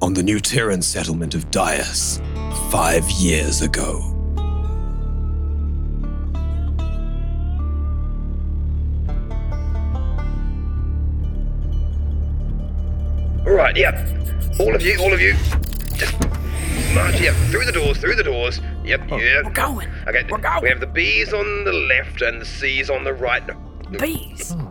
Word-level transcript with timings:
On 0.00 0.14
the 0.14 0.22
new 0.22 0.38
Terran 0.40 0.82
settlement 0.82 1.34
of 1.34 1.50
Dias 1.50 2.20
five 2.70 3.08
years 3.10 3.62
ago. 3.62 4.02
All 13.46 13.54
right, 13.54 13.76
yeah. 13.76 14.06
All 14.60 14.74
of 14.74 14.82
you, 14.82 14.98
all 15.00 15.12
of 15.12 15.20
you. 15.20 15.34
Just 15.94 16.20
march, 16.94 17.20
yeah, 17.20 17.32
through 17.50 17.64
the 17.64 17.72
doors, 17.72 17.98
through 17.98 18.14
the 18.14 18.22
doors. 18.22 18.60
Yep, 18.84 19.00
oh, 19.10 19.16
yeah. 19.18 19.42
We're 19.44 19.50
going. 19.50 19.88
Okay, 20.06 20.24
We're 20.30 20.38
going. 20.38 20.62
we 20.62 20.68
have 20.68 20.80
the 20.80 20.86
bees 20.86 21.32
on 21.32 21.64
the 21.64 21.72
left 21.72 22.22
and 22.22 22.40
the 22.40 22.46
C's 22.46 22.90
on 22.90 23.04
the 23.04 23.14
right. 23.14 23.42
Bees. 23.98 24.54
Yeah, 24.56 24.70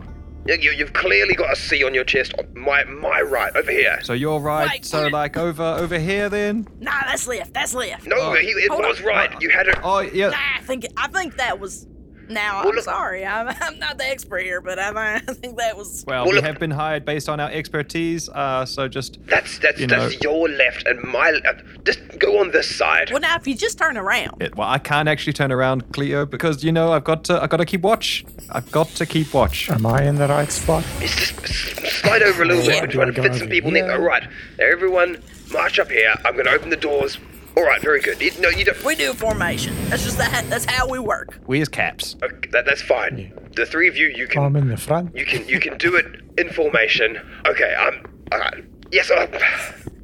you, 0.54 0.72
you've 0.72 0.92
clearly 0.92 1.34
got 1.34 1.52
a 1.52 1.56
C 1.56 1.84
on 1.84 1.94
your 1.94 2.04
chest. 2.04 2.32
My 2.54 2.84
my 2.84 3.20
right, 3.20 3.54
over 3.56 3.70
here. 3.70 3.98
So 4.02 4.12
you're 4.12 4.40
right. 4.40 4.68
Wait, 4.70 4.84
so 4.84 5.04
wait. 5.04 5.12
like 5.12 5.36
over 5.36 5.62
over 5.62 5.98
here 5.98 6.28
then. 6.28 6.66
Nah, 6.80 6.92
that's 7.06 7.26
left. 7.26 7.52
That's 7.54 7.74
left. 7.74 8.06
No, 8.06 8.16
Oh. 8.18 8.34
he, 8.34 8.48
it 8.48 8.70
Hold 8.70 8.84
was 8.84 9.00
on. 9.00 9.06
right. 9.06 9.42
You 9.42 9.50
had 9.50 9.68
it. 9.68 9.76
Oh 9.82 10.00
yeah. 10.00 10.30
Nah, 10.30 10.36
I 10.56 10.62
think 10.62 10.86
I 10.96 11.08
think 11.08 11.36
that 11.36 11.58
was. 11.60 11.86
Now 12.28 12.60
I'm 12.62 12.80
sorry. 12.82 13.24
I'm, 13.24 13.48
I'm 13.60 13.78
not 13.78 13.98
the 13.98 14.04
expert 14.06 14.42
here, 14.42 14.60
but 14.60 14.78
I, 14.78 15.14
I 15.16 15.18
think 15.20 15.56
that 15.58 15.76
was. 15.76 16.04
Well, 16.06 16.24
Well, 16.26 16.34
we 16.34 16.40
have 16.40 16.58
been 16.58 16.70
hired 16.70 17.04
based 17.04 17.28
on 17.28 17.40
our 17.40 17.50
expertise. 17.50 18.28
Uh, 18.28 18.64
so 18.66 18.88
just 18.88 19.18
That's 19.26 19.58
that's 19.58 19.80
you 19.80 19.86
know- 19.86 20.08
that's 20.08 20.20
your 20.22 20.48
left 20.48 20.86
and 20.86 21.02
my. 21.02 21.30
Uh, 21.46 21.54
just 21.84 22.00
go 22.18 22.38
on 22.40 22.50
this 22.50 22.74
side. 22.74 23.10
Well, 23.10 23.20
now 23.20 23.36
if 23.36 23.46
you 23.46 23.54
just 23.54 23.78
turn 23.78 23.96
around. 23.96 24.42
it, 24.42 24.56
well, 24.56 24.68
I 24.68 24.78
can't 24.78 25.08
actually 25.08 25.32
turn 25.32 25.50
around, 25.52 25.92
Cleo, 25.92 26.26
because 26.26 26.62
you 26.64 26.72
know 26.72 26.92
I've 26.92 27.04
got 27.04 27.24
to 27.24 27.42
I've 27.42 27.50
got 27.50 27.58
to 27.58 27.64
keep 27.66 27.80
watch. 27.82 28.24
I've 28.50 28.70
got 28.70 28.88
to 28.88 29.06
keep 29.06 29.32
watch. 29.32 29.70
Am 29.70 29.86
I 29.86 30.02
in 30.04 30.16
the 30.16 30.28
right 30.28 30.50
spot? 30.50 30.84
It's 31.00 31.14
just 31.14 31.38
s- 31.44 31.92
slide 32.00 32.22
over 32.22 32.42
a 32.42 32.46
little 32.46 32.64
bit. 32.64 32.82
I'm 32.82 32.88
do 32.88 32.92
trying 32.96 33.12
to 33.14 33.22
fit 33.22 33.32
some 33.34 33.42
over 33.42 33.50
people 33.50 33.70
in. 33.70 33.76
here? 33.84 33.92
All 33.92 34.00
right, 34.00 34.26
everyone, 34.58 35.22
march 35.52 35.78
up 35.78 35.90
here. 35.90 36.14
I'm 36.24 36.34
going 36.34 36.46
to 36.46 36.52
open 36.52 36.70
the 36.70 36.76
doors. 36.76 37.18
All 37.58 37.64
right, 37.64 37.82
very 37.82 38.00
good. 38.00 38.22
You, 38.22 38.30
no, 38.38 38.50
you 38.50 38.64
don't. 38.64 38.84
We 38.84 38.94
do 38.94 39.12
formation. 39.12 39.74
That's 39.88 40.04
just 40.04 40.16
that. 40.18 40.48
That's 40.48 40.64
how 40.64 40.86
we 40.86 41.00
work. 41.00 41.40
We 41.48 41.60
as 41.60 41.68
caps. 41.68 42.14
Okay, 42.22 42.48
that, 42.52 42.64
that's 42.66 42.82
fine. 42.82 43.32
The 43.56 43.66
three 43.66 43.88
of 43.88 43.96
you, 43.96 44.06
you 44.06 44.28
can 44.28 44.44
I'm 44.44 44.54
in 44.54 44.68
the 44.68 44.76
front. 44.76 45.16
You 45.16 45.26
can 45.26 45.48
you 45.48 45.58
can 45.58 45.76
do 45.76 45.96
it 45.96 46.20
in 46.38 46.50
formation. 46.50 47.20
Okay, 47.48 47.74
um, 47.74 48.00
all 48.30 48.38
right. 48.38 48.64
Yes, 48.92 49.10
uh, 49.10 49.26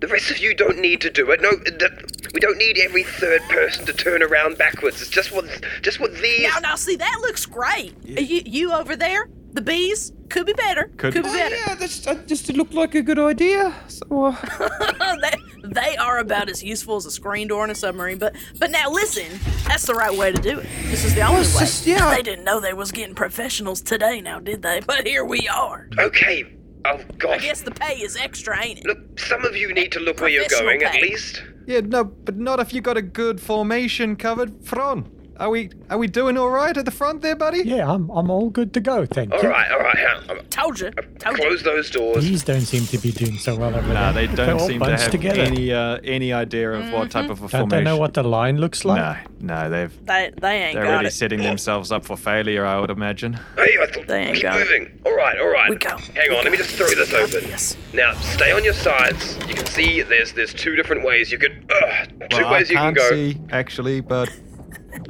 the 0.01 0.09
rest 0.09 0.33
of 0.33 0.39
you 0.39 0.53
don't 0.57 0.81
need 0.81 1.01
to 1.03 1.11
do 1.11 1.31
it. 1.31 1.41
No, 1.43 1.53
the, 1.53 2.29
we 2.35 2.41
don't 2.41 2.59
need 2.59 2.77
every 2.79 3.05
third 3.05 3.41
person 3.43 3.87
to 3.87 3.93
turn 3.93 4.25
around 4.25 4.59
backwards. 4.59 5.01
It's 5.01 5.09
just 5.09 5.31
what 5.31 5.47
just 5.81 6.01
what 6.01 6.13
these. 6.17 6.53
Now, 6.55 6.59
now, 6.59 6.75
see 6.75 6.97
that 6.97 7.19
looks 7.21 7.47
great. 7.47 7.95
You, 8.05 8.43
you 8.45 8.73
over 8.73 8.97
there, 8.97 9.29
the 9.55 9.63
bees 9.63 10.13
could 10.29 10.47
be 10.47 10.53
better. 10.53 10.91
Could- 10.97 11.15
be 11.15 11.21
better. 11.23 11.55
yeah, 11.57 11.75
that's, 11.77 12.01
that 12.01 12.27
just 12.29 12.53
looked 12.53 12.75
like 12.75 12.95
a 12.95 13.03
good 13.03 13.19
idea. 13.19 13.75
So, 13.89 14.27
uh, 14.27 14.37
they, 15.23 15.35
they 15.69 15.97
are 15.97 16.19
about 16.19 16.49
as 16.51 16.63
useful 16.63 16.97
as 16.97 17.07
a 17.07 17.11
screen 17.11 17.49
door 17.49 17.65
in 17.65 17.71
a 17.71 17.75
submarine. 17.75 18.19
But 18.19 18.35
but 18.59 18.71
now 18.71 18.91
listen, 18.91 19.39
that's 19.67 19.87
the 19.87 19.95
right 19.95 20.17
way 20.17 20.33
to 20.33 20.41
do 20.43 20.59
it. 20.59 20.67
This 20.91 21.05
is 21.05 21.15
the 21.15 21.23
only 21.23 21.41
it's 21.43 21.55
way. 21.55 21.61
just- 21.61 21.87
yeah. 21.87 22.15
They 22.15 22.23
didn't 22.23 22.45
know 22.45 22.61
they 22.61 22.73
was 22.75 22.93
getting 22.93 23.15
professionals 23.15 23.81
today, 23.81 24.21
now 24.21 24.39
did 24.41 24.63
they? 24.63 24.81
But 24.87 25.07
here 25.07 25.25
we 25.25 25.49
are. 25.49 25.89
Okay. 25.99 26.45
Oh 26.87 27.01
I 27.31 27.39
guess 27.39 27.63
the 27.63 27.71
pay 27.71 27.95
is 27.95 28.15
extra, 28.17 28.63
ain't 28.63 28.81
it? 28.81 28.85
Look, 28.87 29.19
some 29.19 29.43
of 29.47 29.57
you 29.57 29.73
need 29.73 29.91
to 29.93 30.01
look 30.01 30.21
where 30.21 30.29
you're 30.29 30.43
Professional 30.45 30.79
going 30.79 30.83
at 30.83 31.01
least. 31.01 31.43
yeah, 31.67 31.81
no, 31.81 32.05
but 32.05 32.37
not 32.37 32.61
if 32.61 32.75
you 32.75 32.83
got 32.83 32.99
a 32.99 33.03
good 33.03 33.41
formation 33.41 34.17
covered. 34.17 34.63
Fron, 34.67 35.11
are 35.41 35.51
we 35.51 35.71
are 35.91 35.99
we 35.99 36.07
doing 36.07 36.37
all 36.39 36.51
right 36.51 36.77
at 36.77 36.85
the 36.85 36.91
front 36.91 37.23
there, 37.23 37.37
buddy? 37.37 37.63
Yeah, 37.65 37.91
I'm 37.91 38.09
I'm 38.11 38.31
all 38.31 38.51
good 38.51 38.73
to 38.75 38.81
go, 38.81 39.05
thank 39.07 39.33
All 39.33 39.43
you. 39.43 39.49
right, 39.49 39.71
all 39.73 39.79
right. 39.81 39.97
hang 39.97 40.31
on. 40.39 40.45
Told 40.47 40.79
you. 40.81 40.91
Told 41.19 41.37
you. 41.39 41.45
Close 41.45 41.63
those 41.63 41.91
doors. 41.91 42.25
These 42.25 42.45
don't 42.45 42.61
seem 42.61 42.87
to 42.87 42.99
be 42.99 43.11
doing 43.13 43.39
so 43.39 43.57
well 43.57 43.75
over 43.75 43.93
Nah, 43.93 44.13
there. 44.13 44.27
they 44.27 44.35
They're 44.35 44.47
don't 44.47 44.61
seem 44.61 44.81
to 44.81 44.91
have 44.97 45.11
together. 45.11 45.41
any 45.43 45.73
uh, 45.73 45.99
any 46.05 46.33
idea 46.33 46.71
of 46.73 46.93
what 46.93 47.11
type 47.11 47.31
of 47.31 47.39
a 47.39 47.41
Don't 47.43 47.51
formation. 47.51 47.69
they 47.71 47.83
know 47.85 47.97
what 47.97 48.15
the 48.15 48.23
line 48.23 48.59
looks 48.59 48.85
like? 48.85 49.29
No, 49.41 49.55
no, 49.55 49.71
they've 49.71 50.07
They, 50.07 50.31
they 50.41 50.57
ain't 50.65 50.75
they're 50.75 50.85
got 50.85 50.93
really 50.99 51.07
it. 51.07 51.13
setting 51.13 51.41
themselves 51.43 51.91
up 51.93 52.05
for 52.05 52.17
failure, 52.17 52.65
I 52.65 52.79
would 52.81 52.91
imagine. 52.91 53.35
Hey, 53.57 53.77
I 53.81 53.87
thought. 53.87 54.07
They 54.07 54.21
ain't 54.27 54.35
Keep 54.35 54.43
got 54.43 54.61
it. 54.61 54.65
moving. 54.65 55.01
All 55.07 55.17
right, 55.17 55.39
all 55.41 55.49
right. 55.49 55.71
We 55.71 55.77
go. 55.77 55.97
Hang 55.97 56.31
on, 56.31 56.45
let 56.45 56.53
me 56.53 56.59
just 56.59 56.71
throw 56.77 56.89
this 56.89 57.13
open. 57.13 57.49
Yes. 57.49 57.77
Now, 57.93 58.13
stay 58.15 58.53
on 58.53 58.63
your 58.65 58.75
sides. 58.75 59.37
You 59.49 59.55
can 59.55 59.67
see 59.67 60.03
there's 60.03 60.33
there's 60.33 60.55
two 60.55 60.77
different 60.77 61.05
ways 61.05 61.33
you 61.33 61.39
could. 61.39 61.71
Uh, 61.71 62.05
two 62.31 62.43
Well, 62.45 62.53
ways 62.53 62.71
I 62.71 62.73
you 62.73 62.77
can 62.79 62.95
can't 62.95 62.97
go. 62.97 63.11
see 63.11 63.41
actually, 63.51 64.01
but 64.01 64.29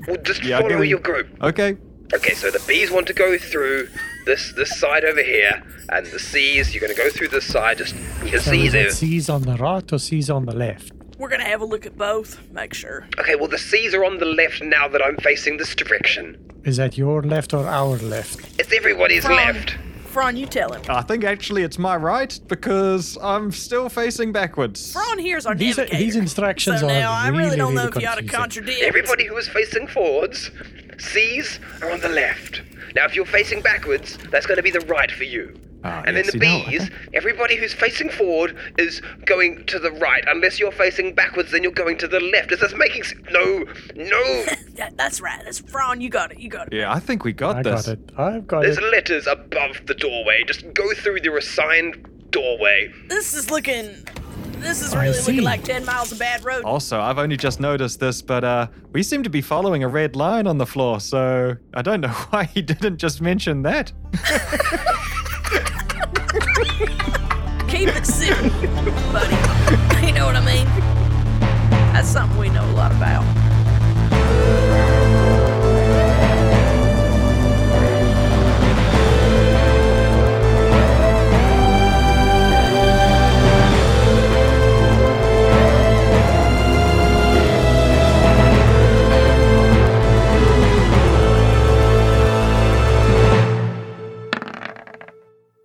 Well, 0.06 0.16
just 0.22 0.42
yeah, 0.44 0.60
follow 0.60 0.80
your 0.82 0.98
it. 0.98 1.04
group. 1.04 1.42
Okay. 1.42 1.76
Okay, 2.12 2.34
so 2.34 2.50
the 2.50 2.62
bees 2.68 2.90
want 2.90 3.06
to 3.08 3.12
go 3.12 3.36
through 3.38 3.88
this 4.26 4.52
this 4.52 4.78
side 4.78 5.04
over 5.04 5.22
here, 5.22 5.62
and 5.88 6.06
the 6.06 6.18
C's 6.18 6.74
you're 6.74 6.80
going 6.80 6.94
to 6.94 7.02
go 7.02 7.10
through 7.10 7.28
this 7.28 7.46
side. 7.46 7.78
Just 7.78 7.94
you 8.24 8.30
can 8.30 8.40
So 8.40 8.50
see 8.52 8.66
is 8.66 8.98
C's 8.98 9.28
on 9.28 9.42
the 9.42 9.56
right 9.56 9.90
or 9.92 9.98
C's 9.98 10.30
on 10.30 10.44
the 10.44 10.54
left? 10.54 10.92
We're 11.18 11.28
gonna 11.28 11.44
have 11.44 11.60
a 11.60 11.64
look 11.64 11.86
at 11.86 11.96
both. 11.96 12.38
Make 12.50 12.74
sure. 12.74 13.06
Okay, 13.18 13.36
well 13.36 13.48
the 13.48 13.58
C's 13.58 13.94
are 13.94 14.04
on 14.04 14.18
the 14.18 14.24
left 14.26 14.62
now 14.62 14.88
that 14.88 15.02
I'm 15.04 15.16
facing 15.18 15.56
this 15.56 15.74
direction. 15.74 16.36
Is 16.64 16.76
that 16.76 16.98
your 16.98 17.22
left 17.22 17.54
or 17.54 17.66
our 17.66 17.96
left? 17.98 18.40
It's 18.58 18.72
everybody's 18.72 19.24
Fron, 19.24 19.36
left. 19.36 19.76
Fron, 20.14 20.36
you 20.36 20.46
tell 20.46 20.72
him. 20.72 20.80
I 20.88 21.02
think 21.02 21.24
actually 21.24 21.64
it's 21.64 21.78
my 21.78 21.96
right 21.96 22.38
because 22.48 23.18
I'm 23.20 23.50
still 23.50 23.88
facing 23.88 24.30
backwards. 24.32 24.92
Fron 24.92 25.18
here's 25.18 25.44
our 25.44 25.54
These 25.56 25.76
are- 25.78 25.82
navigator. 25.82 26.04
these 26.04 26.16
instructions 26.16 26.80
so 26.80 26.86
are 26.86 26.88
now 26.88 27.10
I 27.12 27.28
really 27.28 27.42
really, 27.44 27.56
don't 27.56 27.74
know 27.74 27.84
really 27.86 27.96
if 27.96 28.02
you 28.02 28.08
ought 28.08 28.18
to 28.18 28.24
contradict. 28.24 28.80
Everybody 28.82 29.26
who 29.26 29.36
is 29.36 29.48
facing 29.48 29.88
forwards, 29.88 30.50
C's 30.98 31.58
are 31.82 31.90
on 31.90 32.00
the 32.00 32.08
left. 32.08 32.62
Now, 32.94 33.04
if 33.06 33.14
you're 33.16 33.26
facing 33.26 33.60
backwards, 33.60 34.18
that's 34.30 34.46
going 34.46 34.56
to 34.56 34.62
be 34.62 34.70
the 34.70 34.80
right 34.80 35.10
for 35.10 35.24
you. 35.24 35.54
Ah, 35.86 36.02
and 36.06 36.16
yeah, 36.16 36.22
then 36.22 36.26
the 36.26 36.32
see, 36.32 36.38
now 36.38 36.56
I 36.66 36.70
B's, 36.70 36.90
everybody 37.14 37.56
who's 37.56 37.74
facing 37.74 38.08
forward 38.08 38.56
is 38.78 39.02
going 39.26 39.66
to 39.66 39.78
the 39.78 39.90
right. 39.92 40.24
Unless 40.26 40.58
you're 40.58 40.72
facing 40.72 41.14
backwards, 41.14 41.50
then 41.52 41.62
you're 41.62 41.72
going 41.72 41.98
to 41.98 42.08
the 42.08 42.20
left. 42.20 42.52
Is 42.52 42.60
this 42.60 42.72
making 42.74 43.02
s- 43.02 43.12
No, 43.30 43.64
no. 43.94 44.44
That, 44.76 44.96
that's 44.96 45.20
right. 45.20 45.40
That's 45.44 45.60
Fron. 45.60 46.00
You 46.00 46.08
got 46.10 46.32
it. 46.32 46.38
You 46.40 46.48
got 46.48 46.66
it. 46.72 46.72
Yeah, 46.76 46.92
I 46.92 46.98
think 46.98 47.22
we 47.22 47.32
got 47.32 47.56
I 47.56 47.62
this. 47.62 47.86
got 47.86 47.92
it. 47.92 48.10
I've 48.18 48.46
got 48.46 48.62
There's 48.62 48.76
it. 48.78 48.80
There's 48.80 48.92
letters 48.92 49.26
above 49.28 49.86
the 49.86 49.94
doorway. 49.94 50.42
Just 50.46 50.72
go 50.74 50.92
through 50.94 51.18
your 51.22 51.36
assigned 51.38 52.08
doorway. 52.30 52.92
This 53.08 53.34
is 53.34 53.50
looking. 53.50 53.94
This 54.64 54.80
is 54.80 54.96
really 54.96 55.12
looking 55.18 55.42
like 55.42 55.62
ten 55.62 55.84
miles 55.84 56.10
of 56.10 56.18
bad 56.18 56.42
road. 56.42 56.64
Also, 56.64 56.98
I've 56.98 57.18
only 57.18 57.36
just 57.36 57.60
noticed 57.60 58.00
this, 58.00 58.22
but 58.22 58.42
uh, 58.44 58.66
we 58.92 59.02
seem 59.02 59.22
to 59.22 59.28
be 59.30 59.42
following 59.42 59.84
a 59.84 59.88
red 59.88 60.16
line 60.16 60.46
on 60.46 60.56
the 60.56 60.64
floor, 60.64 61.00
so 61.00 61.54
I 61.74 61.82
don't 61.82 62.00
know 62.00 62.08
why 62.30 62.44
he 62.44 62.62
didn't 62.62 62.96
just 62.96 63.20
mention 63.20 63.62
that. 63.62 63.92
Keep 67.68 67.88
it 67.94 68.06
simple, 68.06 68.50
buddy. 69.12 69.36
You 70.06 70.12
know 70.14 70.24
what 70.26 70.36
I 70.36 70.44
mean? 70.44 70.66
That's 71.92 72.08
something 72.08 72.38
we 72.38 72.48
know 72.48 72.64
a 72.64 72.72
lot 72.72 72.90
about. 72.90 73.22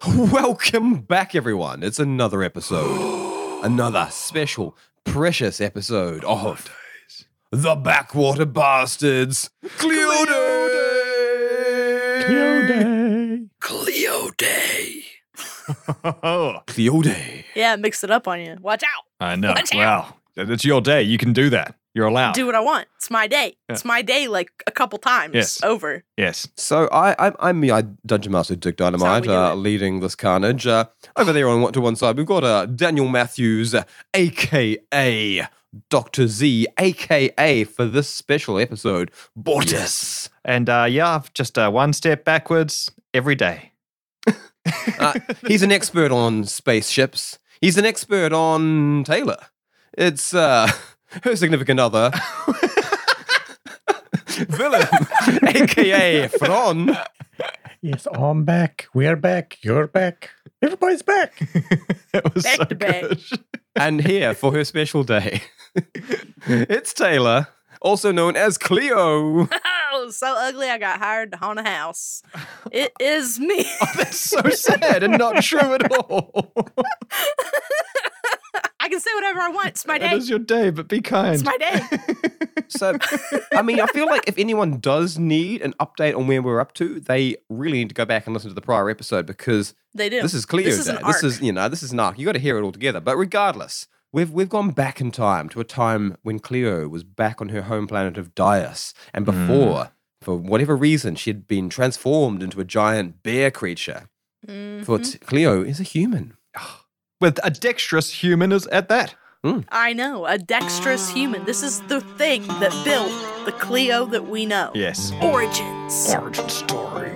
Welcome 0.08 1.02
back, 1.02 1.36
everyone. 1.36 1.84
It's 1.84 2.00
another 2.00 2.42
episode, 2.42 3.62
another 3.64 4.08
special, 4.12 4.78
precious 5.04 5.60
episode 5.60 6.24
of 6.24 6.70
the 7.52 7.76
backwater 7.76 8.46
bastards, 8.46 9.50
Cleode! 9.78 10.28
Cleo 12.26 12.68
Day. 12.68 13.48
Cleo 13.60 14.30
Day. 14.38 15.04
Oh, 16.24 16.62
Cleode. 16.68 17.44
Yeah, 17.54 17.76
mix 17.76 18.02
it 18.04 18.10
up 18.12 18.26
on 18.28 18.40
you. 18.40 18.56
Watch 18.62 18.84
out. 18.84 19.04
I 19.20 19.36
know. 19.36 19.50
Watch 19.50 19.76
out. 19.76 19.78
Wow. 19.78 20.16
It's 20.38 20.64
your 20.64 20.80
day. 20.80 21.02
You 21.02 21.18
can 21.18 21.34
do 21.34 21.50
that. 21.50 21.76
You're 21.96 22.08
allowed. 22.08 22.34
Do 22.36 22.46
what 22.46 22.56
I 22.56 22.60
want. 22.60 22.88
It's 22.98 23.10
my 23.10 23.28
day. 23.28 23.58
It's 23.68 23.84
my 23.84 24.02
day 24.04 24.28
like 24.28 24.52
a 24.68 24.72
couple 24.72 25.00
times 25.00 25.34
Yes. 25.34 25.64
over. 25.64 26.04
Yes. 26.18 26.48
So 26.56 26.88
I, 26.92 27.16
I'm, 27.18 27.36
I'm 27.40 27.62
the 27.62 27.72
uh, 27.72 27.82
Dungeon 28.06 28.32
Master 28.32 28.56
Dick 28.56 28.78
Dynamite, 28.78 29.24
That's 29.24 29.28
how 29.34 29.50
we 29.50 29.54
do 29.54 29.54
uh, 29.54 29.56
leading 29.56 30.00
this 30.00 30.16
carnage. 30.16 30.68
Uh, 30.68 30.86
over 31.18 31.34
there 31.34 31.50
on 31.50 31.62
what 31.62 31.74
to 31.74 31.82
one 31.82 31.96
side, 31.96 32.16
we've 32.18 32.28
got 32.28 32.44
uh, 32.44 32.68
Daniel 32.68 33.08
Matthews, 33.08 33.74
aka 34.14 35.48
Doctor 35.90 36.28
Z, 36.28 36.68
aka 36.80 37.64
for 37.64 37.86
this 37.86 38.10
special 38.10 38.60
episode, 38.60 39.12
Bortus. 39.38 40.30
And 40.46 40.70
uh, 40.70 40.86
yeah, 40.90 41.22
just 41.34 41.58
uh, 41.58 41.70
one 41.72 41.94
step 41.94 42.24
backwards 42.24 42.92
every 43.14 43.36
day. 43.36 43.72
Uh, 45.00 45.14
he's 45.48 45.64
an 45.64 45.72
expert 45.72 46.12
on 46.12 46.44
spaceships. 46.44 47.40
He's 47.62 47.78
an 47.78 47.86
expert 47.86 48.34
on 48.34 49.04
Taylor. 49.06 49.38
It's 49.98 50.34
uh, 50.34 50.70
her 51.24 51.36
significant 51.36 51.80
other, 51.80 52.12
Willem, 54.58 54.88
aka 55.48 56.28
Fron. 56.28 56.98
Yes, 57.82 58.08
I'm 58.14 58.44
back. 58.46 58.88
We're 58.94 59.16
back. 59.16 59.58
You're 59.62 59.88
back. 59.88 60.32
Everybody's 60.62 61.02
back. 61.02 61.34
It 62.12 62.34
was 62.34 62.44
Back 62.44 62.56
so 62.56 62.64
to 62.66 62.76
back. 62.76 63.02
good. 63.02 63.22
and 63.76 64.02
here 64.02 64.34
for 64.34 64.52
her 64.54 64.64
special 64.64 65.04
day, 65.04 65.44
it's 66.48 66.92
Taylor, 66.92 67.48
also 67.82 68.12
known 68.12 68.36
as 68.36 68.58
Cleo. 68.58 69.48
Oh, 69.92 70.10
so 70.10 70.34
ugly 70.36 70.70
I 70.72 70.80
got 70.80 70.98
hired 70.98 71.32
to 71.34 71.38
haunt 71.38 71.60
a 71.60 71.64
house. 71.64 72.24
It 72.72 72.92
is 73.00 73.40
me. 73.40 73.64
Oh, 73.82 73.88
that's 73.96 74.20
so 74.20 74.42
sad 74.50 75.04
and 75.04 75.20
not 75.20 75.44
true 75.44 75.76
at 75.76 75.92
all. 75.92 76.52
I 78.90 78.92
can 78.92 79.00
say 79.02 79.12
whatever 79.14 79.40
I 79.42 79.50
want. 79.50 79.68
It's 79.68 79.86
my 79.86 79.98
It 79.98 80.00
day. 80.00 80.16
is 80.16 80.30
your 80.30 80.40
day, 80.40 80.72
but 80.72 80.88
be 80.88 81.00
kind. 81.00 81.36
It's 81.36 81.44
my 81.44 81.58
day. 81.58 81.82
So, 82.72 82.96
I 83.52 83.64
mean, 83.64 83.80
I 83.80 83.88
feel 83.88 84.06
like 84.06 84.28
if 84.28 84.38
anyone 84.38 84.78
does 84.80 85.18
need 85.18 85.64
an 85.64 85.74
update 85.80 86.16
on 86.16 86.28
where 86.28 86.40
we're 86.40 86.60
up 86.60 86.74
to, 86.76 87.00
they 87.00 87.36
really 87.50 87.80
need 87.80 87.90
to 87.90 87.96
go 87.96 88.06
back 88.06 88.28
and 88.28 88.34
listen 88.36 88.50
to 88.50 88.54
the 88.54 88.62
prior 88.62 88.92
episode 88.92 89.26
because 89.26 89.74
They 89.96 90.08
do. 90.08 90.22
this 90.22 90.36
is 90.36 90.46
Cleo 90.46 90.66
This 90.66 90.78
is 90.78 90.86
Day. 90.86 90.96
an 90.98 91.02
This 91.08 91.24
is, 91.24 91.42
you 91.42 91.52
know, 91.52 91.68
this 91.68 91.82
is 91.82 91.92
an 91.94 92.00
arc. 92.00 92.20
You 92.20 92.28
got 92.28 92.34
to 92.34 92.40
hear 92.40 92.60
it 92.60 92.62
all 92.62 92.72
together. 92.72 93.00
But 93.00 93.18
regardless, 93.18 93.88
we've 94.12 94.30
we've 94.30 94.50
gone 94.50 94.70
back 94.70 95.02
in 95.02 95.10
time 95.10 95.50
to 95.50 95.60
a 95.60 95.64
time 95.64 96.16
when 96.22 96.38
Cleo 96.38 96.88
was 96.88 97.04
back 97.04 97.42
on 97.42 97.50
her 97.50 97.64
home 97.64 97.88
planet 97.88 98.20
of 98.20 98.36
Dias, 98.36 98.94
and 99.16 99.26
Hmm. 99.26 99.32
before, 99.48 99.90
for 100.22 100.36
whatever 100.38 100.76
reason, 100.76 101.16
she 101.16 101.32
had 101.32 101.48
been 101.48 101.70
transformed 101.70 102.44
into 102.44 102.62
a 102.62 102.66
giant 102.66 103.24
bear 103.24 103.50
creature. 103.50 104.10
Mhm. 104.48 104.86
For 104.86 105.00
t- 105.00 105.18
Cleo 105.18 105.64
is 105.64 105.80
a 105.80 105.84
human. 105.84 106.34
With 107.22 107.38
a 107.44 107.50
dexterous 107.50 108.12
human 108.24 108.54
is 108.54 108.66
at 108.68 108.88
that. 108.88 109.14
I 109.70 109.92
know, 109.94 110.26
a 110.26 110.38
dexterous 110.38 111.10
human. 111.10 111.44
This 111.46 111.64
is 111.64 111.82
the 111.82 112.00
thing 112.00 112.48
that 112.48 112.72
built 112.86 113.12
the 113.46 113.52
Cleo 113.52 114.06
that 114.06 114.28
we 114.30 114.46
know. 114.46 114.72
Yes. 114.74 115.12
Origins. 115.22 116.14
Origin 116.14 116.48
story. 116.48 117.12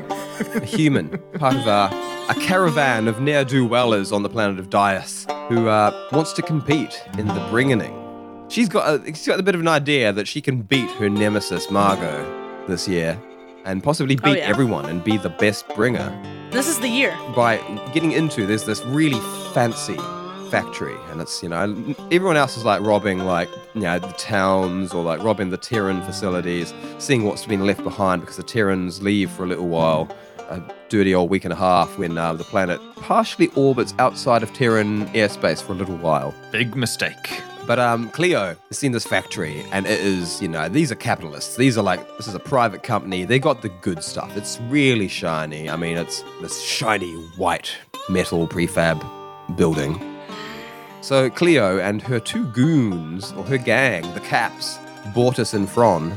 a 0.56 0.60
human, 0.66 1.18
part 1.40 1.56
of 1.56 1.68
a, 1.68 1.90
a 2.30 2.34
caravan 2.36 3.08
of 3.08 3.22
ne'er 3.22 3.46
do 3.46 3.66
wellers 3.66 4.12
on 4.12 4.24
the 4.24 4.30
planet 4.30 4.60
of 4.60 4.70
Dias, 4.70 5.26
who 5.48 5.70
uh, 5.70 6.10
wants 6.12 6.34
to 6.34 6.42
compete 6.42 7.02
in 7.18 7.28
the 7.28 7.34
Bringening. 7.50 7.98
She's 8.52 8.68
got 8.68 9.02
a, 9.02 9.06
she's 9.08 9.28
got 9.28 9.40
a 9.40 9.44
bit 9.44 9.56
of 9.56 9.62
an 9.62 9.68
idea 9.70 10.12
that 10.12 10.28
she 10.28 10.42
can 10.42 10.62
beat 10.64 10.90
her 10.92 11.10
nemesis 11.10 11.70
Margot 11.72 12.66
this 12.68 12.88
year, 12.90 13.18
and 13.64 13.82
possibly 13.82 14.18
Oh, 14.22 14.26
beat 14.26 14.40
yeah. 14.40 14.48
everyone 14.50 14.86
and 14.86 15.02
be 15.02 15.16
the 15.18 15.30
best 15.30 15.66
bringer 15.76 16.10
This 16.54 16.68
is 16.68 16.80
the 16.80 16.88
year. 16.88 17.18
by 17.36 17.58
getting 17.94 18.12
into 18.12 18.46
there's 18.46 18.64
this 18.64 18.86
really 18.86 19.20
fancy 19.54 19.98
factory 20.52 20.96
and 21.10 21.20
it's 21.20 21.42
you 21.42 21.50
know 21.50 21.64
everyone 22.12 22.38
else 22.38 22.56
is 22.58 22.64
like 22.64 22.80
robbing 22.82 23.26
like 23.26 23.50
you 23.74 23.82
know 23.82 23.98
the 23.98 24.14
towns 24.14 24.94
or 24.94 25.04
like 25.04 25.24
robbing 25.24 25.50
the 25.50 25.58
Terran 25.58 26.00
facilities 26.04 26.72
seeing 27.00 27.24
what's 27.24 27.44
been 27.48 27.66
left 27.66 27.84
behind 27.84 28.22
because 28.22 28.38
the 28.38 28.44
Terrans 28.44 29.02
leave 29.02 29.32
for 29.32 29.46
a 29.46 29.48
little 29.48 29.68
while 29.68 30.16
uh, 30.50 30.60
a 30.94 30.98
dirty 30.98 31.16
old 31.16 31.30
week 31.30 31.44
and 31.44 31.52
a 31.52 31.56
half 31.56 31.98
when 31.98 32.18
uh, 32.18 32.34
the 32.34 32.44
planet 32.44 32.80
partially 32.98 33.48
orbits 33.56 33.96
outside 33.98 34.44
of 34.44 34.54
Terran 34.54 35.08
airspace 35.08 35.62
for 35.62 35.74
a 35.74 35.76
little 35.76 35.98
while 35.98 36.34
Big 36.52 36.76
mistake. 36.76 37.42
but 37.66 37.80
um, 37.80 38.10
Cleo 38.10 38.56
has 38.70 38.78
seen 38.78 38.92
this 38.92 39.06
factory, 39.06 39.66
and 39.72 39.88
it 39.88 40.00
is, 40.00 40.40
you 40.40 40.48
know, 40.48 40.70
these 40.70 40.92
are 40.92 40.96
capitalists. 40.96 41.56
These 41.56 41.80
are 41.80 41.84
like, 41.84 42.00
this 42.18 42.28
is 42.28 42.36
a 42.36 42.40
private 42.40 42.84
company. 42.84 43.26
They 43.26 43.40
got 43.40 43.64
the 43.64 43.70
good 43.70 44.04
stuff. 44.04 44.38
It's 44.38 44.60
really 44.70 45.08
shiny. 45.08 45.68
I 45.68 45.78
mean, 45.78 45.98
it's 45.98 46.24
this 46.42 46.62
shiny 46.62 47.14
white 47.38 47.76
metal 48.08 48.48
prefab 48.48 49.04
building. 49.58 50.00
So 51.02 51.30
Cleo 51.30 51.80
and 51.80 52.02
her 52.04 52.20
two 52.20 52.46
goons, 52.52 53.32
or 53.34 53.44
her 53.46 53.58
gang, 53.58 54.04
the 54.14 54.22
Caps, 54.22 54.78
Bortus 55.16 55.56
and 55.56 55.68
Fron, 55.68 56.14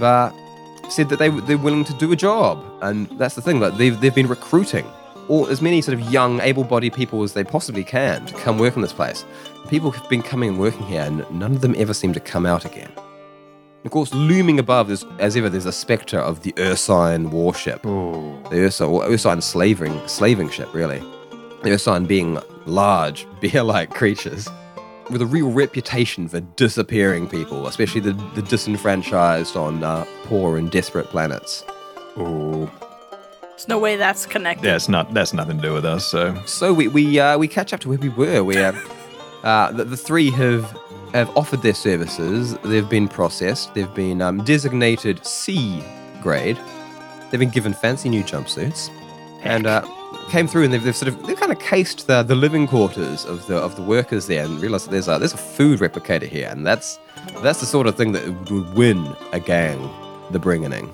uh, 0.00 0.30
said 0.90 1.08
that 1.08 1.18
they, 1.18 1.28
they're 1.28 1.58
willing 1.58 1.84
to 1.84 1.94
do 1.94 2.12
a 2.12 2.16
job. 2.16 2.64
And 2.82 3.06
that's 3.18 3.34
the 3.34 3.42
thing, 3.42 3.60
that 3.60 3.78
they've, 3.78 3.98
they've 4.00 4.14
been 4.14 4.28
recruiting 4.28 4.86
all, 5.28 5.46
as 5.46 5.60
many 5.60 5.80
sort 5.80 5.98
of 5.98 6.12
young, 6.12 6.40
able-bodied 6.40 6.94
people 6.94 7.22
as 7.22 7.32
they 7.32 7.44
possibly 7.44 7.84
can 7.84 8.24
to 8.26 8.34
come 8.34 8.58
work 8.58 8.76
in 8.76 8.82
this 8.82 8.92
place. 8.92 9.24
People 9.68 9.90
have 9.90 10.08
been 10.08 10.22
coming 10.22 10.50
and 10.50 10.58
working 10.58 10.86
here, 10.86 11.02
and 11.02 11.28
none 11.30 11.52
of 11.52 11.60
them 11.60 11.74
ever 11.76 11.92
seem 11.92 12.12
to 12.12 12.20
come 12.20 12.46
out 12.46 12.64
again. 12.64 12.92
Of 13.84 13.90
course, 13.90 14.12
looming 14.14 14.58
above, 14.58 14.88
there's, 14.88 15.04
as 15.18 15.36
ever, 15.36 15.48
there's 15.48 15.66
a 15.66 15.72
spectre 15.72 16.18
of 16.18 16.42
the 16.42 16.52
Ursine 16.58 17.30
warship. 17.30 17.82
The 17.82 18.66
Ursine, 18.66 18.88
or 18.88 19.04
Ursine 19.04 19.40
slaving, 19.40 20.06
slaving 20.08 20.50
ship, 20.50 20.72
really. 20.74 20.98
The 21.62 21.72
Ursine 21.72 22.06
being 22.06 22.38
large, 22.66 23.26
bear-like 23.40 23.90
creatures 23.90 24.48
with 25.10 25.22
a 25.22 25.26
real 25.26 25.50
reputation 25.50 26.28
for 26.28 26.40
disappearing 26.40 27.28
people, 27.28 27.66
especially 27.66 28.00
the, 28.00 28.12
the 28.34 28.42
disenfranchised 28.42 29.56
on 29.56 29.82
uh, 29.82 30.04
poor 30.24 30.56
and 30.58 30.70
desperate 30.70 31.06
planets. 31.06 31.64
Ooh. 32.18 32.70
There's 33.56 33.68
no 33.68 33.78
way 33.78 33.96
that's 33.96 34.26
connected. 34.26 34.64
That's 34.64 34.88
not 34.88 35.14
that's 35.14 35.32
nothing 35.32 35.56
to 35.56 35.62
do 35.62 35.72
with 35.72 35.86
us, 35.86 36.04
so 36.04 36.34
So 36.44 36.74
we 36.74 36.88
we 36.88 37.18
uh, 37.18 37.38
we 37.38 37.48
catch 37.48 37.72
up 37.72 37.80
to 37.80 37.88
where 37.88 37.98
we 37.98 38.10
were. 38.10 38.44
We 38.44 38.58
uh, 38.58 38.72
uh, 39.44 39.72
the, 39.72 39.84
the 39.84 39.96
three 39.96 40.30
have 40.32 40.64
have 41.14 41.34
offered 41.36 41.62
their 41.62 41.74
services. 41.74 42.54
They've 42.58 42.88
been 42.88 43.08
processed. 43.08 43.72
They've 43.72 43.94
been 43.94 44.20
um, 44.20 44.44
designated 44.44 45.24
C 45.24 45.82
grade. 46.20 46.58
They've 47.30 47.40
been 47.40 47.50
given 47.50 47.72
fancy 47.72 48.10
new 48.10 48.22
jumpsuits, 48.22 48.90
and 49.42 49.66
uh, 49.66 49.86
came 50.28 50.46
through 50.46 50.64
and 50.64 50.72
they've, 50.72 50.82
they've 50.82 50.96
sort 50.96 51.08
of 51.08 51.26
they've 51.26 51.38
kind 51.38 51.52
of 51.52 51.58
cased 51.58 52.06
the, 52.06 52.22
the 52.22 52.34
living 52.34 52.66
quarters 52.66 53.24
of 53.24 53.46
the 53.46 53.56
of 53.56 53.76
the 53.76 53.82
workers 53.82 54.26
there 54.26 54.44
and 54.44 54.60
realized 54.60 54.86
that 54.86 54.90
there's 54.90 55.08
a 55.08 55.18
there's 55.18 55.32
a 55.34 55.38
food 55.38 55.80
replicator 55.80 56.28
here, 56.28 56.48
and 56.50 56.66
that's 56.66 56.98
that's 57.42 57.60
the 57.60 57.66
sort 57.66 57.86
of 57.86 57.96
thing 57.96 58.12
that 58.12 58.26
would 58.50 58.74
win 58.74 59.14
a 59.32 59.40
gang 59.40 59.90
the 60.30 60.38
bringing. 60.38 60.92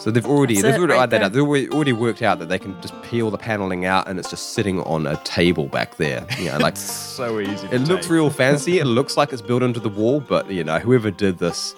So 0.00 0.10
they've 0.10 0.26
already 0.26 0.54
That's 0.54 0.64
they've 0.64 0.78
already, 0.78 0.92
right 0.94 1.08
that 1.08 1.22
out. 1.22 1.32
They've 1.32 1.42
already, 1.42 1.68
already 1.70 1.92
worked 1.92 2.20
out 2.20 2.40
that 2.40 2.48
they 2.48 2.58
can 2.58 2.78
just 2.82 3.00
peel 3.02 3.30
the 3.30 3.38
paneling 3.38 3.84
out 3.84 4.08
and 4.08 4.18
it's 4.18 4.28
just 4.28 4.52
sitting 4.52 4.80
on 4.82 5.06
a 5.06 5.16
table 5.22 5.66
back 5.68 5.96
there. 5.98 6.26
You 6.38 6.50
know, 6.50 6.58
like 6.58 6.76
so 7.16 7.38
easy. 7.38 7.68
it 7.70 7.82
looks 7.82 8.08
real 8.08 8.28
fancy. 8.28 8.80
It 8.80 8.86
looks 8.86 9.16
like 9.16 9.32
it's 9.32 9.40
built 9.40 9.62
into 9.62 9.78
the 9.78 9.88
wall, 9.88 10.18
but 10.20 10.50
you 10.50 10.64
know, 10.64 10.80
whoever 10.80 11.12
did 11.12 11.38
this 11.38 11.74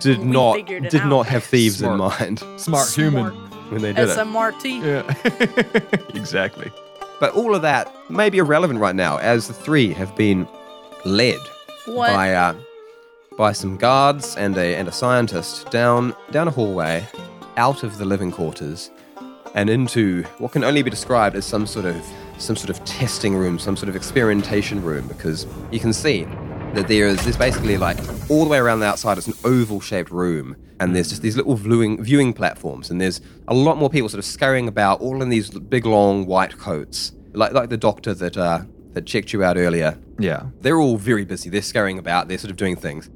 did 0.00 0.18
We 0.18 0.24
not 0.24 0.66
did 0.66 0.94
out. 0.96 1.08
not 1.08 1.26
have 1.26 1.44
thieves 1.44 1.82
in 1.82 1.94
Smart. 1.94 2.20
mind 2.20 2.42
smart 2.58 2.88
human. 2.94 3.47
When 3.70 3.82
they 3.82 3.92
did 3.92 4.08
it. 4.08 4.16
SMRT. 4.16 4.82
Yeah. 4.82 5.98
exactly. 6.20 6.70
But 7.20 7.34
all 7.34 7.54
of 7.54 7.62
that 7.62 7.92
may 8.10 8.30
be 8.30 8.38
irrelevant 8.38 8.80
right 8.80 8.94
now, 8.94 9.18
as 9.18 9.48
the 9.48 9.54
three 9.54 9.92
have 9.92 10.14
been 10.16 10.46
led 11.04 11.38
What? 11.86 12.10
by 12.10 12.32
uh, 12.34 12.54
by 13.36 13.52
some 13.52 13.76
guards 13.76 14.36
and 14.36 14.56
a 14.56 14.76
and 14.76 14.88
a 14.88 14.92
scientist 14.92 15.70
down 15.70 16.14
down 16.30 16.48
a 16.48 16.50
hallway, 16.50 17.06
out 17.56 17.82
of 17.82 17.98
the 17.98 18.04
living 18.04 18.30
quarters, 18.30 18.90
and 19.54 19.68
into 19.68 20.22
what 20.38 20.52
can 20.52 20.62
only 20.64 20.82
be 20.82 20.90
described 20.90 21.34
as 21.36 21.44
some 21.44 21.66
sort 21.66 21.86
of 21.86 21.96
some 22.38 22.54
sort 22.54 22.70
of 22.70 22.84
testing 22.84 23.34
room, 23.34 23.58
some 23.58 23.76
sort 23.76 23.88
of 23.88 23.96
experimentation 23.96 24.82
room, 24.82 25.08
because 25.08 25.46
you 25.72 25.80
can 25.80 25.92
see 25.92 26.24
that 26.74 26.86
there 26.88 27.06
is 27.06 27.22
there's 27.24 27.36
basically 27.36 27.76
like 27.78 27.98
all 28.30 28.44
the 28.44 28.50
way 28.50 28.58
around 28.58 28.80
the 28.80 28.86
outside. 28.86 29.18
It's 29.18 29.26
an 29.26 29.34
oval 29.44 29.80
shaped 29.80 30.10
room, 30.10 30.56
and 30.80 30.94
there's 30.94 31.08
just 31.08 31.22
these 31.22 31.36
little 31.36 31.54
viewing 31.56 32.02
viewing 32.02 32.32
platforms, 32.32 32.90
and 32.90 33.00
there's 33.00 33.20
a 33.48 33.54
lot 33.54 33.78
more 33.78 33.90
people 33.90 34.08
sort 34.08 34.18
of 34.18 34.24
scurrying 34.24 34.68
about, 34.68 35.00
all 35.00 35.22
in 35.22 35.28
these 35.28 35.50
big 35.50 35.86
long 35.86 36.26
white 36.26 36.58
coats, 36.58 37.12
like 37.32 37.52
like 37.52 37.68
the 37.70 37.76
doctor 37.76 38.14
that 38.14 38.36
uh, 38.36 38.60
that 38.92 39.06
checked 39.06 39.32
you 39.32 39.42
out 39.44 39.56
earlier 39.56 39.98
Yeah. 40.18 40.44
they're 40.60 40.78
all 40.80 40.96
very 40.96 41.24
busy. 41.24 41.50
They're 41.50 41.62
scurrying 41.62 41.98
about. 41.98 42.28
They're 42.28 42.38
sort 42.38 42.50
of 42.50 42.56
doing 42.56 42.76
things. 42.76 43.10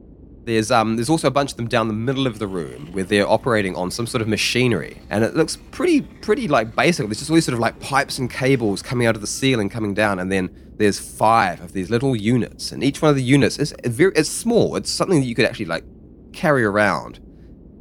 There's 0.45 0.73
um 0.73 0.97
there's 0.97 1.09
also 1.09 1.29
a 1.29 1.31
bunch 1.31 1.53
of 1.53 1.57
them 1.57 1.69
down 1.69 1.87
the 1.87 1.95
middle 1.95 2.27
of 2.27 2.41
the 2.41 2.49
room 2.49 2.89
where 2.93 3.05
they're 3.05 3.29
operating 3.29 3.77
on 3.77 3.91
some 3.93 4.07
sort 4.09 4.23
of 4.23 4.29
machinery, 4.29 5.01
and 5.09 5.23
it 5.23 5.37
looks 5.37 5.57
pretty 5.71 6.01
pretty 6.01 6.49
like 6.49 6.75
basic. 6.75 7.07
There's 7.07 7.19
just 7.19 7.31
all 7.31 7.35
these 7.37 7.45
sort 7.45 7.55
of 7.55 7.61
like 7.61 7.79
pipes 7.79 8.19
and 8.19 8.29
cables 8.31 8.83
coming 8.83 9.07
out 9.07 9.15
of 9.15 9.21
the 9.21 9.27
ceiling, 9.29 9.69
coming 9.69 9.95
down, 9.95 10.19
and 10.19 10.33
then 10.33 10.51
there's 10.83 10.99
five 10.99 11.61
of 11.61 11.73
these 11.73 11.89
little 11.91 12.15
units, 12.15 12.73
and 12.73 12.83
each 12.85 13.01
one 13.01 13.11
of 13.11 13.17
the 13.17 13.23
units 13.23 13.59
is 13.59 13.75
very 13.85 14.13
it's 14.15 14.29
small. 14.29 14.77
It's 14.77 14.91
something 14.91 15.21
that 15.21 15.27
you 15.27 15.35
could 15.35 15.45
actually 15.47 15.67
like 15.67 15.85
carry 16.33 16.65
around, 16.65 17.19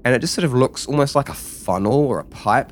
and 0.06 0.14
it 0.16 0.20
just 0.20 0.34
sort 0.34 0.46
of 0.46 0.54
looks 0.54 0.86
almost 0.88 1.16
like 1.16 1.30
a 1.30 1.34
funnel 1.34 1.94
or 1.94 2.20
a 2.20 2.26
pipe 2.26 2.72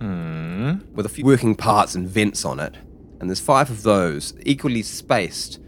Hmm. 0.00 0.78
with 0.94 1.04
a 1.04 1.10
few 1.10 1.24
working 1.26 1.54
parts 1.54 1.94
and 1.94 2.08
vents 2.08 2.44
on 2.44 2.58
it. 2.58 2.74
And 3.20 3.28
there's 3.28 3.40
five 3.40 3.68
of 3.70 3.82
those 3.82 4.32
equally 4.46 4.82
spaced 4.82 5.58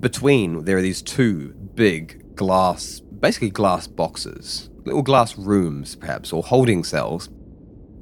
between. 0.00 0.64
There 0.64 0.76
are 0.76 0.82
these 0.82 1.00
two 1.00 1.54
big 1.74 2.36
glass, 2.36 3.00
basically 3.00 3.48
glass 3.50 3.86
boxes, 3.86 4.68
little 4.84 5.02
glass 5.02 5.38
rooms, 5.38 5.94
perhaps, 5.94 6.32
or 6.34 6.42
holding 6.42 6.84
cells. 6.84 7.30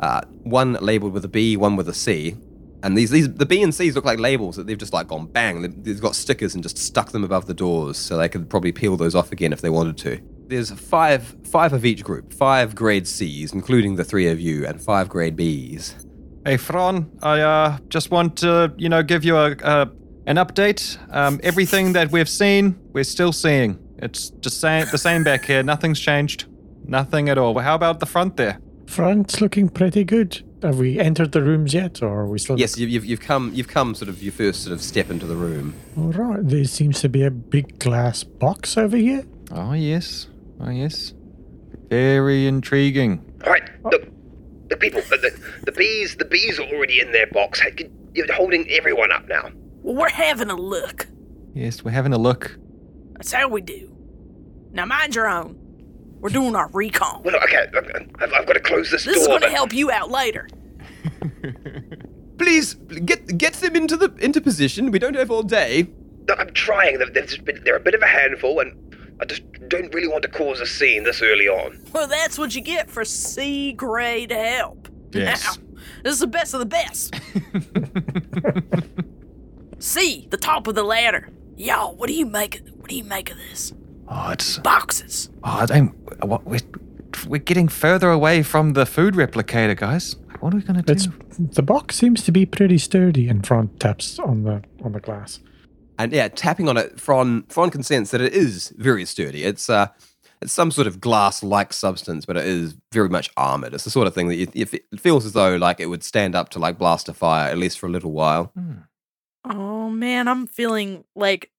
Uh, 0.01 0.23
one 0.43 0.73
labeled 0.81 1.13
with 1.13 1.25
a 1.25 1.29
B, 1.29 1.57
one 1.57 1.77
with 1.77 1.89
a 1.89 1.95
C. 1.95 2.35
And 2.83 2.97
these, 2.97 3.11
these, 3.11 3.33
the 3.33 3.47
B 3.47 3.63
and 3.63 3.75
C's 3.75 3.95
look 3.95 4.05
like 4.05 4.19
labels 4.19 4.57
that 4.57 4.67
they've 4.67 4.79
just 4.79 4.93
like 4.93 5.09
gone 5.09 5.27
bang. 5.27 5.63
They've, 5.63 5.85
they've 5.85 6.01
got 6.01 6.15
stickers 6.15 6.55
and 6.55 6.63
just 6.63 6.79
stuck 6.79 7.13
them 7.13 7.25
above 7.25 7.47
the 7.47 7.55
doors, 7.55 7.97
so 7.97 8.17
they 8.17 8.29
could 8.29 8.49
probably 8.49 8.73
peel 8.73 8.97
those 8.97 9.15
off 9.15 9.33
again 9.33 9.53
if 9.53 9.61
they 9.61 9.71
wanted 9.71 9.97
to. 9.99 10.21
There's 10.49 10.71
five, 10.71 11.37
five 11.45 11.73
of 11.73 11.85
each 11.85 12.05
group, 12.05 12.33
five 12.33 12.75
grade 12.75 13.09
C's, 13.09 13.53
including 13.53 13.97
the 13.97 14.05
three 14.05 14.29
of 14.29 14.39
you, 14.39 14.67
and 14.67 14.81
five 14.81 15.09
grade 15.09 15.37
B's. 15.37 15.97
Hey, 16.45 16.57
Fron, 16.57 17.11
I 17.23 17.41
uh, 17.41 17.79
just 17.89 18.13
want 18.13 18.37
to, 18.39 18.73
you 18.77 18.89
know, 18.89 19.03
give 19.03 19.25
you 19.25 19.37
a, 19.37 19.53
a 19.65 19.91
an 20.27 20.37
update. 20.37 20.99
Um, 21.15 21.41
everything 21.43 21.93
that 21.95 22.11
we've 22.13 22.29
seen, 22.29 22.79
we're 22.93 23.05
still 23.05 23.33
seeing. 23.33 23.79
It's 23.99 24.31
just 24.31 24.61
same, 24.61 24.87
the 24.91 24.99
same 24.99 25.25
back 25.25 25.45
here. 25.45 25.63
Nothing's 25.63 25.99
changed. 25.99 26.47
Nothing 26.85 27.29
at 27.29 27.39
all. 27.39 27.55
Well, 27.55 27.65
how 27.65 27.75
about 27.75 28.01
the 28.01 28.07
front 28.07 28.37
there? 28.37 28.61
Front's 28.87 29.41
looking 29.41 29.69
pretty 29.69 30.05
good. 30.05 30.43
Have 30.67 30.79
we 30.79 30.99
entered 30.99 31.33
the 31.33 31.43
rooms 31.43 31.73
yet, 31.75 32.03
or 32.03 32.21
are 32.21 32.27
we 32.27 32.39
still? 32.39 32.59
Yes, 32.59 32.77
you- 32.79 32.87
you've, 32.89 33.05
you've 33.05 33.21
come. 33.21 33.53
You've 33.55 33.69
come. 33.69 33.95
Sort 33.95 34.09
of 34.09 34.23
your 34.23 34.33
first 34.33 34.63
sort 34.65 34.73
of 34.73 34.83
step 34.83 35.11
into 35.11 35.27
the 35.27 35.37
room. 35.37 35.75
All 35.97 36.13
right. 36.13 36.41
There 36.43 36.65
seems 36.65 37.01
to 37.03 37.09
be 37.09 37.23
a 37.23 37.31
big 37.31 37.79
glass 37.79 38.25
box 38.25 38.77
over 38.77 38.97
here. 38.97 39.25
Oh, 39.53 39.73
yes. 39.73 40.27
Oh, 40.61 40.71
yes. 40.71 41.15
Very 41.89 42.47
intriguing. 42.47 43.25
All 43.45 43.53
right, 43.53 43.63
look, 43.85 44.09
the 44.69 44.77
people, 44.77 45.01
the, 45.03 45.19
the, 45.19 45.41
the 45.67 45.73
bees, 45.73 46.17
the 46.17 46.25
bees 46.25 46.59
are 46.59 46.65
already 46.65 47.01
in 47.01 47.13
their 47.13 47.29
box. 47.29 47.63
You're 48.15 48.33
holding 48.33 48.69
everyone 48.71 49.13
up 49.13 49.29
now. 49.29 49.51
Well, 49.83 49.95
we're 49.95 50.09
having 50.09 50.51
a 50.51 50.57
look. 50.57 51.07
Yes, 51.55 51.85
we're 51.85 51.93
having 51.93 52.13
a 52.13 52.19
look. 52.19 52.59
That's 53.13 53.33
how 53.33 53.49
we 53.49 53.61
do. 53.61 53.95
Now 54.73 54.85
mind 54.87 55.15
your 55.15 55.29
own. 55.29 55.57
We're 56.19 56.31
doing 56.31 56.57
our 56.57 56.69
recon. 56.73 57.23
Well, 57.25 57.37
okay, 57.37 57.67
I've, 57.77 58.33
I've 58.33 58.47
got 58.47 58.55
to 58.55 58.61
close 58.61 58.91
this, 58.91 59.05
This 59.05 59.15
door. 59.15 59.23
is 59.23 59.29
going 59.29 59.43
to 59.43 59.51
help 59.51 59.73
you 59.73 59.91
out 59.93 60.11
later. 60.11 60.49
Please 62.39 62.75
get 62.75 63.39
get 63.39 63.55
them 63.55 63.77
into 63.77 63.97
the 63.97 64.15
into 64.19 64.41
position. 64.41 64.91
We 64.91 64.99
don't 64.99 65.17
have 65.17 65.31
all 65.31 65.43
day. 65.43 65.89
I'm 66.39 66.53
trying. 66.53 66.99
They're, 66.99 67.11
they're, 67.11 67.27
just 67.27 67.45
been- 67.45 67.63
they're 67.65 67.77
a 67.77 67.81
bit 67.81 67.95
of 67.95 68.03
a 68.03 68.07
handful, 68.07 68.61
and 68.61 68.77
I 69.21 69.25
just 69.25 69.43
don't 69.69 69.93
really 69.95 70.09
want 70.09 70.23
to 70.23 70.29
cause 70.29 70.61
a 70.61 70.67
scene 70.67 71.05
this 71.05 71.23
early 71.23 71.49
on. 71.49 71.83
Well, 71.93 72.09
that's 72.09 72.39
what 72.39 72.55
you 72.55 72.61
get 72.61 72.91
for 72.91 73.05
C 73.05 73.73
grade 73.73 74.31
help. 74.33 74.89
Yes. 75.13 75.45
Now, 75.45 75.63
this 76.03 76.15
is 76.15 76.19
the 76.21 76.27
best 76.27 76.53
of 76.53 76.61
the 76.61 76.67
best. 76.67 77.15
C, 79.79 80.27
the 80.31 80.37
top 80.37 80.67
of 80.67 80.75
the 80.75 80.83
ladder. 80.83 81.31
Y'all, 81.57 81.95
what 81.95 82.09
do 82.09 82.15
you 82.15 82.27
make? 82.27 82.61
What 82.77 82.91
do 82.91 82.97
you 82.97 83.05
make 83.05 83.31
of 83.31 83.37
this? 83.37 83.73
Oh, 84.09 84.31
it's. 84.31 84.59
Boxes. 84.59 85.31
Oh, 85.43 85.59
I 85.61 85.67
don't. 85.67 85.89
What, 86.25 86.45
we're, 86.45 86.61
we're 87.25 87.39
getting 87.39 87.69
further 87.69 88.11
away 88.11 88.43
from 88.43 88.73
the 88.73 88.85
food 88.85 89.15
replicator, 89.15 89.77
guys. 89.77 90.17
What 90.41 90.53
are 90.53 90.57
we 90.57 90.63
going 90.63 90.83
to 90.83 90.83
do? 90.83 90.93
It's 90.93 91.55
the 91.57 91.63
box 91.63 91.97
seems 91.97 92.23
to 92.25 92.33
be 92.33 92.45
pretty 92.45 92.79
sturdy. 92.79 93.29
And 93.29 93.47
Fron 93.47 93.69
taps 93.79 94.19
on 94.19 94.43
the 94.43 94.63
on 94.85 94.93
the 94.93 95.01
glass. 95.01 95.41
And 95.99 96.13
yeah, 96.13 96.29
tapping 96.29 96.69
on 96.69 96.77
it, 96.77 97.01
Fron 97.01 97.45
Fron 97.49 97.71
can 97.71 97.83
sense 97.83 98.11
that 98.11 98.21
it 98.21 98.35
is 98.35 98.75
very 98.77 99.05
sturdy. 99.05 99.45
It's 99.45 99.71
uh, 99.71 99.89
it's 100.43 100.53
some 100.53 100.71
sort 100.71 100.87
of 100.87 101.01
glass-like 101.01 101.73
substance, 101.73 102.27
but 102.27 102.37
it 102.37 102.45
is 102.45 102.77
very 102.93 103.09
much 103.09 103.31
armored. 103.37 103.73
It's 103.73 103.85
the 103.85 103.91
sort 103.91 104.07
of 104.07 104.15
thing 104.15 104.29
that 104.29 104.37
you, 104.37 104.49
it 104.53 104.75
it 104.75 105.01
feels 105.01 105.25
as 105.25 105.33
though 105.33 105.57
like 105.57 105.81
it 105.81 105.87
would 105.87 106.05
stand 106.05 106.35
up 106.35 106.51
to 106.51 106.59
like 106.59 106.77
blast 106.77 107.09
a 107.09 107.15
fire 107.15 107.51
at 107.51 107.57
least 107.57 107.79
for 107.79 107.87
a 107.87 107.91
little 107.91 108.13
while. 108.13 108.53
Oh 109.45 109.89
man, 109.89 110.29
I'm 110.29 110.47
feeling 110.47 111.05
like 111.15 111.51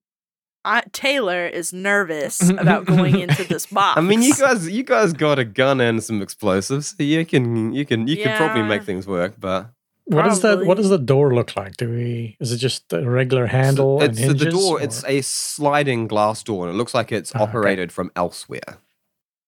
I, 0.68 0.84
Taylor 0.92 1.48
is 1.48 1.72
nervous 1.72 2.50
about 2.50 2.86
going 2.86 3.20
into 3.20 3.46
this 3.46 3.66
box. 3.66 3.98
I 3.98 4.02
mean, 4.02 4.22
you 4.22 4.36
guys, 4.36 4.70
you 4.70 4.84
guys 4.84 5.14
got 5.14 5.40
a 5.40 5.46
gun 5.46 5.80
and 5.80 6.04
some 6.04 6.22
explosives. 6.22 6.96
So 6.98 7.04
you 7.04 7.26
can, 7.26 7.74
you 7.74 7.86
can, 7.86 8.08
you 8.08 8.18
can 8.18 8.36
probably 8.36 8.64
make 8.64 8.84
things 8.84 9.08
work. 9.08 9.36
But 9.40 9.70
What 10.06 10.26
does 10.26 10.42
that? 10.42 10.66
What 10.66 10.76
does 10.76 10.90
the 10.90 10.98
door 10.98 11.34
look 11.34 11.56
like? 11.56 11.78
Do 11.78 11.90
we? 11.90 12.36
Is 12.42 12.52
it 12.52 12.58
just 12.58 12.92
a 12.92 13.10
regular 13.10 13.46
handle 13.46 14.02
and 14.02 14.10
it's 14.10 14.20
hinges? 14.20 14.40
the 14.40 14.52
door. 14.52 14.80
or- 14.80 14.82
It's 14.82 15.06
a 15.06 15.22
sliding 15.22 16.08
glass 16.08 16.44
door, 16.44 16.68
and 16.68 16.76
it 16.76 16.78
looks 16.78 16.94
like 16.94 17.14
it's 17.14 17.34
ah, 17.34 17.44
okay. 17.44 17.50
operated 17.50 17.94
from 17.94 18.12
elsewhere. 18.16 18.80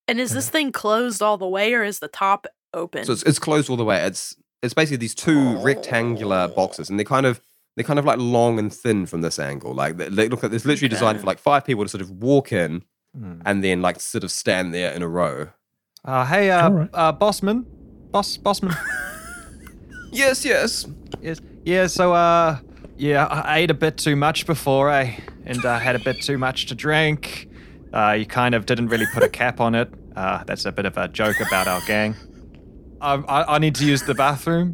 And 0.08 0.20
is 0.20 0.32
this 0.32 0.50
thing 0.50 0.72
closed 0.72 1.22
all 1.22 1.38
the 1.38 1.48
way, 1.48 1.74
or 1.74 1.84
is 1.84 2.00
the 2.00 2.08
top 2.08 2.48
open? 2.74 3.04
So 3.04 3.12
it's, 3.12 3.24
it's 3.24 3.40
closed 3.40 3.70
all 3.70 3.78
the 3.78 3.86
way. 3.86 4.02
It's 4.04 4.36
it's 4.64 4.74
basically 4.74 4.98
these 4.98 5.16
two 5.16 5.58
oh. 5.58 5.62
rectangular 5.62 6.48
boxes, 6.48 6.90
and 6.90 6.98
they're 6.98 7.06
kind 7.06 7.26
of 7.26 7.42
they're 7.76 7.84
kind 7.86 8.00
of 8.00 8.06
like 8.06 8.20
long 8.20 8.60
and 8.60 8.74
thin 8.74 9.06
from 9.06 9.22
this 9.22 9.40
angle. 9.40 9.74
Like 9.74 9.98
they, 9.98 10.10
they 10.10 10.30
look 10.30 10.44
like 10.44 10.52
it's 10.54 10.66
literally 10.66 10.90
designed 10.90 11.20
for 11.20 11.26
like 11.26 11.40
five 11.40 11.66
people 11.66 11.84
to 11.84 11.90
sort 11.90 12.02
of 12.02 12.10
walk 12.12 12.52
in 12.52 12.84
Hmm. 13.18 13.42
and 13.44 13.64
then 13.64 13.82
like 13.82 14.00
sort 14.00 14.24
of 14.24 14.30
stand 14.32 14.72
there 14.72 14.92
in 14.94 15.02
a 15.02 15.08
row. 15.08 15.48
Uh, 16.06 16.26
hey, 16.28 16.52
uh, 16.52 16.66
All 16.66 16.72
right. 16.74 16.90
uh, 16.94 17.12
Bossman. 17.12 17.66
Boss, 18.12 18.38
Bossman. 18.38 18.76
Yes, 20.12 20.44
yes. 20.46 20.86
yes. 21.22 21.40
Yeah, 21.66 21.88
so, 21.88 22.14
uh, 22.14 22.58
yeah, 22.98 23.26
I 23.26 23.40
I 23.42 23.58
ate 23.60 23.72
a 23.72 23.76
bit 23.76 23.98
too 23.98 24.16
much 24.16 24.46
before, 24.46 24.90
eh? 24.92 25.14
And 25.46 25.64
uh, 25.64 25.78
had 25.80 25.96
a 25.96 26.00
bit 26.00 26.22
too 26.22 26.38
much 26.38 26.66
to 26.68 26.76
drink. 26.76 27.48
Uh, 27.94 28.16
you 28.20 28.26
kind 28.26 28.56
of 28.56 28.66
didn't 28.66 28.88
really 28.88 29.06
put 29.14 29.24
a 29.24 29.30
cap 29.30 29.60
on 29.60 29.76
it. 29.76 29.90
Uh, 30.16 30.44
that's 30.46 30.66
a 30.66 30.72
bit 30.72 30.86
of 30.86 30.98
a 30.98 31.08
joke 31.08 31.40
about 31.40 31.68
our 31.68 31.82
gang. 31.88 32.16
Um, 33.02 33.26
I, 33.28 33.56
I 33.56 33.58
need 33.60 33.76
to 33.76 33.86
use 33.86 34.04
the 34.04 34.14
bathroom. 34.16 34.74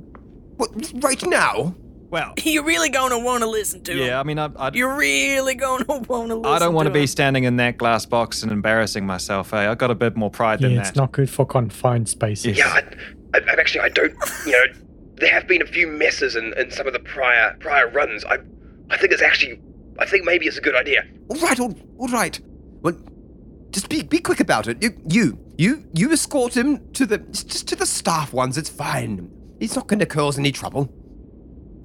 What, 0.58 0.72
right 1.04 1.22
now? 1.28 1.76
Well, 2.16 2.34
You're 2.46 2.64
really 2.64 2.88
gonna 2.88 3.20
want 3.20 3.44
to 3.44 3.50
listen 3.50 3.84
to 3.84 3.94
yeah, 3.94 4.18
I 4.18 4.24
mean, 4.24 4.40
I, 4.40 4.50
I, 4.56 4.72
You're 4.74 4.96
really 4.96 5.54
gonna 5.54 5.84
want 5.86 6.30
to 6.30 6.36
listen. 6.36 6.46
I 6.46 6.60
don't 6.60 6.74
want 6.74 6.86
to 6.86 6.92
to 6.92 6.94
be 6.94 7.02
him. 7.02 7.08
standing 7.08 7.44
in 7.44 7.58
that 7.58 7.78
glass 7.78 8.06
box 8.06 8.42
and 8.42 8.54
embarrassing 8.54 9.06
myself, 9.06 9.54
eh? 9.54 9.70
I 9.70 9.76
got 9.76 9.92
a 9.92 9.96
bit 9.96 10.16
more 10.16 10.32
pride 10.32 10.62
yeah, 10.62 10.70
than 10.70 10.78
it's 10.78 10.92
that. 10.92 10.96
not 10.96 11.12
good 11.12 11.30
for 11.30 11.46
confined 11.46 12.08
spaces. 12.08 12.58
Yeah, 12.58 12.70
I, 12.70 12.84
I, 13.34 13.42
I've 13.52 13.60
actually, 13.60 13.82
I 13.82 13.90
don't, 13.90 14.14
you 14.46 14.54
know, 14.54 14.64
there 15.16 15.30
have 15.30 15.46
been 15.46 15.62
a 15.62 15.66
few 15.66 15.88
messes 15.88 16.38
in, 16.38 16.58
in 16.58 16.72
some 16.72 16.88
of 16.88 16.94
the 16.94 17.00
prior 17.00 17.58
prior 17.60 17.90
runs. 17.90 18.24
I, 18.24 18.38
I 18.92 18.98
think 18.98 19.12
it's 19.12 19.22
actually, 19.22 19.60
I 20.00 20.06
think 20.06 20.24
maybe 20.24 20.46
it's 20.46 20.58
a 20.58 20.62
good 20.62 20.76
idea. 20.76 21.04
All 21.28 21.42
right, 21.42 21.60
all, 21.60 21.76
all 21.98 22.08
right. 22.08 22.40
Well, 22.82 22.96
just 23.72 23.90
be 23.90 24.04
be 24.04 24.20
quick 24.20 24.40
about 24.40 24.70
it. 24.70 24.82
You 24.82 24.98
you 25.06 25.40
you 25.58 25.86
you 25.92 26.14
escort 26.14 26.56
him 26.56 26.94
to 26.94 27.06
the 27.06 27.18
just 27.18 27.68
to 27.68 27.76
the 27.76 27.86
staff 27.86 28.32
ones. 28.32 28.58
It's 28.58 28.70
fine. 28.70 29.30
He's 29.60 29.76
not 29.76 29.88
going 29.88 30.00
to 30.00 30.06
cause 30.06 30.40
any 30.40 30.54
trouble. 30.54 30.94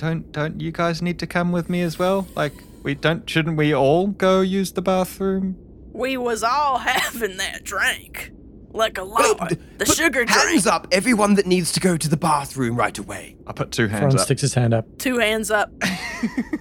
Don't 0.01 0.33
don't 0.33 0.61
you 0.63 0.73
guys 0.73 1.03
need 1.03 1.19
to 1.19 1.27
come 1.27 1.53
with 1.53 1.69
me 1.69 1.83
as 1.83 1.99
well? 1.99 2.27
Like 2.35 2.55
we 2.83 2.95
don't 2.95 3.29
shouldn't 3.29 3.59
we 3.59 3.75
all 3.75 4.07
go 4.07 4.41
use 4.41 4.73
the 4.73 4.81
bathroom? 4.81 5.57
We 5.93 6.17
was 6.17 6.43
all 6.43 6.79
having 6.79 7.37
that 7.37 7.65
drink, 7.65 8.31
like 8.71 8.97
a 8.97 9.03
lot. 9.03 9.51
d- 9.51 9.57
The 9.77 9.85
put 9.85 9.95
sugar 9.97 10.25
Hands 10.27 10.63
drink. 10.63 10.67
up, 10.67 10.87
everyone 10.91 11.35
that 11.35 11.47
needs 11.47 11.71
to 11.73 11.81
go 11.81 11.99
to 11.99 12.09
the 12.09 12.17
bathroom 12.17 12.77
right 12.77 12.97
away. 12.97 13.37
I 13.47 13.53
put 13.53 13.73
two 13.73 13.89
hands 13.89 14.01
Fron 14.01 14.15
up. 14.15 14.21
sticks 14.21 14.41
his 14.41 14.55
hand 14.55 14.73
up. 14.73 14.87
Two 14.99 15.19
hands 15.19 15.51
up. 15.51 15.71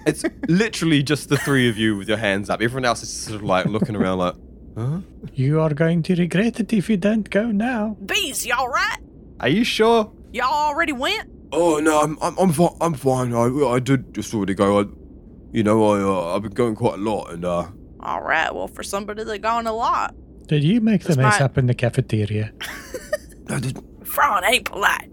It's 0.06 0.24
literally 0.48 1.02
just 1.02 1.28
the 1.28 1.36
three 1.36 1.68
of 1.68 1.76
you 1.76 1.96
with 1.96 2.08
your 2.08 2.16
hands 2.18 2.48
up. 2.50 2.60
Everyone 2.62 2.84
else 2.86 3.02
is 3.02 3.10
sort 3.12 3.36
of 3.36 3.42
like 3.42 3.66
looking 3.66 3.94
around, 3.94 4.18
like, 4.18 4.34
huh? 4.76 5.00
You 5.34 5.60
are 5.60 5.72
going 5.74 6.02
to 6.04 6.14
regret 6.14 6.58
it 6.60 6.72
if 6.72 6.88
you 6.88 6.96
don't 6.96 7.28
go 7.28 7.50
now. 7.50 7.96
Bees, 8.04 8.46
y'all 8.46 8.68
right? 8.68 8.98
Are 9.38 9.48
you 9.48 9.62
sure? 9.64 10.10
Y'all 10.32 10.46
already 10.68 10.92
went? 10.92 11.28
Oh 11.52 11.78
no, 11.80 12.00
I'm 12.00 12.18
I'm 12.22 12.38
I'm 12.38 12.52
fine. 12.52 12.76
I'm 12.80 12.94
fine. 12.94 13.34
I 13.34 13.44
I 13.74 13.78
did 13.80 14.14
just 14.14 14.32
already 14.34 14.54
go. 14.54 14.80
I, 14.80 14.84
you 15.52 15.62
know, 15.62 15.84
I 15.84 16.00
uh, 16.00 16.36
I've 16.36 16.42
been 16.42 16.52
going 16.52 16.74
quite 16.76 16.94
a 16.94 17.02
lot, 17.02 17.32
and 17.32 17.44
uh, 17.44 17.66
All 18.00 18.20
right. 18.22 18.54
Well, 18.54 18.68
for 18.68 18.82
somebody 18.82 19.24
that 19.24 19.38
gone 19.40 19.66
a 19.66 19.72
lot, 19.72 20.14
Did 20.46 20.62
you 20.62 20.80
make 20.80 21.02
the 21.02 21.16
mess 21.16 21.40
my- 21.40 21.44
up 21.44 21.58
in 21.58 21.66
the 21.66 21.74
cafeteria? 21.74 22.52
I 23.48 23.58
did. 23.60 23.82
Fraud 24.04 24.44
ain't 24.44 24.64
polite. 24.66 25.10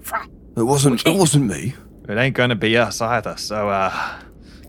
Fraud. 0.00 0.28
It 0.56 0.62
wasn't. 0.62 1.06
It 1.06 1.14
wasn't 1.16 1.46
me. 1.46 1.74
It 2.08 2.16
ain't 2.16 2.34
gonna 2.36 2.54
be 2.56 2.76
us 2.76 3.00
either, 3.00 3.36
so 3.36 3.68
uh 3.68 4.20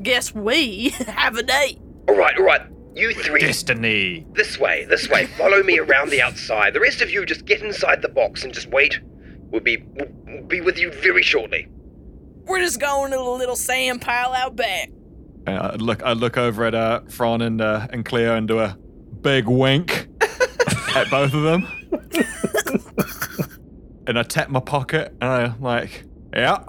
Guess 0.01 0.35
we 0.35 0.89
have 1.07 1.35
a 1.37 1.43
date. 1.43 1.79
All 2.07 2.15
right, 2.15 2.37
all 2.37 2.43
right, 2.45 2.61
you 2.95 3.13
three, 3.13 3.41
Destiny. 3.41 4.25
this 4.33 4.59
way, 4.59 4.85
this 4.85 5.09
way. 5.09 5.25
Follow 5.25 5.61
me 5.63 5.79
around 5.79 6.09
the 6.09 6.21
outside. 6.21 6.73
The 6.73 6.79
rest 6.79 7.01
of 7.01 7.09
you 7.09 7.25
just 7.25 7.45
get 7.45 7.61
inside 7.63 8.01
the 8.03 8.07
box 8.09 8.43
and 8.43 8.53
just 8.53 8.67
wait. 8.69 8.99
We'll 9.51 9.61
be, 9.61 9.77
we'll, 9.95 10.07
we'll 10.27 10.43
be 10.43 10.61
with 10.61 10.77
you 10.77 10.91
very 10.91 11.23
shortly. 11.23 11.67
We're 12.45 12.59
just 12.59 12.79
going 12.79 13.11
to 13.11 13.17
the 13.17 13.23
little 13.23 13.55
sand 13.55 14.01
pile 14.01 14.33
out 14.33 14.55
back. 14.55 14.89
And 15.45 15.57
I 15.57 15.75
look 15.75 16.03
I 16.03 16.13
look 16.13 16.37
over 16.37 16.65
at 16.65 16.75
uh 16.75 17.01
Fron 17.09 17.41
and 17.41 17.61
uh 17.61 17.87
and 17.91 18.05
Cleo 18.05 18.35
and 18.35 18.47
do 18.47 18.59
a 18.59 18.77
big 19.21 19.47
wink 19.47 20.07
at 20.95 21.09
both 21.09 21.33
of 21.33 21.43
them. 21.43 21.67
and 24.07 24.19
I 24.19 24.23
tap 24.23 24.49
my 24.49 24.59
pocket 24.59 25.15
and 25.21 25.29
I'm 25.29 25.61
like, 25.61 26.05
yeah. 26.33 26.63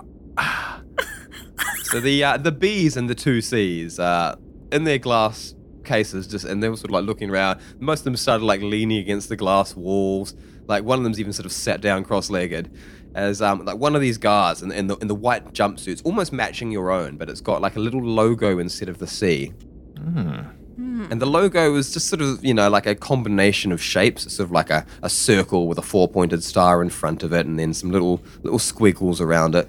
So 1.85 2.01
the 2.01 2.23
uh, 2.23 2.37
the 2.37 2.53
B's 2.53 2.99
and 2.99 3.09
the 3.09 3.15
two 3.15 3.41
C's 3.41 3.99
uh, 3.99 4.37
in 4.71 4.85
their 4.85 4.99
glass 4.99 5.55
cases, 5.85 6.27
just 6.27 6.45
and 6.45 6.63
they 6.63 6.69
were 6.69 6.77
sort 6.77 6.91
of 6.91 6.95
like 6.95 7.05
looking 7.05 7.31
around. 7.31 7.61
Most 7.81 8.01
of 8.01 8.05
them 8.05 8.17
started 8.17 8.45
like 8.45 8.61
leaning 8.61 8.99
against 8.99 9.31
the 9.31 9.37
glass 9.37 9.75
walls. 9.75 10.35
Like 10.67 10.85
one 10.85 10.99
of 10.99 11.05
them's 11.05 11.19
even 11.19 11.33
sort 11.33 11.47
of 11.47 11.53
sat 11.53 11.81
down 11.81 12.05
cross-legged, 12.05 12.71
as 13.15 13.41
um 13.43 13.65
like 13.65 13.79
one 13.79 13.95
of 13.95 14.01
these 14.01 14.19
guards 14.19 14.63
in, 14.63 14.71
in 14.73 14.87
the 14.87 14.97
in 14.99 15.09
the 15.09 15.15
white 15.15 15.53
jumpsuits, 15.53 16.01
almost 16.05 16.33
matching 16.33 16.71
your 16.71 16.91
own, 16.91 17.17
but 17.17 17.29
it's 17.29 17.41
got 17.41 17.61
like 17.61 17.77
a 17.77 17.81
little 17.81 18.03
logo 18.03 18.59
instead 18.59 18.89
of 18.89 18.99
the 18.99 19.07
C. 19.07 19.53
And 21.11 21.21
the 21.21 21.27
logo 21.27 21.75
is 21.77 21.93
just 21.93 22.09
sort 22.09 22.23
of, 22.23 22.45
you 22.45 22.55
know, 22.55 22.69
like 22.69 22.87
a 22.87 22.95
combination 22.95 23.73
of 23.73 23.83
shapes. 23.83 24.27
It's 24.27 24.37
sort 24.37 24.47
of 24.49 24.53
like 24.53 24.71
a, 24.71 24.85
a 25.03 25.09
circle 25.09 25.67
with 25.69 25.79
a 25.79 25.83
four-pointed 25.83 26.43
star 26.45 26.83
in 26.83 26.91
front 26.91 27.23
of 27.23 27.33
it, 27.33 27.47
and 27.47 27.59
then 27.59 27.73
some 27.73 27.91
little 27.91 28.21
little 28.43 28.59
squiggles 28.59 29.21
around 29.21 29.55
it. 29.55 29.69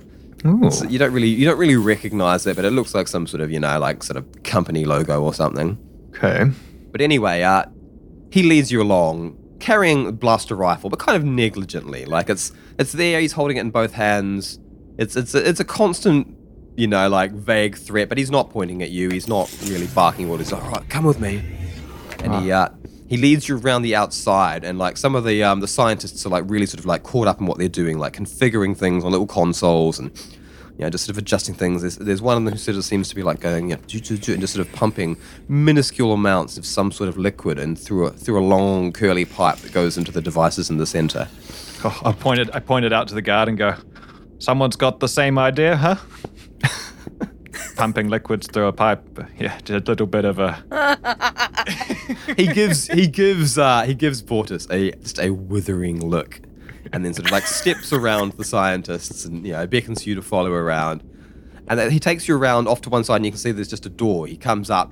So 0.71 0.85
you 0.85 0.97
don't 0.99 1.13
really 1.13 1.27
you 1.27 1.45
don't 1.45 1.57
really 1.57 1.75
recognize 1.75 2.45
it, 2.47 2.55
but 2.55 2.65
it 2.65 2.71
looks 2.71 2.93
like 2.95 3.07
some 3.07 3.27
sort 3.27 3.41
of, 3.41 3.51
you 3.51 3.59
know, 3.59 3.79
like 3.79 4.03
sort 4.03 4.17
of 4.17 4.43
company 4.43 4.85
logo 4.85 5.21
or 5.21 5.33
something. 5.33 5.77
Okay. 6.15 6.45
But 6.91 7.01
anyway, 7.01 7.41
uh, 7.43 7.65
he 8.31 8.43
leads 8.43 8.71
you 8.71 8.81
along 8.81 9.37
carrying 9.59 10.07
a 10.07 10.11
blaster 10.11 10.55
rifle, 10.55 10.89
but 10.89 10.99
kind 10.99 11.15
of 11.15 11.23
negligently. 11.23 12.05
Like 12.05 12.29
it's 12.29 12.51
it's 12.79 12.93
there. 12.93 13.19
He's 13.19 13.33
holding 13.33 13.57
it 13.57 13.61
in 13.61 13.71
both 13.71 13.93
hands. 13.93 14.57
It's 14.97 15.15
it's 15.15 15.35
a, 15.35 15.47
it's 15.47 15.59
a 15.59 15.65
constant, 15.65 16.35
you 16.75 16.87
know, 16.87 17.07
like 17.09 17.31
vague 17.31 17.77
threat. 17.77 18.09
But 18.09 18.17
he's 18.17 18.31
not 18.31 18.49
pointing 18.49 18.81
at 18.81 18.89
you. 18.89 19.09
He's 19.09 19.27
not 19.27 19.53
really 19.65 19.87
barking 19.87 20.29
orders. 20.29 20.51
All 20.51 20.61
right, 20.61 20.89
come 20.89 21.03
with 21.03 21.19
me. 21.19 21.43
And 22.23 22.33
he 22.35 22.51
uh, 22.51 22.69
he 23.07 23.17
leads 23.17 23.47
you 23.47 23.57
around 23.57 23.83
the 23.83 23.95
outside, 23.95 24.63
and 24.63 24.79
like 24.79 24.97
some 24.97 25.13
of 25.13 25.25
the 25.25 25.43
um, 25.43 25.59
the 25.59 25.67
scientists 25.67 26.25
are 26.25 26.29
like 26.29 26.45
really 26.47 26.65
sort 26.65 26.79
of 26.79 26.85
like 26.85 27.03
caught 27.03 27.27
up 27.27 27.39
in 27.39 27.45
what 27.45 27.57
they're 27.57 27.67
doing, 27.67 27.99
like 27.99 28.13
configuring 28.13 28.75
things 28.75 29.03
on 29.03 29.11
little 29.11 29.27
consoles 29.27 29.99
and 29.99 30.11
you 30.79 30.85
know, 30.85 30.89
just 30.89 31.03
sort 31.03 31.15
of 31.15 31.17
adjusting 31.17 31.55
things. 31.55 31.81
There's, 31.81 31.97
there's 31.97 32.21
one 32.21 32.37
of 32.37 32.45
them 32.45 32.53
who 32.53 32.57
sort 32.57 32.77
of 32.77 32.85
seems 32.85 33.09
to 33.09 33.15
be 33.15 33.21
like 33.21 33.41
going, 33.41 33.71
you 33.71 33.75
know, 33.75 33.81
and 33.81 34.41
just 34.41 34.53
sort 34.53 34.65
of 34.65 34.71
pumping 34.71 35.17
minuscule 35.49 36.13
amounts 36.13 36.57
of 36.57 36.65
some 36.65 36.93
sort 36.93 37.09
of 37.09 37.17
liquid 37.17 37.59
and 37.59 37.77
through 37.77 38.07
a 38.07 38.11
through 38.11 38.39
a 38.39 38.45
long 38.45 38.93
curly 38.93 39.25
pipe 39.25 39.57
that 39.57 39.73
goes 39.73 39.97
into 39.97 40.09
the 40.09 40.21
devices 40.21 40.69
in 40.69 40.77
the 40.77 40.85
center. 40.85 41.27
Oh, 41.83 42.01
I 42.03 42.11
pointed 42.11 42.49
I 42.53 42.59
pointed 42.59 42.91
out 42.93 43.07
to 43.09 43.15
the 43.15 43.21
guard 43.21 43.47
and 43.47 43.57
go, 43.57 43.75
Someone's 44.39 44.75
got 44.75 44.99
the 44.99 45.07
same 45.07 45.37
idea, 45.37 45.77
huh? 45.77 45.95
Pumping 47.75 48.09
liquids 48.09 48.47
through 48.47 48.67
a 48.67 48.73
pipe. 48.73 49.01
Yeah, 49.37 49.57
a 49.69 49.79
little 49.79 50.07
bit 50.07 50.25
of 50.25 50.39
a 50.39 50.63
He 52.37 52.47
gives 52.47 52.87
he 52.87 53.07
gives 53.07 53.57
uh, 53.57 53.83
he 53.83 53.93
gives 53.93 54.21
Bortus 54.21 54.69
a 54.71 54.91
just 54.97 55.19
a 55.19 55.29
withering 55.31 56.05
look, 56.05 56.41
and 56.91 57.05
then 57.05 57.13
sort 57.13 57.27
of 57.27 57.31
like 57.31 57.45
steps 57.45 57.93
around 57.93 58.33
the 58.33 58.43
scientists 58.43 59.25
and 59.25 59.45
you 59.45 59.53
know 59.53 59.67
beckons 59.67 60.05
you 60.05 60.15
to 60.15 60.21
follow 60.21 60.51
around, 60.51 61.03
and 61.67 61.79
then 61.79 61.91
he 61.91 61.99
takes 61.99 62.27
you 62.27 62.35
around 62.35 62.67
off 62.67 62.81
to 62.81 62.89
one 62.89 63.03
side 63.03 63.17
and 63.17 63.25
you 63.25 63.31
can 63.31 63.39
see 63.39 63.51
there's 63.51 63.67
just 63.69 63.85
a 63.85 63.89
door. 63.89 64.27
He 64.27 64.37
comes 64.37 64.69
up. 64.69 64.91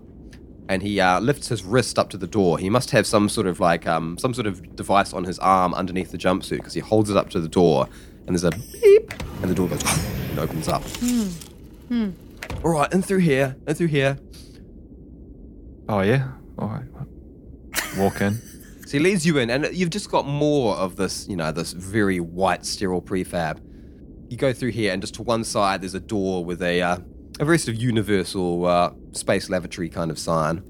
And 0.69 0.81
he 0.81 1.00
uh, 1.00 1.19
lifts 1.21 1.47
his 1.47 1.63
wrist 1.63 1.97
up 1.97 2.09
to 2.09 2.17
the 2.17 2.27
door. 2.27 2.59
He 2.59 2.69
must 2.69 2.91
have 2.91 3.07
some 3.07 3.29
sort 3.29 3.47
of 3.47 3.59
like 3.59 3.88
um, 3.88 4.17
some 4.17 4.33
sort 4.33 4.47
of 4.47 4.75
device 4.75 5.13
on 5.13 5.24
his 5.24 5.39
arm 5.39 5.74
underneath 5.74 6.12
the 6.12 6.17
jumpsuit 6.17 6.57
because 6.57 6.74
he 6.74 6.81
holds 6.81 7.09
it 7.09 7.15
up 7.15 7.29
to 7.29 7.39
the 7.39 7.47
door, 7.47 7.88
and 8.25 8.36
there's 8.36 8.43
a 8.43 8.51
beep, 8.51 9.13
and 9.41 9.50
the 9.50 9.55
door 9.55 9.69
goes 9.69 9.81
and 10.29 10.39
opens 10.39 10.67
up. 10.67 10.83
All 12.63 12.71
right, 12.71 12.93
and 12.93 13.05
through 13.05 13.19
here, 13.19 13.55
and 13.65 13.77
through 13.77 13.88
here. 13.88 14.17
Oh 15.89 16.01
yeah? 16.01 16.31
Alright. 16.59 16.86
Walk 17.97 18.21
in. 18.21 18.41
So 18.88 18.93
he 18.93 19.00
leads 19.00 19.25
you 19.25 19.38
in, 19.38 19.50
and 19.50 19.67
you've 19.75 19.89
just 19.89 20.09
got 20.09 20.25
more 20.25 20.77
of 20.77 20.95
this, 20.95 21.27
you 21.27 21.36
know, 21.36 21.51
this 21.51 21.74
very 21.74 22.21
white 22.21 22.65
sterile 22.65 23.01
prefab. 23.01 23.59
You 24.29 24.38
go 24.38 24.53
through 24.53 24.71
here, 24.71 24.93
and 24.93 25.01
just 25.01 25.15
to 25.15 25.24
one 25.24 25.43
side, 25.43 25.81
there's 25.81 25.93
a 25.93 26.00
door 26.00 26.45
with 26.45 26.62
a 26.62 26.81
uh, 26.81 27.00
a 27.39 27.46
very 27.46 27.58
sort 27.58 27.75
of 27.75 27.82
universal 27.82 28.65
uh, 28.65 28.91
space 29.12 29.50
lavatory 29.50 29.89
kind 29.89 30.12
of 30.12 30.20
sign. 30.20 30.63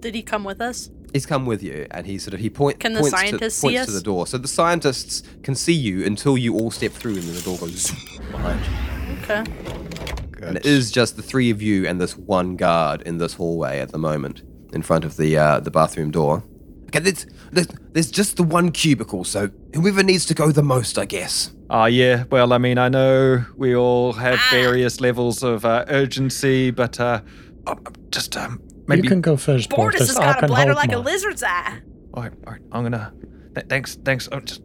Did 0.00 0.14
he 0.14 0.22
come 0.22 0.44
with 0.44 0.60
us? 0.60 0.90
He's 1.12 1.26
come 1.26 1.46
with 1.46 1.62
you, 1.62 1.86
and 1.92 2.06
he 2.06 2.18
sort 2.18 2.34
of 2.34 2.40
he 2.40 2.50
point, 2.50 2.80
Can 2.80 2.92
the 2.92 3.00
points, 3.00 3.16
scientists 3.16 3.60
to, 3.60 3.68
see 3.68 3.68
points 3.68 3.86
to 3.86 3.92
the 3.92 4.02
door. 4.02 4.26
So 4.26 4.36
the 4.36 4.48
scientists 4.48 5.22
can 5.42 5.54
see 5.54 5.72
you 5.72 6.04
until 6.04 6.36
you 6.36 6.54
all 6.54 6.70
step 6.70 6.92
through, 6.92 7.14
and 7.14 7.22
then 7.22 7.34
the 7.34 7.40
door 7.42 7.56
goes 7.56 7.70
zoom 7.70 8.30
behind 8.32 8.60
you. 8.64 9.22
Okay. 9.22 10.48
And 10.48 10.56
it 10.58 10.66
is 10.66 10.90
just 10.90 11.16
the 11.16 11.22
three 11.22 11.50
of 11.50 11.62
you 11.62 11.86
and 11.86 12.00
this 12.00 12.16
one 12.16 12.56
guard 12.56 13.00
in 13.02 13.18
this 13.18 13.34
hallway 13.34 13.78
at 13.78 13.92
the 13.92 13.98
moment, 13.98 14.42
in 14.74 14.82
front 14.82 15.04
of 15.04 15.16
the 15.16 15.38
uh, 15.38 15.60
the 15.60 15.70
bathroom 15.70 16.10
door. 16.10 16.42
Okay, 16.88 16.98
there's, 16.98 17.26
there's, 17.50 17.66
there's 17.92 18.10
just 18.10 18.36
the 18.36 18.42
one 18.42 18.70
cubicle, 18.70 19.24
so 19.24 19.50
whoever 19.74 20.02
needs 20.02 20.26
to 20.26 20.34
go 20.34 20.52
the 20.52 20.62
most, 20.62 20.98
I 20.98 21.06
guess. 21.06 21.53
Oh 21.76 21.86
yeah, 21.86 22.22
well 22.30 22.52
I 22.52 22.58
mean 22.58 22.78
I 22.78 22.88
know 22.88 23.44
we 23.56 23.74
all 23.74 24.12
have 24.12 24.38
various 24.52 25.00
levels 25.00 25.42
of 25.42 25.64
uh, 25.64 25.84
urgency, 25.88 26.70
but 26.70 27.00
uh, 27.00 27.20
uh, 27.66 27.74
just 28.10 28.36
um, 28.36 28.62
maybe. 28.86 29.02
You 29.02 29.08
can 29.08 29.20
go 29.20 29.36
first, 29.36 29.70
Bortus 29.70 29.76
Portis. 29.94 29.98
has 30.06 30.16
I 30.16 30.34
got 30.34 30.44
a 30.44 30.46
bladder 30.46 30.72
hold 30.72 30.76
like 30.88 30.92
a 30.92 30.98
lizard's 30.98 31.42
eye. 31.42 31.80
All 32.14 32.22
right, 32.22 32.32
all 32.46 32.52
right, 32.52 32.62
I'm 32.70 32.84
gonna. 32.84 33.12
Th- 33.56 33.66
thanks, 33.66 33.96
thanks. 33.96 34.28
Oh, 34.30 34.38
just, 34.38 34.62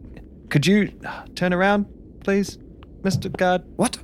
could 0.50 0.64
you 0.68 0.92
uh, 1.04 1.24
turn 1.34 1.52
around, 1.52 1.86
please, 2.22 2.58
Mister 3.02 3.28
Guard? 3.28 3.62
What? 3.74 3.98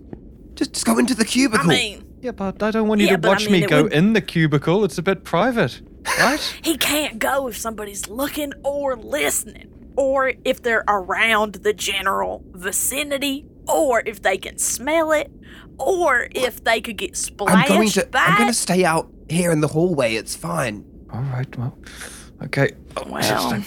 Just, 0.57 0.73
just 0.73 0.85
go 0.87 0.99
into 0.99 1.14
the 1.14 1.25
cubicle. 1.25 1.71
I 1.71 1.75
cubicle. 1.77 2.01
mean, 2.09 2.19
Yeah, 2.23 2.33
but 2.33 2.61
I 2.61 2.73
don't 2.73 2.88
want 2.88 3.01
you 3.03 3.07
Yeah, 3.07 3.12
to 3.12 3.19
but 3.19 3.29
I 3.29 3.33
watch 3.35 3.49
mean, 3.49 3.61
me 3.61 3.66
go 3.69 3.85
would- 3.85 3.92
in 3.92 4.14
the 4.14 4.21
cubicle. 4.21 4.85
It's 4.85 4.99
a 4.99 5.03
bit 5.03 5.23
private, 5.23 5.81
right? 6.19 6.40
he 6.62 6.77
can't 6.77 7.21
go 7.21 7.47
if 7.47 7.57
somebody's 7.57 8.09
looking 8.09 8.53
or 8.64 8.97
listening, 8.97 9.71
or 9.96 10.32
if 10.44 10.62
they're 10.62 10.85
around 10.88 11.56
the 11.56 11.72
general 11.72 12.44
vicinity, 12.52 13.46
or 13.68 14.02
if 14.06 14.22
they 14.22 14.38
can 14.38 14.59
smell 14.59 15.12
it, 15.12 15.30
or 15.78 16.28
if 16.32 16.62
they 16.62 16.80
could 16.80 16.96
get 16.96 17.16
splashed 17.16 17.70
I'm 17.70 17.76
going 17.76 17.88
to. 17.90 18.06
by 18.06 18.20
I'm 18.20 18.37
going 18.37 18.48
to 18.48 18.54
stay 18.54 18.85
out 18.85 19.11
here 19.28 19.50
in 19.50 19.61
the 19.61 19.68
hallway. 19.68 20.14
It's 20.14 20.37
fine. 20.37 20.85
all 21.12 21.22
right, 21.22 21.59
well, 21.59 21.76
okay. 22.44 22.70
Oh, 22.96 23.04
Well, 23.09 23.64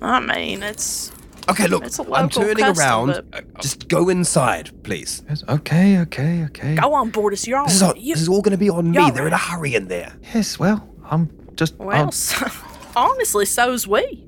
I 0.00 0.20
mean, 0.20 0.62
it's 0.62 1.12
Okay, 1.48 1.66
look. 1.66 1.84
It's 1.84 1.98
a 1.98 2.14
I'm 2.14 2.28
turning 2.28 2.56
custom, 2.56 2.84
around. 2.84 3.10
Uh, 3.10 3.22
oh. 3.32 3.40
Just 3.60 3.88
go 3.88 4.08
inside, 4.08 4.70
please. 4.84 5.22
yes, 5.28 5.42
okay, 5.48 5.98
okay, 6.00 6.44
okay. 6.44 6.74
go 6.74 6.92
on, 6.92 7.10
Bortus. 7.10 7.46
You're 7.46 7.58
on. 7.58 7.66
This 7.66 7.76
is 7.76 7.82
all, 7.82 7.96
you, 7.96 8.14
this 8.14 8.22
is 8.22 8.28
all 8.28 8.42
going 8.42 8.52
to 8.52 8.58
be 8.58 8.68
on 8.68 8.90
me. 8.90 8.98
Y'all 8.98 9.10
They're 9.10 9.26
in 9.26 9.32
a 9.32 9.38
hurry 9.38 9.74
in 9.74 9.88
there. 9.88 10.14
Yes, 10.34 10.58
well, 10.58 10.86
I'm 11.04 11.30
just. 11.54 11.76
well, 11.76 12.06
I'll 12.06 12.12
so, 12.12 12.46
honestly, 12.94 13.46
so's 13.46 13.86
we. 13.86 14.27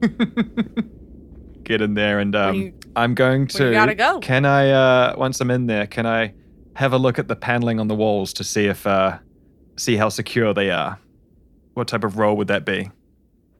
get 1.64 1.80
in 1.82 1.94
there, 1.94 2.18
and 2.18 2.34
um, 2.36 2.54
you- 2.54 2.74
I'm 2.94 3.14
going 3.14 3.48
where 3.52 3.64
you 3.66 3.70
to. 3.70 3.72
gotta 3.72 3.94
go? 3.94 4.20
Can 4.20 4.44
I? 4.44 4.70
Uh, 4.70 5.14
once 5.16 5.40
I'm 5.40 5.50
in 5.50 5.66
there, 5.66 5.86
can 5.86 6.06
I 6.06 6.34
have 6.74 6.92
a 6.92 6.98
look 6.98 7.18
at 7.18 7.28
the 7.28 7.36
paneling 7.36 7.80
on 7.80 7.88
the 7.88 7.94
walls 7.94 8.32
to 8.34 8.44
see 8.44 8.66
if, 8.66 8.86
uh, 8.86 9.18
see 9.76 9.96
how 9.96 10.08
secure 10.08 10.52
they 10.54 10.70
are? 10.70 10.98
What 11.74 11.88
type 11.88 12.04
of 12.04 12.18
roll 12.18 12.36
would 12.36 12.48
that 12.48 12.64
be? 12.64 12.90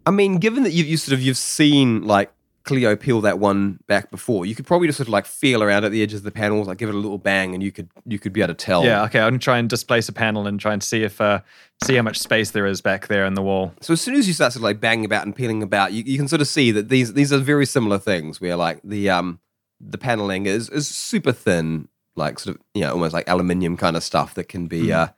I 0.07 0.11
mean, 0.11 0.39
given 0.39 0.63
that 0.63 0.73
you 0.73 0.85
you 0.85 0.97
sort 0.97 1.15
of 1.15 1.21
you've 1.23 1.37
seen 1.37 2.03
like 2.03 2.31
Cleo 2.67 2.97
peel 2.97 3.21
that 3.21 3.39
one 3.39 3.79
back 3.87 4.11
before, 4.11 4.45
you 4.45 4.55
could 4.57 4.67
probably 4.67 4.89
just 4.89 4.99
sort 4.99 5.07
of 5.07 5.13
like 5.13 5.25
feel 5.25 5.63
around 5.63 5.85
at 5.85 5.93
the 5.93 6.03
edges 6.03 6.19
of 6.21 6.25
the 6.25 6.33
panels, 6.33 6.67
like 6.67 6.79
give 6.79 6.89
it 6.89 6.95
a 6.95 6.99
little 6.99 7.17
bang, 7.17 7.55
and 7.55 7.63
you 7.63 7.71
could 7.71 7.89
you 8.05 8.19
could 8.19 8.33
be 8.33 8.43
able 8.43 8.55
to 8.55 8.55
tell. 8.55 8.85
Yeah, 8.85 9.05
okay. 9.05 9.21
I'm 9.21 9.29
gonna 9.31 9.39
try 9.39 9.59
and 9.59 9.71
displace 9.71 10.09
a 10.09 10.13
panel 10.13 10.47
and 10.49 10.59
try 10.61 10.73
and 10.73 10.83
see 10.83 11.05
if 11.05 11.21
uh, 11.21 11.41
see 11.85 11.95
how 11.95 12.03
much 12.03 12.19
space 12.19 12.51
there 12.51 12.67
is 12.67 12.81
back 12.81 13.07
there 13.07 13.25
in 13.25 13.35
the 13.35 13.43
wall. 13.43 13.73
So 13.81 13.93
as 13.93 14.01
soon 14.01 14.17
as 14.17 14.27
you 14.27 14.35
start 14.35 14.53
sort 14.53 14.61
of 14.61 14.65
like 14.65 14.81
banging 14.81 15.05
about 15.05 15.25
and 15.25 15.35
peeling 15.35 15.63
about, 15.63 15.93
you, 15.93 16.03
you 16.05 16.19
can 16.19 16.27
sort 16.29 16.43
of 16.43 16.49
see 16.49 16.73
that 16.73 16.89
these 16.89 17.15
these 17.15 17.33
are 17.33 17.39
very 17.39 17.67
similar 17.67 17.99
things. 17.99 18.41
Where 18.41 18.57
like 18.57 18.81
the 18.83 19.11
um 19.11 19.39
the 19.81 19.97
paneling 19.97 20.47
is 20.47 20.69
is 20.69 20.89
super 20.89 21.33
thin, 21.33 21.89
like 22.17 22.41
sort 22.41 22.57
of 22.57 22.63
you 22.75 22.83
know 22.83 22.93
almost 22.93 23.15
like 23.15 23.29
aluminium 23.29 23.77
kind 23.77 23.97
of 23.97 24.03
stuff 24.03 24.35
that 24.35 24.49
can 24.49 24.67
be 24.67 24.93
uh 24.93 25.09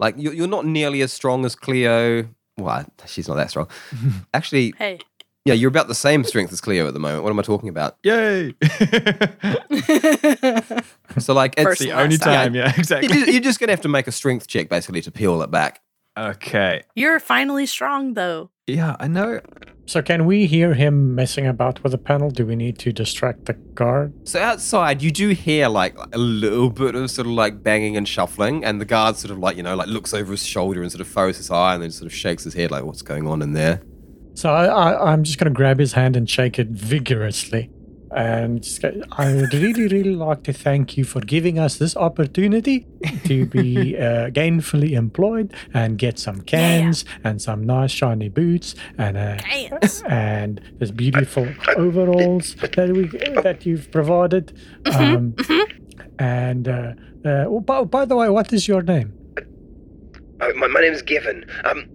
like 0.00 0.16
you're, 0.18 0.32
you're 0.32 0.48
not 0.48 0.66
nearly 0.66 1.02
as 1.02 1.12
strong 1.12 1.44
as 1.44 1.54
Cleo. 1.54 2.28
Well, 2.58 2.84
she's 3.06 3.28
not 3.28 3.36
that 3.36 3.50
strong. 3.50 3.68
Actually, 4.34 4.74
Hey, 4.78 4.98
yeah, 5.46 5.54
you're 5.54 5.68
about 5.68 5.88
the 5.88 5.94
same 5.94 6.24
strength 6.24 6.52
as 6.52 6.60
Cleo 6.60 6.86
at 6.86 6.92
the 6.92 7.00
moment. 7.00 7.22
What 7.22 7.30
am 7.30 7.38
I 7.38 7.42
talking 7.42 7.68
about? 7.70 7.96
Yay! 8.02 8.54
So 11.18 11.32
like 11.32 11.54
it's 11.56 11.64
First 11.64 11.80
the 11.80 11.92
only 11.92 12.16
last 12.18 12.22
time, 12.24 12.54
yeah, 12.54 12.66
You're 12.68 12.78
exactly. 12.78 13.08
just, 13.08 13.32
you're 13.32 13.40
just 13.40 13.58
gonna 13.58 13.72
have 13.72 13.80
to 13.82 13.88
make 13.88 14.06
a 14.06 14.12
strength 14.12 14.46
check 14.46 14.68
basically 14.68 15.00
to 15.02 15.10
peel 15.10 15.40
it 15.40 15.50
back. 15.50 15.80
Okay. 16.18 16.82
you're 16.94 17.20
finally 17.20 17.64
strong 17.66 18.14
though. 18.14 18.50
Yeah, 18.66 18.96
I 19.00 19.08
know. 19.08 19.40
So 19.86 20.02
can 20.02 20.26
we 20.26 20.46
hear 20.46 20.74
him 20.74 21.14
messing 21.14 21.46
about 21.46 21.82
with 21.82 21.92
the 21.92 21.98
panel? 21.98 22.30
Do 22.30 22.44
we 22.44 22.56
need 22.56 22.78
to 22.80 22.92
distract 22.92 23.44
the 23.46 23.52
guard? 23.52 24.12
So 24.28 24.40
outside, 24.40 25.00
you 25.02 25.10
do 25.12 25.28
hear 25.30 25.68
like 25.68 25.94
a 26.12 26.18
little 26.18 26.68
bit 26.70 26.94
of 26.96 27.10
sort 27.10 27.26
of 27.28 27.32
like 27.32 27.62
banging 27.62 27.96
and 27.96 28.06
shuffling, 28.08 28.64
and 28.64 28.80
the 28.80 28.84
guard 28.84 29.16
sort 29.16 29.30
of 29.30 29.38
like 29.38 29.56
you 29.56 29.62
know 29.62 29.74
like 29.76 29.86
looks 29.88 30.12
over 30.12 30.32
his 30.32 30.44
shoulder 30.44 30.82
and 30.82 30.90
sort 30.92 31.00
of 31.00 31.08
furrows 31.08 31.36
his 31.38 31.50
eye, 31.50 31.74
and 31.74 31.82
then 31.82 31.90
sort 31.92 32.06
of 32.06 32.14
shakes 32.14 32.42
his 32.44 32.54
head 32.54 32.70
like, 32.72 32.84
"What's 32.84 33.02
going 33.02 33.26
on 33.28 33.40
in 33.42 33.52
there?" 33.52 33.80
So 34.36 34.50
I, 34.50 34.66
I, 34.66 35.12
I'm 35.12 35.24
just 35.24 35.38
going 35.38 35.50
to 35.50 35.56
grab 35.56 35.78
his 35.78 35.94
hand 35.94 36.14
and 36.14 36.28
shake 36.28 36.58
it 36.58 36.68
vigorously. 36.68 37.70
And 38.14 38.64
go, 38.82 39.02
I 39.12 39.34
would 39.34 39.52
really, 39.54 39.88
really 39.88 40.14
like 40.14 40.42
to 40.44 40.52
thank 40.52 40.96
you 40.98 41.04
for 41.04 41.20
giving 41.20 41.58
us 41.58 41.78
this 41.78 41.96
opportunity 41.96 42.86
to 43.24 43.46
be 43.56 43.96
uh, 43.96 44.28
gainfully 44.30 44.92
employed 44.92 45.54
and 45.72 45.96
get 45.96 46.18
some 46.18 46.42
cans 46.42 47.06
and 47.24 47.40
some 47.40 47.64
nice 47.64 47.90
shiny 47.90 48.28
boots 48.28 48.74
and 48.98 49.16
uh, 49.16 49.36
Cans. 49.38 50.02
and 50.06 50.60
this 50.78 50.90
beautiful 50.90 51.48
overalls 51.76 52.54
that 52.56 52.90
we 52.92 53.06
that 53.40 53.64
you've 53.64 53.90
provided. 53.90 54.52
Um, 54.94 55.34
and 56.18 56.68
uh, 56.68 56.92
uh, 57.24 57.44
oh, 57.48 57.60
by, 57.60 57.84
by 57.84 58.04
the 58.04 58.16
way, 58.16 58.28
what 58.28 58.52
is 58.52 58.68
your 58.68 58.82
name? 58.82 59.14
Uh, 60.40 60.48
my, 60.56 60.66
my 60.66 60.80
is 60.80 61.00
Given. 61.00 61.44
Um, 61.64 61.88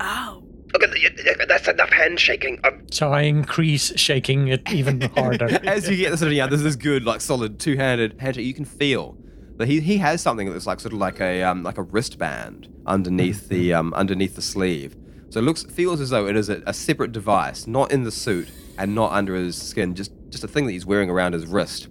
Oh. 0.00 0.39
Okay, 0.74 1.46
that's 1.48 1.68
enough 1.68 1.90
handshaking. 1.90 2.60
Uh, 2.64 2.70
So 2.90 3.12
I 3.12 3.22
increase 3.22 3.92
shaking 3.98 4.48
it 4.48 4.70
even 4.72 5.00
harder. 5.16 5.46
As 5.66 5.88
you 5.88 5.96
get 5.96 6.10
this 6.10 6.20
sort 6.20 6.28
of 6.32 6.36
yeah, 6.36 6.46
there's 6.46 6.62
this 6.62 6.76
good 6.76 7.04
like 7.04 7.20
solid 7.20 7.58
two-handed 7.58 8.20
handshake. 8.20 8.46
You 8.46 8.54
can 8.54 8.64
feel 8.64 9.16
that 9.56 9.68
he 9.68 9.80
he 9.80 9.98
has 9.98 10.20
something 10.22 10.46
that 10.46 10.52
looks 10.52 10.66
like 10.66 10.80
sort 10.80 10.92
of 10.94 10.98
like 10.98 11.20
a 11.20 11.42
um 11.42 11.62
like 11.62 11.78
a 11.78 11.82
wristband 11.82 12.68
underneath 12.86 13.48
the 13.48 13.74
um 13.74 13.92
underneath 13.94 14.34
the 14.36 14.42
sleeve. 14.42 14.96
So 15.30 15.38
it 15.40 15.42
looks 15.42 15.62
feels 15.64 16.00
as 16.00 16.10
though 16.10 16.26
it 16.26 16.36
is 16.36 16.48
a, 16.48 16.62
a 16.66 16.72
separate 16.74 17.12
device, 17.12 17.66
not 17.66 17.92
in 17.92 18.04
the 18.04 18.10
suit 18.10 18.48
and 18.78 18.94
not 18.94 19.12
under 19.12 19.34
his 19.34 19.60
skin, 19.60 19.94
just 19.94 20.12
just 20.30 20.44
a 20.44 20.48
thing 20.48 20.66
that 20.66 20.72
he's 20.72 20.86
wearing 20.86 21.10
around 21.10 21.32
his 21.34 21.46
wrist. 21.46 21.88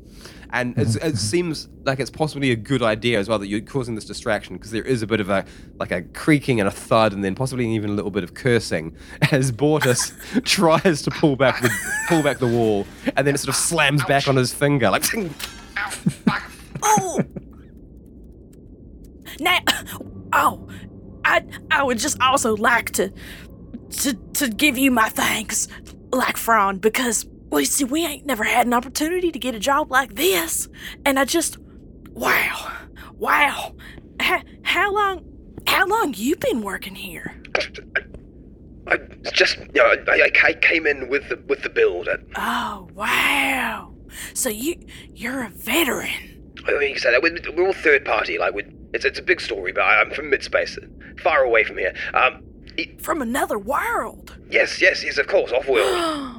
And 0.52 0.78
it 0.78 1.18
seems 1.18 1.68
like 1.84 2.00
it's 2.00 2.10
possibly 2.10 2.52
a 2.52 2.56
good 2.56 2.82
idea 2.82 3.20
as 3.20 3.30
well 3.30 3.38
that 3.38 3.48
you're 3.48 3.62
causing 3.62 3.94
this 3.96 4.06
distraction 4.06 4.56
because 4.56 4.72
there 4.72 4.84
is 4.84 5.04
a 5.04 5.08
bit 5.08 5.20
of 5.20 5.30
a 5.30 5.46
like 5.78 5.92
a 5.92 6.02
creaking 6.02 6.60
and 6.60 6.68
a 6.68 6.72
thud 6.72 7.14
and 7.14 7.24
then 7.24 7.36
possibly 7.36 7.70
even 7.70 7.92
a 7.92 7.94
little 7.94 8.10
bit 8.10 8.24
of 8.24 8.34
cursing 8.34 8.96
as 9.32 9.52
Bortus 9.52 10.12
tries 10.46 11.04
to 11.04 11.12
pull 11.12 11.36
back 11.36 11.62
the 11.62 11.70
pull 12.08 12.24
back 12.24 12.40
the 12.40 12.48
wall 12.48 12.88
and 13.16 13.28
then 13.28 13.36
it 13.36 13.38
sort 13.38 13.50
of 13.50 13.56
slams 13.56 14.04
back 14.06 14.28
on 14.28 14.36
his 14.36 14.52
finger 14.52 14.90
like 14.90 15.04
Oh. 16.84 17.20
now, 19.40 19.60
oh, 20.34 20.68
I 21.26 21.44
I 21.72 21.84
would 21.84 22.00
just 22.00 22.20
also 22.22 22.56
like 22.56 22.92
to 22.92 23.12
to 23.92 24.14
to 24.14 24.50
give 24.50 24.78
you 24.78 24.92
my 24.92 25.10
thanks, 25.10 25.68
like 26.12 26.38
Fron, 26.38 26.78
because 26.78 27.26
well, 27.50 27.62
you 27.62 27.66
see, 27.66 27.84
we 27.84 28.06
ain't 28.06 28.26
never 28.26 28.44
had 28.44 28.66
an 28.68 28.74
opportunity 28.74 29.32
to 29.32 29.40
get 29.40 29.56
a 29.56 29.60
job 29.60 29.92
like 29.92 30.16
this, 30.16 30.68
and 31.06 31.20
I 31.20 31.26
just, 31.26 31.58
wow, 32.12 32.72
wow, 33.18 33.76
how, 34.20 34.42
how 34.64 34.94
long, 34.94 35.26
how 35.68 35.88
long 35.88 36.14
you 36.16 36.36
been 36.36 36.62
working 36.62 36.96
here? 36.96 37.42
I 38.88 38.98
just, 39.34 39.58
you 39.58 39.68
know, 39.76 39.94
I, 40.08 40.32
I 40.44 40.54
came 40.54 40.88
in 40.88 41.10
with 41.10 41.30
the 41.30 41.36
with 41.48 41.62
the 41.62 41.70
build. 41.70 42.10
I, 42.10 42.16
Oh, 42.36 42.90
wow. 42.96 43.94
So 44.34 44.50
you 44.50 44.76
you're 45.14 45.44
a 45.44 45.50
veteran. 45.50 46.54
I 46.66 46.72
mean, 46.72 46.82
you 46.82 46.94
can 46.94 47.00
say 47.00 47.12
that 47.12 47.22
we're, 47.22 47.38
we're 47.56 47.68
all 47.68 47.74
third 47.74 48.04
party. 48.04 48.40
Like, 48.40 48.56
we 48.56 48.64
it's 48.94 49.06
it's 49.06 49.20
a 49.20 49.22
big 49.22 49.42
story, 49.42 49.74
but 49.74 49.82
I, 49.84 50.02
I'm 50.02 50.12
from 50.12 50.32
midspace, 50.32 50.76
far 51.22 51.44
away 51.44 51.64
from 51.64 51.78
here. 51.78 51.94
Um, 52.16 52.42
e- 52.78 52.96
From 53.00 53.22
another 53.22 53.60
world. 53.60 54.36
yes, 54.50 54.82
yes, 54.82 55.04
yes, 55.04 55.20
of 55.20 55.28
course, 55.28 55.52
off 55.52 55.68
world. 55.68 56.36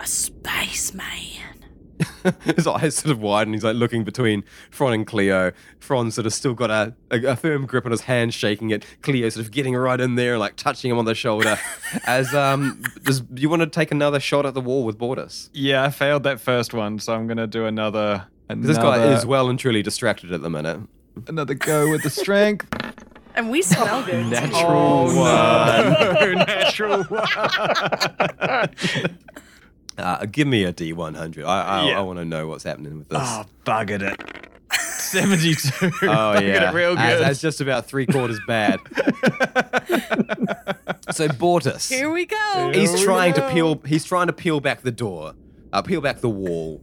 a 0.00 0.06
spaceman. 0.06 1.64
his 2.44 2.66
eyes 2.66 2.94
sort 2.94 3.10
of 3.10 3.20
wide 3.20 3.46
and 3.46 3.54
he's 3.54 3.64
like 3.64 3.74
looking 3.74 4.04
between 4.04 4.44
Fron 4.70 4.92
and 4.92 5.06
Cleo. 5.06 5.52
Fron 5.80 6.10
sort 6.10 6.26
of 6.26 6.32
still 6.32 6.54
got 6.54 6.70
a, 6.70 6.94
a, 7.10 7.32
a 7.32 7.36
firm 7.36 7.66
grip 7.66 7.84
on 7.84 7.90
his 7.90 8.02
hand, 8.02 8.32
shaking 8.34 8.70
it. 8.70 8.84
Cleo 9.02 9.28
sort 9.28 9.44
of 9.44 9.52
getting 9.52 9.74
right 9.74 10.00
in 10.00 10.14
there, 10.14 10.38
like 10.38 10.56
touching 10.56 10.90
him 10.90 10.98
on 10.98 11.04
the 11.04 11.14
shoulder. 11.14 11.58
As 12.06 12.34
um, 12.34 12.82
does 13.02 13.22
you 13.34 13.48
want 13.48 13.60
to 13.62 13.66
take 13.66 13.90
another 13.90 14.20
shot 14.20 14.46
at 14.46 14.54
the 14.54 14.60
wall 14.60 14.84
with 14.84 14.98
Bortus? 14.98 15.50
Yeah, 15.52 15.84
I 15.84 15.90
failed 15.90 16.22
that 16.24 16.40
first 16.40 16.72
one, 16.72 16.98
so 16.98 17.14
I'm 17.14 17.26
gonna 17.26 17.46
do 17.46 17.66
another. 17.66 18.26
another 18.48 18.66
This 18.68 18.78
guy 18.78 19.12
is 19.12 19.26
well 19.26 19.48
and 19.48 19.58
truly 19.58 19.82
distracted 19.82 20.32
at 20.32 20.42
the 20.42 20.50
minute. 20.50 20.80
another 21.26 21.54
go 21.54 21.90
with 21.90 22.02
the 22.02 22.10
strength. 22.10 22.66
And 23.34 23.50
we 23.50 23.62
smell 23.62 24.02
good. 24.02 24.24
too. 24.24 24.30
Natural 24.30 25.04
one. 25.14 26.44
Natural 26.44 27.04
one. 27.04 28.70
Uh, 29.98 30.24
give 30.26 30.46
me 30.46 30.64
a 30.64 30.72
D100. 30.72 31.44
I 31.44 31.62
I, 31.62 31.88
Yeah. 31.90 31.98
I 31.98 32.02
want 32.02 32.18
to 32.20 32.24
know 32.24 32.46
what's 32.46 32.64
happening 32.64 32.98
with 32.98 33.08
this. 33.08 33.18
Oh, 33.20 33.44
buggered 33.66 34.02
it. 34.02 34.48
72. 34.98 35.68
Oh 35.82 35.90
Buggered 36.02 36.42
yeah, 36.42 36.70
it 36.70 36.74
real 36.74 36.90
good. 36.90 36.98
That's, 36.98 37.20
that's 37.20 37.40
just 37.40 37.60
about 37.60 37.86
three 37.86 38.06
quarters 38.06 38.38
bad. 38.46 38.78
so 41.10 41.28
Bortus, 41.28 41.88
Here 41.88 42.10
we 42.10 42.26
go. 42.26 42.70
he's 42.74 43.02
trying 43.02 43.34
to 43.34 43.48
peel. 43.50 43.80
He's 43.86 44.04
trying 44.04 44.26
to 44.28 44.32
peel 44.32 44.60
back 44.60 44.82
the 44.82 44.92
door, 44.92 45.34
uh, 45.72 45.82
peel 45.82 46.00
back 46.00 46.20
the 46.20 46.28
wall, 46.28 46.80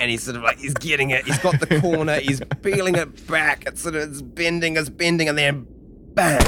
and 0.00 0.10
he's 0.10 0.22
sort 0.24 0.36
of 0.36 0.42
like 0.42 0.58
he's 0.58 0.74
getting 0.74 1.10
it. 1.10 1.24
He's 1.24 1.38
got 1.38 1.60
the 1.60 1.80
corner. 1.80 2.18
he's 2.20 2.40
peeling 2.62 2.96
it 2.96 3.26
back. 3.28 3.64
It's 3.66 3.82
sort 3.82 3.94
of 3.94 4.10
it's 4.10 4.22
bending, 4.22 4.76
it's 4.76 4.88
bending, 4.90 5.28
and 5.28 5.38
then 5.38 5.66
bang. 6.14 6.40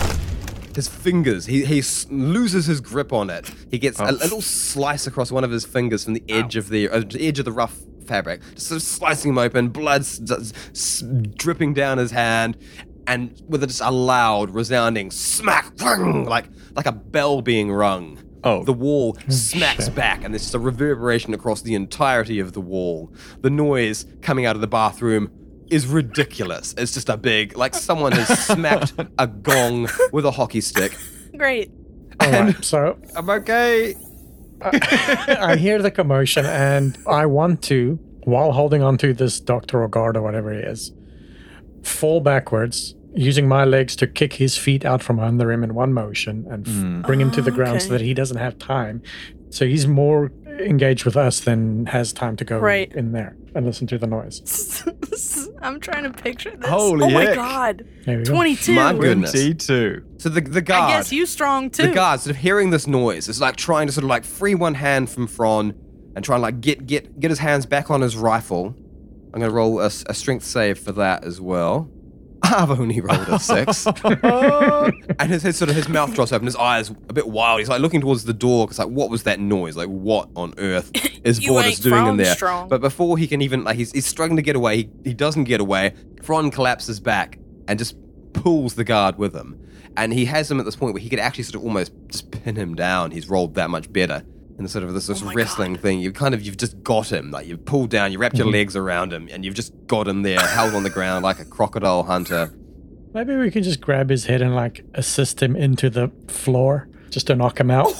His 0.75 0.89
fingers, 0.89 1.47
he, 1.47 1.65
he 1.65 1.83
loses 2.11 2.67
his 2.67 2.81
grip 2.81 3.13
on 3.13 3.29
it. 3.31 3.51
He 3.71 3.79
gets 3.79 3.99
a, 3.99 4.05
a 4.05 4.13
little 4.13 4.41
slice 4.41 5.07
across 5.07 5.33
one 5.33 5.43
of 5.45 5.51
his 5.51 5.65
fingers 5.65 6.05
from 6.05 6.15
the 6.15 6.23
edge 6.29 6.57
of 6.57 6.69
the 6.69 6.89
uh, 6.89 7.03
edge 7.19 7.39
of 7.39 7.45
the 7.45 7.53
rough 7.53 7.77
fabric, 8.07 8.41
just 8.55 8.69
sort 8.69 8.77
of 8.77 8.83
slicing 8.83 9.31
him 9.33 9.39
open, 9.39 9.69
blood 9.69 10.03
s- 10.03 10.21
s- 10.73 11.05
dripping 11.37 11.75
down 11.75 11.99
his 11.99 12.13
hand, 12.13 12.57
and 13.07 13.43
with 13.49 13.63
a, 13.65 13.67
just 13.67 13.81
a 13.81 13.91
loud, 13.91 14.51
resounding 14.55 15.11
smack, 15.11 15.73
"Whang!" 15.81 16.25
like 16.25 16.47
like 16.77 16.87
a 16.87 16.93
bell 16.93 17.43
being 17.43 17.73
rung. 17.73 18.19
Oh. 18.43 18.65
The 18.65 18.73
wall 18.73 19.19
smacks 19.29 19.89
back, 19.91 20.25
and 20.25 20.33
there's 20.33 20.43
just 20.43 20.55
a 20.55 20.59
reverberation 20.59 21.35
across 21.35 21.61
the 21.61 21.75
entirety 21.75 22.41
of 22.41 22.53
the 22.55 22.61
wall. 22.61 23.13
The 23.43 23.51
noise 23.51 24.07
coming 24.23 24.47
out 24.47 24.55
of 24.55 24.63
the 24.63 24.67
bathroom 24.67 25.31
is 25.71 25.87
ridiculous. 25.87 26.75
It's 26.77 26.93
just 26.93 27.09
a 27.09 27.17
big, 27.17 27.57
like 27.57 27.75
someone 27.75 28.13
has 28.13 28.47
smacked 28.47 28.93
a 29.19 29.27
gong 29.27 29.89
with 30.13 30.27
a 30.27 30.31
hockey 30.31 30.61
stick. 30.61 30.97
Great. 31.37 31.71
All 32.21 32.31
right, 32.31 32.65
so 32.65 32.99
I'm 33.17 33.31
okay. 33.31 33.95
I 34.63 35.57
hear 35.57 35.81
the 35.81 35.91
commotion 35.91 36.45
and 36.45 36.99
I 37.07 37.27
want 37.27 37.63
to, 37.65 37.99
while 38.25 38.53
holding 38.53 38.83
onto 38.83 39.15
this 39.15 39.41
doctor 39.41 39.83
or 39.83 39.89
guard 39.89 40.17
or 40.17 40.23
whatever 40.23 40.53
he 40.53 40.61
is, 40.61 40.93
fall 41.83 42.21
backwards, 42.21 42.95
using 43.15 43.49
my 43.49 43.65
legs 43.65 43.97
to 43.97 44.07
kick 44.07 44.35
his 44.35 44.57
feet 44.57 44.85
out 44.85 45.03
from 45.03 45.19
under 45.19 45.51
him 45.51 45.65
in 45.65 45.75
one 45.75 45.93
motion 45.93 46.47
and 46.51 46.69
f- 46.69 47.07
bring 47.07 47.21
him 47.21 47.31
to 47.31 47.43
the 47.43 47.51
oh, 47.51 47.55
ground 47.55 47.81
so 47.81 47.87
okay. 47.87 47.99
that 47.99 48.05
he 48.05 48.15
doesn't 48.15 48.37
have 48.37 48.59
time. 48.59 49.03
So 49.49 49.67
he's 49.67 49.87
more 49.87 50.31
engaged 50.61 51.05
with 51.05 51.17
us 51.17 51.41
than 51.41 51.87
has 51.87 52.13
time 52.13 52.37
to 52.37 52.45
go 52.45 52.59
Right. 52.59 52.93
in 52.95 53.13
there 53.13 53.37
and 53.55 53.67
listen 53.67 53.87
to 53.89 53.99
the 53.99 54.07
noise. 54.07 54.85
I'm 55.63 55.81
trying 55.81 56.05
to 56.05 56.11
picture 56.11 56.57
this. 56.57 56.69
Holy 56.69 57.05
oh 57.07 57.11
my 57.11 57.35
god. 57.35 57.85
There 58.07 58.19
we 58.19 58.25
go. 58.25 58.33
22. 58.35 58.73
My 58.75 58.93
goodness. 58.95 59.33
22. 59.33 60.05
So 60.19 60.29
the 60.29 60.41
the 60.41 60.63
guard, 60.63 60.91
I 60.91 60.97
guess 60.97 61.13
you 61.13 61.27
strong 61.27 61.71
too. 61.71 61.89
the 61.89 61.93
guard, 61.93 62.21
sort 62.21 62.37
of 62.37 62.41
hearing 62.43 62.71
this 62.71 62.87
noise, 62.87 63.29
is 63.29 63.41
like 63.41 63.57
trying 63.57 63.87
to 63.87 63.93
sort 63.93 64.05
of 64.05 64.11
like 64.11 64.25
free 64.25 64.55
one 64.55 64.75
hand 64.75 65.11
from 65.11 65.27
Fron 65.27 65.75
and 66.17 66.25
try 66.25 66.37
to 66.37 66.43
like 66.43 66.61
get 66.61 66.87
get 66.87 67.19
get 67.21 67.31
his 67.31 67.39
hands 67.39 67.67
back 67.67 67.91
on 67.91 68.01
his 68.01 68.17
rifle. 68.17 68.75
I'm 69.33 69.41
gonna 69.41 69.51
roll 69.53 69.81
a 69.81 69.91
strength 69.91 70.45
save 70.45 70.79
for 70.79 70.93
that 70.93 71.25
as 71.25 71.41
well. 71.41 71.91
I've 72.43 72.71
only 72.71 73.01
rolled 73.01 73.29
a 73.29 73.39
six. 73.39 73.87
and 74.05 75.31
his, 75.31 75.43
his 75.43 75.57
sort 75.57 75.71
of 75.71 75.77
his 75.77 75.89
mouth 75.89 76.15
drops 76.15 76.33
open, 76.33 76.47
his 76.47 76.57
eyes 76.57 76.91
a 77.09 77.13
bit 77.13 77.29
wild. 77.29 77.61
He's 77.61 77.69
like 77.69 77.81
looking 77.81 78.01
towards 78.01 78.25
the 78.25 78.33
door 78.33 78.67
because 78.67 78.79
like, 78.79 78.89
what 78.89 79.11
was 79.11 79.25
that 79.25 79.41
noise? 79.41 79.77
Like, 79.77 79.89
what 79.89 80.29
on 80.37 80.55
earth 80.59 80.91
is 81.25 81.43
You 81.43 81.53
Bortus 81.53 81.65
ain't 81.65 81.83
doing 81.83 81.95
in 81.99 82.05
Fron 82.05 82.17
there? 82.17 82.35
strong. 82.35 82.69
But 82.69 82.81
before 82.81 83.19
he 83.19 83.27
can 83.27 83.43
even 83.43 83.65
like, 83.65 83.77
he's, 83.77 83.93
he's 83.93 84.07
struggling 84.07 84.37
to 84.37 84.43
get 84.43 84.57
away. 84.57 84.77
He, 84.79 84.91
he 85.05 85.15
doesn't 85.15 85.45
get 85.45 85.61
away. 85.61 85.95
Fron 86.23 86.51
collapses 86.51 86.99
back 87.01 87.39
and 87.69 87.79
just 87.79 87.97
pulls 88.33 88.75
the 88.75 88.85
guard 88.85 89.19
with 89.19 89.35
him. 89.35 89.61
And 89.97 90.13
he 90.13 90.25
has 90.27 90.51
him 90.51 90.61
at 90.61 90.65
this 90.65 90.77
point 90.77 90.95
where 90.95 91.03
he 91.03 91.09
could 91.09 91.19
actually 91.19 91.45
sort 91.45 91.57
of 91.57 91.65
almost 91.65 91.93
just 92.09 92.31
pin 92.31 92.57
him 92.57 92.75
down. 92.75 93.11
He's 93.11 93.29
rolled 93.29 93.55
that 93.57 93.71
much 93.71 93.93
better. 93.93 94.25
In 94.61 94.69
sort 94.69 94.85
of 94.85 94.93
this, 94.93 95.07
this 95.07 95.23
Oh 95.23 95.25
my 95.25 95.33
wrestling 95.33 95.75
thing, 95.75 96.01
you 96.01 96.13
kind 96.13 96.35
of 96.35 96.43
you've 96.43 96.59
just 96.59 96.83
got 96.83 97.11
him. 97.11 97.31
Like 97.31 97.47
you've 97.47 97.65
pulled 97.65 97.89
down, 97.89 98.13
you 98.13 98.19
wrapped 98.19 98.37
your 98.37 98.47
legs 98.47 98.77
around 98.77 99.11
him, 99.11 99.27
and 99.33 99.43
you've 99.43 99.55
just 99.55 99.73
got 99.87 100.07
him 100.07 100.21
there, 100.21 100.39
held 100.39 100.75
on 100.75 100.83
the 100.83 100.91
ground 100.91 101.25
like 101.25 101.39
a 101.39 101.47
crocodile 101.47 102.03
hunter. 102.03 102.53
Maybe 103.15 103.35
we 103.37 103.51
can 103.51 103.63
just 103.63 103.81
grab 103.81 104.11
his 104.11 104.27
head 104.27 104.43
and 104.43 104.55
like 104.55 104.85
assist 104.93 105.43
him 105.43 105.57
into 105.57 105.89
the 105.89 106.13
floor 106.29 106.91
just 107.09 107.29
to 107.29 107.35
knock 107.37 107.59
him 107.59 107.71
out. 107.71 107.89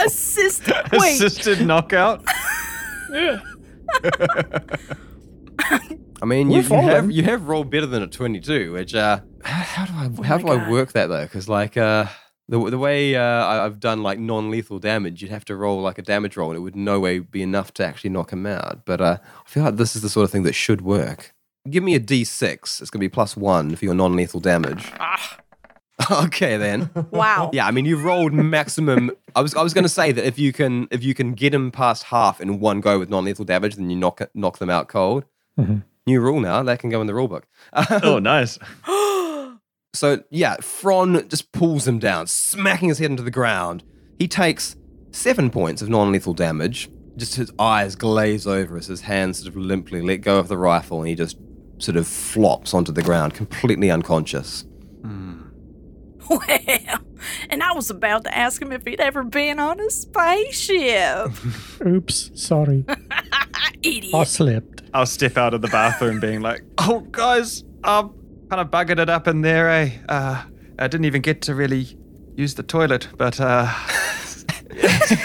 Assist. 0.00 0.68
Assisted 0.92 1.64
knockout. 1.64 2.24
Yeah. 3.12 3.40
I 6.20 6.24
mean, 6.24 6.50
you, 6.50 6.62
you 6.62 6.68
have 6.68 7.10
you 7.10 7.22
have 7.22 7.46
rolled 7.46 7.70
better 7.70 7.86
than 7.86 8.02
a 8.02 8.08
twenty-two. 8.08 8.72
Which 8.72 8.96
uh, 8.96 9.20
how 9.44 9.86
do 9.86 9.92
I 9.92 10.26
how 10.26 10.38
my 10.38 10.42
do 10.42 10.48
I 10.48 10.68
work 10.68 10.90
that 10.92 11.06
though? 11.06 11.22
Because 11.22 11.48
like 11.48 11.76
uh, 11.76 12.06
the 12.48 12.58
the 12.70 12.78
way 12.78 13.14
uh, 13.16 13.20
I- 13.22 13.64
I've 13.64 13.80
done 13.80 14.02
like 14.02 14.18
non-lethal 14.18 14.78
damage, 14.78 15.22
you'd 15.22 15.30
have 15.30 15.44
to 15.46 15.56
roll 15.56 15.80
like 15.82 15.98
a 15.98 16.02
damage 16.02 16.36
roll, 16.36 16.50
and 16.50 16.56
it 16.56 16.60
would 16.60 16.76
no 16.76 17.00
way 17.00 17.18
be 17.18 17.42
enough 17.42 17.72
to 17.74 17.84
actually 17.86 18.10
knock 18.10 18.32
him 18.32 18.46
out. 18.46 18.84
But 18.84 19.00
uh, 19.00 19.18
I 19.46 19.48
feel 19.48 19.64
like 19.64 19.76
this 19.76 19.96
is 19.96 20.02
the 20.02 20.08
sort 20.08 20.24
of 20.24 20.30
thing 20.30 20.42
that 20.44 20.54
should 20.54 20.80
work. 20.82 21.34
Give 21.68 21.82
me 21.82 21.94
a 21.96 22.00
d6. 22.00 22.80
It's 22.80 22.90
gonna 22.90 23.00
be 23.00 23.08
plus 23.08 23.36
one 23.36 23.74
for 23.74 23.84
your 23.84 23.94
non-lethal 23.94 24.40
damage. 24.40 24.92
okay 26.10 26.56
then. 26.56 26.90
Wow. 27.10 27.50
Yeah, 27.54 27.66
I 27.66 27.70
mean 27.70 27.84
you've 27.84 28.04
rolled 28.04 28.32
maximum. 28.32 29.10
I 29.34 29.40
was 29.40 29.54
I 29.54 29.62
was 29.62 29.72
going 29.74 29.84
to 29.84 29.88
say 29.88 30.12
that 30.12 30.24
if 30.26 30.38
you 30.38 30.52
can 30.52 30.88
if 30.90 31.02
you 31.02 31.14
can 31.14 31.32
get 31.32 31.52
him 31.54 31.70
past 31.70 32.04
half 32.04 32.40
in 32.40 32.60
one 32.60 32.80
go 32.80 32.98
with 32.98 33.08
non-lethal 33.10 33.44
damage, 33.44 33.76
then 33.76 33.90
you 33.90 33.96
knock 33.96 34.20
knock 34.34 34.58
them 34.58 34.70
out 34.70 34.88
cold. 34.88 35.24
Mhm. 35.58 35.82
New 36.06 36.20
rule 36.20 36.38
now 36.40 36.62
that 36.62 36.78
can 36.78 36.90
go 36.90 37.00
in 37.00 37.06
the 37.06 37.14
rule 37.14 37.28
book. 37.28 37.46
Oh, 38.02 38.18
nice. 38.18 38.58
So 39.96 40.22
yeah, 40.30 40.56
Fron 40.60 41.28
just 41.28 41.52
pulls 41.52 41.86
him 41.86 41.98
down, 41.98 42.26
smacking 42.26 42.88
his 42.88 42.98
head 42.98 43.10
into 43.10 43.22
the 43.22 43.30
ground. 43.30 43.82
He 44.18 44.28
takes 44.28 44.76
seven 45.10 45.50
points 45.50 45.82
of 45.82 45.88
non-lethal 45.88 46.34
damage. 46.34 46.90
Just 47.16 47.36
his 47.36 47.50
eyes 47.58 47.96
glaze 47.96 48.46
over 48.46 48.76
as 48.76 48.86
his 48.86 49.02
hands 49.02 49.38
sort 49.38 49.48
of 49.48 49.56
limply 49.56 50.02
let 50.02 50.18
go 50.18 50.38
of 50.38 50.48
the 50.48 50.58
rifle, 50.58 51.00
and 51.00 51.08
he 51.08 51.14
just 51.14 51.38
sort 51.78 51.96
of 51.96 52.06
flops 52.06 52.74
onto 52.74 52.92
the 52.92 53.02
ground, 53.02 53.34
completely 53.34 53.90
unconscious. 53.90 54.64
Well, 56.28 56.40
and 57.50 57.62
I 57.62 57.72
was 57.72 57.88
about 57.88 58.24
to 58.24 58.36
ask 58.36 58.60
him 58.60 58.72
if 58.72 58.84
he'd 58.84 59.00
ever 59.00 59.22
been 59.22 59.60
on 59.60 59.78
a 59.78 59.90
spaceship. 59.90 61.30
Oops, 61.86 62.30
sorry. 62.34 62.84
Idiot. 63.82 64.14
I 64.14 64.24
slipped. 64.24 64.82
I'll 64.92 65.06
step 65.06 65.36
out 65.36 65.54
of 65.54 65.62
the 65.62 65.68
bathroom 65.68 66.18
being 66.18 66.40
like, 66.40 66.62
oh, 66.78 67.00
guys, 67.12 67.62
um, 67.84 68.14
kind 68.50 68.60
of 68.60 68.68
buggered 68.70 68.98
it 68.98 69.08
up 69.10 69.26
in 69.28 69.42
there, 69.42 69.68
eh? 69.70 69.90
Uh, 70.08 70.42
I 70.78 70.88
didn't 70.88 71.04
even 71.06 71.22
get 71.22 71.42
to 71.42 71.54
really 71.54 71.96
use 72.36 72.54
the 72.54 72.62
toilet, 72.62 73.08
but, 73.16 73.40
uh, 73.40 73.64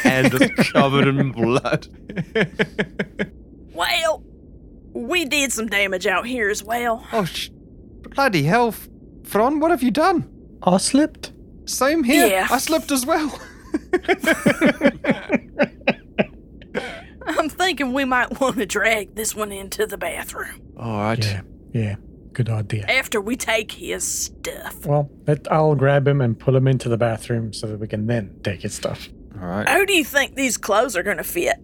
Hand 0.04 0.34
is 0.34 0.72
covered 0.72 1.08
in 1.08 1.32
blood. 1.32 1.88
Well, 3.74 4.22
we 4.94 5.24
did 5.26 5.52
some 5.54 5.66
damage 5.68 6.06
out 6.06 6.28
here 6.28 6.50
as 6.50 6.62
well. 6.64 7.08
oh, 7.14 7.24
sh- 7.26 7.50
bloody 8.14 8.44
hell, 8.44 8.68
F- 8.68 8.90
Fron, 9.24 9.60
what 9.60 9.72
have 9.72 9.82
you 9.82 9.90
done? 9.92 10.30
I 10.62 10.78
slipped. 10.78 11.32
Same 11.66 12.04
here. 12.04 12.28
Yeah. 12.28 12.48
I 12.52 12.58
slipped 12.60 12.92
as 12.92 13.06
well. 13.06 13.40
I'm 17.26 17.50
thinking 17.50 17.94
we 17.94 18.06
might 18.06 18.40
want 18.40 18.58
to 18.58 18.66
drag 18.66 19.16
this 19.16 19.34
one 19.36 19.52
into 19.52 19.86
the 19.88 19.98
bathroom 19.98 20.62
All 20.78 20.98
right. 20.98 21.24
Yeah, 21.24 21.42
yeah. 21.74 21.96
Good 22.34 22.50
idea. 22.50 22.86
after 22.88 23.20
we 23.20 23.36
take 23.36 23.74
his 23.74 24.04
stuff. 24.08 24.86
Well, 24.86 25.10
let, 25.28 25.52
I'll 25.52 25.76
grab 25.76 26.08
him 26.08 26.22
and 26.22 26.38
pull 26.39 26.56
him 26.56 26.67
into 26.67 26.89
the 26.89 26.98
bathroom 26.98 27.54
so 27.54 27.67
that 27.67 27.80
we 27.80 27.88
can 27.88 28.08
then 28.08 28.39
take 28.44 28.62
his 28.62 28.74
stuff. 28.74 29.10
All 29.39 29.48
right. 29.48 29.67
How 29.67 29.84
do 29.86 29.94
you 29.94 30.06
think 30.06 30.36
these 30.36 30.58
clothes 30.58 30.96
are 30.96 31.04
going 31.04 31.17
to 31.17 31.24
fit? 31.24 31.58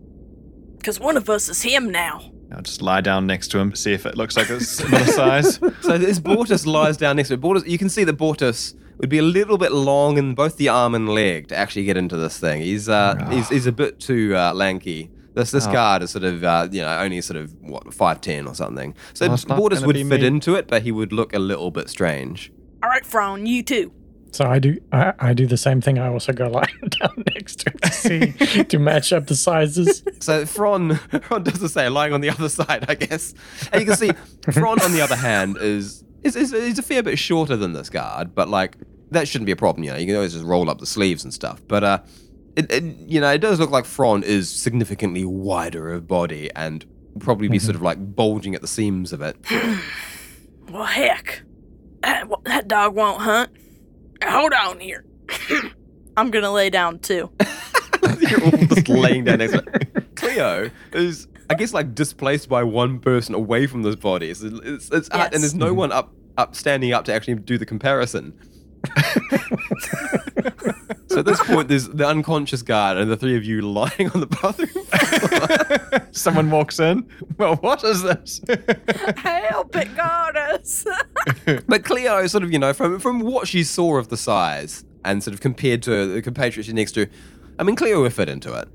Because 0.77 0.99
one 0.99 1.17
of 1.17 1.29
us 1.29 1.49
is 1.49 1.61
him 1.61 1.89
now. 1.89 2.31
I'll 2.51 2.61
just 2.61 2.81
lie 2.81 3.01
down 3.01 3.27
next 3.27 3.49
to 3.49 3.59
him, 3.59 3.75
see 3.75 3.93
if 3.93 4.05
it 4.05 4.15
looks 4.15 4.37
like 4.37 4.49
it's 4.49 4.69
similar 4.69 5.05
size. 5.05 5.55
So 5.81 5.97
this 5.97 6.19
Bortus 6.19 6.65
lies 6.65 6.95
down 6.97 7.17
next 7.17 7.27
to 7.29 7.33
it. 7.35 7.41
Bortus, 7.41 7.67
you 7.67 7.77
can 7.77 7.89
see 7.89 8.03
that 8.05 8.17
Bortus 8.17 8.73
would 8.99 9.09
be 9.09 9.17
a 9.17 9.23
little 9.23 9.57
bit 9.57 9.71
long 9.73 10.17
in 10.17 10.33
both 10.33 10.57
the 10.57 10.69
arm 10.69 10.95
and 10.95 11.09
leg 11.09 11.49
to 11.49 11.55
actually 11.55 11.83
get 11.83 11.97
into 11.97 12.15
this 12.17 12.39
thing. 12.39 12.61
He's 12.61 12.87
uh, 12.87 13.15
he's, 13.29 13.49
he's 13.49 13.67
a 13.67 13.71
bit 13.71 13.99
too 13.99 14.35
uh, 14.35 14.53
lanky. 14.53 15.11
This 15.37 15.51
this 15.51 15.67
Oh. 15.67 15.71
guard 15.71 16.01
is 16.03 16.09
sort 16.11 16.23
of 16.25 16.43
uh, 16.43 16.67
you 16.71 16.81
know 16.81 16.97
only 16.99 17.21
sort 17.21 17.37
of 17.37 17.53
what 17.61 17.93
five 17.93 18.21
ten 18.21 18.47
or 18.47 18.55
something. 18.55 18.95
So 19.13 19.27
Oh, 19.27 19.33
it's 19.33 19.47
not 19.47 19.59
would 19.61 19.73
fit 19.95 20.05
me. 20.21 20.25
into 20.25 20.55
it, 20.55 20.67
but 20.67 20.81
he 20.83 20.91
would 20.91 21.13
look 21.13 21.33
a 21.33 21.39
little 21.39 21.71
bit 21.71 21.89
strange. 21.89 22.51
All 22.83 22.89
right, 22.89 23.05
Fron, 23.05 23.45
you 23.45 23.63
too. 23.63 23.91
So 24.31 24.45
I 24.45 24.59
do 24.59 24.79
I, 24.91 25.13
I 25.19 25.33
do 25.33 25.47
the 25.47 25.57
same 25.57 25.79
thing. 25.81 25.97
I 25.97 26.09
also 26.09 26.33
go 26.33 26.47
lie 26.47 26.67
down 26.99 27.23
next 27.33 27.59
to 27.61 27.71
him 27.71 27.77
to 27.79 27.91
see 27.91 28.63
to 28.65 28.77
match 28.77 29.13
up 29.13 29.27
the 29.27 29.35
sizes. 29.35 30.03
So 30.19 30.45
Fron, 30.45 30.95
Fron 31.23 31.43
does 31.43 31.59
the 31.59 31.69
same, 31.69 31.93
lying 31.93 32.13
on 32.13 32.21
the 32.21 32.29
other 32.29 32.49
side, 32.49 32.85
I 32.89 32.95
guess. 32.95 33.33
And 33.71 33.81
you 33.81 33.87
can 33.87 33.95
see 33.95 34.11
Fron, 34.51 34.81
on 34.81 34.91
the 34.91 35.01
other 35.01 35.15
hand, 35.15 35.57
is 35.57 36.03
is, 36.23 36.35
is 36.35 36.51
is 36.53 36.77
a 36.77 36.83
fair 36.83 37.01
bit 37.03 37.17
shorter 37.17 37.55
than 37.55 37.73
this 37.73 37.89
guard, 37.89 38.35
but 38.35 38.49
like 38.49 38.75
that 39.11 39.27
shouldn't 39.27 39.45
be 39.45 39.53
a 39.53 39.55
problem. 39.55 39.83
You 39.85 39.91
know, 39.91 39.97
you 39.97 40.05
can 40.05 40.15
always 40.15 40.33
just 40.33 40.45
roll 40.45 40.69
up 40.69 40.79
the 40.79 40.85
sleeves 40.85 41.23
and 41.23 41.33
stuff. 41.33 41.61
But 41.67 41.83
uh, 41.83 41.99
it, 42.57 42.71
it 42.71 42.83
you 42.83 43.21
know 43.21 43.31
it 43.31 43.39
does 43.39 43.59
look 43.59 43.69
like 43.69 43.85
Fron 43.85 44.23
is 44.23 44.49
significantly 44.49 45.23
wider 45.23 45.93
of 45.93 46.07
body 46.07 46.49
and 46.55 46.85
probably 47.19 47.47
be 47.47 47.57
mm-hmm. 47.57 47.65
sort 47.65 47.75
of 47.75 47.81
like 47.81 48.15
bulging 48.15 48.55
at 48.55 48.61
the 48.61 48.67
seams 48.67 49.13
of 49.13 49.21
it. 49.21 49.37
Well, 50.69 50.83
heck, 50.83 51.43
that, 52.01 52.27
that 52.43 52.67
dog 52.67 52.93
won't 52.93 53.21
hunt. 53.21 53.51
Hold 54.21 54.51
on 54.53 54.81
here. 54.81 55.05
I'm 56.17 56.29
going 56.29 56.43
to 56.43 56.51
lay 56.51 56.69
down 56.69 56.99
too. 56.99 57.31
You're 58.19 58.43
all 58.43 58.51
just 58.51 58.89
laying 58.89 59.23
down 59.23 59.37
next 59.37 59.53
to. 59.53 59.61
Cleo 60.15 60.69
is, 60.91 61.29
I 61.49 61.53
guess, 61.53 61.73
like 61.73 61.95
displaced 61.95 62.49
by 62.49 62.63
one 62.63 62.99
person 62.99 63.33
away 63.33 63.65
from 63.65 63.83
this 63.83 63.95
body. 63.95 64.29
It's, 64.29 64.41
it's, 64.41 64.91
it's 64.91 65.09
Yes. 65.13 65.33
and 65.33 65.41
there's 65.41 65.55
no 65.55 65.73
one 65.73 65.93
up, 65.93 66.13
up 66.37 66.53
standing 66.53 66.91
up 66.91 67.05
to 67.05 67.13
actually 67.13 67.35
do 67.35 67.57
the 67.57 67.65
comparison. 67.65 68.37
so 71.07 71.19
at 71.19 71.25
this 71.25 71.41
point, 71.43 71.67
there's 71.67 71.87
the 71.87 72.07
unconscious 72.07 72.61
guard 72.61 72.97
and 72.97 73.09
the 73.09 73.17
three 73.17 73.35
of 73.37 73.43
you 73.43 73.61
lying 73.61 74.11
on 74.13 74.19
the 74.19 74.27
bathroom. 74.27 76.07
Someone 76.11 76.51
walks 76.51 76.79
in. 76.79 77.07
Well, 77.37 77.55
what 77.57 77.83
is 77.83 78.03
this? 78.03 78.41
Help, 79.17 79.75
it 79.75 79.95
got 79.95 80.35
us. 80.35 80.85
but 81.67 81.83
Cleo, 81.85 82.25
sort 82.27 82.43
of, 82.43 82.51
you 82.51 82.59
know, 82.59 82.73
from 82.73 82.99
from 82.99 83.21
what 83.21 83.47
she 83.47 83.63
saw 83.63 83.97
of 83.97 84.09
the 84.09 84.17
size 84.17 84.83
and 85.05 85.23
sort 85.23 85.33
of 85.33 85.41
compared 85.41 85.81
to 85.83 86.13
the 86.13 86.21
compatriot 86.21 86.65
she's 86.65 86.73
next 86.73 86.91
to, 86.93 87.07
I 87.59 87.63
mean, 87.63 87.75
Cleo 87.75 88.01
would 88.01 88.13
fit 88.13 88.29
into 88.29 88.53
it. 88.53 88.67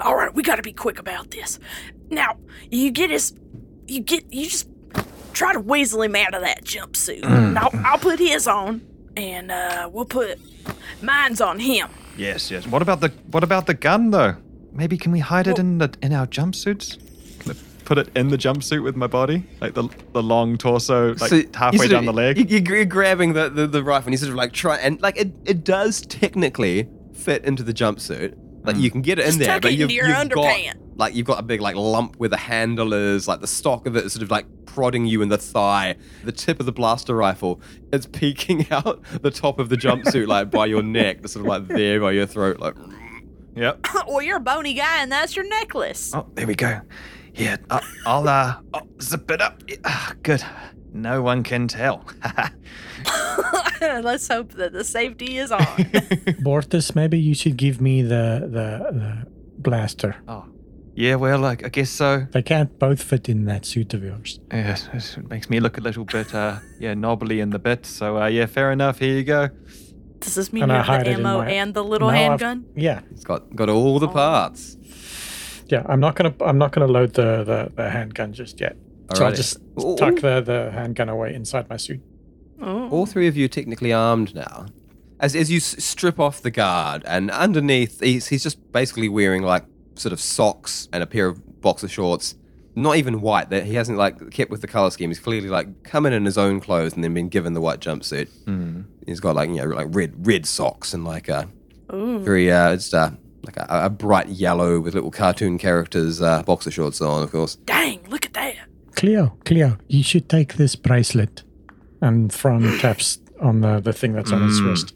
All 0.00 0.14
right, 0.16 0.32
we 0.34 0.42
got 0.42 0.56
to 0.56 0.62
be 0.62 0.72
quick 0.72 0.98
about 0.98 1.30
this. 1.30 1.58
Now, 2.10 2.38
you 2.70 2.90
get 2.90 3.10
his, 3.10 3.34
you 3.86 4.00
get, 4.00 4.32
you 4.32 4.44
just 4.44 4.68
try 5.32 5.52
to 5.52 5.60
weasel 5.60 6.02
him 6.02 6.16
out 6.16 6.34
of 6.34 6.42
that 6.42 6.64
jumpsuit. 6.64 7.24
And 7.24 7.58
I'll, 7.58 7.70
I'll 7.84 7.98
put 7.98 8.18
his 8.18 8.46
on, 8.46 8.80
and 9.16 9.50
uh, 9.50 9.88
we'll 9.92 10.04
put 10.04 10.38
mine's 11.02 11.40
on 11.40 11.58
him. 11.58 11.88
yes, 12.16 12.50
yes. 12.50 12.66
What 12.66 12.82
about 12.82 13.00
the 13.00 13.08
what 13.30 13.42
about 13.44 13.66
the 13.66 13.74
gun 13.74 14.10
though? 14.10 14.36
Maybe 14.72 14.98
can 14.98 15.10
we 15.12 15.20
hide 15.20 15.46
it 15.46 15.58
in 15.58 15.78
the 15.78 15.92
in 16.02 16.12
our 16.12 16.26
jumpsuits? 16.26 16.98
Can 17.40 17.52
I 17.52 17.54
Put 17.86 17.98
it 17.98 18.08
in 18.16 18.28
the 18.28 18.36
jumpsuit 18.36 18.82
with 18.82 18.96
my 18.96 19.06
body, 19.06 19.44
like 19.60 19.74
the 19.74 19.88
the 20.12 20.22
long 20.22 20.58
torso, 20.58 21.14
like 21.14 21.30
So 21.30 21.36
you 21.36 21.50
halfway 21.54 21.78
sort 21.78 21.90
down 21.90 22.00
of- 22.00 22.06
the 22.06 22.12
leg. 22.12 22.50
You, 22.50 22.58
you're 22.58 22.84
grabbing 22.84 23.32
the, 23.32 23.48
the, 23.48 23.66
the 23.66 23.82
rifle 23.82 24.08
and 24.08 24.14
you 24.14 24.18
sort 24.18 24.30
of 24.30 24.36
like 24.36 24.52
try 24.52 24.76
and 24.76 25.00
like 25.00 25.16
it, 25.16 25.32
it 25.44 25.64
does 25.64 26.00
technically 26.02 26.88
fit 27.14 27.44
into 27.44 27.62
the 27.62 27.72
jumpsuit. 27.72 28.34
Like 28.64 28.76
you 28.76 28.90
can 28.90 29.00
get 29.02 29.18
it 29.20 29.22
in 29.22 29.26
Just 29.28 29.38
there, 29.38 29.48
tuck 29.48 29.62
but 29.62 29.70
it 29.72 29.74
you've, 29.78 29.82
into 29.90 29.94
your 29.94 30.08
you've 30.08 30.16
underpant. 30.16 30.34
got 30.66 30.76
like 30.96 31.14
you've 31.14 31.26
got 31.26 31.38
a 31.38 31.42
big 31.42 31.60
like 31.60 31.76
lump 31.76 32.16
where 32.16 32.28
the 32.28 32.36
handle 32.36 32.92
is, 32.92 33.28
like 33.28 33.40
the 33.40 33.46
stock 33.46 33.86
of 33.86 33.96
it 33.96 34.04
is 34.04 34.12
sort 34.12 34.22
of 34.22 34.30
like 34.30 34.46
prodding 34.66 35.06
you 35.06 35.22
in 35.22 35.28
the 35.28 35.38
thigh. 35.38 35.96
The 36.24 36.32
tip 36.32 36.60
of 36.60 36.66
the 36.66 36.72
blaster 36.72 37.14
rifle 37.14 37.60
is 37.92 38.06
peeking 38.06 38.66
out 38.70 39.02
the 39.22 39.30
top 39.30 39.58
of 39.58 39.68
the 39.68 39.76
jumpsuit 39.76 40.26
like 40.26 40.50
by 40.50 40.66
your 40.66 40.82
neck, 40.82 41.26
sort 41.28 41.44
of 41.44 41.48
like 41.48 41.68
there 41.68 42.00
by 42.00 42.12
your 42.12 42.26
throat, 42.26 42.60
like. 42.60 42.74
Yep. 43.56 43.86
well, 44.06 44.20
you're 44.20 44.36
a 44.36 44.40
bony 44.40 44.74
guy, 44.74 45.00
and 45.00 45.10
that's 45.10 45.34
your 45.34 45.48
necklace. 45.48 46.14
Oh, 46.14 46.26
there 46.34 46.46
we 46.46 46.54
go. 46.54 46.82
Yeah, 47.34 47.56
uh, 47.70 47.80
I'll 48.04 48.28
uh, 48.28 48.56
oh, 48.74 48.82
zip 49.00 49.30
it 49.30 49.40
up. 49.40 49.62
Yeah, 49.66 49.76
ah, 49.86 50.14
good. 50.22 50.44
No 50.92 51.22
one 51.22 51.42
can 51.42 51.66
tell. 51.66 52.04
Let's 53.80 54.28
hope 54.28 54.52
that 54.52 54.72
the 54.74 54.84
safety 54.84 55.38
is 55.38 55.52
on. 55.52 55.60
Bortus, 56.44 56.94
maybe 56.94 57.18
you 57.18 57.34
should 57.34 57.56
give 57.56 57.80
me 57.80 58.02
the 58.02 58.40
the, 58.42 58.92
the 58.92 59.26
blaster. 59.58 60.16
oh, 60.28 60.44
yeah. 60.96 61.14
Well, 61.14 61.44
I, 61.44 61.50
I 61.52 61.68
guess 61.70 61.90
so. 61.90 62.26
They 62.32 62.42
can't 62.42 62.78
both 62.78 63.02
fit 63.02 63.28
in 63.28 63.44
that 63.44 63.64
suit 63.64 63.94
of 63.94 64.02
yours. 64.02 64.40
Yes, 64.52 64.88
it 65.16 65.28
makes 65.30 65.48
me 65.48 65.60
look 65.60 65.78
a 65.78 65.80
little 65.80 66.04
bit, 66.04 66.34
uh, 66.34 66.58
yeah, 66.80 66.94
knobbly 66.94 67.40
in 67.40 67.50
the 67.50 67.58
bit. 67.58 67.86
So, 67.86 68.18
uh, 68.18 68.26
yeah, 68.26 68.46
fair 68.46 68.72
enough. 68.72 68.98
Here 68.98 69.14
you 69.16 69.24
go. 69.24 69.48
Does 70.20 70.34
this 70.34 70.52
mean 70.52 70.62
And 70.64 70.72
you 70.72 70.76
I 70.76 70.78
have 70.78 70.86
hide 70.86 71.06
the 71.06 71.10
it 71.10 71.20
in 71.20 71.26
ammo 71.26 71.38
my- 71.38 71.50
and 71.50 71.74
the 71.74 71.84
little 71.84 72.08
No, 72.08 72.14
I've- 72.14 72.24
handgun? 72.44 72.64
Yeah, 72.74 73.00
It's 73.12 73.22
got 73.24 73.54
got 73.54 73.68
all 73.68 73.98
the 74.00 74.08
parts. 74.08 74.76
yeah. 75.68 75.82
I'm 75.86 76.00
not 76.00 76.16
gonna 76.16 76.34
I'm 76.40 76.58
not 76.58 76.72
gonna 76.72 76.86
load 76.90 77.12
the 77.14 77.44
the, 77.44 77.70
the 77.76 77.90
handgun 77.90 78.32
just 78.32 78.60
yet. 78.60 78.76
So 79.14 79.24
I'll 79.24 79.30
Alrighty. 79.32 79.36
just 79.36 79.58
Ooh. 79.80 79.94
tuck 79.96 80.16
the, 80.16 80.40
the 80.40 80.70
handgun 80.72 81.08
away 81.08 81.32
inside 81.34 81.68
my 81.68 81.76
suit. 81.76 82.00
Oh. 82.60 82.88
All 82.90 83.06
three 83.06 83.28
of 83.28 83.36
you 83.36 83.44
are 83.44 83.48
technically 83.48 83.92
armed 83.92 84.34
now. 84.34 84.66
As, 85.20 85.36
as 85.36 85.50
you 85.50 85.58
s- 85.58 85.82
strip 85.84 86.18
off 86.18 86.42
the 86.42 86.50
guard, 86.50 87.02
and 87.06 87.30
underneath, 87.30 88.00
he's, 88.00 88.26
he's 88.28 88.42
just 88.42 88.58
basically 88.72 89.08
wearing 89.08 89.42
like 89.42 89.64
sort 89.98 90.12
of 90.12 90.20
socks 90.20 90.88
and 90.92 91.02
a 91.02 91.06
pair 91.06 91.26
of 91.26 91.60
boxer 91.60 91.88
shorts. 91.88 92.34
Not 92.74 92.96
even 92.96 93.22
white. 93.22 93.48
That 93.50 93.64
he 93.64 93.74
hasn't 93.74 93.96
like 93.96 94.30
kept 94.30 94.50
with 94.50 94.60
the 94.60 94.66
color 94.66 94.90
scheme. 94.90 95.10
He's 95.10 95.18
clearly 95.18 95.48
like 95.48 95.82
coming 95.82 96.12
in 96.12 96.18
in 96.18 96.24
his 96.26 96.36
own 96.36 96.60
clothes 96.60 96.92
and 96.92 97.02
then 97.02 97.14
been 97.14 97.28
given 97.28 97.54
the 97.54 97.60
white 97.60 97.80
jumpsuit. 97.80 98.28
He's 99.06 99.20
got 99.20 99.34
like 99.34 99.48
you 99.48 99.56
know 99.56 99.64
like 99.66 99.86
red 99.90 100.26
red 100.26 100.44
socks 100.46 100.92
and 100.92 101.04
like 101.04 101.28
a 101.28 101.48
very 101.90 102.52
uh, 102.52 102.72
it's 102.72 102.92
uh, 102.92 103.12
like 103.44 103.56
a, 103.56 103.66
a 103.68 103.90
bright 103.90 104.28
yellow 104.28 104.78
with 104.80 104.94
little 104.94 105.10
cartoon 105.10 105.56
characters 105.56 106.20
uh, 106.20 106.42
boxer 106.42 106.70
shorts 106.70 107.00
on, 107.00 107.22
of 107.22 107.32
course. 107.32 107.56
Dang, 107.56 108.00
look 108.08 108.26
at 108.26 108.34
that. 108.34 108.54
Cleo, 108.94 109.36
Cleo, 109.44 109.78
you 109.88 110.02
should 110.02 110.28
take 110.28 110.54
this 110.54 110.74
bracelet. 110.74 111.42
And 112.00 112.32
Fron 112.32 112.78
taps 112.78 113.18
on 113.40 113.60
the, 113.62 113.80
the 113.80 113.92
thing 113.92 114.12
that's 114.12 114.32
on 114.32 114.42
his 114.42 114.60
wrist. 114.60 114.94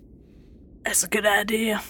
That's 0.85 1.03
a 1.03 1.09
good 1.09 1.27
idea. 1.27 1.83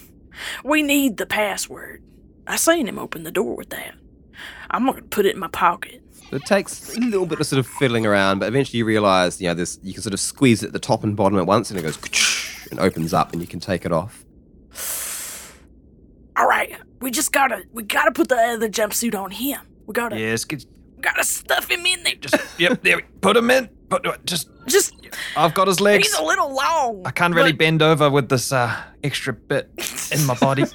We 0.65 0.83
need 0.83 1.17
the 1.17 1.27
password. 1.27 2.03
I 2.51 2.57
seen 2.57 2.89
him 2.89 2.99
open 2.99 3.23
the 3.23 3.31
door 3.31 3.55
with 3.55 3.71
that. 3.71 3.95
I'm 4.71 4.85
gonna 4.87 5.03
put 5.03 5.25
it 5.25 5.35
in 5.35 5.41
my 5.41 5.49
pocket. 5.49 6.03
It 6.33 6.45
takes 6.47 6.97
a 6.97 7.01
little 7.01 7.27
bit 7.27 7.41
of 7.41 7.47
sort 7.47 7.59
of 7.61 7.67
fiddling 7.67 8.07
around, 8.07 8.41
but 8.41 8.49
eventually 8.49 8.79
you 8.79 8.85
realize, 8.85 9.41
you 9.41 9.49
know, 9.49 9.55
this 9.55 9.79
you 9.83 9.93
can 9.93 10.03
sort 10.03 10.15
of 10.15 10.21
squeeze 10.21 10.63
it 10.63 10.69
at 10.69 10.73
the 10.73 10.79
top 10.81 11.05
and 11.05 11.17
bottom 11.17 11.39
at 11.39 11.47
once, 11.47 11.71
and 11.71 11.79
it 11.79 11.83
goes 11.83 11.99
and 12.71 12.81
opens 12.81 13.15
up, 13.15 13.33
and 13.33 13.41
you 13.41 13.47
can 13.49 13.61
take 13.61 13.85
it 13.85 13.93
off. 13.93 14.25
All 16.37 16.47
right, 16.47 16.73
we 17.01 17.11
just 17.11 17.33
gotta 17.33 17.63
we 17.73 17.83
gotta 17.85 18.11
put 18.13 18.29
the 18.29 18.37
other 18.37 18.69
jumpsuit 18.69 19.15
on 19.15 19.31
him. 19.31 19.61
We 19.87 19.93
gotta 19.93 20.19
Yes, 20.19 20.45
get, 20.45 20.65
gotta 21.01 21.23
stuff 21.25 21.71
him 21.71 21.87
in 21.87 22.03
there. 22.03 22.15
just 22.17 22.37
yep. 22.59 22.83
There, 22.83 22.97
we, 22.97 23.03
put 23.21 23.37
him 23.37 23.51
in. 23.51 23.69
Put 23.89 24.07
just. 24.25 24.49
just 24.67 24.95
I've 25.37 25.55
got 25.55 25.67
his 25.69 25.81
legs. 25.81 26.07
he's 26.09 26.19
a 26.19 26.23
little 26.23 26.53
long. 26.55 27.03
I 27.05 27.11
can't 27.11 27.35
really 27.35 27.53
but 27.53 27.59
bend 27.59 27.83
over 27.83 28.09
with 28.09 28.29
this 28.29 28.53
uh, 28.53 28.75
extra 29.03 29.33
bit 29.33 29.69
in 30.13 30.25
my 30.27 30.35
body. 30.35 30.65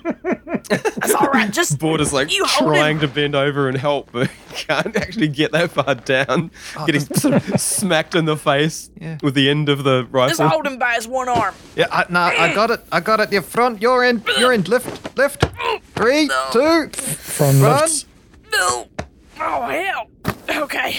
That's 0.67 1.13
all 1.13 1.27
right. 1.27 1.51
Just 1.51 1.77
Bortus's 1.79 2.13
like 2.13 2.31
You 2.33 2.45
trying 2.47 2.99
to 2.99 3.07
bend 3.07 3.35
over 3.35 3.67
and 3.69 3.77
help, 3.77 4.11
but 4.11 4.27
he 4.29 4.53
can't 4.55 4.95
actually 4.95 5.27
get 5.27 5.51
that 5.51 5.71
far 5.71 5.95
down. 5.95 6.51
Oh, 6.77 6.85
Getting 6.85 7.01
sort 7.01 7.35
of 7.35 7.59
smacked 7.59 8.15
in 8.15 8.25
the 8.25 8.37
face 8.37 8.89
Yeah. 8.99 9.17
with 9.21 9.33
the 9.35 9.49
end 9.49 9.69
of 9.69 9.83
the 9.83 10.03
just 10.03 10.13
rifle. 10.13 10.47
hold 10.49 10.65
him 10.67 10.77
by 10.77 10.93
his 10.93 11.07
one 11.07 11.29
arm. 11.29 11.53
Yeah, 11.75 11.87
I, 11.91 12.05
no, 12.09 12.19
I 12.19 12.53
got 12.53 12.71
it. 12.71 12.81
I 12.91 12.99
got 12.99 13.19
it. 13.19 13.31
Your 13.31 13.41
front, 13.41 13.81
your 13.81 14.03
end, 14.03 14.23
your 14.37 14.51
end. 14.53 14.67
Lift, 14.67 15.17
lift. 15.17 15.45
Three, 15.95 16.29
two. 16.51 16.89
From 16.89 17.61
Run. 17.61 17.81
lifts. 17.81 18.05
No. 18.51 18.87
Oh 19.39 19.61
hell. 19.67 20.07
Okay. 20.63 20.95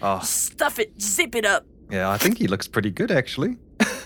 Oh, 0.00 0.20
Stuff 0.20 0.78
it. 0.78 1.00
Zip 1.00 1.34
it 1.34 1.44
up. 1.44 1.64
yeah. 1.90 2.10
I 2.10 2.16
think 2.18 2.38
he 2.38 2.46
looks 2.48 2.66
pretty 2.68 2.90
good, 2.90 3.10
actually. 3.10 3.56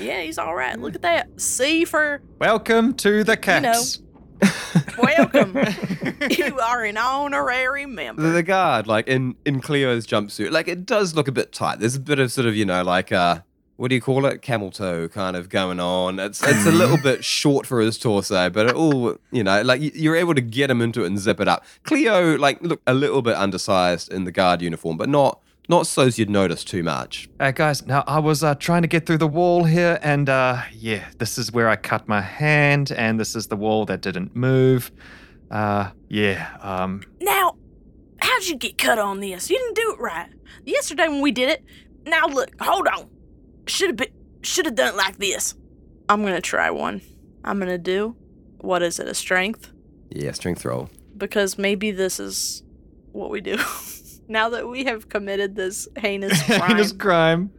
Yeah, 0.00 0.20
he's 0.22 0.38
all 0.38 0.54
right. 0.54 0.78
Look 0.78 0.94
at 0.94 1.02
that. 1.02 1.40
C 1.40 1.84
for 1.84 2.22
Welcome 2.38 2.94
to 2.98 3.24
the 3.24 3.36
caps. 3.36 3.98
Welcome. 4.98 5.56
you 6.30 6.58
are 6.58 6.84
an 6.84 6.96
honorary 6.96 7.86
member. 7.86 8.30
the, 8.30 8.42
guard, 8.42 8.86
like 8.86 9.08
in 9.08 9.36
in 9.44 9.60
Cleo's 9.60 10.06
jumpsuit, 10.06 10.50
like 10.50 10.68
it 10.68 10.86
does 10.86 11.14
look 11.14 11.28
a 11.28 11.32
bit 11.32 11.52
tight. 11.52 11.80
There's 11.80 11.96
a 11.96 12.00
bit 12.00 12.18
of 12.18 12.32
sort 12.32 12.46
of 12.46 12.56
you 12.56 12.64
know 12.64 12.82
like 12.82 13.12
uh 13.12 13.40
what 13.76 13.90
do 13.90 13.94
you 13.94 14.00
call 14.00 14.26
it, 14.26 14.42
camel 14.42 14.72
toe 14.72 15.06
kind 15.06 15.36
of 15.36 15.48
going 15.48 15.78
on. 15.78 16.18
It's 16.18 16.42
it's 16.42 16.66
a 16.66 16.72
little 16.72 16.98
bit 16.98 17.24
short 17.24 17.64
for 17.64 17.80
his 17.80 17.96
torso, 17.96 18.50
but 18.50 18.66
it 18.66 18.74
all 18.74 19.16
you 19.30 19.44
know 19.44 19.62
like 19.62 19.80
you're 19.94 20.16
able 20.16 20.34
to 20.34 20.40
get 20.40 20.70
him 20.70 20.82
into 20.82 21.04
it 21.04 21.06
and 21.06 21.18
zip 21.18 21.40
it 21.40 21.48
up. 21.48 21.64
Cleo 21.84 22.36
like 22.36 22.60
look 22.60 22.82
a 22.86 22.94
little 22.94 23.22
bit 23.22 23.36
undersized 23.36 24.12
in 24.12 24.24
the 24.24 24.32
guard 24.32 24.62
uniform, 24.62 24.96
but 24.96 25.08
not 25.08 25.40
not 25.68 25.86
so 25.86 26.02
as 26.02 26.18
you'd 26.18 26.30
notice 26.30 26.64
too 26.64 26.82
much. 26.82 27.28
Uh, 27.38 27.50
guys, 27.50 27.86
now 27.86 28.04
I 28.06 28.18
was 28.18 28.42
uh, 28.42 28.54
trying 28.54 28.82
to 28.82 28.88
get 28.88 29.06
through 29.06 29.18
the 29.18 29.28
wall 29.28 29.64
here, 29.64 29.98
and 30.02 30.28
uh, 30.28 30.62
yeah, 30.72 31.04
this 31.18 31.38
is 31.38 31.52
where 31.52 31.68
I 31.68 31.76
cut 31.76 32.08
my 32.08 32.20
hand, 32.20 32.90
and 32.92 33.20
this 33.20 33.36
is 33.36 33.46
the 33.48 33.56
wall 33.56 33.84
that 33.86 34.00
didn't 34.00 34.34
move. 34.34 34.90
Uh, 35.50 35.90
yeah, 36.08 36.56
um, 36.60 37.02
Now, 37.20 37.56
how'd 38.20 38.44
you 38.44 38.56
get 38.56 38.78
cut 38.78 38.98
on 38.98 39.20
this? 39.20 39.50
You 39.50 39.58
didn't 39.58 39.76
do 39.76 39.92
it 39.94 40.00
right. 40.00 40.30
Yesterday 40.64 41.08
when 41.08 41.20
we 41.20 41.32
did 41.32 41.48
it. 41.48 41.64
Now 42.06 42.26
look, 42.26 42.50
hold 42.60 42.86
on. 42.88 43.08
Should 43.66 43.90
have 43.90 43.96
been 43.96 44.12
should 44.42 44.66
have 44.66 44.74
done 44.74 44.94
it 44.94 44.96
like 44.96 45.18
this. 45.18 45.54
I'm 46.08 46.22
gonna 46.22 46.40
try 46.40 46.70
one. 46.70 47.02
I'm 47.44 47.58
gonna 47.58 47.76
do 47.78 48.16
what 48.60 48.82
is 48.82 48.98
it, 48.98 49.08
a 49.08 49.14
strength? 49.14 49.70
Yeah, 50.10 50.32
strength 50.32 50.64
roll. 50.64 50.90
Because 51.16 51.58
maybe 51.58 51.90
this 51.90 52.20
is 52.20 52.62
what 53.12 53.30
we 53.30 53.40
do. 53.40 53.56
now 54.28 54.50
that 54.50 54.68
we 54.68 54.84
have 54.84 55.08
committed 55.08 55.56
this 55.56 55.88
heinous 55.96 56.42
crime. 56.42 56.60
heinous 56.68 56.92
crime. 56.92 57.50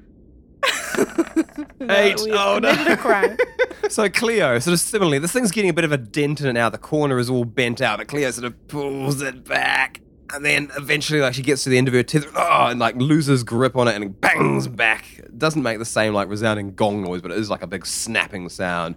Eight. 1.82 2.20
Oh, 2.32 2.60
no. 2.62 2.70
a 2.70 2.98
crime. 2.98 3.38
So 3.88 4.08
Cleo, 4.08 4.60
sort 4.60 4.74
of 4.74 4.80
similarly, 4.80 5.18
this 5.18 5.32
thing's 5.32 5.50
getting 5.52 5.72
a 5.72 5.74
bit 5.74 5.84
of 5.84 5.92
a 5.92 5.98
dent 5.98 6.42
in 6.42 6.48
it 6.48 6.54
now. 6.54 6.70
The 6.70 6.78
corner 6.78 7.18
is 7.18 7.28
all 7.28 7.44
bent 7.44 7.82
out, 7.82 7.98
but 7.98 8.08
Cleo 8.08 8.30
sort 8.30 8.46
of 8.46 8.68
pulls 8.68 9.22
it 9.24 9.44
back, 9.46 10.02
and 10.32 10.46
then 10.46 10.70
eventually, 10.78 11.22
like 11.22 11.34
she 11.34 11.42
gets 11.42 11.64
to 11.64 11.72
the 11.72 11.78
end 11.78 11.88
of 11.88 11.96
her 11.96 12.04
tether, 12.04 12.30
oh, 12.36 12.68
and 12.68 12.80
like 12.80 12.96
loses 12.98 13.44
grip 13.44 13.76
on 13.76 13.88
it 13.88 13.96
and 13.96 14.20
bangs 14.22 14.68
back. 14.68 15.06
It 15.18 15.40
doesn't 15.40 15.64
make 15.64 15.80
the 15.80 15.86
same 15.86 16.14
like 16.14 16.30
resounding 16.30 16.76
gong 16.76 17.02
noise, 17.04 17.22
but 17.22 17.32
it 17.32 17.40
is 17.40 17.50
like 17.50 17.64
a 17.64 17.68
big 17.68 17.84
snapping 17.84 18.48
sound. 18.50 18.96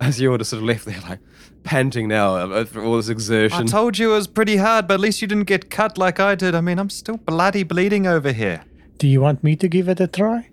As 0.00 0.20
you're 0.20 0.38
just 0.38 0.50
sort 0.50 0.62
of 0.62 0.68
left 0.68 0.84
there, 0.84 1.00
like 1.00 1.18
panting 1.64 2.08
now 2.08 2.64
for 2.64 2.82
all 2.82 2.96
this 2.96 3.08
exertion. 3.08 3.62
I 3.62 3.64
told 3.64 3.98
you 3.98 4.12
it 4.12 4.16
was 4.16 4.26
pretty 4.26 4.56
hard, 4.56 4.86
but 4.88 4.94
at 4.94 5.00
least 5.00 5.20
you 5.22 5.28
didn't 5.28 5.44
get 5.44 5.70
cut 5.70 5.98
like 5.98 6.18
I 6.20 6.34
did. 6.34 6.54
I 6.54 6.60
mean, 6.60 6.78
I'm 6.78 6.90
still 6.90 7.16
bloody 7.18 7.62
bleeding 7.62 8.06
over 8.06 8.32
here. 8.32 8.64
Do 8.98 9.06
you 9.06 9.20
want 9.20 9.44
me 9.44 9.54
to 9.56 9.68
give 9.68 9.88
it 9.88 10.00
a 10.00 10.06
try? 10.06 10.48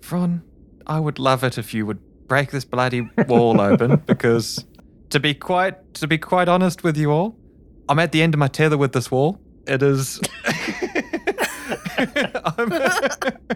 Fron, 0.00 0.42
I 0.86 1.00
would 1.00 1.18
love 1.18 1.44
it 1.44 1.58
if 1.58 1.72
you 1.74 1.86
would 1.86 1.98
break 2.28 2.50
this 2.50 2.64
bloody 2.64 3.08
wall 3.26 3.60
open 3.70 3.96
because 4.06 4.64
to 5.10 5.20
be 5.20 5.34
quite 5.34 5.94
to 5.94 6.06
be 6.06 6.18
quite 6.18 6.48
honest 6.48 6.84
with 6.84 6.96
you 6.96 7.10
all, 7.10 7.36
I'm 7.88 7.98
at 7.98 8.12
the 8.12 8.22
end 8.22 8.34
of 8.34 8.38
my 8.38 8.48
tether 8.48 8.76
with 8.76 8.92
this 8.92 9.10
wall. 9.10 9.40
It 9.66 9.82
is 9.82 10.20
I'm- 10.44 10.54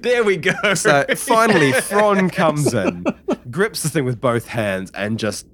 There 0.00 0.24
we 0.24 0.36
go. 0.36 0.74
So 0.74 1.04
finally, 1.16 1.72
Fron 1.72 2.30
comes 2.30 2.72
in, 2.72 3.04
grips 3.50 3.82
the 3.82 3.90
thing 3.90 4.04
with 4.04 4.20
both 4.20 4.46
hands, 4.46 4.90
and 4.92 5.18
just 5.18 5.46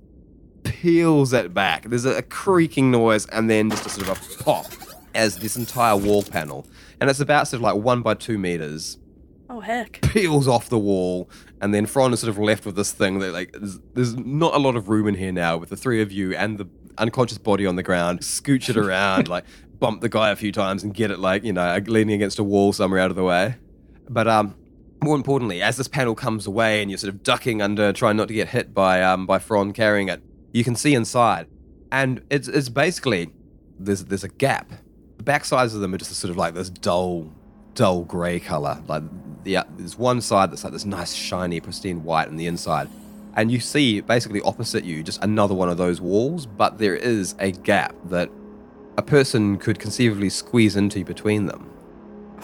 peels 0.65 1.33
it 1.33 1.53
back. 1.53 1.89
There's 1.89 2.05
a, 2.05 2.19
a 2.19 2.23
creaking 2.23 2.91
noise, 2.91 3.27
and 3.27 3.51
then 3.51 3.71
just 3.71 3.87
a 3.87 3.89
sort 3.89 4.09
of 4.09 4.19
a 4.41 4.45
pop 4.45 4.67
as 5.15 5.39
this 5.39 5.57
entire 5.57 5.97
wall 5.97 6.23
panel, 6.23 6.67
and 7.01 7.11
it's 7.11 7.21
about 7.21 7.49
sort 7.49 7.59
of 7.59 7.63
like 7.63 7.83
one 7.83 8.03
by 8.03 8.15
two 8.15 8.39
meters, 8.39 8.99
Oh 9.51 9.61
heck. 9.61 10.01
peels 10.03 10.47
off 10.47 10.69
the 10.69 10.79
wall, 10.79 11.29
and 11.61 11.75
then 11.75 11.87
Fron 11.87 12.13
is 12.13 12.21
sort 12.21 12.31
of 12.31 12.39
left 12.39 12.65
with 12.65 12.77
this 12.77 12.93
thing 12.93 13.19
that 13.19 13.33
like 13.33 13.53
there's, 13.53 13.79
there's 13.95 14.17
not 14.17 14.55
a 14.55 14.59
lot 14.59 14.77
of 14.77 14.89
room 14.89 15.09
in 15.09 15.15
here 15.17 15.33
now 15.33 15.57
with 15.57 15.71
the 15.71 15.77
three 15.77 16.01
of 16.01 16.13
you 16.13 16.35
and 16.37 16.59
the 16.59 16.69
unconscious 16.99 17.39
body 17.39 17.67
on 17.67 17.77
the 17.77 17.83
ground. 17.83 18.21
Scooch 18.21 18.69
it 18.69 18.77
around, 18.77 19.29
like 19.29 19.45
bump 19.83 20.01
the 20.01 20.09
guy 20.09 20.31
a 20.31 20.37
few 20.37 20.53
times 20.53 20.85
and 20.85 20.95
get 20.95 21.11
it 21.11 21.19
like 21.19 21.43
you 21.43 21.53
know 21.53 21.79
leaning 21.87 22.15
against 22.15 22.39
a 22.39 22.45
wall 22.45 22.73
somewhere 22.73 23.01
out 23.01 23.11
of 23.11 23.17
the 23.17 23.25
way. 23.25 23.57
But 24.09 24.29
um, 24.29 24.55
more 25.03 25.17
importantly, 25.17 25.61
as 25.61 25.77
this 25.77 25.89
panel 25.89 26.15
comes 26.15 26.47
away 26.47 26.81
and 26.81 26.91
you're 26.91 26.99
sort 26.99 27.13
of 27.13 27.25
ducking 27.25 27.61
under, 27.61 27.93
trying 27.93 28.17
not 28.17 28.29
to 28.29 28.35
get 28.35 28.49
hit 28.49 28.73
by 28.73 29.03
um 29.03 29.27
by 29.27 29.41
Fron 29.41 29.73
carrying 29.73 30.09
it, 30.09 30.23
you 30.53 30.63
can 30.63 30.77
see 30.77 30.95
inside, 30.95 31.49
and 31.91 32.23
it's 32.31 32.47
it's 32.47 32.69
basically 32.69 33.33
there's 33.79 34.05
there's 34.05 34.25
a 34.25 34.29
gap. 34.29 34.71
The 35.17 35.25
back 35.25 35.45
sides 35.45 35.75
of 35.75 35.81
them 35.81 35.93
are 35.93 35.99
just 35.99 36.13
sort 36.13 36.31
of 36.31 36.37
like 36.37 36.55
this 36.55 36.71
dull, 36.71 37.33
dull 37.75 38.05
grey 38.05 38.39
color. 38.39 38.81
Like 38.87 39.03
uh, 39.03 39.65
there's 39.77 39.99
one 39.99 40.21
side 40.21 40.53
that's 40.53 40.63
like 40.63 40.73
this 40.73 40.85
nice 40.85 41.13
shiny 41.13 41.59
pristine 41.59 42.05
white 42.05 42.29
on 42.29 42.37
the 42.37 42.47
inside, 42.47 42.89
and 43.35 43.51
you 43.51 43.59
see 43.59 44.01
basically 44.01 44.43
opposite 44.43 44.85
you 44.85 45.03
just 45.03 45.25
another 45.25 45.55
one 45.55 45.69
of 45.69 45.77
those 45.77 46.01
walls, 46.01 46.47
but 46.47 46.79
there 46.79 46.95
is 46.95 47.35
a 47.41 47.51
gap 47.51 47.97
that 48.05 48.31
a 48.97 49.03
person 49.03 49.57
could 49.59 49.79
conceivably 49.79 50.29
squeeze 50.31 50.77
into 50.77 51.05
between 51.05 51.47
them. 51.47 51.69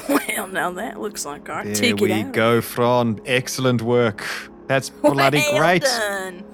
Well, 0.08 0.46
now 0.48 0.70
that 0.72 1.00
looks 1.00 1.26
like 1.26 1.48
our 1.48 1.64
There 1.64 1.74
ticket 1.74 2.00
we 2.00 2.12
out. 2.12 2.32
go, 2.32 2.61
Fron. 2.61 3.20
Excellent 3.26 3.82
work. 3.82 4.24
That's 4.68 4.88
bloody 4.88 5.38
Well 5.38 5.58
great. 5.58 5.82
done. 5.82 6.44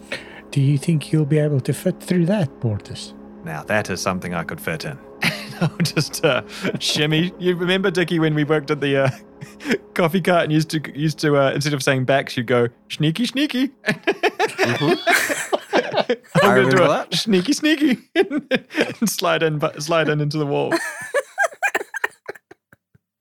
Do 0.50 0.62
you 0.62 0.78
think 0.78 1.12
you'll 1.12 1.26
be 1.26 1.38
able 1.38 1.60
to 1.60 1.74
fit 1.74 2.00
through 2.00 2.24
that, 2.26 2.48
Bortus? 2.60 3.12
Now 3.44 3.62
that 3.64 3.90
is 3.90 4.00
something 4.00 4.32
I 4.32 4.42
could 4.42 4.60
fit 4.60 4.86
in. 4.86 4.98
I'll 5.60 5.76
just 5.78 6.24
uh, 6.24 6.42
shimmy. 6.80 7.32
You 7.38 7.54
remember 7.56 7.90
Dickie 7.90 8.18
when 8.18 8.34
we 8.34 8.44
worked 8.44 8.70
at 8.70 8.80
the 8.80 8.96
uh, 9.04 9.10
coffee 9.94 10.22
cart 10.22 10.44
and 10.44 10.52
used 10.52 10.70
to 10.70 10.80
used 10.98 11.18
to 11.18 11.36
uh, 11.36 11.50
instead 11.52 11.74
of 11.74 11.82
saying 11.82 12.06
backs, 12.06 12.36
you'd 12.38 12.46
go 12.46 12.68
sneaky 12.88 13.26
sneaky. 13.26 13.70
I'm 16.42 16.50
I 16.50 16.54
gonna 16.54 16.70
do 16.70 16.76
remember 16.76 16.84
a 16.84 16.88
that. 16.88 17.14
sneaky 17.14 17.52
sneaky 17.52 17.98
and 18.14 19.08
slide 19.10 19.42
in, 19.42 19.58
but 19.58 19.82
slide 19.82 20.08
in 20.08 20.20
into 20.20 20.38
the 20.38 20.46
wall. 20.46 20.72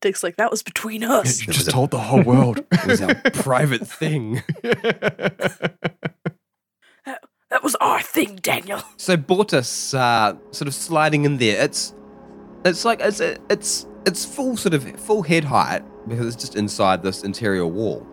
Dick's 0.02 0.22
like, 0.24 0.36
that 0.36 0.52
was 0.52 0.64
between 0.64 1.04
us. 1.04 1.46
You 1.48 1.54
just 1.54 1.70
told 1.70 1.92
the 1.92 2.00
whole 2.00 2.24
world. 2.24 2.60
It 2.74 2.86
was 2.86 3.02
our 3.02 3.16
private 3.32 3.88
thing. 3.88 4.42
That 7.50 7.64
was 7.64 7.76
our 7.76 8.02
thing, 8.02 8.38
Daniel. 8.38 8.82
So 8.98 9.16
Bortus, 9.16 9.94
uh, 9.98 10.36
sort 10.52 10.68
of 10.68 10.74
sliding 10.74 11.24
in 11.26 11.38
there. 11.38 11.64
It's, 11.64 11.94
it's 12.66 12.84
like 12.84 13.00
it's 13.00 13.20
it's 13.22 13.86
it's 14.08 14.26
full 14.26 14.58
sort 14.58 14.74
of 14.74 14.84
full 15.00 15.22
head 15.22 15.44
height 15.44 15.84
because 16.08 16.26
it's 16.26 16.36
just 16.36 16.56
inside 16.56 17.04
this 17.04 17.24
interior 17.24 17.68
wall, 17.68 18.06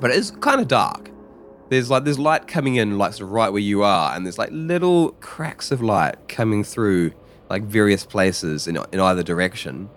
but 0.00 0.10
it 0.10 0.16
is 0.16 0.32
kind 0.32 0.60
of 0.60 0.66
dark. 0.68 1.11
There's 1.72 1.88
like 1.88 2.04
there's 2.04 2.18
light 2.18 2.46
coming 2.46 2.76
in 2.76 2.98
like 2.98 3.14
sort 3.14 3.28
of 3.28 3.32
right 3.32 3.48
where 3.48 3.62
you 3.62 3.82
are, 3.82 4.14
and 4.14 4.26
there's 4.26 4.36
like 4.36 4.50
little 4.52 5.12
cracks 5.20 5.70
of 5.70 5.80
light 5.80 6.28
coming 6.28 6.64
through 6.64 7.12
like 7.48 7.62
various 7.62 8.04
places 8.04 8.68
in 8.68 8.76
in 8.92 9.00
either 9.00 9.22
direction. 9.22 9.88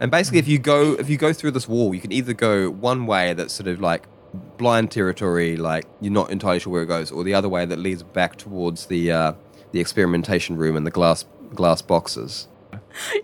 And 0.00 0.10
basically, 0.10 0.40
if 0.40 0.48
you 0.48 0.58
go 0.58 0.94
if 0.94 1.08
you 1.08 1.16
go 1.16 1.32
through 1.32 1.52
this 1.52 1.68
wall, 1.68 1.94
you 1.94 2.00
can 2.00 2.10
either 2.10 2.32
go 2.32 2.68
one 2.70 3.06
way 3.06 3.34
that's 3.34 3.54
sort 3.54 3.68
of 3.68 3.80
like 3.80 4.08
blind 4.56 4.90
territory, 4.90 5.56
like 5.56 5.84
you're 6.00 6.12
not 6.12 6.30
entirely 6.32 6.58
sure 6.58 6.72
where 6.72 6.82
it 6.82 6.86
goes, 6.86 7.12
or 7.12 7.22
the 7.22 7.34
other 7.34 7.48
way 7.48 7.66
that 7.66 7.78
leads 7.78 8.02
back 8.02 8.34
towards 8.34 8.86
the 8.86 9.12
uh, 9.12 9.32
the 9.70 9.78
experimentation 9.78 10.56
room 10.56 10.74
and 10.74 10.84
the 10.84 10.90
glass 10.90 11.24
glass 11.54 11.82
boxes. 11.82 12.48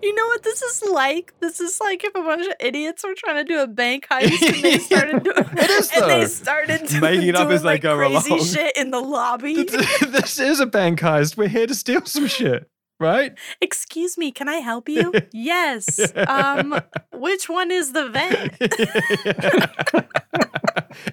You 0.02 0.14
know 0.14 0.26
what 0.26 0.42
this 0.42 0.62
is 0.62 0.82
like? 0.90 1.34
This 1.40 1.60
is 1.60 1.80
like 1.80 2.04
if 2.04 2.14
a 2.14 2.20
bunch 2.22 2.46
of 2.46 2.54
idiots 2.60 3.04
were 3.04 3.14
trying 3.16 3.36
to 3.36 3.44
do 3.44 3.60
a 3.60 3.66
bank 3.66 4.06
heist 4.10 4.40
and 4.54 4.62
they 4.64 4.78
started 4.90 5.22
doing 5.22 5.36
It 5.38 5.70
is, 5.70 5.90
and 5.94 6.10
they 6.10 6.26
started 6.26 6.86
doing, 6.86 7.00
Making 7.00 7.28
it 7.28 7.36
up 7.36 7.48
as 7.50 7.62
they 7.62 7.68
like, 7.68 7.82
go 7.82 7.96
crazy 7.96 8.30
along. 8.34 8.44
shit 8.46 8.76
in 8.76 8.90
the 8.90 9.00
lobby. 9.00 9.62
this 10.08 10.38
is 10.38 10.60
a 10.60 10.66
bank 10.66 11.00
heist. 11.00 11.36
We're 11.36 11.48
here 11.48 11.66
to 11.66 11.74
steal 11.74 12.04
some 12.06 12.26
shit, 12.26 12.68
right? 13.00 13.32
Excuse 13.60 14.16
me, 14.18 14.30
can 14.32 14.48
I 14.48 14.56
help 14.56 14.88
you? 14.88 15.12
yes. 15.32 15.98
Um, 16.16 16.80
which 17.12 17.48
one 17.48 17.70
is 17.70 17.92
the 17.92 18.08
vent? 18.08 18.54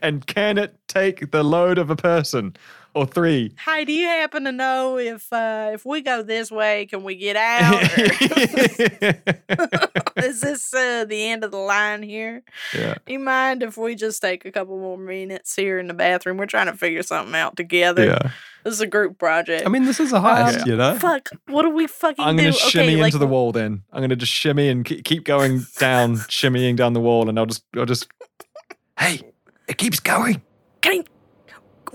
and 0.02 0.26
can 0.28 0.58
it 0.58 0.76
take 0.88 1.32
the 1.32 1.44
load 1.44 1.78
of 1.78 1.90
a 1.90 1.96
person 1.96 2.56
or 2.96 3.06
three? 3.06 3.54
Hey, 3.64 3.86
do 3.86 3.94
you 3.94 4.08
happen 4.08 4.46
to 4.46 4.52
know 4.52 4.98
if 4.98 5.32
uh, 5.32 5.70
if 5.74 5.86
we 5.86 6.02
go 6.02 6.24
this 6.24 6.50
way, 6.50 6.88
can 6.88 7.04
we 7.04 7.16
get 7.16 7.36
out? 7.54 7.84
Is 10.18 10.42
this 10.42 10.74
uh, 10.74 11.06
the 11.06 11.30
end 11.30 11.44
of 11.44 11.52
the 11.52 11.58
line 11.58 12.02
here? 12.02 12.42
yeah. 12.74 12.96
Do 13.06 13.14
you 13.14 13.20
mind 13.20 13.64
if 13.64 13.78
we 13.78 13.96
just 13.96 14.22
take 14.22 14.46
a 14.46 14.52
couple 14.52 14.78
more 14.80 14.98
minutes 14.98 15.56
here 15.56 15.78
in 15.78 15.88
the 15.88 15.94
bathroom? 15.94 16.38
We're 16.38 16.46
trying 16.46 16.68
to 16.68 16.74
figure 16.74 17.04
something 17.04 17.36
out 17.36 17.58
together. 17.58 18.06
Yeah. 18.06 18.32
This 18.64 18.74
is 18.74 18.82
a 18.82 18.88
group 18.88 19.20
project. 19.20 19.64
I 19.66 19.70
mean, 19.70 19.86
this 19.86 20.00
is 20.00 20.12
a 20.12 20.20
heist, 20.20 20.64
Um, 20.64 20.68
you 20.68 20.76
know? 20.76 20.96
fuck. 20.96 21.30
What 21.48 21.64
do 21.64 21.70
we 21.70 21.86
fucking 21.86 22.26
I'm 22.26 22.36
going 22.36 22.52
to 22.52 22.58
shimmy 22.58 22.94
okay, 22.94 23.02
like, 23.02 23.08
into 23.10 23.20
the 23.20 23.28
wall 23.28 23.52
then. 23.52 23.84
I'm 23.94 24.00
going 24.00 24.10
to 24.10 24.16
just 24.16 24.32
shimmy 24.32 24.70
and 24.70 24.84
keep 24.84 25.24
going 25.24 25.66
down, 25.78 26.16
shimmying 26.16 26.76
down 26.76 26.94
the 26.94 27.02
wall, 27.02 27.30
and 27.30 27.38
I'll 27.38 27.46
just, 27.46 27.64
I'll 27.78 27.86
just. 27.86 28.08
Hey, 28.98 29.22
it 29.68 29.78
keeps 29.78 30.00
going. 30.00 30.42
Can, 30.82 31.04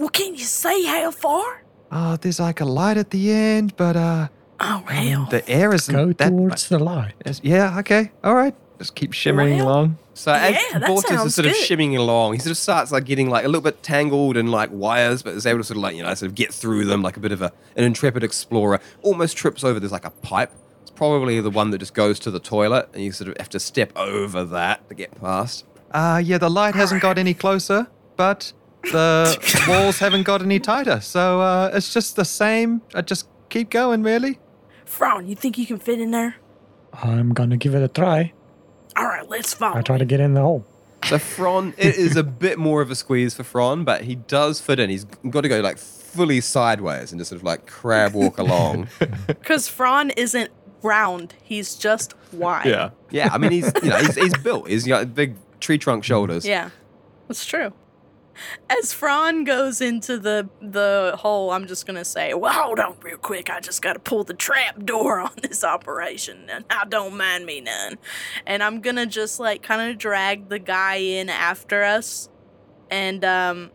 well, 0.01 0.09
can 0.09 0.35
you 0.35 0.45
say 0.45 0.83
how 0.85 1.11
far? 1.13 1.63
Oh, 1.93 2.17
there's 2.17 2.41
like 2.41 2.61
a 2.61 2.65
light 2.65 2.97
at 2.97 3.11
the 3.11 3.31
end, 3.33 3.77
but 3.77 3.97
uh, 3.97 4.29
Oh 4.59 4.85
hell. 4.89 5.27
the 5.31 5.49
air 5.49 5.73
isn't 5.75 5.95
Go 5.95 6.13
that. 6.13 6.29
towards 6.29 6.69
the 6.69 6.79
light. 6.79 7.15
much. 7.25 7.41
Yeah, 7.43 7.79
okay, 7.81 8.11
all 8.25 8.35
right. 8.35 8.55
Just 8.79 8.95
keep 8.95 9.13
shimmering 9.13 9.59
Well, 9.59 9.69
along. 9.69 9.99
So 10.15 10.33
as 10.33 10.55
Yeah, 10.73 10.79
that 10.79 10.89
Bortus 10.91 10.97
is 10.99 11.05
sounds 11.09 11.35
sort 11.35 11.47
of 11.47 11.53
good. 11.53 11.63
shimmying 11.63 11.97
along, 11.99 12.33
he 12.35 12.39
sort 12.39 12.51
of 12.53 12.57
starts 12.59 12.91
like 12.93 13.05
getting 13.05 13.29
like 13.31 13.45
a 13.45 13.49
little 13.49 13.61
bit 13.63 13.83
tangled 13.83 14.37
in 14.37 14.47
like 14.51 14.71
wires, 14.73 15.23
but 15.23 15.35
is 15.35 15.47
able 15.47 15.59
to 15.61 15.65
sort 15.65 15.77
of 15.77 15.83
like 15.83 15.97
you 15.97 16.03
know 16.03 16.13
sort 16.15 16.29
of 16.31 16.35
get 16.35 16.53
through 16.53 16.85
them 16.87 17.03
like 17.03 17.17
a 17.17 17.21
bit 17.21 17.33
of 17.33 17.43
a 17.43 17.53
an 17.77 17.85
intrepid 17.85 18.25
explorer. 18.25 18.81
Almost 19.03 19.37
trips 19.37 19.63
over. 19.65 19.79
There's 19.81 19.93
like 19.93 20.05
a 20.07 20.11
pipe. 20.11 20.51
It's 20.83 20.91
probably 20.91 21.41
the 21.41 21.51
one 21.51 21.71
that 21.71 21.79
just 21.79 21.95
goes 21.95 22.19
to 22.21 22.31
the 22.31 22.41
toilet, 22.41 22.89
and 22.95 23.03
you 23.03 23.13
sort 23.13 23.29
of 23.31 23.37
have 23.39 23.49
to 23.51 23.61
step 23.61 23.93
over 23.97 24.45
that 24.45 24.87
to 24.89 24.95
get 24.95 25.19
past. 25.21 25.65
Uh, 25.91 26.21
yeah, 26.25 26.39
the 26.39 26.51
light 26.51 26.75
hasn't 26.75 27.03
got 27.03 27.19
any 27.19 27.35
closer, 27.35 27.87
but 28.17 28.53
the 28.85 29.65
walls 29.69 29.99
haven't 29.99 30.23
got 30.25 30.43
any 30.43 30.59
tighter. 30.59 31.01
So 31.01 31.41
uh, 31.41 31.71
it's 31.75 31.93
just 31.93 32.17
the 32.17 32.25
same. 32.25 32.83
I 32.95 33.03
just 33.03 33.29
keep 33.49 33.71
going, 33.71 34.03
really. 34.03 34.39
Fron, 34.85 35.29
you 35.29 35.35
think 35.35 35.59
you 35.59 35.67
can 35.67 35.79
fit 35.79 36.01
in 36.01 36.11
there? 36.11 36.37
I'm 36.93 37.33
gonna 37.33 37.57
give 37.57 37.75
it 37.75 37.83
a 37.83 37.89
try. 37.89 38.33
All 38.97 39.05
right, 39.05 39.29
let's 39.29 39.55
follow. 39.55 39.77
I 39.77 39.83
try 39.83 39.99
to 39.99 40.05
get 40.05 40.19
in 40.21 40.35
the 40.35 40.41
hole. 40.41 40.67
So 41.05 41.19
Fron, 41.19 41.75
it 41.79 41.97
is 41.97 42.17
a 42.17 42.23
bit 42.25 42.59
more 42.59 42.83
of 42.83 42.91
a 42.91 42.95
squeeze 42.95 43.35
for 43.35 43.45
Fron, 43.45 43.85
but 43.85 44.03
he 44.03 44.17
does 44.17 44.61
fit 44.61 44.79
in. 44.79 44.91
He's 44.91 45.05
got 45.05 45.43
to 45.43 45.49
go 45.49 45.61
like 45.61 45.79
fully 45.79 46.41
sideways 46.41 47.13
and 47.13 47.21
just 47.21 47.31
sort 47.31 47.41
of 47.41 47.45
like 47.45 47.67
crab 47.67 48.15
walk 48.15 48.39
along. 48.39 48.89
Because 49.27 49.69
Fron 49.69 50.11
isn't 50.11 50.51
round; 50.83 51.35
he's 51.43 51.77
just 51.77 52.15
wide. 52.33 52.67
Yeah, 52.67 52.91
yeah, 53.11 53.31
I 53.33 53.39
mean 53.39 53.53
he's 53.53 53.73
you 53.83 53.91
know 53.91 53.99
he's, 53.99 54.17
he's 54.17 54.37
built. 54.39 54.69
He's 54.69 54.87
got 54.87 55.15
big 55.15 55.37
tree 55.61 55.79
trunk 55.79 56.05
shoulders. 56.05 56.45
Yeah, 56.45 56.71
that's 57.29 57.47
true. 57.47 57.73
As 58.69 58.93
Fron 58.93 59.45
goes 59.45 59.81
into 59.81 60.19
the 60.19 60.49
the 60.61 61.15
hole, 61.19 61.51
I'm 61.51 61.67
just 61.67 61.87
gonna 61.87 62.05
say, 62.05 62.33
"Well, 62.35 62.53
hold 62.53 62.79
on, 62.81 62.97
real 63.03 63.19
quick. 63.19 63.51
I 63.51 63.61
just 63.61 63.83
gotta 63.83 63.99
pull 63.99 64.25
the 64.25 64.35
trap 64.35 64.85
door 64.85 65.21
on 65.21 65.33
this 65.43 65.63
operation, 65.65 66.47
and 66.49 66.65
I 66.71 66.85
don't 66.87 67.17
mind 67.17 67.47
me 67.47 67.61
none." 67.61 67.99
And 68.47 68.63
I'm 68.63 68.81
gonna 68.81 69.07
just 69.07 69.41
like 69.41 69.63
kind 69.63 69.91
of 69.91 69.99
drag 69.99 70.49
the 70.49 70.59
guy 70.59 70.97
in 70.97 71.29
after 71.29 71.83
us, 71.83 72.29
and 72.91 73.25
um, 73.25 73.71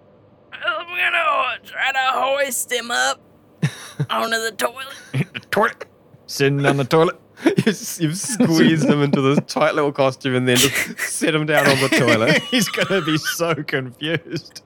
I'm 0.53 0.87
gonna 0.87 1.59
try 1.63 1.91
to 1.91 2.11
hoist 2.11 2.71
him 2.71 2.91
up 2.91 3.21
onto 4.09 4.37
the 4.37 4.51
toilet. 4.51 5.51
Toilet. 5.51 5.85
Sitting 6.27 6.65
on 6.65 6.77
the 6.77 6.85
toilet. 6.85 7.19
you've, 7.65 7.97
you've 7.99 8.17
squeezed 8.17 8.87
him 8.87 9.01
into 9.01 9.21
this 9.21 9.39
tight 9.47 9.75
little 9.75 9.91
costume 9.91 10.35
and 10.35 10.47
then 10.47 10.57
just 10.57 10.99
set 10.99 11.35
him 11.35 11.45
down 11.45 11.67
on 11.67 11.79
the 11.81 11.89
toilet. 11.89 12.41
He's 12.51 12.69
gonna 12.69 13.01
be 13.01 13.17
so 13.17 13.55
confused. 13.55 14.61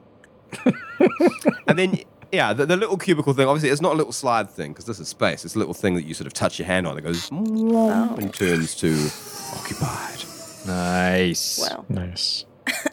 And 1.68 1.78
then, 1.78 2.00
yeah, 2.32 2.54
the, 2.54 2.66
the 2.66 2.78
little 2.78 2.98
cubicle 2.98 3.34
thing, 3.34 3.48
obviously, 3.48 3.70
it's 3.70 3.82
not 3.82 3.94
a 3.94 3.96
little 3.96 4.12
slide 4.12 4.50
thing 4.50 4.72
because 4.72 4.86
this 4.86 5.00
is 5.00 5.08
space. 5.08 5.46
It's 5.46 5.56
a 5.56 5.60
little 5.60 5.74
thing 5.74 5.96
that 5.96 6.06
you 6.06 6.14
sort 6.14 6.28
of 6.28 6.34
touch 6.34 6.60
your 6.60 6.66
hand 6.66 6.88
on. 6.88 6.98
It 6.98 7.02
goes 7.02 7.30
oh. 7.32 8.16
and 8.18 8.34
turns 8.34 8.76
to 8.76 9.10
occupied. 9.56 10.24
Nice. 10.66 11.60
Well, 11.60 11.86
Nice. 11.90 12.46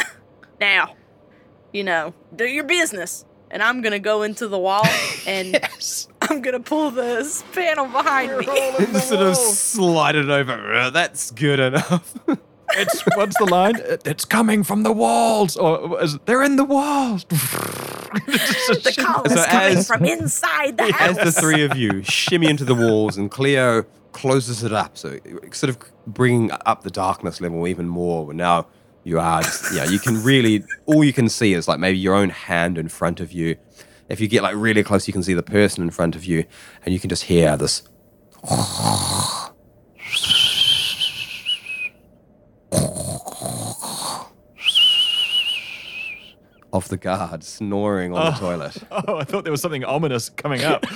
now, 0.61 0.95
you 1.73 1.85
know, 1.85 2.15
do 2.35 2.45
your 2.45 2.65
business. 2.65 3.25
And 3.51 3.63
I'm 3.63 3.81
gonna 3.81 4.01
go 4.01 4.23
into 4.23 4.49
the 4.49 4.59
wall 4.59 4.87
and 5.27 5.61
I'm 6.31 6.43
gonna 6.43 6.61
pull 6.61 6.91
this 6.91 7.43
panel 7.53 7.87
behind 7.87 8.37
me. 8.39 8.47
Just 8.47 9.09
sort 9.09 9.23
of 9.23 9.37
slide 9.37 10.17
it 10.17 10.29
over. 10.29 10.75
Uh, 10.75 10.91
that's 10.91 11.31
good 11.31 11.61
enough. 11.61 12.15
it's 12.77 13.03
what's 13.15 13.37
the 13.39 13.45
line? 13.47 13.77
It- 13.77 14.03
It's 14.07 14.25
coming 14.25 14.63
from 14.65 14.83
the 14.83 14.93
walls, 14.93 15.57
or 15.57 16.03
is, 16.03 16.19
they're 16.27 16.43
in 16.43 16.57
the 16.57 16.65
walls. 16.65 17.25
the 17.27 18.95
call 19.05 19.25
is 19.25 19.33
So 19.35 19.45
coming 19.47 19.79
as- 19.79 19.87
from 19.87 20.05
inside 20.05 20.77
the 20.79 20.93
house. 20.93 21.11
As 21.11 21.17
house. 21.19 21.35
the 21.35 21.41
three 21.41 21.63
of 21.65 21.77
you 21.77 22.03
shimmy 22.03 22.49
into 22.49 22.65
the 22.65 22.75
walls 22.75 23.17
and 23.17 23.31
Cleo 23.31 23.85
closes 24.13 24.63
it 24.65 24.73
up, 24.73 24.97
so 24.97 25.19
sort 25.53 25.71
of 25.71 25.79
bringing 26.07 26.51
up 26.65 26.83
the 26.83 26.91
darkness 26.91 27.41
level 27.41 27.67
even 27.69 27.87
more. 27.89 28.33
Now 28.33 28.67
you 29.05 29.21
are, 29.21 29.43
just, 29.43 29.75
yeah, 29.75 29.85
you 29.85 29.99
can 29.99 30.23
really, 30.23 30.65
all 30.87 31.05
you 31.05 31.13
can 31.13 31.29
see 31.29 31.53
is 31.53 31.69
like 31.69 31.79
maybe 31.79 31.99
your 31.99 32.15
own 32.15 32.31
hand 32.31 32.79
in 32.79 32.89
front 32.89 33.21
of 33.21 33.31
you. 33.33 33.57
If 34.09 34.21
you 34.21 34.29
get 34.29 34.43
like 34.43 34.55
really 34.57 34.85
close, 34.85 35.07
you 35.09 35.13
can 35.13 35.23
see 35.23 35.35
the 35.35 35.43
person 35.43 35.83
in 35.83 35.91
front 35.91 36.15
of 36.15 36.25
you, 36.25 36.45
and 36.85 36.95
you 36.95 37.01
can 37.01 37.11
just 37.11 37.25
hear 37.25 37.57
this. 37.57 37.83
Of 46.73 46.89
the 46.89 46.97
guard 46.97 47.43
snoring 47.43 48.13
on 48.15 48.33
the 48.33 48.39
toilet. 48.39 48.77
oh, 48.91 49.17
I 49.17 49.25
thought 49.25 49.45
there 49.45 49.51
was 49.51 49.63
something 49.63 49.85
ominous 49.85 50.29
coming 50.29 50.63
up. 50.63 50.85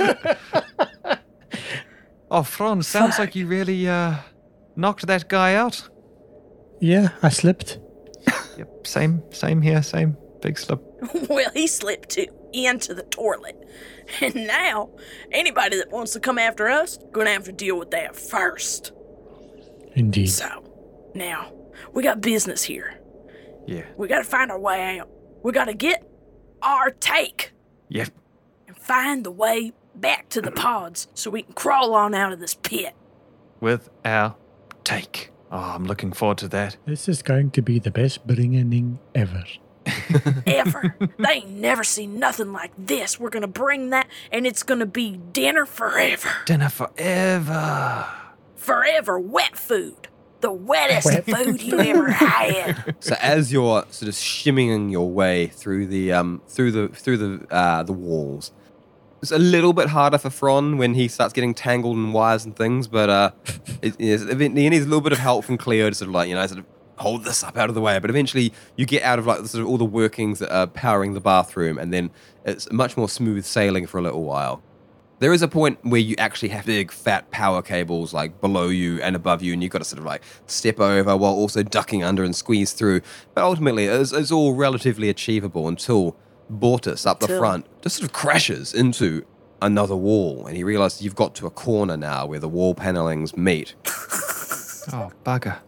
oh, 2.30 2.42
Fron, 2.42 2.82
sounds 2.82 3.18
like 3.18 3.34
you 3.34 3.46
really 3.46 3.88
uh, 3.88 4.16
knocked 4.76 5.06
that 5.06 5.28
guy 5.28 5.54
out. 5.54 5.88
Yeah, 6.80 7.08
I 7.22 7.30
slipped. 7.30 7.78
Yep, 8.56 8.86
same, 8.86 9.22
same 9.32 9.62
here, 9.62 9.82
same. 9.82 10.16
Big 10.42 10.58
slip. 10.58 10.82
well, 11.28 11.50
he 11.54 11.66
slipped 11.66 12.10
too 12.10 12.26
into 12.52 12.94
the 12.94 13.02
toilet. 13.04 13.56
And 14.20 14.34
now, 14.34 14.90
anybody 15.30 15.76
that 15.76 15.92
wants 15.92 16.14
to 16.14 16.20
come 16.20 16.36
after 16.36 16.66
us, 16.68 16.98
gonna 17.12 17.30
have 17.30 17.44
to 17.44 17.52
deal 17.52 17.78
with 17.78 17.92
that 17.92 18.16
first. 18.16 18.90
Indeed. 19.94 20.26
So, 20.26 20.64
now, 21.14 21.52
we 21.92 22.02
got 22.02 22.20
business 22.20 22.64
here. 22.64 22.98
Yeah. 23.68 23.84
We 23.96 24.08
gotta 24.08 24.24
find 24.24 24.50
our 24.50 24.58
way 24.58 24.98
out. 24.98 25.08
We 25.44 25.52
gotta 25.52 25.74
get 25.74 26.04
our 26.60 26.90
take 26.90 27.52
Yep. 27.88 28.08
and 28.66 28.76
find 28.76 29.22
the 29.24 29.30
way 29.30 29.72
back 29.94 30.28
to 30.30 30.40
the 30.40 30.50
pods 30.66 31.06
so 31.14 31.30
we 31.30 31.42
can 31.42 31.52
crawl 31.54 31.94
on 31.94 32.12
out 32.12 32.32
of 32.32 32.40
this 32.40 32.54
pit. 32.54 32.94
With 33.60 33.90
our 34.04 34.34
take. 34.82 35.30
Oh, 35.52 35.56
I'm 35.58 35.84
looking 35.84 36.12
forward 36.12 36.38
to 36.38 36.48
that. 36.48 36.76
This 36.84 37.08
is 37.08 37.22
going 37.22 37.52
to 37.52 37.62
be 37.62 37.78
the 37.78 37.90
best 37.92 38.26
bringing 38.26 38.98
ever. 39.14 39.44
Ever. 40.46 40.94
they 41.18 41.32
ain't 41.32 41.50
never 41.50 41.84
seen 41.84 42.18
nothing 42.18 42.52
like 42.52 42.72
this. 42.76 43.18
We're 43.18 43.30
gonna 43.30 43.46
bring 43.46 43.90
that, 43.90 44.08
and 44.30 44.46
it's 44.46 44.62
gonna 44.62 44.86
be 44.86 45.16
dinner 45.16 45.66
forever. 45.66 46.28
Dinner 46.46 46.68
forever. 46.68 48.06
Forever 48.56 49.18
wet 49.18 49.56
food. 49.56 50.08
The 50.40 50.50
wettest 50.50 51.04
Wet 51.04 51.24
food 51.26 51.62
you 51.62 51.78
ever 51.78 52.10
had. 52.10 52.94
So 53.00 53.14
as 53.20 53.52
you're 53.52 53.84
sort 53.90 54.08
of 54.08 54.14
shimmying 54.14 54.90
your 54.90 55.10
way 55.10 55.48
through 55.48 55.86
the 55.86 56.12
um 56.12 56.40
through 56.48 56.72
the 56.72 56.88
through 56.88 57.18
the 57.18 57.54
uh 57.54 57.82
the 57.82 57.92
walls, 57.92 58.52
it's 59.20 59.32
a 59.32 59.38
little 59.38 59.72
bit 59.74 59.88
harder 59.88 60.16
for 60.16 60.30
Fron 60.30 60.78
when 60.78 60.94
he 60.94 61.08
starts 61.08 61.32
getting 61.34 61.52
tangled 61.52 61.96
in 61.96 62.12
wires 62.12 62.44
and 62.44 62.56
things, 62.56 62.88
but 62.88 63.10
uh, 63.10 63.30
it, 63.82 63.94
it, 63.98 64.40
he 64.40 64.48
needs 64.48 64.84
a 64.84 64.88
little 64.88 65.02
bit 65.02 65.12
of 65.12 65.18
help 65.18 65.44
from 65.44 65.58
Cleo 65.58 65.90
to 65.90 65.94
sort 65.94 66.08
of 66.08 66.14
like 66.14 66.28
you 66.28 66.34
know 66.34 66.46
sort 66.46 66.60
of 66.60 66.66
hold 67.00 67.24
this 67.24 67.42
up 67.42 67.56
out 67.56 67.68
of 67.68 67.74
the 67.74 67.80
way. 67.80 67.98
But 67.98 68.10
eventually 68.10 68.52
you 68.76 68.86
get 68.86 69.02
out 69.02 69.18
of 69.18 69.26
like 69.26 69.38
sort 69.46 69.62
of 69.62 69.68
all 69.68 69.78
the 69.78 69.84
workings 69.84 70.38
that 70.38 70.54
are 70.54 70.66
powering 70.66 71.14
the 71.14 71.20
bathroom, 71.20 71.78
and 71.78 71.92
then 71.92 72.10
it's 72.44 72.70
much 72.70 72.96
more 72.96 73.08
smooth 73.08 73.44
sailing 73.44 73.86
for 73.86 73.98
a 73.98 74.02
little 74.02 74.24
while. 74.24 74.62
There 75.18 75.34
is 75.34 75.42
a 75.42 75.48
point 75.48 75.78
where 75.82 76.00
you 76.00 76.14
actually 76.16 76.48
have 76.48 76.64
big 76.64 76.90
fat 76.90 77.30
power 77.30 77.60
cables 77.60 78.14
like 78.14 78.40
below 78.40 78.68
you 78.68 79.02
and 79.02 79.14
above 79.14 79.42
you, 79.42 79.52
and 79.52 79.62
you've 79.62 79.72
got 79.72 79.80
to 79.80 79.84
sort 79.84 79.98
of 79.98 80.06
like 80.06 80.22
step 80.46 80.80
over 80.80 81.16
while 81.16 81.32
also 81.32 81.62
ducking 81.62 82.02
under 82.02 82.24
and 82.24 82.34
squeeze 82.34 82.72
through. 82.72 83.02
But 83.34 83.44
ultimately, 83.44 83.84
it's, 83.84 84.12
it's 84.12 84.30
all 84.32 84.54
relatively 84.54 85.10
achievable 85.10 85.68
until 85.68 86.16
Bortus 86.50 87.06
up 87.06 87.20
the 87.20 87.26
Till- 87.26 87.38
front 87.38 87.66
just 87.82 87.96
sort 87.96 88.06
of 88.08 88.12
crashes 88.14 88.72
into 88.72 89.24
another 89.62 89.94
wall, 89.96 90.46
and 90.46 90.56
he 90.56 90.64
realizes 90.64 91.02
you've 91.02 91.14
got 91.14 91.34
to 91.34 91.46
a 91.46 91.50
corner 91.50 91.98
now 91.98 92.24
where 92.24 92.38
the 92.40 92.48
wall 92.48 92.74
panelings 92.74 93.36
meet, 93.36 93.74
Oh, 94.92 95.12
bugger. 95.24 95.58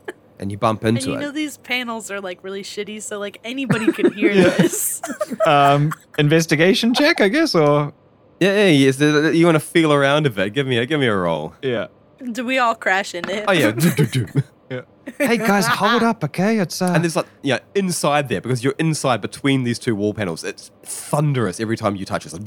And 0.43 0.51
you 0.53 0.59
bump 0.59 0.85
And 0.85 0.99
into 0.99 1.11
you 1.11 1.17
it. 1.17 1.21
know 1.21 1.31
these 1.31 1.57
panels 1.57 2.11
are 2.11 2.21
like 2.21 2.43
really 2.45 2.63
shitty, 2.63 3.01
so 3.01 3.19
like 3.19 3.41
anybody 3.45 3.91
could 3.93 4.13
hear 4.19 4.35
this. 4.35 5.01
Um, 5.47 5.93
investigation 6.19 6.93
check, 6.95 7.21
I 7.21 7.29
guess, 7.29 7.55
or 7.55 7.93
yeah, 8.41 8.67
yeah, 8.67 8.91
yes. 8.91 9.01
You 9.01 9.47
want 9.47 9.57
to 9.57 9.61
feel 9.61 9.93
around 9.93 10.27
a 10.27 10.31
bit? 10.31 10.53
Give 10.53 10.67
me 10.67 10.77
a 10.79 10.85
give 10.87 11.01
me 11.01 11.07
a 11.07 11.17
roll. 11.17 11.55
yeah. 11.63 11.87
Do 12.33 12.45
we 12.45 12.59
all 12.59 12.75
crash 12.77 13.15
into 13.15 13.35
it? 13.39 13.45
Oh 13.49 13.53
yeah, 14.71 14.83
Hey 15.19 15.37
guys, 15.37 15.67
hold 15.67 16.03
up, 16.05 16.23
okay? 16.25 16.59
It's 16.61 16.81
uh, 16.81 16.93
And 16.95 17.03
there's 17.03 17.17
like, 17.17 17.27
yeah, 17.43 17.59
inside 17.75 18.29
there, 18.29 18.41
because 18.41 18.63
you're 18.63 18.77
inside 18.79 19.21
between 19.21 19.65
these 19.65 19.79
two 19.81 19.97
wall 19.97 20.15
panels, 20.15 20.45
it's 20.45 20.71
thunderous 20.85 21.59
every 21.59 21.77
time 21.77 21.97
you 21.97 22.05
touch 22.05 22.25
it. 22.25 22.33
It's 22.33 22.35
like, 22.35 22.45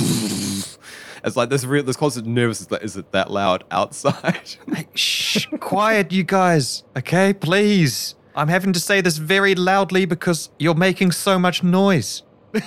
it's 1.25 1.35
like 1.35 1.49
this 1.49 1.65
real, 1.65 1.83
this 1.83 1.97
constant 1.97 2.27
nervousness 2.27 2.81
Is 2.83 2.95
it 2.95 3.11
that 3.11 3.31
loud 3.31 3.63
outside. 3.71 4.55
Hey, 4.73 4.87
shh, 4.93 5.47
quiet, 5.59 6.11
you 6.11 6.23
guys. 6.23 6.83
Okay, 6.97 7.33
please. 7.33 8.15
I'm 8.35 8.47
having 8.49 8.73
to 8.73 8.79
say 8.79 9.01
this 9.01 9.17
very 9.17 9.55
loudly 9.55 10.05
because 10.05 10.49
you're 10.59 10.75
making 10.75 11.11
so 11.11 11.39
much 11.39 11.63
noise. 11.63 12.23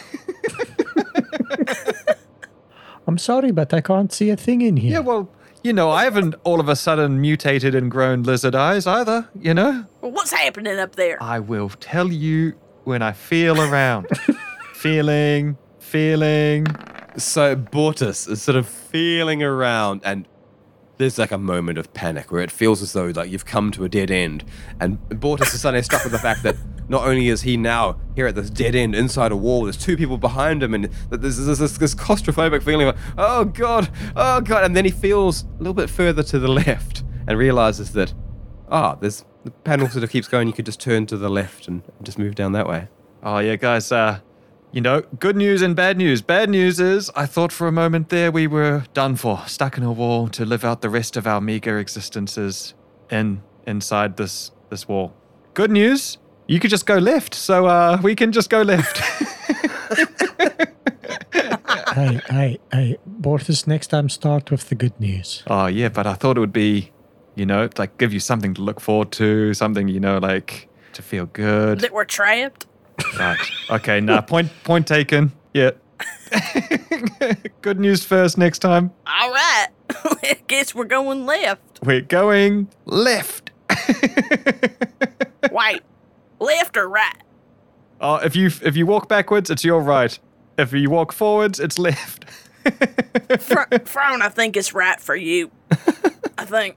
I'm 3.06 3.18
sorry, 3.18 3.52
but 3.52 3.72
I 3.72 3.80
can't 3.80 4.12
see 4.12 4.30
a 4.30 4.36
thing 4.36 4.60
in 4.62 4.76
here. 4.76 4.92
Yeah, 4.92 4.98
well, 5.00 5.30
you 5.62 5.72
know, 5.72 5.90
I 5.90 6.04
haven't 6.04 6.34
all 6.44 6.60
of 6.60 6.68
a 6.68 6.76
sudden 6.76 7.20
mutated 7.20 7.74
and 7.74 7.90
grown 7.90 8.22
lizard 8.22 8.54
eyes 8.54 8.86
either, 8.86 9.28
you 9.38 9.54
know? 9.54 9.86
Well, 10.00 10.12
what's 10.12 10.32
happening 10.32 10.78
up 10.78 10.96
there? 10.96 11.22
I 11.22 11.38
will 11.40 11.68
tell 11.68 12.08
you 12.08 12.54
when 12.84 13.02
I 13.02 13.12
feel 13.12 13.60
around. 13.60 14.08
feeling, 14.74 15.58
feeling. 15.78 16.66
So 17.18 17.56
Bortus 17.56 18.28
is 18.28 18.42
sort 18.42 18.56
of 18.56 18.68
feeling 18.68 19.42
around 19.42 20.00
and 20.04 20.26
there's 20.98 21.18
like 21.18 21.30
a 21.30 21.38
moment 21.38 21.78
of 21.78 21.92
panic 21.94 22.30
where 22.32 22.42
it 22.42 22.50
feels 22.50 22.82
as 22.82 22.92
though 22.92 23.06
like 23.06 23.30
you've 23.30 23.46
come 23.46 23.70
to 23.72 23.84
a 23.84 23.88
dead 23.88 24.10
end. 24.10 24.44
And 24.80 24.98
Bortus 25.08 25.54
is 25.54 25.60
suddenly 25.60 25.82
struck 25.82 26.02
with 26.02 26.12
the 26.12 26.18
fact 26.18 26.42
that 26.42 26.56
not 26.88 27.06
only 27.06 27.28
is 27.28 27.42
he 27.42 27.56
now 27.56 27.98
here 28.16 28.26
at 28.26 28.34
this 28.34 28.50
dead 28.50 28.74
end 28.74 28.94
inside 28.94 29.30
a 29.30 29.36
wall, 29.36 29.64
there's 29.64 29.76
two 29.76 29.96
people 29.96 30.18
behind 30.18 30.62
him, 30.62 30.74
and 30.74 30.86
there's, 31.10 31.36
this, 31.36 31.58
this 31.76 31.94
claustrophobic 31.94 32.62
feeling 32.62 32.88
of, 32.88 32.98
oh 33.16 33.44
god, 33.44 33.90
oh 34.16 34.40
god. 34.40 34.64
And 34.64 34.74
then 34.74 34.84
he 34.84 34.90
feels 34.90 35.44
a 35.44 35.58
little 35.58 35.74
bit 35.74 35.90
further 35.90 36.22
to 36.24 36.38
the 36.38 36.48
left 36.48 37.04
and 37.26 37.38
realizes 37.38 37.92
that, 37.92 38.14
ah, 38.70 38.94
there's 38.94 39.24
the 39.44 39.50
panel 39.50 39.88
sort 39.88 40.02
of 40.02 40.10
keeps 40.10 40.28
going. 40.28 40.48
You 40.48 40.54
could 40.54 40.66
just 40.66 40.80
turn 40.80 41.06
to 41.06 41.16
the 41.16 41.28
left 41.28 41.68
and 41.68 41.82
just 42.02 42.18
move 42.18 42.34
down 42.34 42.52
that 42.52 42.66
way. 42.66 42.88
Oh, 43.22 43.38
yeah, 43.38 43.56
guys, 43.56 43.92
uh, 43.92 44.20
you 44.72 44.80
know, 44.80 45.00
good 45.18 45.36
news 45.36 45.62
and 45.62 45.74
bad 45.74 45.96
news. 45.96 46.20
Bad 46.22 46.50
news 46.50 46.78
is 46.78 47.10
I 47.16 47.26
thought 47.26 47.52
for 47.52 47.66
a 47.66 47.72
moment 47.72 48.10
there 48.10 48.30
we 48.30 48.46
were 48.46 48.84
done 48.92 49.16
for, 49.16 49.42
stuck 49.46 49.78
in 49.78 49.82
a 49.82 49.92
wall 49.92 50.28
to 50.28 50.44
live 50.44 50.64
out 50.64 50.82
the 50.82 50.90
rest 50.90 51.16
of 51.16 51.26
our 51.26 51.40
meager 51.40 51.78
existences 51.78 52.74
in 53.10 53.42
inside 53.66 54.16
this 54.16 54.50
this 54.70 54.86
wall. 54.86 55.14
Good 55.54 55.70
news, 55.70 56.18
you 56.46 56.60
could 56.60 56.70
just 56.70 56.86
go 56.86 56.98
left, 56.98 57.34
so 57.34 57.66
uh, 57.66 57.98
we 58.02 58.14
can 58.14 58.30
just 58.32 58.50
go 58.50 58.62
left. 58.62 58.98
hey, 61.94 62.20
hey, 62.28 62.58
hey, 62.70 62.98
Bortus, 63.20 63.66
next 63.66 63.88
time 63.88 64.08
start 64.08 64.50
with 64.50 64.68
the 64.68 64.74
good 64.74 64.98
news. 65.00 65.42
oh 65.46 65.66
yeah, 65.66 65.88
but 65.88 66.06
I 66.06 66.14
thought 66.14 66.36
it 66.36 66.40
would 66.40 66.52
be, 66.52 66.92
you 67.34 67.46
know, 67.46 67.68
like 67.78 67.96
give 67.98 68.12
you 68.12 68.20
something 68.20 68.54
to 68.54 68.62
look 68.62 68.80
forward 68.80 69.12
to, 69.12 69.54
something 69.54 69.88
you 69.88 70.00
know, 70.00 70.18
like 70.18 70.68
to 70.92 71.02
feel 71.02 71.26
good. 71.26 71.80
That 71.80 71.92
we're 71.92 72.04
trapped? 72.04 72.66
Right. 73.18 73.38
Okay. 73.70 74.00
Nah. 74.00 74.20
Point. 74.22 74.50
Point 74.64 74.86
taken. 74.86 75.32
Yeah. 75.54 75.70
Good 77.62 77.80
news 77.80 78.04
first. 78.04 78.38
Next 78.38 78.58
time. 78.60 78.90
All 79.06 79.30
right. 79.32 79.66
I 80.22 80.38
guess 80.46 80.74
we're 80.74 80.84
going 80.84 81.26
left. 81.26 81.80
We're 81.82 82.00
going 82.02 82.68
left. 82.84 83.50
Wait, 85.52 85.80
left 86.40 86.76
or 86.76 86.88
right? 86.88 87.16
Oh, 88.00 88.16
if 88.16 88.36
you 88.36 88.46
if 88.62 88.76
you 88.76 88.86
walk 88.86 89.08
backwards, 89.08 89.50
it's 89.50 89.64
your 89.64 89.80
right. 89.80 90.18
If 90.58 90.72
you 90.72 90.90
walk 90.90 91.12
forwards, 91.12 91.58
it's 91.60 91.78
left. 91.78 92.24
Fr- 93.40 93.78
Fron, 93.84 94.22
I 94.22 94.28
think 94.28 94.56
it's 94.56 94.74
right 94.74 95.00
for 95.00 95.16
you. 95.16 95.50
I 96.36 96.44
think. 96.44 96.76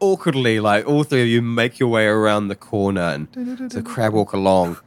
awkwardly, 0.00 0.60
like 0.60 0.86
all 0.86 1.04
three 1.04 1.22
of 1.22 1.28
you 1.28 1.42
make 1.42 1.78
your 1.78 1.88
way 1.88 2.06
around 2.06 2.48
the 2.48 2.54
corner 2.56 3.00
and 3.02 3.70
to 3.70 3.82
crab 3.82 4.12
walk 4.14 4.32
along. 4.32 4.78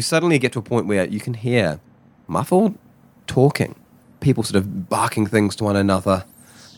You 0.00 0.02
suddenly 0.02 0.38
get 0.38 0.52
to 0.52 0.58
a 0.58 0.62
point 0.62 0.86
where 0.86 1.06
you 1.06 1.20
can 1.20 1.34
hear 1.34 1.78
muffled 2.26 2.78
talking, 3.26 3.74
people 4.20 4.42
sort 4.42 4.56
of 4.56 4.88
barking 4.88 5.26
things 5.26 5.54
to 5.56 5.64
one 5.64 5.76
another. 5.76 6.24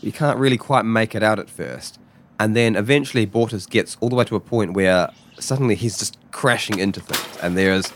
You 0.01 0.11
can't 0.11 0.37
really 0.37 0.57
quite 0.57 0.83
make 0.83 1.15
it 1.15 1.23
out 1.23 1.39
at 1.39 1.49
first. 1.49 2.01
And 2.37 2.53
then 2.53 2.75
eventually 2.75 3.25
Bortus 3.25 3.69
gets 3.69 3.95
all 4.01 4.09
the 4.09 4.17
way 4.17 4.25
to 4.25 4.35
a 4.35 4.41
point 4.41 4.73
where 4.73 5.09
suddenly 5.39 5.75
he's 5.75 5.97
just 5.97 6.17
crashing 6.31 6.79
into 6.79 6.99
things 6.99 7.37
and 7.41 7.57
there's 7.57 7.93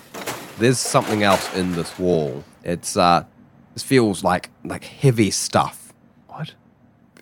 there's 0.59 0.80
something 0.80 1.23
else 1.23 1.53
in 1.53 1.73
this 1.73 1.99
wall. 1.99 2.45
It's 2.63 2.95
uh 2.95 3.25
this 3.73 3.84
feels 3.84 4.23
like 4.23 4.49
like 4.63 4.86
heavy 4.86 5.30
stuff 5.30 5.91
what? 6.28 6.53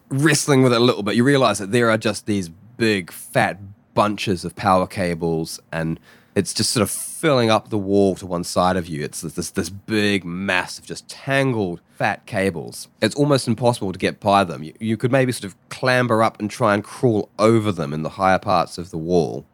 wrestling 0.10 0.62
with 0.62 0.74
it 0.74 0.80
a 0.80 0.86
little 0.86 1.02
bit, 1.02 1.16
you 1.16 1.24
realize 1.24 1.58
that 1.58 1.72
there 1.72 1.90
are 1.90 1.98
just 1.98 2.28
these 2.28 2.50
big, 2.50 3.12
fat 3.12 3.58
bunches 3.96 4.46
of 4.46 4.56
power 4.56 4.86
cables, 4.86 5.60
and 5.72 6.00
it's 6.36 6.54
just 6.54 6.72
sort 6.72 6.82
of 6.82 6.92
filling 6.92 7.50
up 7.50 7.70
the 7.70 7.78
wall 7.78 8.14
to 8.16 8.26
one 8.26 8.44
side 8.44 8.76
of 8.76 8.88
you. 8.88 9.04
It's 9.04 9.22
this, 9.22 9.34
this, 9.34 9.50
this 9.52 9.70
big 9.70 10.26
mass 10.26 10.78
of 10.78 10.86
just 10.86 11.08
tangled, 11.08 11.80
fat 11.98 12.26
cables. 12.26 12.90
It's 13.02 13.16
almost 13.16 13.48
impossible 13.48 13.94
to 13.94 14.00
get 14.00 14.20
by 14.20 14.44
them. 14.44 14.62
You, 14.62 14.74
you 14.80 14.98
could 14.98 15.14
maybe 15.14 15.32
sort 15.32 15.46
of 15.46 15.70
clamber 15.70 16.22
up 16.22 16.40
and 16.40 16.52
try 16.52 16.74
and 16.74 16.84
crawl 16.84 17.30
over 17.40 17.72
them 17.72 17.94
in 17.94 18.04
the 18.04 18.10
higher 18.10 18.38
parts 18.38 18.78
of 18.78 18.92
the 18.92 18.98
wall. 18.98 19.46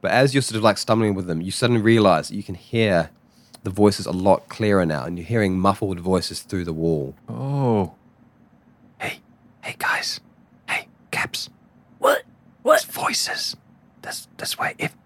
But 0.00 0.10
as 0.10 0.34
you're 0.34 0.42
sort 0.42 0.56
of 0.56 0.64
like 0.64 0.78
stumbling 0.78 1.14
with 1.14 1.28
them, 1.28 1.40
you 1.40 1.52
suddenly 1.52 1.80
realize 1.80 2.28
that 2.28 2.36
you 2.36 2.42
can 2.42 2.56
hear 2.56 3.10
the 3.62 3.70
voices 3.70 4.06
a 4.06 4.12
lot 4.12 4.48
clearer 4.48 4.86
now, 4.86 5.04
and 5.04 5.18
you're 5.18 5.26
hearing 5.26 5.58
muffled 5.58 5.98
voices 5.98 6.42
through 6.42 6.64
the 6.64 6.72
wall. 6.72 7.14
Oh. 7.28 7.94
Hey, 9.00 9.20
hey 9.62 9.74
guys. 9.78 10.20
Hey, 10.68 10.86
Caps. 11.10 11.50
What? 11.98 12.22
What? 12.62 12.84
Voices. 12.84 13.56
This 14.02 14.28
this 14.36 14.56
way. 14.56 14.74
If 14.78 14.94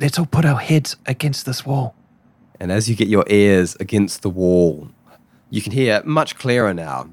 let's 0.00 0.18
all 0.18 0.26
put 0.26 0.44
our 0.44 0.58
heads 0.60 0.96
against 1.06 1.46
this 1.46 1.64
wall. 1.64 1.94
And 2.60 2.72
as 2.72 2.88
you 2.88 2.96
get 2.96 3.08
your 3.08 3.24
ears 3.28 3.76
against 3.80 4.22
the 4.22 4.30
wall, 4.30 4.90
you 5.50 5.62
can 5.62 5.72
hear 5.72 6.02
much 6.04 6.36
clearer 6.36 6.74
now 6.74 7.10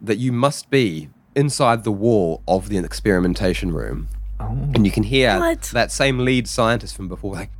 that 0.00 0.16
you 0.18 0.32
must 0.32 0.70
be 0.70 1.08
inside 1.34 1.84
the 1.84 1.92
wall 1.92 2.42
of 2.48 2.68
the 2.68 2.78
experimentation 2.78 3.72
room. 3.72 4.08
Oh. 4.40 4.46
And 4.74 4.84
you 4.86 4.92
can 4.92 5.02
hear 5.02 5.38
What? 5.38 5.62
that 5.72 5.92
same 5.92 6.18
lead 6.18 6.48
scientist 6.48 6.96
from 6.96 7.08
before, 7.08 7.34
like, 7.34 7.50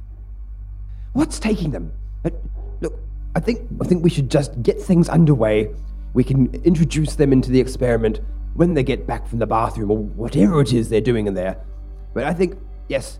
What's 1.12 1.38
taking 1.38 1.70
them? 1.70 1.92
Look, 2.80 2.98
I 3.34 3.40
think 3.40 3.60
I 3.80 3.86
think 3.86 4.04
we 4.04 4.10
should 4.10 4.30
just 4.30 4.62
get 4.62 4.78
things 4.80 5.08
underway. 5.08 5.70
We 6.12 6.24
can 6.24 6.54
introduce 6.64 7.14
them 7.14 7.32
into 7.32 7.50
the 7.50 7.58
experiment 7.60 8.20
when 8.54 8.74
they 8.74 8.82
get 8.82 9.06
back 9.06 9.26
from 9.26 9.38
the 9.38 9.46
bathroom 9.46 9.90
or 9.90 9.96
whatever 9.98 10.60
it 10.60 10.74
is 10.74 10.90
they're 10.90 11.00
doing 11.00 11.26
in 11.26 11.32
there. 11.34 11.56
But 12.12 12.24
I 12.24 12.34
think 12.34 12.58
yes. 12.88 13.18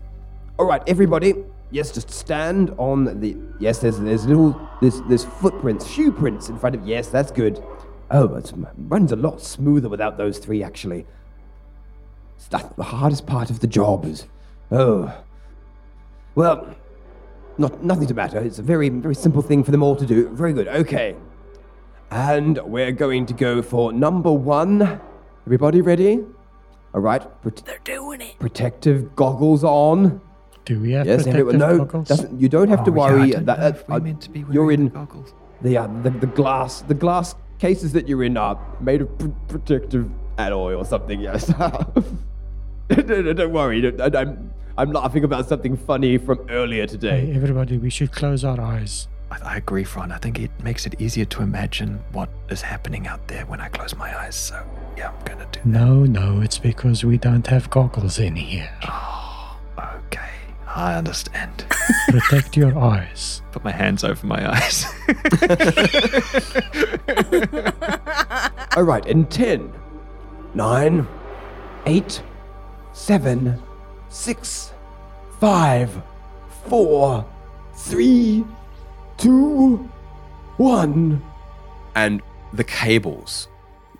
All 0.59 0.65
right, 0.65 0.81
everybody. 0.87 1.33
Yes, 1.69 1.91
just 1.91 2.09
stand 2.09 2.73
on 2.77 3.19
the. 3.19 3.37
Yes, 3.59 3.79
there's 3.79 3.99
there's 3.99 4.25
little 4.25 4.59
there's 4.81 5.01
there's 5.03 5.25
footprints, 5.25 5.87
shoe 5.87 6.11
prints 6.11 6.49
in 6.49 6.57
front 6.57 6.75
of. 6.75 6.85
Yes, 6.87 7.09
that's 7.09 7.31
good. 7.31 7.63
Oh, 8.09 8.35
it 8.35 8.51
runs 8.77 9.11
a 9.11 9.15
lot 9.17 9.41
smoother 9.41 9.89
without 9.89 10.17
those 10.17 10.39
three 10.39 10.63
actually. 10.63 11.05
It's 12.37 12.47
the 12.47 12.67
the 12.77 12.83
hardest 12.83 13.27
part 13.27 13.49
of 13.49 13.59
the 13.59 13.67
job 13.67 14.05
is. 14.05 14.25
Oh. 14.71 15.13
Well, 16.35 16.75
not 17.57 17.83
nothing 17.83 18.07
to 18.07 18.13
matter. 18.13 18.39
It's 18.39 18.59
a 18.59 18.63
very 18.63 18.89
very 18.89 19.15
simple 19.15 19.41
thing 19.41 19.63
for 19.63 19.71
them 19.71 19.83
all 19.83 19.95
to 19.95 20.05
do. 20.05 20.29
Very 20.29 20.53
good. 20.53 20.67
Okay. 20.67 21.15
And 22.09 22.57
we're 22.63 22.93
going 22.93 23.25
to 23.25 23.33
go 23.33 23.61
for 23.61 23.91
number 23.91 24.31
one. 24.31 25.01
Everybody 25.45 25.81
ready? 25.81 26.23
All 26.93 27.01
right. 27.01 27.21
Prote- 27.43 27.65
They're 27.65 27.79
doing 27.83 28.21
it. 28.21 28.39
protective 28.39 29.13
goggles 29.15 29.65
on. 29.65 30.21
Do 30.67 30.79
we 30.81 30.91
have 30.91 31.05
Yes, 31.07 31.23
protective 31.23 31.47
everyone. 31.47 31.57
No, 31.59 31.77
goggles? 31.85 32.07
doesn't, 32.09 32.39
you 32.41 32.49
don't 32.49 32.67
have 32.69 32.83
to 32.83 32.91
Oh, 32.91 32.95
yeah, 32.95 32.99
worry. 33.15 33.31
don't 33.31 33.45
that, 33.45 33.59
know 33.59 33.67
if 33.67 33.89
uh, 33.89 33.99
meant 33.99 34.21
to 34.21 34.29
be 34.29 34.43
you're 34.51 34.71
in 34.71 34.83
the 34.85 34.89
goggles. 34.91 35.33
the, 35.61 35.77
uh, 35.77 35.87
the 36.03 36.09
the 36.25 36.27
glass 36.39 36.81
the 36.81 36.93
glass 36.93 37.35
cases 37.57 37.93
that 37.93 38.07
you're 38.09 38.23
in 38.29 38.35
are 38.37 38.59
made 38.81 39.01
of 39.01 39.09
pr- 39.17 39.35
protective 39.47 40.05
alloy 40.37 40.73
or 40.75 40.83
something. 40.85 41.19
Yes. 41.21 41.47
no, 41.59 43.21
no, 43.25 43.33
don't 43.33 43.53
worry. 43.53 43.79
Don't- 43.81 44.15
I'm 44.15 44.51
I'm 44.77 44.91
laughing 44.91 45.23
about 45.23 45.47
something 45.47 45.75
funny 45.75 46.17
from 46.19 46.39
earlier 46.49 46.83
Hey, 46.83 46.87
today. 46.95 47.31
everybody, 47.33 47.77
we 47.79 47.89
should 47.89 48.11
close 48.11 48.43
our 48.43 48.59
eyes. 48.61 49.07
I, 49.31 49.37
I 49.53 49.57
agree, 49.57 49.83
Fron. 49.85 50.11
I 50.11 50.17
think 50.19 50.37
it 50.39 50.51
makes 50.63 50.85
it 50.85 50.93
easier 51.01 51.25
to 51.25 51.41
imagine 51.41 51.99
what 52.11 52.29
is 52.49 52.61
happening 52.61 53.07
out 53.07 53.27
there 53.27 53.45
when 53.45 53.59
I 53.59 53.69
close 53.69 53.95
my 53.95 54.09
eyes. 54.21 54.35
So 54.35 54.61
yeah, 54.97 55.09
I'm 55.11 55.25
gonna 55.25 55.47
do. 55.51 55.59
No, 55.65 56.03
no, 56.05 56.41
it's 56.41 56.59
because 56.59 57.03
we 57.05 57.17
don't 57.17 57.47
have 57.47 57.69
goggles 57.69 58.19
in 58.19 58.35
here. 58.35 58.69
Okay, 58.83 58.93
I 60.77 60.95
understand. 60.95 61.65
Protect 62.09 62.55
your 62.55 62.77
eyes. 62.77 63.41
Put 63.51 63.63
my 63.63 63.71
hands 63.71 64.03
over 64.03 64.27
my 64.27 64.47
eyes. 64.53 64.85
All 68.77 68.83
right, 68.83 69.03
in 69.07 69.25
ten, 69.25 69.73
nine, 70.53 71.07
eight, 71.87 72.21
seven, 72.93 73.59
six, 74.09 74.71
five, 75.39 75.89
four, 76.67 77.25
three, 77.73 78.45
two, 79.17 79.77
one. 80.57 81.23
and 81.95 82.21
the 82.53 82.63
cables 82.63 83.47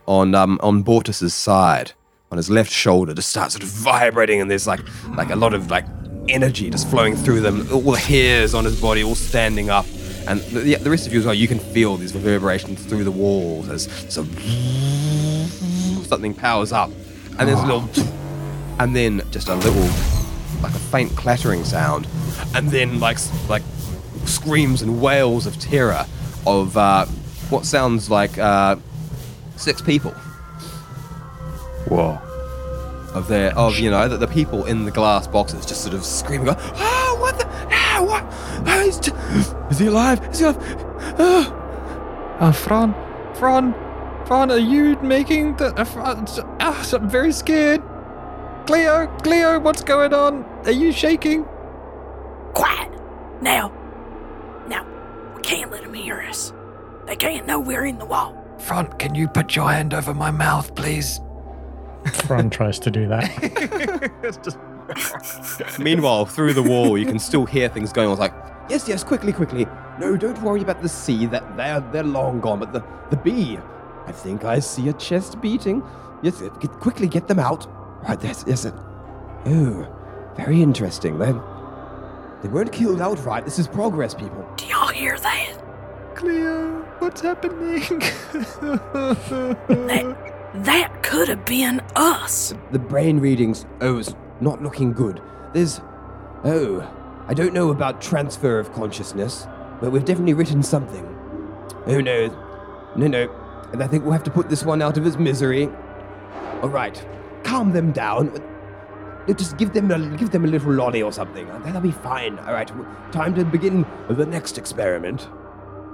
on 0.07 0.36
um 0.36 0.59
on 0.61 0.84
Bortus's 0.84 1.34
side, 1.34 1.93
on 2.32 2.38
his 2.38 2.51
left 2.51 2.71
shoulder, 2.71 3.15
just 3.15 3.30
start 3.30 3.51
sort 3.51 3.63
of 3.63 3.69
vibrating, 3.69 4.41
and 4.41 4.51
there's 4.51 4.67
like 4.67 4.82
like 5.15 5.32
a 5.32 5.36
lot 5.36 5.55
of 5.55 5.71
like 5.71 5.86
energy 6.30 6.69
just 6.69 6.89
flowing 6.89 7.15
through 7.15 7.41
them, 7.41 7.67
all 7.71 7.82
the 7.82 7.97
hairs 7.97 8.53
on 8.53 8.65
his 8.65 8.80
body 8.80 9.03
all 9.03 9.15
standing 9.15 9.69
up. 9.69 9.86
And 10.28 10.41
the, 10.41 10.75
the 10.75 10.89
rest 10.89 11.07
of 11.07 11.13
you 11.13 11.19
as 11.19 11.25
well, 11.25 11.34
you 11.34 11.47
can 11.47 11.59
feel 11.59 11.95
these 11.95 12.13
reverberations 12.13 12.84
through 12.86 13.05
the 13.05 13.11
walls 13.11 13.69
as 13.69 13.84
some 14.13 14.30
something 16.03 16.34
powers 16.34 16.71
up. 16.71 16.89
And 17.39 17.47
there's 17.47 17.59
a 17.59 17.65
little 17.65 17.89
and 18.80 18.95
then 18.95 19.21
just 19.32 19.47
a 19.47 19.55
little 19.55 19.88
like 20.61 20.73
a 20.73 20.80
faint 20.80 21.15
clattering 21.15 21.63
sound. 21.63 22.07
And 22.55 22.69
then 22.69 22.99
like 22.99 23.17
like 23.47 23.63
screams 24.25 24.82
and 24.82 25.01
wails 25.01 25.45
of 25.45 25.57
terror 25.59 26.05
of 26.45 26.75
uh, 26.75 27.05
what 27.49 27.65
sounds 27.65 28.09
like 28.09 28.38
uh, 28.38 28.75
six 29.55 29.82
people. 29.82 30.11
Whoa. 31.88 32.26
Of 33.13 33.27
their 33.27 33.57
of 33.57 33.79
you 33.79 33.89
know 33.89 34.07
that 34.07 34.19
the 34.19 34.27
people 34.27 34.65
in 34.65 34.85
the 34.85 34.91
glass 34.91 35.27
boxes 35.27 35.65
just 35.65 35.81
sort 35.81 35.93
of 35.95 36.05
screaming, 36.05 36.45
going, 36.45 36.57
"Oh, 36.59 37.17
what 37.19 37.39
the? 37.39 37.47
Ah, 37.71 38.03
what? 38.05 38.23
Oh, 38.67 38.83
he's 38.83 38.99
t- 38.99 39.11
is 39.71 39.79
he 39.79 39.87
alive? 39.87 40.21
Is 40.31 40.39
he 40.39 40.45
alive? 40.45 40.85
Oh. 41.17 42.37
Uh, 42.39 42.51
Fron, 42.51 42.93
Fron, 43.35 43.73
Fron, 44.27 44.51
are 44.51 44.59
you 44.59 44.95
making 45.01 45.55
the? 45.55 45.73
Uh, 45.75 45.83
Fron, 45.83 46.27
uh, 46.59 46.85
I'm 46.93 47.09
very 47.09 47.31
scared. 47.31 47.81
Cleo, 48.67 49.07
Cleo, 49.23 49.59
what's 49.59 49.81
going 49.81 50.13
on? 50.13 50.43
Are 50.65 50.71
you 50.71 50.91
shaking? 50.91 51.45
Quiet. 52.53 52.91
Now. 53.41 53.71
Now. 54.67 54.85
We 55.35 55.41
can't 55.41 55.71
let 55.71 55.83
them 55.83 55.93
hear 55.93 56.19
us. 56.21 56.53
They 57.05 57.15
can't 57.15 57.47
know 57.47 57.59
we're 57.59 57.85
in 57.85 57.97
the 57.97 58.05
wall. 58.05 58.35
Fron, 58.59 58.87
can 58.99 59.15
you 59.15 59.27
put 59.29 59.55
your 59.55 59.71
hand 59.71 59.93
over 59.93 60.13
my 60.13 60.29
mouth, 60.31 60.75
please? 60.75 61.21
Fron 62.25 62.49
tries 62.49 62.79
to 62.79 62.91
do 62.91 63.07
that. 63.07 63.29
it's 64.23 64.37
just 64.37 64.57
Meanwhile, 65.79 66.25
through 66.27 66.53
the 66.53 66.63
wall, 66.63 66.97
you 66.97 67.05
can 67.05 67.19
still 67.19 67.45
hear 67.45 67.67
things 67.69 67.91
going 67.91 68.07
on. 68.07 68.13
It's 68.13 68.19
like, 68.19 68.33
Yes, 68.69 68.87
yes, 68.87 69.03
quickly, 69.03 69.31
quickly. 69.31 69.65
No, 69.99 70.17
don't 70.17 70.41
worry 70.41 70.61
about 70.61 70.81
the 70.81 70.89
C. 70.89 71.25
That 71.25 71.55
they're 71.55 71.79
they're 71.79 72.03
long 72.03 72.41
gone. 72.41 72.59
But 72.59 72.73
the 72.73 72.83
the 73.09 73.15
B, 73.17 73.57
I 74.05 74.11
think 74.11 74.43
I 74.43 74.59
see 74.59 74.89
a 74.89 74.93
chest 74.93 75.39
beating. 75.41 75.81
Yes, 76.21 76.41
get, 76.41 76.71
quickly 76.71 77.07
get 77.07 77.27
them 77.27 77.39
out. 77.39 77.65
Right, 78.07 78.21
yes, 78.21 78.43
yes. 78.45 78.65
uh, 78.65 78.71
Oh, 79.45 79.87
very 80.35 80.61
interesting. 80.61 81.17
They 81.17 81.31
they 82.41 82.49
weren't 82.49 82.71
killed 82.73 83.01
outright. 83.01 83.45
This 83.45 83.57
is 83.57 83.67
progress, 83.67 84.13
people. 84.13 84.45
Do 84.57 84.65
y'all 84.65 84.89
hear 84.89 85.17
that? 85.17 85.53
Cleo, 86.15 86.81
what's 86.99 87.21
happening? 87.21 87.81
That, 89.67 90.26
that 90.65 91.03
could 91.03 91.29
have 91.29 91.45
been 91.45 91.81
us. 91.95 92.53
The 92.71 92.79
brain 92.79 93.19
readings. 93.19 93.65
Oh, 93.81 93.97
it's 93.97 94.15
not 94.41 94.61
looking 94.61 94.93
good. 94.93 95.21
There's. 95.53 95.81
Oh, 96.43 96.87
I 97.27 97.33
don't 97.33 97.53
know 97.53 97.71
about 97.71 98.01
transfer 98.01 98.59
of 98.59 98.71
consciousness, 98.73 99.47
but 99.81 99.91
we've 99.91 100.05
definitely 100.05 100.33
written 100.33 100.63
something. 100.63 101.05
Oh 101.85 101.99
no, 101.99 102.27
no, 102.95 103.07
no. 103.07 103.29
And 103.73 103.83
I 103.83 103.87
think 103.87 104.03
we'll 104.03 104.13
have 104.13 104.23
to 104.23 104.31
put 104.31 104.49
this 104.49 104.63
one 104.63 104.81
out 104.81 104.97
of 104.97 105.05
its 105.05 105.17
misery. 105.17 105.69
All 106.61 106.69
right, 106.69 107.05
calm 107.43 107.73
them 107.73 107.91
down. 107.91 108.31
Just 109.35 109.57
give 109.57 109.73
them 109.73 109.91
a 109.91 110.17
give 110.17 110.31
them 110.31 110.45
a 110.45 110.47
little 110.47 110.73
lolly 110.73 111.01
or 111.01 111.11
something. 111.11 111.47
That'll 111.63 111.81
be 111.81 111.91
fine. 111.91 112.39
All 112.39 112.53
right, 112.53 112.71
time 113.11 113.35
to 113.35 113.43
begin 113.43 113.85
the 114.09 114.25
next 114.25 114.57
experiment. 114.57 115.27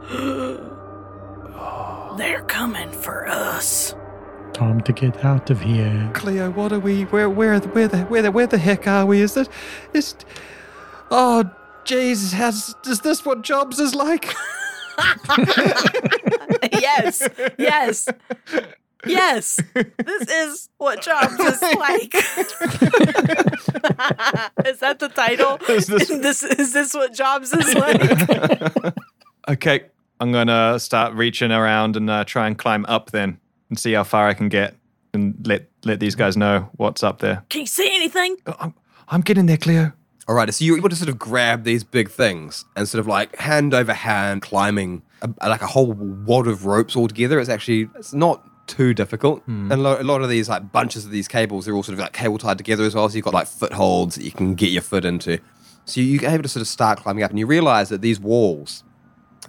They're 2.18 2.44
coming 2.44 2.92
for 2.92 3.28
us. 3.28 3.96
Time 4.54 4.82
to 4.82 4.94
get 4.94 5.26
out 5.26 5.50
of 5.50 5.62
here. 5.62 6.12
Cleo, 6.14 6.52
what 6.52 6.72
are 6.72 6.80
we? 6.80 7.04
Where, 7.06 7.28
where, 7.30 7.60
the, 7.60 7.68
where 7.70 7.88
the, 7.88 8.02
where 8.04 8.22
the, 8.22 8.32
where 8.32 8.46
the 8.48 8.58
heck 8.60 8.88
are 8.88 9.06
we? 9.06 9.22
Is 9.22 9.34
that, 9.34 9.50
is, 9.94 10.14
oh, 11.10 11.50
jeez, 11.86 12.34
has, 12.34 12.76
is 12.86 13.00
this 13.02 13.26
what 13.26 13.42
Jobs 13.42 13.80
is 13.80 13.96
like? 13.96 14.32
yes, 16.72 17.28
yes, 17.58 18.08
yes. 19.08 19.60
This 19.74 20.30
is 20.30 20.70
what 20.78 21.02
Jobs 21.02 21.40
is 21.40 21.62
like. 21.62 22.14
is 24.68 24.80
that 24.80 24.98
the 25.00 25.10
title? 25.14 25.58
Is 25.68 25.88
this- 25.88 26.10
this 26.10 26.44
is 26.44 26.74
this 26.74 26.94
what 26.94 27.14
Jobs 27.14 27.52
is 27.54 27.74
like? 27.74 28.94
Okay, 29.50 29.86
I'm 30.20 30.32
gonna 30.32 30.80
start 30.80 31.14
reaching 31.16 31.52
around 31.52 31.98
and 31.98 32.08
uh, 32.10 32.24
try 32.24 32.48
and 32.48 32.58
climb 32.58 32.86
up 32.88 33.12
then, 33.12 33.40
and 33.74 33.80
see 33.80 33.94
how 33.94 34.04
far 34.04 34.28
I 34.28 34.34
can 34.36 34.50
get, 34.50 34.76
and 35.14 35.36
let 35.48 35.68
let 35.84 36.00
these 36.00 36.16
guys 36.16 36.38
know 36.38 36.70
what's 36.78 37.04
up 37.04 37.20
there. 37.20 37.44
Can 37.50 37.62
you 37.62 37.68
see 37.68 37.90
anything? 37.96 38.38
Oh, 38.46 38.56
I'm, 38.60 38.74
I'm 39.10 39.22
getting 39.22 39.48
there, 39.48 39.58
Cleo. 39.58 39.92
all 40.28 40.36
right. 40.36 40.54
So 40.54 40.64
you're 40.64 40.78
able 40.78 40.90
to 40.90 40.96
sort 40.96 41.10
of 41.10 41.18
grab 41.18 41.64
these 41.64 41.84
big 41.84 42.10
things 42.10 42.66
and 42.76 42.88
sort 42.88 43.00
of 43.00 43.08
like 43.08 43.36
hand 43.38 43.74
over 43.74 43.94
hand 43.94 44.44
climbing 44.44 45.02
a, 45.22 45.50
like 45.50 45.62
a 45.62 45.68
whole 45.68 45.94
wad 45.94 46.48
of 46.48 46.66
ropes 46.66 46.96
all 46.96 47.08
together. 47.08 47.40
It's 47.40 47.50
actually 47.50 47.90
it's 47.96 48.14
not 48.14 48.48
too 48.68 48.94
difficult. 48.94 49.42
Hmm. 49.44 49.72
And 49.72 49.82
a 49.82 49.84
lot, 49.84 50.00
a 50.02 50.04
lot 50.04 50.22
of 50.22 50.30
these 50.30 50.48
like 50.48 50.72
bunches 50.72 51.04
of 51.04 51.12
these 51.12 51.28
cables, 51.28 51.66
they're 51.66 51.74
all 51.76 51.84
sort 51.84 51.94
of 51.94 52.00
like 52.00 52.14
cable 52.14 52.38
tied 52.38 52.58
together 52.58 52.84
as 52.84 52.96
well. 52.96 53.10
So 53.10 53.16
you've 53.16 53.26
got 53.26 53.34
like 53.34 53.48
footholds 53.48 54.16
that 54.16 54.24
you 54.24 54.32
can 54.32 54.56
get 54.56 54.70
your 54.70 54.82
foot 54.84 55.04
into. 55.04 55.40
So 55.86 56.00
you're 56.00 56.30
able 56.30 56.44
to 56.44 56.50
sort 56.50 56.62
of 56.62 56.68
start 56.68 57.00
climbing 57.00 57.24
up, 57.24 57.32
and 57.32 57.40
you 57.40 57.46
realize 57.46 57.90
that 57.90 58.02
these 58.02 58.20
walls, 58.20 58.86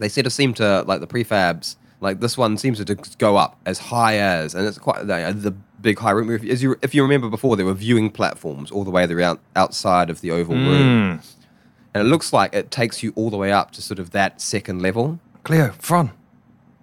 they 0.00 0.08
sort 0.08 0.26
of 0.26 0.32
seem 0.32 0.54
to 0.54 0.82
like 0.82 1.00
the 1.00 1.06
prefabs. 1.06 1.76
Like 2.04 2.20
this 2.20 2.36
one 2.36 2.58
seems 2.58 2.84
to 2.84 2.94
go 3.16 3.38
up 3.38 3.58
as 3.64 3.78
high 3.78 4.18
as, 4.18 4.54
and 4.54 4.68
it's 4.68 4.76
quite 4.76 5.06
the, 5.06 5.34
the 5.34 5.52
big 5.80 5.98
high 5.98 6.10
room. 6.10 6.30
If, 6.30 6.44
as 6.44 6.62
you, 6.62 6.76
if 6.82 6.94
you 6.94 7.02
remember 7.02 7.30
before, 7.30 7.56
there 7.56 7.64
were 7.64 7.72
viewing 7.72 8.10
platforms 8.10 8.70
all 8.70 8.84
the 8.84 8.90
way 8.90 9.06
around 9.06 9.38
outside 9.56 10.10
of 10.10 10.20
the 10.20 10.30
oval 10.30 10.54
room, 10.54 11.22
and 11.94 12.06
it 12.06 12.06
looks 12.06 12.30
like 12.30 12.54
it 12.54 12.70
takes 12.70 13.02
you 13.02 13.14
all 13.16 13.30
the 13.30 13.38
way 13.38 13.50
up 13.50 13.70
to 13.70 13.80
sort 13.80 13.98
of 13.98 14.10
that 14.10 14.42
second 14.42 14.82
level. 14.82 15.18
Cleo, 15.44 15.72
Fron, 15.78 16.10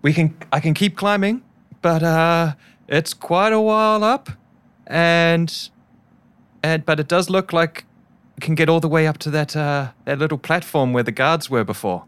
we 0.02 0.12
can 0.12 0.36
I 0.52 0.60
can 0.60 0.74
keep 0.74 0.98
climbing, 0.98 1.44
but 1.84 2.02
uh, 2.02 2.56
it's 2.88 3.14
quite 3.14 3.54
a 3.54 3.62
while 3.62 4.04
up, 4.04 4.32
and 4.88 5.70
and 6.64 6.84
but 6.84 7.00
it 7.00 7.08
does 7.08 7.30
look 7.30 7.54
like 7.54 7.86
can 8.40 8.56
get 8.56 8.70
all 8.70 8.80
the 8.80 8.90
way 8.90 9.06
up 9.06 9.20
to 9.20 9.30
that 9.30 9.56
uh, 9.56 9.92
that 10.06 10.18
little 10.18 10.40
platform 10.40 10.94
where 10.94 11.04
the 11.04 11.12
guards 11.12 11.48
were 11.48 11.64
before. 11.64 12.06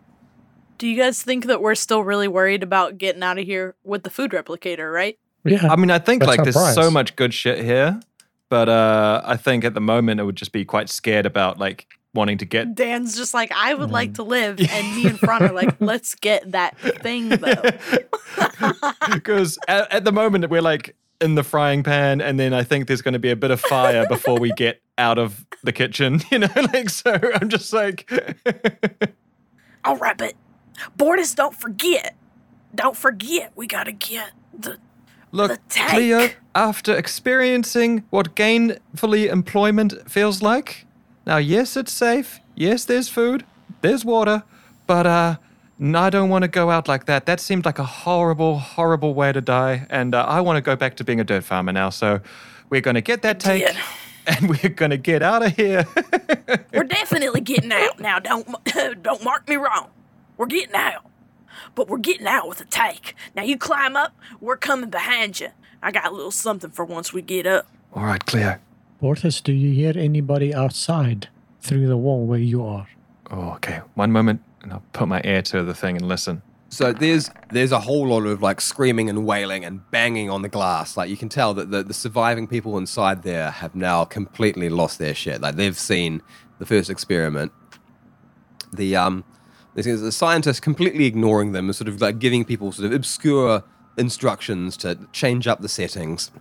Do 0.78 0.88
you 0.88 0.98
guys 0.98 1.22
think 1.22 1.46
that 1.46 1.62
we're 1.62 1.76
still 1.76 2.04
really 2.04 2.28
worried 2.28 2.64
about 2.64 2.98
getting 2.98 3.24
out 3.24 3.38
of 3.38 3.46
here 3.46 3.76
with 3.84 4.04
the 4.04 4.10
food 4.10 4.32
replicator, 4.32 4.92
right? 4.94 5.18
Yeah. 5.46 5.68
I 5.72 5.76
mean, 5.76 5.92
I 5.92 6.00
think 6.00 6.22
That's 6.22 6.28
like 6.30 6.44
there's 6.44 6.56
prize. 6.56 6.76
so 6.76 6.90
much 6.92 7.16
good 7.16 7.34
shit 7.34 7.64
here, 7.64 8.00
but 8.50 8.70
uh, 8.70 9.22
I 9.26 9.38
think 9.38 9.64
at 9.66 9.74
the 9.74 9.82
moment 9.82 10.20
it 10.20 10.24
would 10.24 10.36
just 10.36 10.52
be 10.52 10.66
quite 10.66 10.90
scared 10.90 11.26
about 11.26 11.60
like 11.60 11.88
wanting 12.14 12.38
to 12.40 12.46
get. 12.46 12.76
Dan's 12.76 13.16
just 13.18 13.34
like, 13.34 13.52
I 13.56 13.74
would 13.74 13.90
Mm. 13.90 13.94
like 13.94 14.14
to 14.16 14.24
live, 14.24 14.60
and 14.72 14.96
me 14.96 15.06
and 15.08 15.20
Fron 15.20 15.44
are 15.44 15.52
like, 15.54 15.76
let's 15.80 16.16
get 16.16 16.52
that 16.52 16.78
thing 16.80 17.30
though. 17.30 17.62
Because 19.12 19.58
at, 19.68 19.92
at 19.92 20.06
the 20.06 20.12
moment 20.12 20.50
we're 20.50 20.62
like 20.62 20.96
in 21.22 21.36
the 21.36 21.44
frying 21.44 21.84
pan, 21.84 22.22
and 22.22 22.40
then 22.40 22.54
I 22.54 22.64
think 22.64 22.88
there's 22.88 23.02
going 23.02 23.14
to 23.14 23.20
be 23.20 23.30
a 23.32 23.36
bit 23.36 23.52
of 23.52 23.60
fire 23.62 24.06
before 24.10 24.40
we 24.40 24.52
get 24.54 24.82
out 24.98 25.18
of 25.18 25.46
the 25.64 25.72
kitchen. 25.72 26.22
You 26.32 26.40
know, 26.40 26.48
like 26.74 26.90
so. 26.90 27.18
I'm 27.36 27.50
just 27.50 27.74
like, 27.74 28.10
I'll 29.84 29.96
wrap 29.98 30.18
but 30.18 30.34
Bortus, 30.98 31.36
don't 31.36 31.56
forget, 31.56 32.16
don't 32.74 32.98
forget, 32.98 33.52
we 33.56 33.68
gotta 33.68 33.92
get 33.92 34.32
the. 34.58 34.78
look, 35.32 35.52
The 35.52 35.60
tank. 35.70 35.92
Cleo. 35.92 36.30
After 36.56 36.96
experiencing 36.96 38.04
what 38.12 38.36
gainfully 38.36 39.32
employment 39.32 40.10
feels 40.10 40.42
like, 40.42 40.86
now 41.26 41.38
yes, 41.38 41.76
it's 41.76 41.92
safe. 41.92 42.40
Yes, 42.56 42.86
there's 42.86 43.10
food. 43.10 43.46
There's 43.82 44.06
water, 44.06 44.44
but 44.88 45.06
uh. 45.06 45.36
I 45.96 46.10
don't 46.10 46.30
want 46.30 46.44
to 46.44 46.48
go 46.48 46.70
out 46.70 46.88
like 46.88 47.08
that. 47.08 47.26
That 47.26 47.42
seemed 47.42 47.66
like 47.66 47.78
a 47.78 47.84
horrible, 47.84 48.58
horrible 48.58 49.14
way 49.16 49.34
to 49.34 49.42
die. 49.42 49.86
And 49.90 50.16
uh, 50.16 50.24
I 50.24 50.40
want 50.40 50.56
to 50.56 50.62
go 50.62 50.78
back 50.78 50.96
to 50.98 51.04
being 51.04 51.20
a 51.20 51.26
dirt 51.26 51.44
farmer 51.44 51.74
now. 51.74 51.90
So 51.90 52.22
we're 52.70 52.80
going 52.80 52.96
to 52.96 53.02
get 53.02 53.22
that 53.24 53.42
tank 53.42 53.66
did. 53.66 53.76
and 54.28 54.50
we're 54.50 54.70
going 54.70 54.92
to 54.92 54.98
get 54.98 55.22
out 55.22 55.44
of 55.46 55.56
here. 55.56 55.86
We're 56.74 56.84
definitely 56.84 57.42
getting 57.42 57.72
out 57.72 58.00
now. 58.00 58.20
Don't 58.20 58.48
don't 59.04 59.24
mark 59.24 59.48
me 59.48 59.58
wrong. 59.58 59.90
We're 60.38 60.48
getting 60.48 60.76
out, 60.76 61.06
but 61.76 61.88
we're 61.88 61.98
getting 61.98 62.28
out 62.28 62.48
with 62.48 62.62
a 62.62 62.66
take. 62.66 63.16
Now 63.36 63.44
you 63.44 63.58
climb 63.58 63.96
up. 63.96 64.16
We're 64.42 64.58
coming 64.58 64.90
behind 64.90 65.40
you. 65.40 65.50
I 65.82 65.92
got 65.92 66.08
a 66.08 66.12
little 66.12 66.32
something 66.32 66.72
for 66.72 66.86
once 66.86 67.14
we 67.14 67.22
get 67.22 67.46
up. 67.46 67.68
All 67.94 68.06
right, 68.06 68.26
Cleo. 68.26 68.58
Bortus, 69.02 69.44
do 69.44 69.52
you 69.52 69.74
hear 69.74 69.94
anybody 69.96 70.54
outside 70.54 71.28
through 71.60 71.88
the 71.88 71.98
wall 71.98 72.26
where 72.26 72.40
you 72.40 72.66
are? 72.66 72.88
Oh, 73.30 73.52
okay. 73.56 73.82
One 73.96 74.12
moment, 74.12 74.42
and 74.62 74.72
I'll 74.72 74.84
put 74.94 75.08
my 75.08 75.22
ear 75.24 75.42
to 75.44 75.64
the 75.64 75.74
thing 75.74 75.98
and 75.98 76.08
listen. 76.08 76.42
So 76.70 76.92
there's 76.92 77.30
there's 77.52 77.72
a 77.72 77.80
whole 77.82 78.08
lot 78.08 78.26
of 78.26 78.42
like 78.42 78.60
screaming 78.60 79.08
and 79.08 79.28
wailing 79.28 79.64
and 79.64 79.82
banging 79.92 80.32
on 80.32 80.42
the 80.42 80.50
glass. 80.50 80.98
Like 80.98 81.08
you 81.08 81.18
can 81.18 81.30
tell 81.30 81.54
that 81.54 81.70
the, 81.70 81.84
the 81.84 81.94
surviving 81.94 82.48
people 82.48 82.80
inside 82.80 83.22
there 83.22 83.52
have 83.52 83.76
now 83.76 84.06
completely 84.06 84.70
lost 84.70 84.98
their 84.98 85.14
shit. 85.14 85.40
Like 85.40 85.56
they've 85.56 85.78
seen 85.78 86.24
the 86.58 86.66
first 86.66 86.90
experiment. 86.90 87.52
The 88.72 88.96
um 88.96 89.24
there's 89.76 90.02
the 90.02 90.12
scientists 90.12 90.60
completely 90.60 91.06
ignoring 91.06 91.52
them 91.52 91.72
sort 91.74 91.88
of 91.88 92.02
like 92.02 92.20
giving 92.20 92.46
people 92.46 92.72
sort 92.72 92.86
of 92.86 92.94
obscure 92.94 93.64
instructions 93.98 94.78
to 94.78 94.98
change 95.12 95.48
up 95.48 95.62
the 95.62 95.70
settings. 95.70 96.32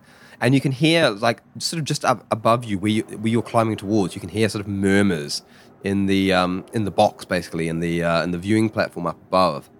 and 0.42 0.54
you 0.54 0.60
can 0.60 0.72
hear 0.72 1.08
like 1.08 1.40
sort 1.58 1.78
of 1.78 1.84
just 1.84 2.04
up 2.04 2.26
above 2.30 2.64
you 2.64 2.78
where, 2.78 2.90
you, 2.90 3.02
where 3.02 3.28
you're 3.28 3.42
climbing 3.42 3.76
towards. 3.76 4.14
You 4.14 4.20
can 4.20 4.28
hear 4.28 4.48
sort 4.48 4.60
of 4.60 4.68
murmurs 4.68 5.42
in 5.84 6.06
the 6.06 6.32
um, 6.32 6.64
in 6.72 6.84
the 6.84 6.90
box, 6.90 7.24
basically 7.24 7.68
in 7.68 7.80
the 7.80 8.02
uh, 8.02 8.22
in 8.22 8.32
the 8.32 8.38
viewing 8.38 8.68
platform 8.68 9.06
up 9.06 9.16
above. 9.28 9.70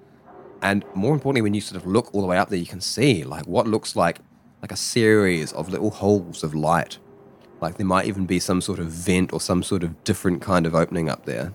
And 0.63 0.85
more 0.95 1.13
importantly, 1.13 1.43
when 1.43 1.55
you 1.55 1.61
sort 1.61 1.83
of 1.83 1.87
look 1.87 2.15
all 2.15 2.21
the 2.21 2.29
way 2.29 2.39
up 2.39 2.49
there, 2.49 2.59
you 2.59 2.67
can 2.67 2.81
see 2.81 3.25
like 3.25 3.47
what 3.47 3.67
looks 3.67 3.97
like 3.97 4.21
like 4.63 4.71
a 4.71 4.77
series 4.77 5.53
of 5.53 5.69
little 5.69 5.91
holes 5.91 6.45
of 6.45 6.55
light. 6.55 6.99
Like 7.61 7.77
there 7.77 7.87
might 7.87 8.07
even 8.07 8.27
be 8.27 8.39
some 8.39 8.61
sort 8.61 8.79
of 8.79 8.87
vent 8.87 9.33
or 9.33 9.41
some 9.41 9.63
sort 9.65 9.83
of 9.83 10.05
different 10.05 10.43
kind 10.43 10.67
of 10.67 10.75
opening 10.75 11.09
up 11.09 11.27
there. 11.27 11.55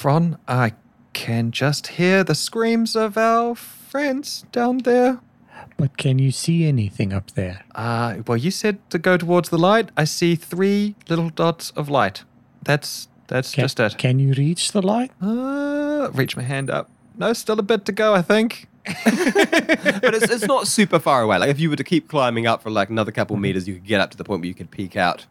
Fron, 0.00 0.38
I 0.48 0.72
can 1.12 1.50
just 1.50 1.88
hear 1.98 2.24
the 2.24 2.34
screams 2.34 2.96
of 2.96 3.18
our 3.18 3.54
friends 3.54 4.46
down 4.50 4.78
there. 4.78 5.20
But 5.76 5.98
can 5.98 6.18
you 6.18 6.30
see 6.30 6.64
anything 6.64 7.12
up 7.12 7.32
there? 7.32 7.66
Uh, 7.74 8.22
well, 8.26 8.38
you 8.38 8.50
said 8.50 8.78
to 8.88 8.98
go 8.98 9.18
towards 9.18 9.50
the 9.50 9.58
light. 9.58 9.90
I 9.98 10.04
see 10.04 10.36
three 10.36 10.94
little 11.10 11.28
dots 11.28 11.68
of 11.72 11.90
light. 11.90 12.24
That's 12.62 13.08
that's 13.26 13.54
Can, 13.54 13.64
just 13.64 13.78
it. 13.78 13.98
can 13.98 14.18
you 14.18 14.32
reach 14.32 14.72
the 14.72 14.80
light? 14.80 15.10
Uh, 15.20 16.08
reach 16.14 16.34
my 16.34 16.44
hand 16.44 16.70
up. 16.70 16.88
No, 17.18 17.34
still 17.34 17.58
a 17.58 17.62
bit 17.62 17.84
to 17.84 17.92
go, 17.92 18.14
I 18.14 18.22
think. 18.22 18.68
but 18.86 20.14
it's, 20.14 20.30
it's 20.30 20.46
not 20.46 20.66
super 20.66 20.98
far 20.98 21.20
away. 21.20 21.36
Like 21.36 21.50
if 21.50 21.60
you 21.60 21.68
were 21.68 21.76
to 21.76 21.84
keep 21.84 22.08
climbing 22.08 22.46
up 22.46 22.62
for 22.62 22.70
like 22.70 22.88
another 22.88 23.12
couple 23.12 23.36
meters, 23.36 23.68
you 23.68 23.74
could 23.74 23.84
get 23.84 24.00
up 24.00 24.10
to 24.12 24.16
the 24.16 24.24
point 24.24 24.40
where 24.40 24.48
you 24.48 24.54
could 24.54 24.70
peek 24.70 24.96
out. 24.96 25.26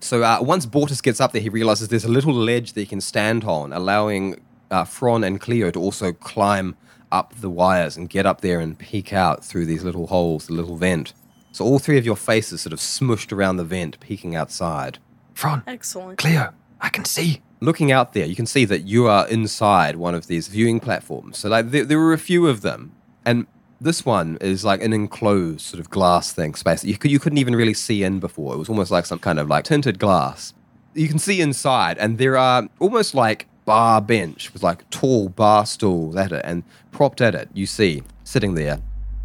So 0.00 0.22
uh, 0.22 0.38
once 0.40 0.66
Bortus 0.66 1.02
gets 1.02 1.20
up 1.20 1.32
there, 1.32 1.42
he 1.42 1.48
realizes 1.48 1.88
there's 1.88 2.04
a 2.04 2.08
little 2.08 2.34
ledge 2.34 2.74
that 2.74 2.80
he 2.80 2.86
can 2.86 3.00
stand 3.00 3.44
on, 3.44 3.72
allowing 3.72 4.40
uh, 4.70 4.84
Fron 4.84 5.24
and 5.24 5.40
Cleo 5.40 5.70
to 5.70 5.80
also 5.80 6.12
climb 6.12 6.76
up 7.12 7.34
the 7.36 7.50
wires 7.50 7.96
and 7.96 8.08
get 8.10 8.26
up 8.26 8.40
there 8.40 8.60
and 8.60 8.78
peek 8.78 9.12
out 9.12 9.44
through 9.44 9.66
these 9.66 9.84
little 9.84 10.08
holes, 10.08 10.46
the 10.46 10.52
little 10.52 10.76
vent. 10.76 11.12
So 11.52 11.64
all 11.64 11.78
three 11.78 11.96
of 11.98 12.04
your 12.04 12.16
faces 12.16 12.60
sort 12.60 12.72
of 12.72 12.78
smushed 12.80 13.32
around 13.32 13.56
the 13.56 13.64
vent, 13.64 13.98
peeking 14.00 14.36
outside. 14.36 14.98
Fron, 15.32 15.62
Excellent. 15.66 16.18
Cleo, 16.18 16.52
I 16.80 16.88
can 16.88 17.04
see. 17.04 17.40
looking 17.60 17.90
out 17.90 18.12
there, 18.12 18.26
you 18.26 18.36
can 18.36 18.46
see 18.46 18.64
that 18.66 18.82
you 18.82 19.06
are 19.06 19.26
inside 19.28 19.96
one 19.96 20.14
of 20.14 20.26
these 20.26 20.48
viewing 20.48 20.80
platforms. 20.80 21.38
So, 21.38 21.48
like, 21.48 21.70
there, 21.70 21.84
there 21.84 21.98
were 21.98 22.12
a 22.12 22.18
few 22.18 22.46
of 22.46 22.60
them, 22.60 22.92
and 23.24 23.46
this 23.80 24.04
one 24.04 24.38
is 24.40 24.64
like 24.64 24.82
an 24.82 24.92
enclosed 24.92 25.60
sort 25.60 25.80
of 25.80 25.90
glass 25.90 26.32
thing, 26.32 26.54
space 26.54 26.82
that 26.82 26.88
you, 26.88 26.96
could, 26.96 27.10
you 27.10 27.18
couldn't 27.18 27.38
even 27.38 27.54
really 27.54 27.74
see 27.74 28.02
in 28.02 28.20
before. 28.20 28.54
It 28.54 28.58
was 28.58 28.68
almost 28.68 28.90
like 28.90 29.06
some 29.06 29.18
kind 29.18 29.38
of 29.38 29.48
like 29.48 29.64
tinted 29.64 29.98
glass. 29.98 30.54
You 30.94 31.08
can 31.08 31.18
see 31.18 31.40
inside, 31.40 31.98
and 31.98 32.18
there 32.18 32.36
are 32.36 32.68
almost 32.78 33.14
like 33.14 33.46
bar 33.64 34.00
bench 34.00 34.52
with 34.52 34.62
like 34.62 34.88
tall 34.90 35.28
bar 35.28 35.66
stools 35.66 36.16
at 36.16 36.32
it, 36.32 36.42
and 36.44 36.62
propped 36.90 37.20
at 37.20 37.34
it, 37.34 37.48
you 37.52 37.66
see 37.66 38.02
sitting 38.24 38.54
there 38.54 38.80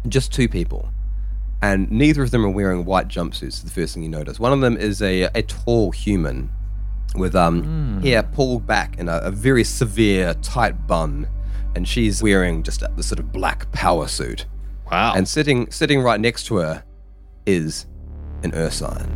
just 0.08 0.32
two 0.32 0.48
people 0.48 0.92
and 1.62 1.90
neither 1.90 2.22
of 2.22 2.32
them 2.32 2.44
are 2.44 2.50
wearing 2.50 2.84
white 2.84 3.08
jumpsuits. 3.08 3.62
The 3.62 3.70
first 3.70 3.94
thing 3.94 4.02
you 4.02 4.08
notice. 4.08 4.40
One 4.40 4.52
of 4.52 4.60
them 4.60 4.76
is 4.76 5.00
a, 5.00 5.22
a 5.34 5.42
tall 5.42 5.92
human 5.92 6.50
with 7.14 7.36
um 7.36 8.00
hair 8.02 8.22
pulled 8.22 8.66
back 8.66 8.98
in 8.98 9.08
a, 9.08 9.18
a 9.18 9.30
very 9.30 9.64
severe 9.64 10.34
tight 10.42 10.86
bun, 10.86 11.28
and 11.74 11.86
she's 11.86 12.22
wearing 12.22 12.62
just 12.62 12.82
a, 12.82 12.90
the 12.96 13.02
sort 13.02 13.18
of 13.18 13.32
black 13.32 13.70
power 13.72 14.06
suit. 14.08 14.46
Wow. 14.90 15.14
And 15.14 15.26
sitting 15.26 15.70
sitting 15.70 16.00
right 16.02 16.20
next 16.20 16.44
to 16.46 16.56
her 16.56 16.84
is 17.46 17.86
an 18.42 18.52
Ursine. 18.52 19.08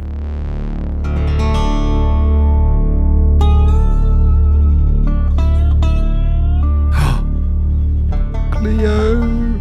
Cleo. 8.52 9.60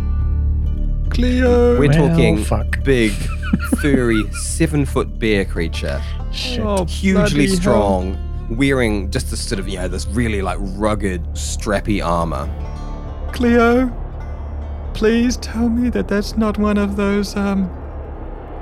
Cleo. 1.10 1.80
We're 1.80 1.90
Well, 1.90 2.10
talking 2.10 2.44
fuck. 2.44 2.84
big, 2.84 3.12
furry, 3.82 4.24
seven 4.34 4.86
foot 4.86 5.20
bear 5.20 5.46
creature. 5.46 6.02
Shit. 6.32 6.60
Oh, 6.62 6.86
hugely 6.86 7.14
bloody 7.22 7.48
hell. 7.48 7.56
strong, 7.56 8.48
wearing 8.58 9.12
just 9.12 9.30
this 9.32 9.46
sort 9.48 9.60
of, 9.60 9.68
you 9.68 9.78
know, 9.78 9.88
this 9.88 10.06
really 10.08 10.42
like 10.42 10.58
rugged, 10.62 11.24
strappy 11.34 12.04
armor. 12.06 12.50
Cleo, 13.36 13.92
please 14.94 15.36
tell 15.36 15.68
me 15.68 15.90
that 15.90 16.08
that's 16.08 16.38
not 16.38 16.58
one 16.58 16.78
of 16.78 16.96
those, 16.96 17.36
um. 17.36 17.70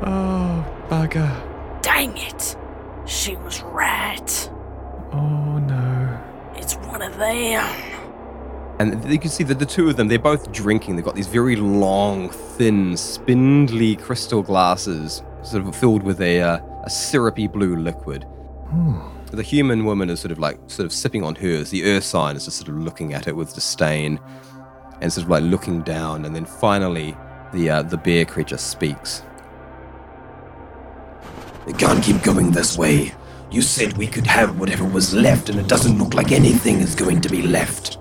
Oh, 0.01 0.65
bugger. 0.89 1.81
Dang 1.83 2.17
it. 2.17 2.57
She 3.05 3.35
was 3.35 3.61
right. 3.61 4.49
Oh, 5.11 5.59
no. 5.59 6.19
It's 6.55 6.73
one 6.77 7.03
of 7.03 7.15
them. 7.17 7.63
And 8.79 9.11
you 9.11 9.19
can 9.19 9.29
see 9.29 9.43
that 9.43 9.59
the 9.59 9.65
two 9.67 9.89
of 9.89 9.95
them, 9.95 10.07
they're 10.07 10.17
both 10.17 10.51
drinking. 10.51 10.95
They've 10.95 11.05
got 11.05 11.13
these 11.13 11.27
very 11.27 11.55
long, 11.55 12.29
thin, 12.29 12.97
spindly 12.97 13.95
crystal 13.97 14.41
glasses, 14.41 15.21
sort 15.43 15.67
of 15.67 15.75
filled 15.75 16.01
with 16.01 16.19
a, 16.19 16.41
uh, 16.41 16.59
a 16.83 16.89
syrupy 16.89 17.45
blue 17.45 17.75
liquid. 17.75 18.25
The 19.31 19.43
human 19.43 19.85
woman 19.85 20.09
is 20.09 20.19
sort 20.19 20.31
of 20.31 20.39
like 20.39 20.59
sort 20.65 20.87
of 20.87 20.91
sipping 20.91 21.23
on 21.23 21.35
hers. 21.35 21.69
The 21.69 21.83
Ursine 21.83 22.35
is 22.35 22.45
just 22.45 22.57
sort 22.57 22.69
of 22.69 22.77
looking 22.77 23.13
at 23.13 23.27
it 23.27 23.35
with 23.35 23.53
disdain, 23.53 24.19
and 25.03 25.11
sort 25.11 25.25
of 25.25 25.29
like 25.29 25.43
looking 25.43 25.81
down. 25.81 26.23
And 26.25 26.33
then 26.33 26.45
finally, 26.45 27.15
the 27.51 27.69
uh, 27.69 27.81
the 27.83 27.97
bear 27.97 28.25
creature 28.25 28.57
speaks. 28.57 29.21
We 31.67 31.73
can't 31.73 32.01
keep 32.03 32.23
going 32.23 32.51
this 32.51 32.77
way. 32.77 33.13
You 33.51 33.61
said 33.61 33.97
we 33.97 34.07
could 34.07 34.25
have 34.25 34.59
whatever 34.59 34.85
was 34.85 35.13
left, 35.13 35.49
and 35.49 35.59
it 35.59 35.67
doesn't 35.67 35.97
look 35.99 36.13
like 36.13 36.31
anything 36.31 36.79
is 36.79 36.95
going 36.95 37.21
to 37.21 37.29
be 37.29 37.41
left. 37.41 37.99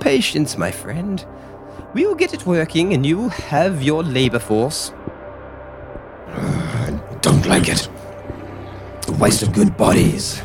Patience, 0.00 0.56
my 0.56 0.70
friend. 0.70 1.26
We 1.94 2.06
will 2.06 2.14
get 2.14 2.32
it 2.32 2.46
working, 2.46 2.94
and 2.94 3.04
you 3.04 3.18
will 3.18 3.28
have 3.50 3.82
your 3.82 4.02
labor 4.02 4.38
force. 4.38 4.92
I 6.28 6.98
don't 7.20 7.46
like 7.46 7.68
it. 7.68 7.88
A 9.08 9.12
waste 9.12 9.42
of 9.42 9.52
good 9.52 9.76
bodies. 9.76 10.42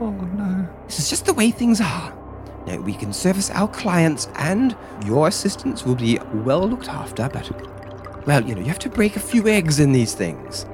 Oh, 0.00 0.10
no. 0.10 0.68
This 0.86 1.00
is 1.00 1.10
just 1.10 1.26
the 1.26 1.34
way 1.34 1.50
things 1.50 1.80
are. 1.80 2.17
Now, 2.68 2.76
we 2.76 2.92
can 2.92 3.14
service 3.14 3.50
our 3.52 3.66
clients, 3.66 4.28
and 4.34 4.76
your 5.06 5.26
assistants 5.28 5.86
will 5.86 5.94
be 5.94 6.18
well 6.34 6.68
looked 6.68 6.90
after, 6.90 7.26
but, 7.26 7.50
well, 8.26 8.44
you 8.44 8.54
know, 8.54 8.60
you 8.60 8.66
have 8.66 8.78
to 8.80 8.90
break 8.90 9.16
a 9.16 9.20
few 9.20 9.48
eggs 9.48 9.80
in 9.80 9.92
these 9.92 10.12
things. 10.12 10.66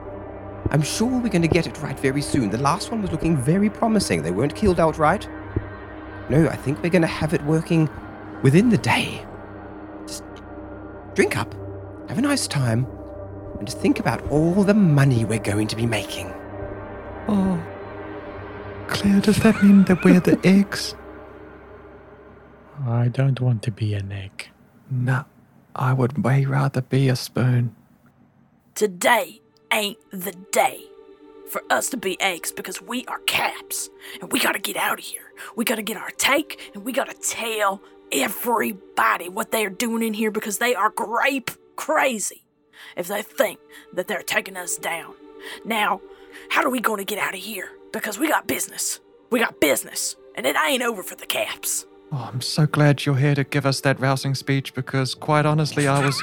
I'm 0.70 0.82
sure 0.82 1.06
we're 1.06 1.28
going 1.28 1.42
to 1.42 1.46
get 1.46 1.68
it 1.68 1.80
right 1.80 1.96
very 2.00 2.20
soon. 2.20 2.50
The 2.50 2.58
last 2.58 2.90
one 2.90 3.00
was 3.00 3.12
looking 3.12 3.36
very 3.36 3.70
promising. 3.70 4.22
They 4.22 4.32
weren't 4.32 4.56
killed 4.56 4.80
outright. 4.80 5.28
No, 6.28 6.48
I 6.48 6.56
think 6.56 6.82
we're 6.82 6.90
going 6.90 7.02
to 7.02 7.06
have 7.06 7.32
it 7.32 7.44
working 7.44 7.88
within 8.42 8.70
the 8.70 8.78
day. 8.78 9.24
Just 10.04 10.24
drink 11.14 11.36
up, 11.36 11.54
have 12.08 12.18
a 12.18 12.22
nice 12.22 12.48
time, 12.48 12.88
and 13.56 13.68
just 13.68 13.78
think 13.78 14.00
about 14.00 14.20
all 14.32 14.64
the 14.64 14.74
money 14.74 15.24
we're 15.24 15.38
going 15.38 15.68
to 15.68 15.76
be 15.76 15.86
making. 15.86 16.34
Oh. 17.28 17.62
Claire, 18.88 19.20
does 19.20 19.36
that 19.44 19.62
mean 19.62 19.84
that 19.84 20.02
we're 20.02 20.18
the 20.18 20.40
eggs? 20.44 20.96
I 22.86 23.08
don't 23.08 23.40
want 23.40 23.62
to 23.62 23.70
be 23.70 23.94
an 23.94 24.12
egg. 24.12 24.48
No. 24.90 25.24
I 25.74 25.92
would 25.92 26.22
way 26.22 26.44
rather 26.44 26.82
be 26.82 27.08
a 27.08 27.16
spoon. 27.16 27.74
Today 28.74 29.40
ain't 29.72 29.98
the 30.10 30.32
day 30.52 30.84
for 31.48 31.62
us 31.70 31.88
to 31.90 31.96
be 31.96 32.20
eggs 32.20 32.52
because 32.52 32.80
we 32.80 33.04
are 33.06 33.18
caps 33.20 33.90
and 34.20 34.32
we 34.32 34.38
gotta 34.38 34.58
get 34.58 34.76
out 34.76 34.98
of 34.98 35.04
here. 35.04 35.32
We 35.56 35.64
gotta 35.64 35.82
get 35.82 35.96
our 35.96 36.10
take 36.10 36.70
and 36.74 36.84
we 36.84 36.92
gotta 36.92 37.14
tell 37.14 37.80
everybody 38.12 39.28
what 39.28 39.50
they 39.50 39.64
are 39.64 39.70
doing 39.70 40.02
in 40.02 40.14
here 40.14 40.30
because 40.30 40.58
they 40.58 40.74
are 40.74 40.90
grape 40.90 41.50
crazy 41.76 42.44
if 42.96 43.08
they 43.08 43.22
think 43.22 43.58
that 43.92 44.06
they're 44.08 44.22
taking 44.22 44.56
us 44.56 44.76
down. 44.76 45.14
Now, 45.64 46.00
how 46.50 46.62
are 46.62 46.70
we 46.70 46.80
gonna 46.80 47.04
get 47.04 47.18
out 47.18 47.34
of 47.34 47.40
here? 47.40 47.70
Because 47.92 48.18
we 48.18 48.28
got 48.28 48.46
business. 48.46 49.00
We 49.30 49.40
got 49.40 49.60
business 49.60 50.16
and 50.36 50.46
it 50.46 50.56
ain't 50.56 50.82
over 50.82 51.02
for 51.02 51.14
the 51.14 51.26
caps. 51.26 51.86
Oh, 52.16 52.30
I'm 52.32 52.40
so 52.40 52.64
glad 52.64 53.04
you're 53.04 53.16
here 53.16 53.34
to 53.34 53.42
give 53.42 53.66
us 53.66 53.80
that 53.80 53.98
rousing 53.98 54.36
speech 54.36 54.72
because, 54.72 55.16
quite 55.16 55.44
honestly, 55.44 55.88
I 55.88 56.04
was 56.04 56.22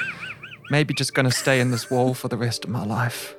maybe 0.69 0.93
just 0.93 1.13
going 1.13 1.25
to 1.25 1.35
stay 1.35 1.59
in 1.59 1.71
this 1.71 1.91
wall 1.91 2.13
for 2.13 2.29
the 2.29 2.37
rest 2.37 2.63
of 2.63 2.69
my 2.69 2.85
life. 2.85 3.35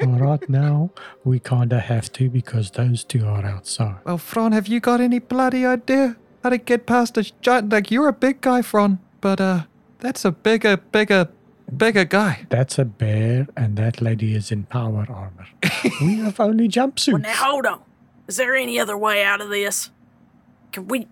Well, 0.00 0.18
right 0.18 0.48
now, 0.48 0.90
we 1.22 1.38
kinda 1.38 1.80
have 1.80 2.10
to 2.14 2.30
because 2.30 2.70
those 2.70 3.04
two 3.04 3.26
are 3.26 3.44
outside. 3.44 3.96
Well, 4.04 4.16
Fron, 4.16 4.52
have 4.52 4.66
you 4.66 4.80
got 4.80 5.02
any 5.02 5.18
bloody 5.18 5.66
idea 5.66 6.16
how 6.42 6.48
to 6.48 6.56
get 6.56 6.86
past 6.86 7.18
a 7.18 7.30
giant? 7.42 7.70
Like, 7.70 7.90
you're 7.90 8.08
a 8.08 8.12
big 8.14 8.40
guy, 8.40 8.62
Fron, 8.62 9.00
but, 9.20 9.42
uh, 9.42 9.64
that's 10.00 10.24
a 10.24 10.32
bigger, 10.32 10.78
bigger, 10.78 11.28
bigger 11.76 12.06
guy. 12.06 12.46
That's 12.48 12.78
a 12.78 12.86
bear, 12.86 13.48
and 13.54 13.76
that 13.76 14.00
lady 14.00 14.34
is 14.34 14.50
in 14.50 14.64
power 14.64 15.06
armor. 15.10 15.46
we 16.00 16.16
have 16.16 16.40
only 16.40 16.68
jumpsuits. 16.68 17.12
Well, 17.12 17.22
now 17.22 17.34
hold 17.34 17.66
on. 17.66 17.80
Is 18.26 18.36
there 18.36 18.54
any 18.54 18.80
other 18.80 18.96
way 18.96 19.22
out 19.22 19.42
of 19.42 19.50
this? 19.50 19.90
Can 20.74 20.88
we? 20.88 21.08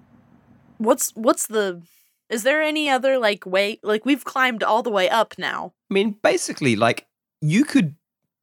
What's 0.78 1.10
what's 1.14 1.46
the? 1.46 1.82
Is 2.28 2.42
there 2.42 2.60
any 2.62 2.88
other 2.90 3.18
like 3.18 3.46
way? 3.46 3.78
Like 3.82 4.04
we've 4.04 4.24
climbed 4.24 4.62
all 4.62 4.82
the 4.82 4.90
way 4.90 5.08
up 5.08 5.34
now. 5.38 5.72
I 5.90 5.94
mean, 5.94 6.16
basically, 6.22 6.76
like 6.76 7.06
you 7.40 7.64
could 7.64 7.94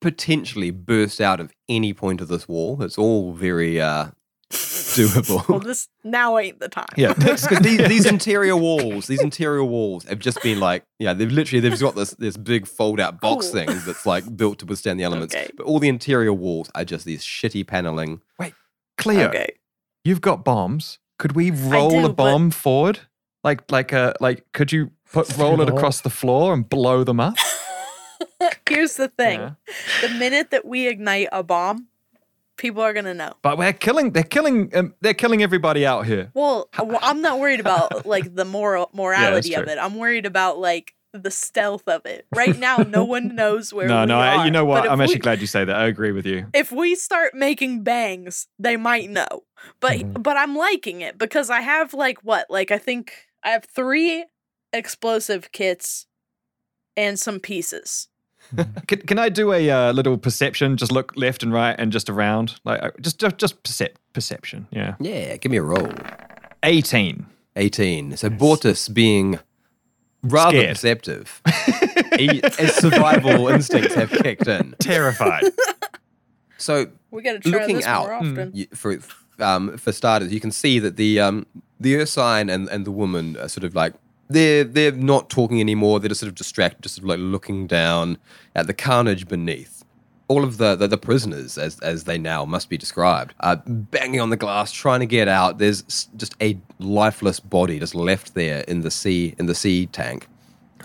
potentially 0.01 0.71
burst 0.71 1.19
out 1.19 1.39
of 1.39 1.51
any 1.67 1.93
point 1.93 2.21
of 2.21 2.27
this 2.29 2.47
wall. 2.47 2.81
It's 2.81 2.97
all 2.97 3.33
very, 3.33 3.81
uh, 3.81 4.11
doable. 4.49 5.45
Well, 5.49 5.59
this 5.59 5.87
now 6.03 6.37
ain't 6.37 6.59
the 6.59 6.69
time. 6.69 6.87
Yeah. 6.95 7.13
Because 7.17 7.59
these, 7.61 7.85
these 7.87 8.05
interior 8.05 8.55
walls, 8.55 9.07
these 9.07 9.21
interior 9.21 9.63
walls 9.63 10.05
have 10.05 10.19
just 10.19 10.41
been 10.41 10.59
like, 10.59 10.85
yeah, 10.99 11.13
they've 11.13 11.31
literally 11.31 11.59
they've 11.59 11.79
got 11.79 11.95
this 11.95 12.11
this 12.11 12.37
big 12.37 12.65
fold 12.67 12.99
out 12.99 13.19
box 13.19 13.51
Cool. 13.51 13.65
thing 13.65 13.79
that's 13.85 14.05
like 14.05 14.37
built 14.37 14.59
to 14.59 14.65
withstand 14.65 14.99
the 14.99 15.03
elements. 15.03 15.35
Okay. 15.35 15.49
But 15.57 15.65
all 15.65 15.79
the 15.79 15.89
interior 15.89 16.33
walls 16.33 16.69
are 16.75 16.85
just 16.85 17.05
these 17.05 17.23
shitty 17.23 17.67
paneling. 17.67 18.21
Wait, 18.39 18.53
Cleo, 18.97 19.27
Okay. 19.27 19.53
you've 20.05 20.21
got 20.21 20.45
bombs. 20.45 20.99
Could 21.19 21.33
we 21.33 21.51
roll 21.51 21.91
do, 21.91 21.99
a 22.05 22.09
but- 22.09 22.15
bomb 22.15 22.49
forward? 22.49 23.01
Like, 23.43 23.71
like, 23.71 23.93
uh, 23.93 24.13
like, 24.19 24.51
could 24.51 24.71
you 24.71 24.91
put 25.13 25.37
roll 25.37 25.61
it 25.61 25.69
across 25.69 26.01
the 26.01 26.09
floor 26.09 26.53
and 26.53 26.67
blow 26.67 27.03
them 27.05 27.19
up? 27.21 27.35
Here's 28.67 28.95
the 28.95 29.07
thing: 29.07 29.39
Yeah. 29.39 29.51
the 30.01 30.09
minute 30.09 30.51
that 30.51 30.65
we 30.65 30.87
ignite 30.87 31.29
a 31.31 31.41
bomb, 31.43 31.87
people 32.57 32.81
are 32.81 32.93
gonna 32.93 33.13
know. 33.13 33.33
But 33.41 33.57
we're 33.57 33.73
killing. 33.73 34.11
They're 34.11 34.23
killing. 34.23 34.75
Um, 34.75 34.93
they're 35.01 35.13
killing 35.13 35.41
everybody 35.41 35.85
out 35.85 36.05
here. 36.05 36.31
Well, 36.33 36.69
well, 36.77 36.99
I'm 37.01 37.21
not 37.21 37.39
worried 37.39 37.59
about 37.61 38.05
like 38.05 38.35
the 38.35 38.45
moral 38.45 38.89
morality 38.93 39.53
of 39.55 39.67
it. 39.67 39.77
I'm 39.79 39.95
worried 39.97 40.25
about 40.25 40.59
like 40.59 40.93
the 41.13 41.31
stealth 41.31 41.87
of 41.87 42.05
it. 42.05 42.25
Right 42.35 42.57
now, 42.57 42.77
no 42.77 43.03
one 43.03 43.35
knows 43.41 43.73
where. 43.73 43.87
no, 43.87 44.01
we 44.01 44.05
no. 44.07 44.15
are. 44.19 44.23
I, 44.39 44.45
you 44.45 44.51
know 44.51 44.65
what? 44.65 44.89
I'm 44.89 45.01
actually 45.01 45.15
we- 45.15 45.19
glad 45.21 45.41
you 45.41 45.47
say 45.47 45.65
that. 45.65 45.75
I 45.75 45.85
agree 45.87 46.11
with 46.11 46.25
you. 46.25 46.47
If 46.53 46.71
we 46.71 46.95
start 46.95 47.33
making 47.33 47.83
bangs, 47.83 48.47
they 48.59 48.77
might 48.77 49.09
know. 49.09 49.43
But 49.79 49.97
Mm-hmm. 49.99 50.21
but 50.21 50.37
I'm 50.37 50.55
liking 50.55 51.01
it 51.01 51.17
because 51.17 51.49
I 51.49 51.61
have 51.61 51.93
like 51.93 52.19
what? 52.23 52.47
Like 52.49 52.71
I 52.71 52.77
think 52.77 53.13
I 53.43 53.49
have 53.49 53.65
three 53.65 54.25
explosive 54.73 55.51
kits 55.51 56.05
and 56.95 57.19
some 57.19 57.39
pieces. 57.39 58.07
Can, 58.87 58.99
can 59.01 59.19
I 59.19 59.29
do 59.29 59.51
a 59.53 59.69
uh, 59.69 59.91
little 59.91 60.17
perception? 60.17 60.75
Just 60.77 60.91
look 60.91 61.11
left 61.15 61.43
and 61.43 61.51
right 61.53 61.75
and 61.77 61.91
just 61.91 62.09
around, 62.09 62.59
like 62.65 62.81
uh, 62.81 62.91
just 63.01 63.19
just 63.19 63.37
just 63.37 63.61
percep- 63.63 63.95
perception. 64.13 64.67
Yeah, 64.71 64.95
Yeah, 64.99 65.37
give 65.37 65.51
me 65.51 65.57
a 65.57 65.63
roll. 65.63 65.91
eighteen. 66.63 67.25
18. 67.55 68.15
So 68.15 68.29
Bortus 68.29 68.91
being 68.93 69.39
rather 70.23 70.57
Scared. 70.59 70.75
perceptive. 70.75 71.41
he, 72.17 72.41
his 72.57 72.75
survival 72.75 73.47
instincts 73.55 73.93
have 73.95 74.11
kicked 74.11 74.47
in. 74.47 74.75
Terrified. 74.79 75.43
So 76.61 76.87
We 77.11 77.21
got 77.21 77.33
to 77.33 77.39
try 77.39 77.51
Looking 77.61 77.77
this 77.77 77.85
out, 77.85 78.03
more 78.07 78.13
often. 78.13 78.51
you, 78.53 78.67
for 78.75 78.97
um, 79.39 79.77
for 79.77 79.93
starters, 79.93 80.33
you 80.33 80.41
can 80.41 80.51
see 80.51 80.77
that 80.79 80.97
the 80.97 81.17
um, 81.21 81.45
the 81.79 81.95
Ursine 81.95 82.49
and, 82.49 82.67
and 82.67 82.85
the 82.85 82.91
woman 82.91 83.37
are 83.37 83.47
sort 83.47 83.63
of 83.63 83.75
like 83.75 83.93
they're 84.29 84.65
they're 84.65 84.91
not 84.91 85.29
talking 85.29 85.61
anymore. 85.61 86.01
They're 86.01 86.09
just 86.09 86.19
sort 86.19 86.27
of 86.27 86.35
distracted, 86.35 86.81
just 86.81 86.95
sort 86.95 87.05
of 87.05 87.09
like 87.11 87.19
looking 87.19 87.65
down 87.65 88.17
at 88.55 88.67
the 88.67 88.73
carnage 88.73 89.25
beneath. 89.29 89.78
All 90.29 90.43
of 90.45 90.57
the, 90.57 90.75
the, 90.75 90.87
the 90.87 90.97
prisoners, 90.97 91.57
as 91.57 91.79
as 91.79 92.05
they 92.05 92.17
now 92.17 92.45
must 92.45 92.69
be 92.69 92.77
described, 92.77 93.33
are 93.41 93.57
banging 93.65 94.21
on 94.21 94.29
the 94.29 94.37
glass, 94.37 94.71
trying 94.71 95.01
to 95.01 95.05
get 95.05 95.27
out. 95.27 95.57
There's 95.57 95.81
just 96.15 96.35
a 96.41 96.57
lifeless 96.79 97.39
body 97.41 97.79
just 97.79 97.95
left 97.95 98.35
there 98.35 98.61
in 98.67 98.81
the 98.81 98.91
sea 98.91 99.33
in 99.39 99.47
the 99.47 99.55
sea 99.55 99.87
tank, 99.87 100.27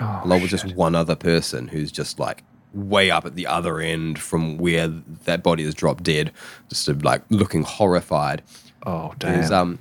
Oh, 0.01 0.23
along 0.25 0.41
with 0.43 0.51
just 0.51 0.75
one 0.75 0.95
other 0.95 1.15
person 1.15 1.69
who's 1.69 1.93
just 1.93 2.19
like 2.19 2.43
way 2.73 3.11
up 3.11 3.25
at 3.25 3.37
the 3.37 3.47
other 3.47 3.79
end 3.79 4.19
from 4.19 4.57
where 4.59 4.89
that 4.89 5.43
body 5.45 5.63
is 5.63 5.75
dropped 5.75 6.03
dead, 6.03 6.33
just 6.69 6.89
like 7.05 7.23
looking 7.29 7.63
horrified. 7.63 8.43
oh 8.87 9.13
damn. 9.19 9.33
There's 9.35 9.51
um 9.53 9.79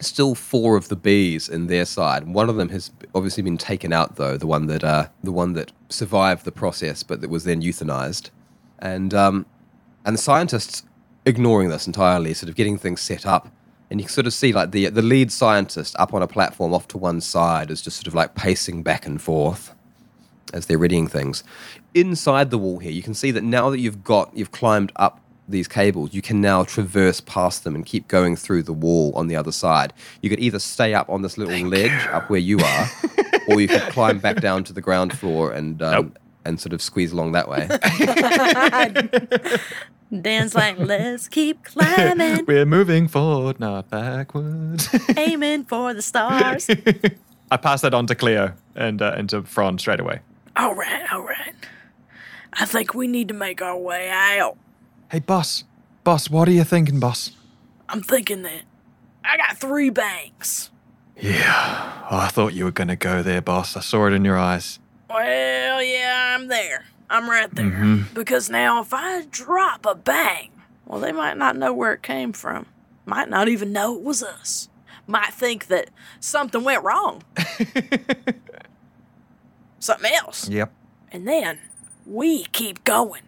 still 0.00 0.34
four 0.34 0.76
of 0.76 0.88
the 0.88 0.96
bees 0.96 1.48
in 1.48 1.68
their 1.68 1.86
side. 1.86 2.28
One 2.28 2.50
of 2.50 2.56
them 2.56 2.68
has 2.68 2.90
obviously 3.14 3.42
been 3.42 3.56
taken 3.56 3.92
out 3.94 4.16
though, 4.16 4.36
the 4.36 4.46
one 4.46 4.66
that 4.66 4.84
uh 4.84 5.06
the 5.22 5.32
one 5.32 5.54
that 5.54 5.72
survived 5.88 6.44
the 6.44 6.52
process 6.52 7.02
but 7.02 7.22
that 7.22 7.30
was 7.30 7.44
then 7.44 7.62
euthanized. 7.62 8.28
And 8.84 9.12
um 9.12 9.46
and 10.04 10.14
the 10.14 10.20
scientists 10.22 10.84
ignoring 11.26 11.70
this 11.70 11.86
entirely, 11.86 12.34
sort 12.34 12.50
of 12.50 12.54
getting 12.54 12.78
things 12.78 13.00
set 13.00 13.26
up. 13.26 13.48
And 13.90 14.00
you 14.00 14.06
can 14.06 14.12
sort 14.12 14.26
of 14.26 14.32
see 14.32 14.52
like 14.52 14.70
the 14.70 14.88
the 14.90 15.02
lead 15.02 15.32
scientist 15.32 15.96
up 15.98 16.14
on 16.14 16.22
a 16.22 16.28
platform 16.28 16.72
off 16.72 16.86
to 16.88 16.98
one 16.98 17.20
side 17.20 17.70
is 17.70 17.82
just 17.82 17.96
sort 17.96 18.06
of 18.06 18.14
like 18.14 18.34
pacing 18.34 18.82
back 18.82 19.06
and 19.06 19.20
forth 19.20 19.74
as 20.52 20.66
they're 20.66 20.78
readying 20.78 21.08
things. 21.08 21.42
Inside 21.94 22.50
the 22.50 22.58
wall 22.58 22.78
here, 22.78 22.92
you 22.92 23.02
can 23.02 23.14
see 23.14 23.30
that 23.30 23.42
now 23.42 23.70
that 23.70 23.80
you've 23.80 24.04
got 24.04 24.36
you've 24.36 24.52
climbed 24.52 24.92
up 24.96 25.20
these 25.48 25.68
cables, 25.68 26.14
you 26.14 26.22
can 26.22 26.40
now 26.40 26.64
traverse 26.64 27.20
past 27.20 27.64
them 27.64 27.74
and 27.74 27.84
keep 27.84 28.08
going 28.08 28.34
through 28.36 28.62
the 28.62 28.72
wall 28.72 29.12
on 29.14 29.26
the 29.26 29.36
other 29.36 29.52
side. 29.52 29.92
You 30.22 30.30
could 30.30 30.40
either 30.40 30.58
stay 30.58 30.94
up 30.94 31.08
on 31.10 31.22
this 31.22 31.36
little 31.36 31.68
ledge 31.68 32.06
up 32.08 32.30
where 32.30 32.40
you 32.40 32.58
are, 32.58 32.86
or 33.48 33.60
you 33.60 33.68
could 33.68 33.82
climb 33.82 34.18
back 34.18 34.40
down 34.40 34.64
to 34.64 34.72
the 34.72 34.80
ground 34.80 35.16
floor 35.18 35.52
and 35.52 35.82
um, 35.82 35.92
Nope. 35.92 36.18
And 36.44 36.60
sort 36.60 36.72
of 36.72 36.82
squeeze 36.82 37.12
along 37.12 37.32
that 37.32 37.48
way. 37.48 37.68
Dan's 40.22 40.54
like, 40.54 40.78
let's 40.78 41.28
keep 41.28 41.64
climbing, 41.64 42.44
We're 42.46 42.66
moving 42.66 43.08
forward, 43.08 43.58
not 43.58 43.90
backwards. 43.90 44.88
aiming 45.16 45.64
for 45.64 45.92
the 45.94 46.02
stars. 46.02 46.68
I 47.50 47.56
pass 47.56 47.80
that 47.80 47.94
on 47.94 48.06
to 48.06 48.14
Cleo 48.14 48.52
and 48.74 49.02
uh, 49.02 49.14
and 49.16 49.28
to 49.30 49.42
Fron 49.42 49.78
straight 49.78 50.00
away. 50.00 50.20
all 50.56 50.74
right, 50.74 51.12
all 51.12 51.22
right. 51.22 51.54
I 52.52 52.64
think 52.66 52.94
we 52.94 53.08
need 53.08 53.28
to 53.28 53.34
make 53.34 53.60
our 53.60 53.76
way 53.76 54.08
out. 54.10 54.56
Hey, 55.10 55.18
boss, 55.18 55.64
boss, 56.04 56.30
what 56.30 56.46
are 56.48 56.52
you 56.52 56.64
thinking, 56.64 57.00
boss? 57.00 57.32
I'm 57.88 58.02
thinking 58.02 58.42
that 58.42 58.62
I 59.24 59.36
got 59.36 59.56
three 59.56 59.90
banks. 59.90 60.70
Yeah, 61.16 62.06
oh, 62.10 62.18
I 62.18 62.28
thought 62.28 62.54
you 62.54 62.64
were 62.64 62.72
gonna 62.72 62.96
go 62.96 63.22
there, 63.22 63.40
boss. 63.42 63.76
I 63.76 63.80
saw 63.80 64.06
it 64.06 64.12
in 64.12 64.24
your 64.24 64.38
eyes. 64.38 64.78
Well, 65.14 65.80
yeah, 65.80 66.34
I'm 66.34 66.48
there. 66.48 66.86
I'm 67.08 67.30
right 67.30 67.48
there. 67.54 67.66
Mm-hmm. 67.66 68.14
Because 68.14 68.50
now, 68.50 68.80
if 68.80 68.92
I 68.92 69.24
drop 69.26 69.86
a 69.86 69.94
bang, 69.94 70.50
well, 70.86 70.98
they 70.98 71.12
might 71.12 71.36
not 71.36 71.56
know 71.56 71.72
where 71.72 71.92
it 71.92 72.02
came 72.02 72.32
from. 72.32 72.66
Might 73.06 73.28
not 73.30 73.48
even 73.48 73.72
know 73.72 73.94
it 73.94 74.02
was 74.02 74.24
us. 74.24 74.68
Might 75.06 75.32
think 75.32 75.68
that 75.68 75.90
something 76.18 76.64
went 76.64 76.82
wrong. 76.82 77.22
something 79.78 80.12
else. 80.12 80.48
Yep. 80.48 80.72
And 81.12 81.28
then 81.28 81.60
we 82.04 82.46
keep 82.46 82.82
going 82.82 83.22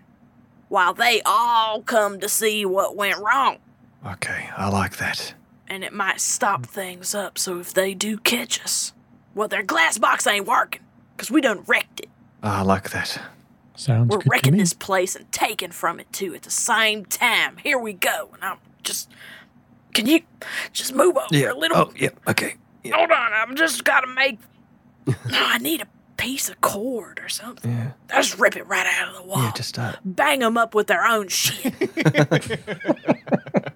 while 0.69 0.93
they 0.93 1.23
all 1.25 1.83
come 1.83 2.19
to 2.19 2.29
see 2.29 2.67
what 2.67 2.97
went 2.97 3.19
wrong. 3.19 3.59
Okay, 4.05 4.51
I 4.57 4.69
like 4.71 4.97
that. 4.97 5.35
And 5.69 5.85
it 5.85 5.93
might 5.93 6.21
stop 6.21 6.67
things 6.67 7.15
up 7.15 7.39
so 7.39 7.61
if 7.61 7.73
they 7.73 7.95
do 7.95 8.19
catch 8.19 8.61
us, 8.61 8.93
well, 9.37 9.47
their 9.47 9.63
glass 9.63 9.99
box 9.99 10.27
ain't 10.27 10.49
working 10.49 10.81
because 11.17 11.31
we 11.31 11.41
done 11.41 11.63
wrecked 11.67 12.01
it. 12.01 12.09
I 12.43 12.63
like 12.63 12.91
that. 12.91 13.21
Sounds 13.75 14.09
good. 14.09 14.11
We're 14.11 14.19
good 14.19 14.25
to 14.25 14.31
wrecking 14.31 14.53
me. 14.55 14.59
this 14.59 14.73
place 14.73 15.17
and 15.17 15.31
taking 15.33 15.71
from 15.71 16.01
it 16.01 16.13
too 16.13 16.35
at 16.35 16.43
the 16.43 16.51
same 16.51 17.05
time. 17.05 17.59
Here 17.59 17.79
we 17.79 17.93
go. 17.93 18.31
And 18.35 18.45
I'm 18.45 18.59
just. 18.83 19.11
Can 19.95 20.07
you 20.07 20.21
just 20.73 20.95
move 20.95 21.17
over 21.17 21.49
a 21.49 21.57
little? 21.57 21.77
Oh, 21.77 21.93
yeah. 21.97 22.11
Okay. 22.29 22.57
Hold 22.93 23.11
on. 23.11 23.33
I'm 23.33 23.57
just 23.57 23.85
gotta 23.85 24.07
make. 24.07 24.39
no, 25.07 25.15
I 25.31 25.59
need 25.59 25.83
a 25.83 25.87
piece 26.17 26.49
of 26.49 26.61
cord 26.61 27.21
or 27.23 27.29
something. 27.29 27.71
Yeah. 27.71 27.93
I 28.11 28.23
just 28.23 28.39
rip 28.39 28.57
it 28.57 28.67
right 28.67 28.87
out 28.87 29.09
of 29.09 29.17
the 29.17 29.23
wall. 29.23 29.43
Yeah. 29.43 29.53
Just 29.53 29.79
uh. 29.79 29.95
bang 30.05 30.41
them 30.41 30.57
up 30.57 30.75
with 30.75 30.87
their 30.87 31.05
own 31.05 31.29
shit. 31.29 31.75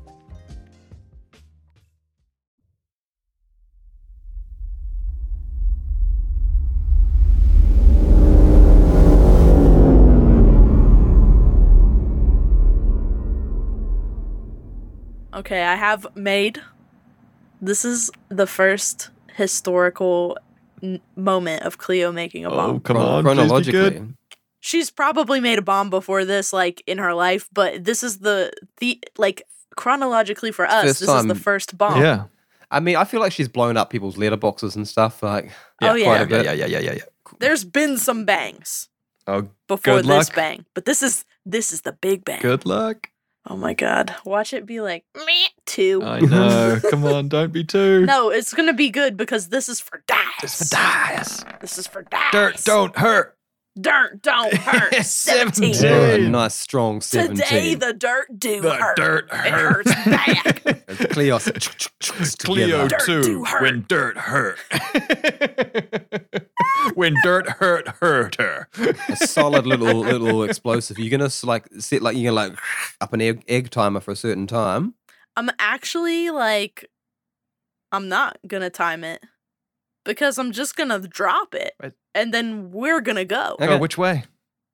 Okay, 15.51 15.63
I 15.63 15.75
have 15.75 16.07
made. 16.15 16.61
This 17.61 17.85
is 17.85 18.09
the 18.29 18.47
first 18.47 19.09
historical 19.35 20.37
n- 20.81 21.01
moment 21.15 21.63
of 21.63 21.77
Cleo 21.77 22.11
making 22.11 22.45
a 22.45 22.49
oh, 22.49 22.55
bomb. 22.55 22.75
Oh, 22.77 22.79
come 22.79 22.97
on. 22.97 23.23
Chronologically. 23.23 24.13
She's 24.61 24.91
probably 24.91 25.39
made 25.39 25.57
a 25.57 25.61
bomb 25.61 25.89
before 25.89 26.23
this, 26.23 26.53
like 26.53 26.83
in 26.85 26.99
her 26.99 27.13
life, 27.13 27.49
but 27.51 27.83
this 27.83 28.03
is 28.03 28.19
the 28.19 28.51
the 28.77 28.99
like 29.17 29.43
chronologically 29.75 30.51
for 30.51 30.65
us. 30.65 30.83
First 30.85 30.99
this 31.01 31.09
is 31.09 31.25
the 31.25 31.35
first 31.35 31.77
bomb. 31.77 31.99
Yeah. 32.01 32.25
I 32.69 32.79
mean, 32.79 32.95
I 32.95 33.03
feel 33.03 33.19
like 33.19 33.33
she's 33.33 33.49
blown 33.49 33.75
up 33.75 33.89
people's 33.89 34.15
letterboxes 34.15 34.77
and 34.77 34.87
stuff. 34.87 35.21
Like, 35.21 35.51
Oh, 35.81 35.93
yeah. 35.93 36.05
quite 36.05 36.15
a 36.15 36.19
Yeah, 36.21 36.25
bit. 36.25 36.45
yeah, 36.45 36.51
yeah, 36.53 36.65
yeah, 36.67 36.79
yeah, 36.79 36.91
yeah. 36.93 37.03
There's 37.39 37.65
been 37.65 37.97
some 37.97 38.23
bangs 38.23 38.87
Oh, 39.27 39.49
before 39.67 39.95
Good 39.95 40.05
this 40.05 40.29
luck. 40.29 40.35
bang, 40.35 40.65
but 40.73 40.85
this 40.85 41.01
is 41.03 41.25
this 41.45 41.73
is 41.73 41.81
the 41.81 41.91
big 41.91 42.23
bang. 42.23 42.41
good 42.41 42.65
luck. 42.65 43.10
Oh 43.49 43.57
my 43.57 43.73
god. 43.73 44.15
Watch 44.23 44.53
it 44.53 44.65
be 44.65 44.81
like 44.81 45.03
me 45.25 45.47
two. 45.65 46.01
I 46.03 46.19
know. 46.19 46.79
Come 46.89 47.05
on, 47.05 47.27
don't 47.27 47.51
be 47.51 47.63
too. 47.63 48.05
no, 48.05 48.29
it's 48.29 48.53
gonna 48.53 48.73
be 48.73 48.89
good 48.89 49.17
because 49.17 49.49
this 49.49 49.67
is 49.67 49.79
for 49.79 50.03
dice. 50.07 50.43
is 50.43 50.69
for 50.69 50.75
dice. 50.75 51.45
This 51.59 51.77
is 51.77 51.87
for 51.87 52.03
dice. 52.03 52.31
Dirt 52.31 52.63
don't 52.63 52.95
hurt. 52.95 53.37
Dirt 53.79 54.21
don't 54.21 54.53
hurt. 54.53 54.93
17. 55.05 55.73
Seventeen. 55.73 56.21
Oh, 56.21 56.25
a 56.25 56.29
nice 56.29 56.55
strong 56.55 56.99
17. 56.99 57.37
Today 57.37 57.75
the 57.75 57.93
dirt 57.93 58.37
do 58.37 58.59
The 58.61 58.73
hurt. 58.75 58.97
dirt 58.97 59.29
It 59.31 59.51
hurts 59.51 59.91
back. 60.05 60.61
It's 60.91 61.05
Cleo. 61.13 61.39
Cleo 62.39 62.87
Dirt 62.89 63.05
do 63.05 63.23
too. 63.23 63.43
hurt. 63.45 63.61
When 63.61 63.85
dirt 63.87 64.17
hurt. 64.17 64.59
when 66.95 67.15
dirt 67.23 67.47
hurt, 67.49 67.87
hurt 68.01 68.35
her. 68.35 68.67
a 69.07 69.15
solid 69.15 69.65
little 69.65 69.99
little 70.01 70.43
explosive. 70.43 70.99
You're 70.99 71.17
gonna 71.17 71.31
like 71.43 71.69
set 71.79 72.01
like 72.01 72.17
you're 72.17 72.33
gonna 72.33 72.49
like 72.49 72.59
up 73.01 73.13
an 73.13 73.21
egg, 73.21 73.45
egg 73.47 73.69
timer 73.69 74.01
for 74.01 74.11
a 74.11 74.17
certain 74.17 74.47
time. 74.47 74.95
I'm 75.37 75.49
actually 75.59 76.29
like 76.29 76.89
I'm 77.93 78.09
not 78.09 78.37
gonna 78.45 78.69
time 78.69 79.05
it. 79.05 79.23
Because 80.03 80.37
I'm 80.37 80.51
just 80.51 80.75
gonna 80.75 80.99
drop 80.99 81.55
it. 81.55 81.71
Right. 81.81 81.93
And 82.13 82.33
then 82.33 82.71
we're 82.71 83.01
gonna 83.01 83.25
go. 83.25 83.55
Okay. 83.59 83.67
Go 83.67 83.77
which 83.77 83.97
way? 83.97 84.23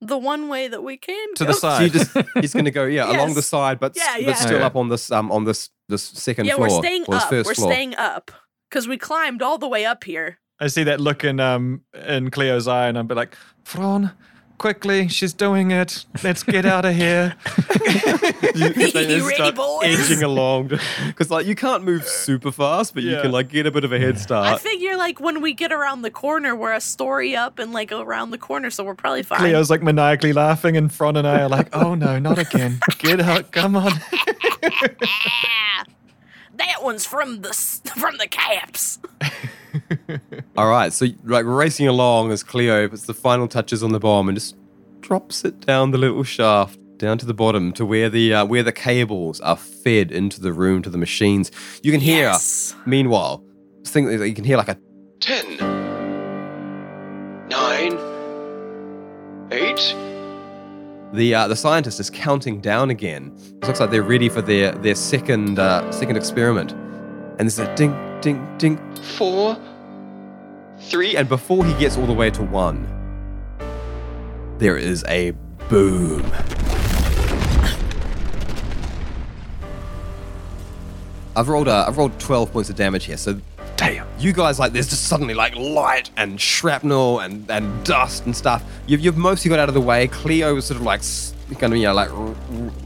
The 0.02 0.18
one 0.18 0.48
way 0.48 0.68
that 0.68 0.84
we 0.84 0.98
can 0.98 1.34
To 1.36 1.46
go. 1.46 1.52
the 1.52 1.54
side. 1.66 1.82
you 1.84 1.90
just 1.90 2.16
he's 2.40 2.54
gonna 2.54 2.72
go 2.72 2.86
yeah 2.86 3.12
along 3.16 3.34
the 3.36 3.42
side, 3.42 3.80
but 3.80 3.98
s- 3.98 4.04
Yeah, 4.04 4.14
but 4.16 4.22
yeah. 4.28 4.34
still 4.36 4.56
Okay. 4.58 4.64
up 4.66 4.76
on 4.76 4.90
this 4.90 5.12
um 5.12 5.32
on 5.32 5.44
this 5.46 5.70
this 5.90 6.04
second 6.04 6.46
Yeah, 6.46 6.56
floor. 6.56 6.68
we're 6.70 6.80
staying 6.82 7.06
up. 7.10 7.32
We're 7.32 7.44
floor. 7.44 7.72
staying 7.72 7.96
up. 7.96 8.32
Because 8.70 8.88
we 8.88 8.98
climbed 8.98 9.42
all 9.42 9.58
the 9.58 9.68
way 9.68 9.86
up 9.86 10.04
here. 10.04 10.40
I 10.60 10.68
see 10.68 10.84
that 10.84 11.00
look 11.00 11.24
in 11.24 11.40
um 11.40 11.82
in 12.08 12.30
Cleo's 12.32 12.68
eye, 12.68 12.88
and 12.88 12.98
I'm 12.98 13.08
be 13.08 13.16
like, 13.16 13.36
Fron, 13.64 14.12
quickly, 14.58 15.08
she's 15.08 15.34
doing 15.34 15.72
it. 15.72 16.06
Let's 16.24 16.44
get 16.44 16.66
out 16.66 16.86
of 16.86 16.96
here. 16.96 17.36
You- 18.58 18.70
they 18.74 18.84
You 18.84 18.92
just 18.92 19.24
ready, 19.26 19.36
start 19.36 19.56
boys? 19.56 20.10
Edging 20.10 20.24
along 20.24 20.72
because 21.06 21.30
like 21.30 21.46
you 21.46 21.54
can't 21.54 21.84
move 21.84 22.04
super 22.06 22.52
fast, 22.52 22.96
but 22.96 23.04
you 23.04 23.12
Yeah. 23.12 23.22
can 23.22 23.32
like 23.32 23.50
get 23.50 23.68
a 23.68 23.72
bit 23.72 23.84
of 23.84 23.92
a 23.94 24.00
head 24.00 24.18
start. 24.20 24.46
I 24.46 24.50
start. 24.58 24.62
figure 24.62 24.98
like 24.98 25.20
when 25.20 25.42
we 25.42 25.54
get 25.54 25.72
around 25.72 26.02
the 26.02 26.10
corner, 26.10 26.56
we're 26.56 26.74
a 26.74 26.82
story 26.82 27.36
up 27.36 27.60
and 27.60 27.72
like 27.72 27.92
around 27.92 28.32
the 28.32 28.38
corner, 28.40 28.72
so 28.72 28.84
we're 28.84 28.96
probably 28.96 29.22
fine. 29.22 29.40
Cleo's 29.40 29.70
like 29.70 29.84
maniacally 29.84 30.34
laughing, 30.34 30.76
and 30.76 30.92
Fron 30.92 31.18
and 31.18 31.28
I 31.28 31.42
are 31.42 31.50
like, 31.50 31.70
oh 31.76 31.94
no, 31.94 32.18
not 32.18 32.40
again. 32.40 32.80
Get 32.98 33.20
out, 33.22 33.52
come 33.52 33.76
on. 33.76 33.92
Ah, 34.64 35.84
that 36.56 36.78
one's 36.82 37.06
from 37.06 37.42
the 37.42 37.50
s- 37.50 37.82
from 37.96 38.18
the 38.18 38.28
caps. 38.28 38.98
All 40.58 40.68
right, 40.68 40.92
so 40.92 41.08
like 41.24 41.46
racing 41.46 41.88
along 41.88 42.32
as 42.32 42.44
Cleo 42.44 42.88
puts 42.88 43.04
the 43.06 43.14
final 43.14 43.48
touches 43.48 43.84
on 43.84 43.92
the 43.92 44.00
bomb 44.00 44.28
and 44.30 44.38
just 44.38 44.56
drops 45.02 45.46
it 45.46 45.60
down 45.62 45.92
the 45.92 45.98
little 45.98 46.24
shaft 46.24 46.80
down 46.98 47.18
to 47.20 47.26
the 47.26 47.34
bottom 47.34 47.72
to 47.74 47.86
where 47.86 48.10
the 48.10 48.34
uh, 48.34 48.46
where 48.46 48.64
the 48.64 48.72
cables 48.72 49.40
are 49.42 49.56
fed 49.56 50.12
into 50.12 50.42
the 50.42 50.52
room 50.52 50.82
to 50.82 50.90
the 50.90 50.98
machines. 50.98 51.52
You 51.84 51.92
can 51.92 52.02
hear. 52.02 52.24
Yes. 52.24 52.76
Meanwhile, 52.86 53.44
this 53.84 53.92
thing 53.92 54.06
that 54.06 54.28
you 54.28 54.36
can 54.36 54.44
hear 54.44 54.58
like 54.58 54.70
a 54.70 54.78
Ten. 55.20 55.58
Nine. 57.50 57.98
Eight. 59.52 59.96
the 61.14 61.34
uh, 61.34 61.48
the 61.48 61.56
scientist 61.56 62.00
is 62.00 62.10
counting 62.10 62.60
down 62.60 62.90
again. 62.90 63.34
It 63.62 63.68
looks 63.68 63.80
like 63.80 63.90
they're 63.92 64.04
ready 64.04 64.28
for 64.30 64.42
their 64.42 64.74
their 64.74 64.96
second 64.96 65.58
uh, 65.58 65.90
second 65.92 66.18
experiment, 66.18 66.74
and 66.74 67.40
there's 67.40 67.60
a 67.60 67.74
ding 67.76 67.96
ding 68.22 68.46
ding 68.58 68.78
Four. 69.18 69.56
Three, 70.90 71.16
and 71.16 71.28
before 71.30 71.66
he 71.66 71.74
gets 71.76 71.98
all 71.98 72.06
the 72.06 72.14
way 72.14 72.30
to 72.32 72.44
one, 72.44 72.88
there 74.58 74.78
is 74.78 75.04
a 75.08 75.32
boom. 75.70 76.24
I've 81.36 81.50
rolled 81.50 81.68
uh, 81.68 81.86
I've 81.88 81.98
rolled 81.98 82.20
twelve 82.20 82.52
points 82.52 82.70
of 82.70 82.76
damage 82.76 83.06
here, 83.06 83.18
so 83.18 83.40
Damn. 83.76 84.08
you 84.18 84.34
guys 84.34 84.58
like 84.58 84.74
there's 84.74 84.90
just 84.90 85.04
suddenly 85.06 85.36
like 85.36 85.56
light 85.56 86.10
and 86.18 86.42
shrapnel 86.42 87.20
and, 87.20 87.50
and 87.52 87.86
dust 87.86 88.26
and 88.26 88.36
stuff. 88.36 88.64
You've, 88.88 89.02
you've 89.02 89.18
mostly 89.18 89.50
got 89.50 89.60
out 89.60 89.68
of 89.70 89.76
the 89.76 89.82
way. 89.82 90.08
Cleo 90.08 90.56
was 90.56 90.66
sort 90.66 90.80
of 90.80 90.84
like 90.84 91.02
kind 91.60 91.74
of 91.74 91.78
you 91.78 91.86
know 91.86 91.94
like 91.94 92.10
r- 92.12 92.28
r- 92.30 92.36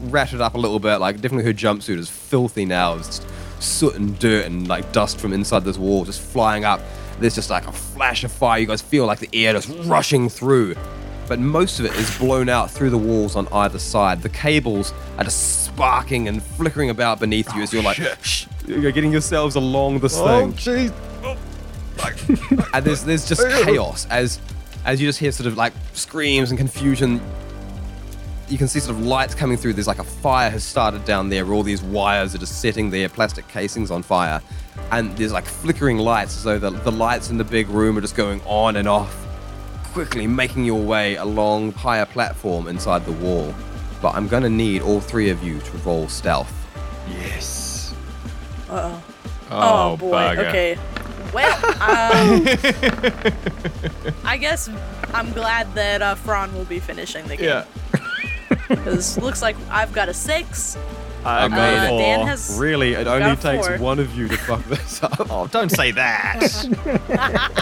ratted 0.02 0.42
up 0.42 0.54
a 0.54 0.58
little 0.58 0.78
bit. 0.78 0.98
Like 0.98 1.16
definitely 1.22 1.44
her 1.44 1.54
jumpsuit 1.54 1.96
is 1.96 2.10
filthy 2.10 2.66
now. 2.66 2.96
It's 2.96 3.06
just 3.20 3.26
soot 3.60 3.94
and 3.94 4.18
dirt 4.18 4.44
and 4.44 4.68
like 4.68 4.92
dust 4.92 5.18
from 5.18 5.32
inside 5.32 5.64
this 5.64 5.78
wall 5.78 6.04
just 6.04 6.20
flying 6.20 6.64
up. 6.66 6.80
There's 7.22 7.34
just 7.34 7.50
like 7.50 7.66
a 7.66 7.72
flash 7.72 8.24
of 8.24 8.32
fire. 8.32 8.60
You 8.60 8.66
guys 8.66 8.82
feel 8.82 9.06
like 9.06 9.18
the 9.20 9.30
air 9.32 9.52
just 9.52 9.70
rushing 9.86 10.28
through. 10.28 10.74
But 11.28 11.38
most 11.38 11.78
of 11.78 11.86
it 11.86 11.94
is 11.94 12.18
blown 12.18 12.48
out 12.48 12.70
through 12.70 12.90
the 12.90 12.98
walls 12.98 13.36
on 13.36 13.48
either 13.52 13.78
side. 13.78 14.22
The 14.22 14.28
cables 14.28 14.92
are 15.16 15.24
just 15.24 15.64
sparking 15.64 16.28
and 16.28 16.42
flickering 16.42 16.90
about 16.90 17.20
beneath 17.20 17.54
you 17.54 17.62
as 17.62 17.72
you're 17.72 17.82
like, 17.82 17.98
shh, 18.22 18.46
you're 18.66 18.92
getting 18.92 19.12
yourselves 19.12 19.54
along 19.54 20.00
this 20.00 20.18
oh, 20.18 20.50
thing 20.50 20.92
Oh, 21.24 21.36
jeez. 22.00 22.68
and 22.74 22.84
there's 22.84 23.04
there's 23.04 23.26
just 23.28 23.40
chaos 23.64 24.06
as 24.10 24.40
as 24.84 25.00
you 25.00 25.08
just 25.08 25.18
hear 25.18 25.30
sort 25.30 25.46
of 25.46 25.56
like 25.56 25.72
screams 25.92 26.50
and 26.50 26.58
confusion. 26.58 27.20
You 28.52 28.58
can 28.58 28.68
see 28.68 28.80
sort 28.80 28.98
of 28.98 29.06
lights 29.06 29.34
coming 29.34 29.56
through. 29.56 29.72
There's 29.72 29.86
like 29.86 29.98
a 29.98 30.04
fire 30.04 30.50
has 30.50 30.62
started 30.62 31.06
down 31.06 31.30
there. 31.30 31.46
Where 31.46 31.54
all 31.54 31.62
these 31.62 31.82
wires 31.82 32.34
are 32.34 32.38
just 32.38 32.60
setting 32.60 32.90
their 32.90 33.08
plastic 33.08 33.48
casings 33.48 33.90
on 33.90 34.02
fire, 34.02 34.42
and 34.90 35.16
there's 35.16 35.32
like 35.32 35.46
flickering 35.46 35.96
lights 35.96 36.36
as 36.36 36.44
though 36.44 36.58
the, 36.58 36.68
the 36.68 36.92
lights 36.92 37.30
in 37.30 37.38
the 37.38 37.44
big 37.44 37.70
room 37.70 37.96
are 37.96 38.02
just 38.02 38.14
going 38.14 38.42
on 38.44 38.76
and 38.76 38.86
off, 38.86 39.16
quickly 39.94 40.26
making 40.26 40.66
your 40.66 40.82
way 40.82 41.16
along 41.16 41.72
higher 41.72 42.04
platform 42.04 42.68
inside 42.68 43.06
the 43.06 43.12
wall. 43.12 43.54
But 44.02 44.14
I'm 44.16 44.28
gonna 44.28 44.50
need 44.50 44.82
all 44.82 45.00
three 45.00 45.30
of 45.30 45.42
you 45.42 45.58
to 45.58 45.76
roll 45.78 46.06
stealth. 46.08 46.52
Yes. 47.08 47.94
Uh 48.68 48.92
oh. 48.92 49.02
Oh, 49.50 49.96
boy. 49.96 50.12
bugger. 50.12 50.48
Okay. 50.50 50.78
Well, 51.32 51.56
um, 51.80 52.44
I 54.26 54.36
guess 54.36 54.68
I'm 55.14 55.32
glad 55.32 55.74
that 55.74 56.02
uh, 56.02 56.16
Fron 56.16 56.52
will 56.52 56.66
be 56.66 56.80
finishing 56.80 57.26
the 57.28 57.36
game. 57.38 57.46
Yeah. 57.46 57.64
Because 58.68 59.18
looks 59.18 59.42
like 59.42 59.56
I've 59.70 59.92
got 59.92 60.08
a 60.08 60.14
six. 60.14 60.76
I 61.24 61.44
Uh, 61.44 61.48
got 61.48 61.56
Dan 61.56 61.88
four. 62.18 62.26
has- 62.28 62.56
Really, 62.58 62.94
it 62.94 63.06
only 63.06 63.36
takes 63.36 63.68
four. 63.68 63.78
one 63.78 63.98
of 64.00 64.12
you 64.16 64.26
to 64.26 64.36
fuck 64.38 64.64
this 64.66 65.02
up. 65.04 65.26
Oh, 65.30 65.46
don't 65.46 65.70
say 65.70 65.92
that. 65.92 66.42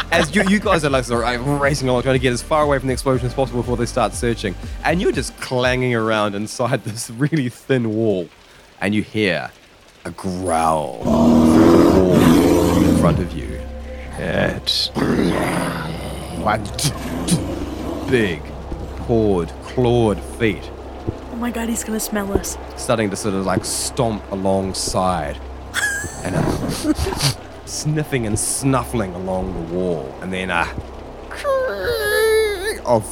as 0.13 0.35
you, 0.35 0.43
you 0.49 0.59
guys 0.61 0.83
are 0.85 0.89
like, 0.91 1.05
sort 1.05 1.25
of, 1.27 1.47
racing 1.61 1.89
along, 1.91 2.03
trying 2.03 2.15
to 2.15 2.19
get 2.19 2.33
as 2.33 2.41
far 2.43 2.63
away 2.63 2.79
from 2.79 2.87
the 2.89 2.95
explosion 2.95 3.27
as 3.27 3.35
possible 3.35 3.61
before 3.61 3.77
they 3.77 3.85
start 3.87 4.15
searching, 4.15 4.55
and 4.85 5.01
you're 5.03 5.13
just 5.13 5.37
clanging 5.41 5.95
around 5.95 6.35
inside 6.35 6.83
this 6.85 7.11
really 7.11 7.51
thin 7.51 7.95
wall, 7.95 8.29
and 8.81 8.95
you 8.95 9.03
hear 9.03 9.51
a 10.07 10.11
growl 10.13 11.03
through 11.53 11.93
the 11.93 12.01
wall 12.01 12.83
in 12.83 12.97
front 12.97 13.19
of 13.19 13.33
you. 13.33 13.61
It's 14.17 14.91
Like 16.41 16.65
big, 18.11 18.43
pawed, 19.07 19.49
clawed 19.65 20.19
feet 20.39 20.71
my 21.41 21.51
god, 21.51 21.69
he's 21.69 21.85
gonna 21.85 21.99
smell 22.01 22.33
us. 22.33 22.57
starting 22.77 23.11
to 23.11 23.17
sort 23.17 23.35
of 23.35 23.47
like 23.47 23.65
stomp 23.65 24.23
alongside 24.31 25.39
and 26.25 26.35
uh, 26.37 26.95
sniffing 27.65 28.27
and 28.27 28.39
snuffling 28.39 29.15
along 29.15 29.55
the 29.55 29.75
wall 29.75 30.15
and 30.23 30.33
then 30.33 30.51
a 30.51 30.55
uh 30.55 30.75
of 32.87 33.05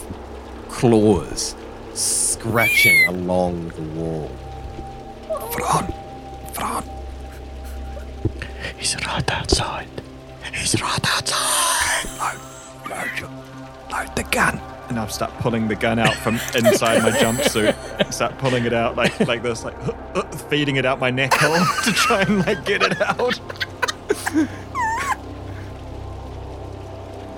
claws 0.68 1.54
scratching 1.94 3.06
along 3.08 3.68
the 3.70 3.82
wall 4.00 4.30
Fron, 5.52 5.92
Fron, 6.52 6.84
He's 8.76 8.96
right 9.06 9.30
outside. 9.32 9.88
he's 10.52 10.80
right 10.80 11.16
outside. 11.16 12.06
Load, 12.18 12.90
load, 12.90 13.30
load 13.90 14.14
the 14.16 14.24
gun. 14.24 14.60
and 14.88 14.98
I've 14.98 15.12
start 15.12 15.32
pulling 15.38 15.68
the 15.68 15.76
gun 15.76 15.98
out 15.98 16.14
from 16.14 16.36
inside 16.54 17.02
my 17.02 17.10
jumpsuit. 17.10 18.12
Start 18.12 18.38
pulling 18.38 18.64
it 18.64 18.72
out 18.72 18.96
like 18.96 19.18
like 19.26 19.42
this, 19.42 19.64
like 19.64 19.76
feeding 20.48 20.76
it 20.76 20.86
out 20.86 20.98
my 20.98 21.10
neck 21.10 21.34
hole 21.34 21.54
to 21.84 21.92
try 21.92 22.22
and 22.22 22.46
like 22.46 22.64
get 22.64 22.82
it 22.82 23.00
out. 23.02 23.38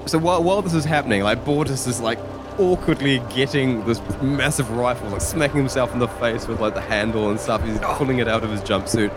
so 0.07 0.19
while, 0.19 0.43
while 0.43 0.63
this 0.63 0.75
is 0.75 0.85
happening 0.85 1.23
like 1.23 1.45
Bortus 1.45 1.87
is 1.87 2.01
like 2.01 2.19
awkwardly 2.59 3.21
getting 3.35 3.85
this 3.87 4.01
massive 4.23 4.71
rifle 4.71 5.09
like 5.09 5.21
smacking 5.21 5.57
himself 5.57 5.93
in 5.93 5.99
the 5.99 6.09
face 6.09 6.47
with 6.49 6.61
like 6.61 6.75
the 6.75 6.81
handle 6.81 7.31
and 7.31 7.39
stuff 7.39 7.63
he's 7.65 7.79
pulling 7.79 8.19
it 8.19 8.27
out 8.27 8.43
of 8.43 8.51
his 8.51 8.61
jumpsuit 8.61 9.13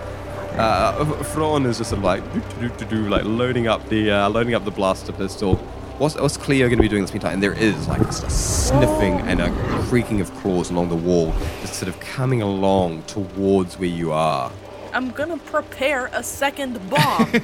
uh, 0.57 1.03
Fron 1.23 1.65
is 1.65 1.79
just 1.79 1.89
sort 1.89 1.99
of 1.99 2.03
like 2.03 2.33
do, 2.59 2.69
do, 2.69 2.85
do, 2.85 3.09
like 3.09 3.23
loading 3.23 3.67
up 3.67 3.87
the 3.89 4.11
uh, 4.11 4.29
loading 4.29 4.53
up 4.53 4.63
the 4.65 4.71
blaster 4.71 5.11
pistol. 5.11 5.55
What's, 6.03 6.15
what's 6.15 6.35
Cleo 6.35 6.67
going 6.67 6.79
to 6.79 6.81
be 6.81 6.89
doing 6.89 7.03
this 7.03 7.13
meantime? 7.13 7.35
And 7.35 7.41
there 7.41 7.53
is 7.53 7.87
like 7.87 8.01
just 8.01 8.25
a 8.25 8.29
sniffing 8.29 9.21
and 9.21 9.39
a 9.39 9.49
creaking 9.87 10.19
of 10.19 10.29
claws 10.35 10.69
along 10.69 10.89
the 10.89 10.97
wall, 10.97 11.33
just 11.61 11.75
sort 11.75 11.87
of 11.87 11.97
coming 12.01 12.41
along 12.41 13.03
towards 13.03 13.79
where 13.79 13.87
you 13.87 14.11
are. 14.11 14.51
I'm 14.91 15.11
gonna 15.11 15.37
prepare 15.37 16.07
a 16.07 16.21
second 16.21 16.89
bomb. 16.89 17.31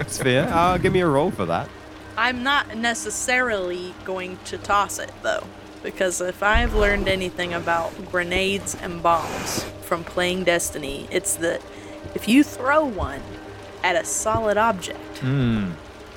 It's 0.00 0.18
fair. 0.18 0.52
Uh, 0.52 0.76
give 0.78 0.92
me 0.92 1.02
a 1.02 1.06
roll 1.06 1.30
for 1.30 1.46
that. 1.46 1.68
I'm 2.16 2.42
not 2.42 2.76
necessarily 2.76 3.94
going 4.04 4.36
to 4.46 4.58
toss 4.58 4.98
it 4.98 5.12
though, 5.22 5.46
because 5.84 6.20
if 6.20 6.42
I've 6.42 6.74
learned 6.74 7.06
anything 7.06 7.54
about 7.54 8.10
grenades 8.10 8.74
and 8.74 9.00
bombs 9.00 9.62
from 9.82 10.02
playing 10.02 10.42
Destiny, 10.42 11.06
it's 11.12 11.36
that 11.36 11.62
if 12.16 12.26
you 12.26 12.42
throw 12.42 12.84
one 12.84 13.22
at 13.84 13.94
a 13.94 14.04
solid 14.04 14.56
object, 14.56 15.22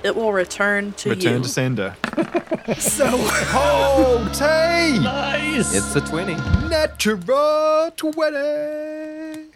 it 0.04 0.16
will 0.16 0.34
return 0.34 0.94
to 0.94 1.10
Return 1.10 1.38
you. 1.38 1.44
to 1.44 1.50
sender. 1.50 1.96
so 2.78 3.06
Oh, 3.10 4.30
Tay! 4.34 5.00
Nice. 5.02 5.74
It's 5.76 5.96
a 5.96 6.02
20. 6.02 6.36
Natural 6.70 7.92
20. 7.96 9.50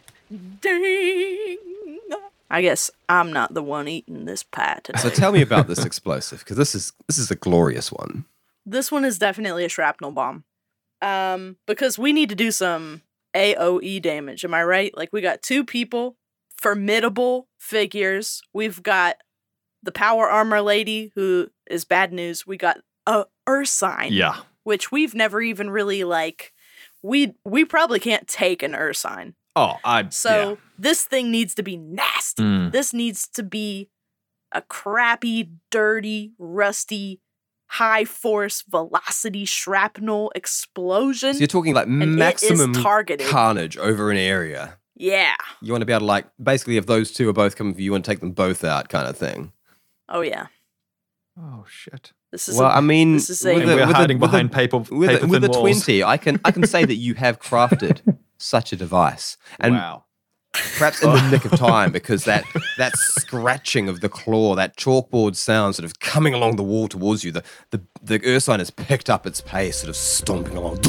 ding. 0.62 1.58
I 2.50 2.62
guess 2.62 2.90
I'm 3.10 3.34
not 3.34 3.54
the 3.54 3.62
one 3.62 3.88
eating 3.90 4.24
this 4.26 4.42
pie 4.44 4.80
today. 4.84 5.00
So 5.00 5.10
tell 5.10 5.32
me 5.34 5.42
about 5.42 5.68
this 5.68 5.84
explosive, 5.86 6.40
because 6.40 6.56
this 6.58 6.76
is 6.76 6.94
this 7.08 7.18
is 7.18 7.30
a 7.30 7.36
glorious 7.36 7.92
one. 7.92 8.24
this 8.66 8.90
one 8.92 9.04
is 9.04 9.20
definitely 9.20 9.66
a 9.66 9.70
shrapnel 9.70 10.12
bomb. 10.12 10.44
Um, 11.02 11.58
because 11.68 12.00
we 12.00 12.14
need 12.14 12.30
to 12.30 12.36
do 12.36 12.52
some 12.52 13.02
AOE 13.36 14.02
damage. 14.02 14.46
Am 14.46 14.54
I 14.54 14.64
right? 14.64 14.96
Like 14.98 15.10
we 15.12 15.20
got 15.22 15.42
two 15.42 15.64
people, 15.66 16.16
formidable 16.56 17.48
figures. 17.60 18.42
We've 18.54 18.82
got 18.82 19.18
the 19.88 19.92
power 19.94 20.30
armor 20.30 20.62
lady 20.62 21.12
who 21.16 21.48
is 21.72 21.86
bad 21.86 22.12
news. 22.12 22.46
We 22.46 22.58
got 22.58 22.78
a 23.08 23.26
Ursine, 23.48 24.12
Yeah. 24.12 24.36
which 24.64 24.92
we've 24.92 25.16
never 25.16 25.42
even 25.42 25.70
really 25.70 26.04
like. 26.04 26.52
We 27.02 27.36
we 27.46 27.64
probably 27.64 28.00
can't 28.02 28.28
take 28.28 28.62
an 28.62 28.74
Ursine. 28.74 29.34
Oh, 29.56 29.78
I. 29.86 30.10
So 30.10 30.50
yeah. 30.50 30.56
this 30.78 31.06
thing 31.06 31.32
needs 31.32 31.56
to 31.56 31.64
be 31.64 31.78
nasty. 31.78 32.44
Mm. 32.44 32.72
This 32.74 32.94
needs 32.94 33.28
to 33.30 33.44
be 33.44 33.90
a 34.52 34.62
crappy, 34.62 35.50
dirty, 35.72 36.34
rusty, 36.38 37.22
high 37.68 38.04
force 38.06 38.64
velocity 38.68 39.46
shrapnel 39.46 40.32
explosion. 40.36 41.34
So 41.34 41.40
you're 41.40 41.48
talking 41.48 41.74
like 41.74 41.88
maximum 41.88 42.74
targeted. 42.74 43.28
carnage 43.28 43.78
over 43.78 44.12
an 44.12 44.18
area. 44.18 44.78
yeah. 44.96 45.36
You 45.62 45.72
want 45.72 45.82
to 45.82 45.86
be 45.86 45.94
able 45.94 46.02
to 46.02 46.06
like 46.06 46.26
basically 46.42 46.78
if 46.78 46.86
those 46.88 47.12
two 47.12 47.28
are 47.30 47.34
both 47.34 47.56
coming 47.56 47.74
for 47.74 47.80
you, 47.80 47.86
you 47.86 47.92
want 47.94 48.04
to 48.06 48.12
take 48.12 48.20
them 48.20 48.32
both 48.32 48.64
out, 48.64 48.90
kind 48.90 49.08
of 49.08 49.16
thing. 49.18 49.52
Oh 50.10 50.22
yeah. 50.22 50.48
Oh, 51.40 51.66
shit. 51.70 52.14
This 52.32 52.50
is 52.50 52.58
Well, 52.58 52.68
a, 52.70 52.74
I 52.76 52.82
mean, 52.82 53.14
this 53.14 53.30
is 53.30 53.46
a 53.46 53.54
And 53.54 53.66
we're 53.66 53.86
hiding 53.86 54.18
behind 54.20 54.52
paper, 54.52 54.80
with 54.80 55.10
paper 55.10 55.26
a, 55.26 55.28
with 55.28 55.42
thin 55.44 55.52
a 55.52 55.54
walls. 55.54 55.62
twenty. 55.62 56.04
I 56.04 56.18
can 56.18 56.40
I 56.44 56.52
can 56.52 56.66
say 56.66 56.84
that 56.84 56.96
you 56.96 57.14
have 57.14 57.40
crafted 57.40 58.18
such 58.38 58.74
a 58.74 58.76
device, 58.76 59.38
and 59.60 59.76
wow. 59.76 60.06
perhaps 60.78 61.04
in 61.04 61.12
the 61.14 61.30
nick 61.30 61.46
of 61.46 61.52
time 61.58 61.92
because 61.92 62.26
that 62.26 62.44
that 62.78 62.98
scratching 62.98 63.88
of 63.88 64.02
the 64.02 64.10
claw, 64.10 64.56
that 64.56 64.76
chalkboard 64.78 65.36
sound, 65.36 65.76
sort 65.76 65.86
of 65.86 66.00
coming 66.00 66.34
along 66.34 66.56
the 66.56 66.64
wall 66.64 66.88
towards 66.88 67.24
you. 67.24 67.32
The 67.32 67.44
the 67.70 67.82
the 68.02 68.20
Ursine 68.20 68.60
has 68.60 68.72
picked 68.72 69.10
up 69.10 69.28
its 69.28 69.40
pace, 69.40 69.78
sort 69.78 69.90
of 69.90 69.96
stomping 69.96 70.58
along, 70.58 70.80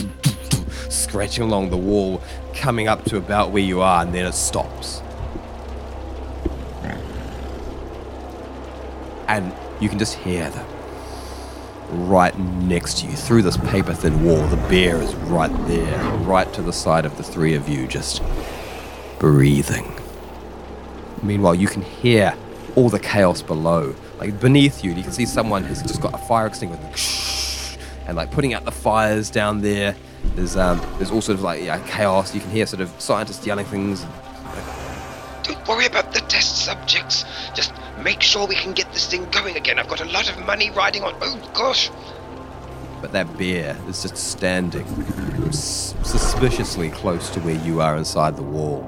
scratching 0.88 1.44
along 1.44 1.70
the 1.70 1.76
wall, 1.76 2.22
coming 2.54 2.88
up 2.88 3.04
to 3.04 3.18
about 3.18 3.50
where 3.52 3.62
you 3.62 3.80
are, 3.82 4.02
and 4.02 4.14
then 4.14 4.24
it 4.26 4.32
stops. 4.32 5.02
And 9.28 9.52
you 9.80 9.88
can 9.88 9.98
just 9.98 10.14
hear 10.14 10.50
them 10.50 10.66
right 11.90 12.38
next 12.38 12.98
to 12.98 13.06
you 13.06 13.12
through 13.12 13.42
this 13.42 13.56
paper 13.56 13.94
thin 13.94 14.24
wall. 14.24 14.46
The 14.46 14.56
bear 14.68 14.96
is 14.96 15.14
right 15.14 15.52
there, 15.66 16.04
right 16.18 16.52
to 16.54 16.62
the 16.62 16.72
side 16.72 17.04
of 17.06 17.16
the 17.16 17.22
three 17.22 17.54
of 17.54 17.68
you, 17.68 17.86
just 17.86 18.22
breathing. 19.18 19.94
Meanwhile, 21.22 21.54
you 21.54 21.66
can 21.66 21.82
hear 21.82 22.34
all 22.76 22.88
the 22.88 23.00
chaos 23.00 23.42
below. 23.42 23.94
Like 24.18 24.40
beneath 24.40 24.84
you, 24.84 24.92
you 24.92 25.02
can 25.02 25.12
see 25.12 25.26
someone 25.26 25.64
has 25.64 25.82
just 25.82 26.00
got 26.00 26.14
a 26.14 26.18
fire 26.18 26.46
extinguisher 26.46 27.78
and 28.06 28.16
like 28.16 28.30
putting 28.30 28.54
out 28.54 28.64
the 28.64 28.72
fires 28.72 29.30
down 29.30 29.60
there. 29.60 29.94
There's 30.34 30.56
um, 30.56 30.80
there's 30.96 31.10
all 31.10 31.20
sort 31.20 31.38
of 31.38 31.44
like 31.44 31.62
yeah, 31.62 31.78
chaos. 31.86 32.34
You 32.34 32.40
can 32.40 32.50
hear 32.50 32.66
sort 32.66 32.80
of 32.80 32.88
scientists 33.00 33.46
yelling 33.46 33.66
things. 33.66 34.04
Don't 35.48 35.66
worry 35.68 35.86
about 35.86 36.12
the 36.12 36.20
test 36.20 36.64
subjects. 36.64 37.24
Just 37.54 37.72
make 38.04 38.22
sure 38.22 38.46
we 38.46 38.54
can 38.54 38.72
get 38.72 38.92
this 38.92 39.06
thing 39.10 39.26
going 39.30 39.56
again. 39.56 39.78
I've 39.78 39.88
got 39.88 40.00
a 40.00 40.04
lot 40.04 40.30
of 40.30 40.38
money 40.46 40.70
riding 40.70 41.02
on. 41.02 41.14
Oh 41.20 41.50
gosh. 41.54 41.90
But 43.00 43.12
that 43.12 43.36
bear 43.38 43.76
is 43.88 44.02
just 44.02 44.16
standing 44.16 44.84
s- 45.48 45.94
suspiciously 46.02 46.90
close 46.90 47.30
to 47.30 47.40
where 47.40 47.54
you 47.64 47.80
are 47.80 47.96
inside 47.96 48.36
the 48.36 48.42
wall. 48.42 48.82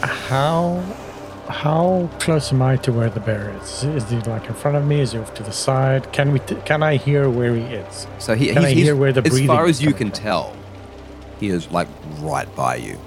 How 0.00 0.80
how 1.48 2.08
close 2.18 2.52
am 2.52 2.62
I 2.62 2.76
to 2.78 2.92
where 2.92 3.08
the 3.10 3.20
bear 3.20 3.50
is? 3.62 3.84
Is 3.84 4.08
he 4.10 4.16
like 4.20 4.46
in 4.48 4.54
front 4.54 4.76
of 4.76 4.86
me? 4.86 5.00
Is 5.00 5.12
he 5.12 5.18
off 5.18 5.34
to 5.34 5.42
the 5.42 5.52
side? 5.52 6.12
Can 6.12 6.32
we? 6.32 6.38
T- 6.40 6.56
can 6.64 6.82
I 6.82 6.96
hear 6.96 7.28
where 7.28 7.54
he 7.54 7.62
is? 7.62 8.06
So 8.18 8.34
he, 8.34 8.46
Can 8.46 8.56
he's, 8.56 8.64
I 8.64 8.70
he's- 8.70 8.86
hear 8.86 8.96
where 8.96 9.12
the 9.12 9.22
as 9.24 9.30
breathing 9.30 9.46
far 9.48 9.66
as 9.66 9.80
you 9.82 9.92
coming 9.92 10.10
can 10.12 10.22
tell, 10.22 10.56
he 11.40 11.48
is 11.48 11.70
like 11.70 11.88
right 12.20 12.52
by 12.56 12.76
you. 12.76 12.98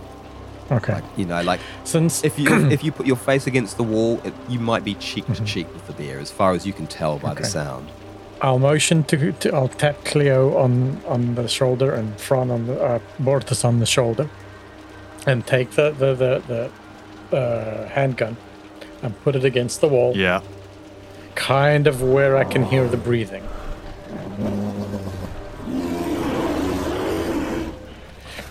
Okay. 0.71 1.01
You 1.17 1.25
know, 1.25 1.41
like 1.41 1.59
Since 1.83 2.23
if 2.23 2.37
you 2.39 2.69
if 2.75 2.83
you 2.83 2.91
put 2.91 3.05
your 3.07 3.15
face 3.17 3.47
against 3.47 3.77
the 3.77 3.83
wall, 3.83 4.19
it, 4.23 4.33
you 4.47 4.59
might 4.59 4.83
be 4.83 4.93
cheek 4.95 5.25
to 5.33 5.43
cheek 5.43 5.67
with 5.73 5.87
the 5.87 5.93
bear, 5.93 6.19
as 6.19 6.31
far 6.31 6.53
as 6.53 6.65
you 6.65 6.73
can 6.73 6.87
tell 6.87 7.17
by 7.19 7.33
the 7.33 7.45
sound. 7.45 7.89
I'll 8.41 8.59
motion 8.59 9.03
to, 9.05 9.31
to 9.33 9.53
I'll 9.53 9.67
tap 9.67 10.05
Cleo 10.05 10.55
on 10.57 11.01
on 11.07 11.35
the 11.35 11.47
shoulder 11.47 11.93
and 11.93 12.17
Fron 12.19 12.51
on 12.51 12.67
the 12.67 12.81
uh, 12.81 12.99
Bortus 13.19 13.65
on 13.65 13.79
the 13.79 13.85
shoulder, 13.85 14.29
and 15.27 15.45
take 15.45 15.71
the 15.71 15.91
the 15.91 16.13
the, 16.15 16.69
the 17.31 17.37
uh, 17.37 17.87
handgun 17.89 18.37
and 19.01 19.13
put 19.23 19.35
it 19.35 19.43
against 19.45 19.81
the 19.81 19.87
wall, 19.87 20.15
Yeah. 20.15 20.41
kind 21.35 21.87
of 21.87 22.01
where 22.01 22.35
I 22.37 22.43
can 22.43 22.63
hear 22.63 22.87
the 22.87 22.97
breathing. 22.97 23.43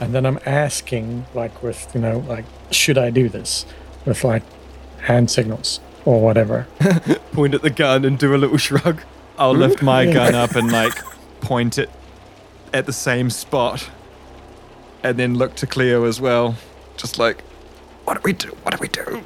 And 0.01 0.15
then 0.15 0.25
I'm 0.27 0.39
asking, 0.47 1.27
like 1.35 1.63
with 1.63 1.89
you 1.95 2.01
know, 2.01 2.19
like 2.21 2.45
should 2.71 2.99
I 2.99 3.11
do 3.11 3.29
this 3.29 3.67
with 4.05 4.25
like 4.25 4.43
hand 5.01 5.31
signals 5.31 5.81
or 6.05 6.21
whatever? 6.21 6.67
Point 7.33 7.55
at 7.55 7.63
the 7.63 7.71
gun 7.71 8.05
and 8.05 8.19
do 8.19 8.35
a 8.35 8.39
little 8.39 8.59
shrug. 8.59 9.03
I'll 9.39 9.55
lift 9.55 9.83
my 9.83 10.05
gun 10.13 10.35
up 10.35 10.57
and 10.57 10.71
like 10.73 11.01
point 11.41 11.79
it 11.79 11.91
at 12.73 12.87
the 12.87 12.93
same 12.93 13.31
spot, 13.31 13.89
and 15.03 15.19
then 15.19 15.35
look 15.35 15.55
to 15.57 15.67
Cleo 15.67 16.05
as 16.05 16.21
well. 16.21 16.57
Just 16.97 17.19
like, 17.19 17.43
what 18.05 18.15
do 18.15 18.21
we 18.25 18.33
do? 18.33 18.49
What 18.63 18.73
do 18.75 18.79
we 18.81 18.89
do? 18.89 19.25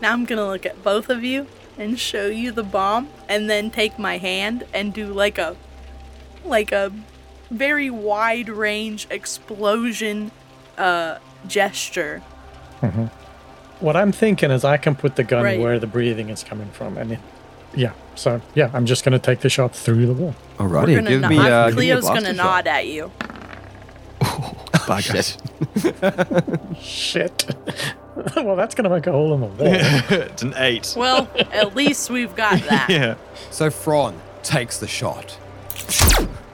Now 0.00 0.12
I'm 0.12 0.24
gonna 0.24 0.46
look 0.46 0.66
at 0.66 0.82
both 0.82 1.08
of 1.10 1.22
you 1.22 1.46
and 1.78 1.98
show 1.98 2.26
you 2.26 2.52
the 2.52 2.62
bomb, 2.62 3.08
and 3.28 3.48
then 3.48 3.70
take 3.70 3.98
my 3.98 4.18
hand 4.18 4.64
and 4.72 4.92
do 4.92 5.06
like 5.06 5.38
a, 5.38 5.56
like 6.44 6.72
a, 6.72 6.92
very 7.52 7.90
wide 7.90 8.48
range 8.48 9.06
explosion, 9.10 10.30
uh, 10.78 11.18
gesture. 11.46 12.20
What 13.80 13.96
I'm 13.96 14.12
thinking 14.12 14.50
is 14.50 14.64
I 14.64 14.76
can 14.76 14.94
put 14.96 15.16
the 15.16 15.24
gun 15.24 15.44
Right. 15.44 15.60
where 15.60 15.78
the 15.78 15.86
breathing 15.86 16.30
is 16.30 16.42
coming 16.42 16.70
from, 16.70 16.96
and 16.98 17.12
it, 17.12 17.18
yeah. 17.74 17.92
So 18.14 18.40
yeah, 18.54 18.70
I'm 18.72 18.86
just 18.86 19.04
gonna 19.04 19.18
take 19.18 19.40
the 19.40 19.48
shot 19.48 19.74
through 19.74 20.06
the 20.06 20.12
wall. 20.12 20.34
Alrighty, 20.58 20.86
We're 20.96 21.02
give 21.02 21.20
nod. 21.20 21.30
me, 21.30 21.38
uh, 21.38 21.66
give 21.68 21.78
me 21.78 21.90
a 21.90 21.94
Cleo's 21.96 22.04
gonna 22.04 22.20
blaster 22.20 22.34
nod 22.34 22.66
at 22.66 22.86
you. 22.86 23.10
Bye, 24.88 25.02
guys. 25.02 25.38
Shit. 26.80 27.54
well, 28.36 28.56
that's 28.56 28.74
gonna 28.74 28.90
make 28.90 29.06
a 29.06 29.12
hole 29.12 29.34
in 29.34 29.40
the 29.40 29.46
wall. 29.46 29.56
it's 29.62 30.42
an 30.42 30.54
eight. 30.56 30.94
Well, 30.96 31.28
at 31.50 31.74
least 31.74 32.10
we've 32.10 32.34
got 32.36 32.60
that. 32.64 32.90
Yeah. 32.90 33.14
So 33.50 33.70
Fron 33.70 34.20
takes 34.42 34.78
the 34.78 34.86
shot. 34.88 35.38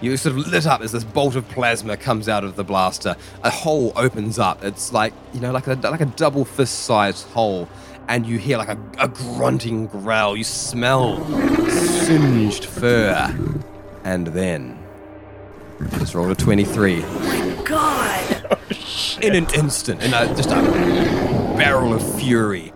You 0.00 0.16
sort 0.16 0.36
of 0.36 0.46
lit 0.46 0.66
up 0.66 0.80
as 0.80 0.92
this 0.92 1.02
bolt 1.02 1.34
of 1.34 1.48
plasma 1.48 1.96
comes 1.96 2.28
out 2.28 2.44
of 2.44 2.54
the 2.54 2.62
blaster. 2.62 3.16
A 3.42 3.50
hole 3.50 3.92
opens 3.96 4.38
up. 4.38 4.62
It's 4.62 4.92
like 4.92 5.12
you 5.34 5.40
know, 5.40 5.50
like 5.50 5.66
a 5.66 5.74
like 5.74 6.00
a 6.00 6.06
double 6.06 6.44
fist-sized 6.44 7.26
hole, 7.28 7.68
and 8.06 8.24
you 8.24 8.38
hear 8.38 8.58
like 8.58 8.68
a, 8.68 8.78
a 8.98 9.08
grunting 9.08 9.86
growl. 9.86 10.36
You 10.36 10.44
smell 10.44 11.24
singed 11.68 12.64
fur, 12.64 13.36
and 14.04 14.28
then 14.28 14.78
just 15.98 16.14
roll 16.14 16.30
a 16.30 16.34
twenty-three. 16.36 17.02
Oh 17.04 17.56
my 17.56 17.64
God. 17.64 18.34
Oh, 19.20 19.20
in 19.20 19.34
an 19.34 19.46
instant, 19.54 20.02
in 20.02 20.14
a, 20.14 20.26
just 20.34 20.48
a 20.50 20.62
barrel 21.56 21.92
of 21.92 22.18
fury, 22.18 22.72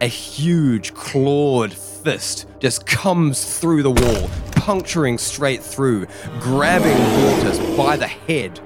a 0.00 0.06
huge 0.06 0.92
clawed 0.92 1.72
fist 1.72 2.46
just 2.60 2.84
comes 2.84 3.58
through 3.58 3.82
the 3.82 3.90
wall, 3.90 4.28
puncturing 4.64 5.18
straight 5.18 5.62
through, 5.62 6.06
grabbing 6.40 6.96
Bortus 6.96 7.76
by 7.76 7.98
the 7.98 8.06
head. 8.06 8.58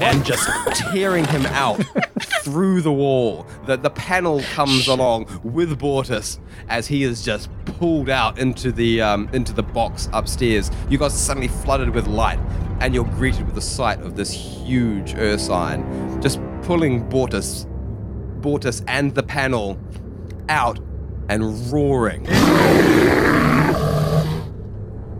And 0.00 0.22
just 0.24 0.46
tearing 0.92 1.24
him 1.24 1.46
out 1.46 1.80
through 2.42 2.82
the 2.82 2.92
wall. 2.92 3.46
The, 3.66 3.76
the 3.76 3.88
panel 3.88 4.42
comes 4.52 4.86
along 4.88 5.40
with 5.42 5.78
Bortus 5.78 6.38
as 6.68 6.88
he 6.88 7.04
is 7.04 7.24
just 7.24 7.48
pulled 7.64 8.10
out 8.10 8.38
into 8.38 8.70
the 8.72 9.00
um, 9.00 9.30
into 9.32 9.52
the 9.52 9.62
box 9.62 10.10
upstairs. 10.12 10.70
You 10.90 10.98
guys 10.98 11.14
are 11.14 11.18
suddenly 11.18 11.48
flooded 11.48 11.94
with 11.94 12.08
light, 12.08 12.40
and 12.80 12.92
you're 12.94 13.04
greeted 13.04 13.46
with 13.46 13.54
the 13.54 13.62
sight 13.62 14.00
of 14.00 14.16
this 14.16 14.32
huge 14.32 15.14
Ursine 15.14 16.20
just 16.20 16.40
pulling 16.62 17.08
Bortus 17.08 17.64
Bortus 18.40 18.82
and 18.88 19.14
the 19.14 19.22
panel 19.22 19.78
out 20.48 20.80
and 21.28 21.72
roaring. 21.72 22.26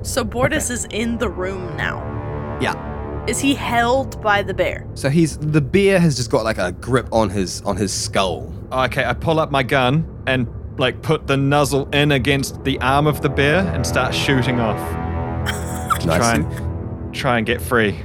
So 0.04 0.22
Bortus 0.22 0.70
is 0.70 0.84
in 0.90 1.16
the 1.18 1.28
room 1.28 1.76
now. 1.76 1.98
Yeah. 2.60 3.24
Is 3.26 3.40
he 3.40 3.54
held 3.54 4.20
by 4.22 4.42
the 4.42 4.52
bear? 4.52 4.86
So 4.94 5.08
he's 5.08 5.38
the 5.38 5.62
bear 5.62 5.98
has 5.98 6.14
just 6.14 6.30
got 6.30 6.44
like 6.44 6.58
a 6.58 6.72
grip 6.72 7.08
on 7.10 7.30
his 7.30 7.62
on 7.62 7.76
his 7.76 7.90
skull. 7.92 8.52
Oh, 8.70 8.84
okay, 8.84 9.04
I 9.04 9.14
pull 9.14 9.40
up 9.40 9.50
my 9.50 9.62
gun 9.62 10.06
and 10.26 10.46
like 10.78 11.00
put 11.00 11.26
the 11.26 11.38
nuzzle 11.38 11.88
in 11.94 12.12
against 12.12 12.62
the 12.64 12.78
arm 12.80 13.06
of 13.06 13.22
the 13.22 13.30
bear 13.30 13.60
and 13.74 13.86
start 13.86 14.14
shooting 14.14 14.60
off. 14.60 14.78
to 16.00 16.06
Nice. 16.06 16.18
Try 16.18 16.34
and 16.34 17.14
try 17.14 17.38
and 17.38 17.46
get 17.46 17.62
free. 17.62 17.98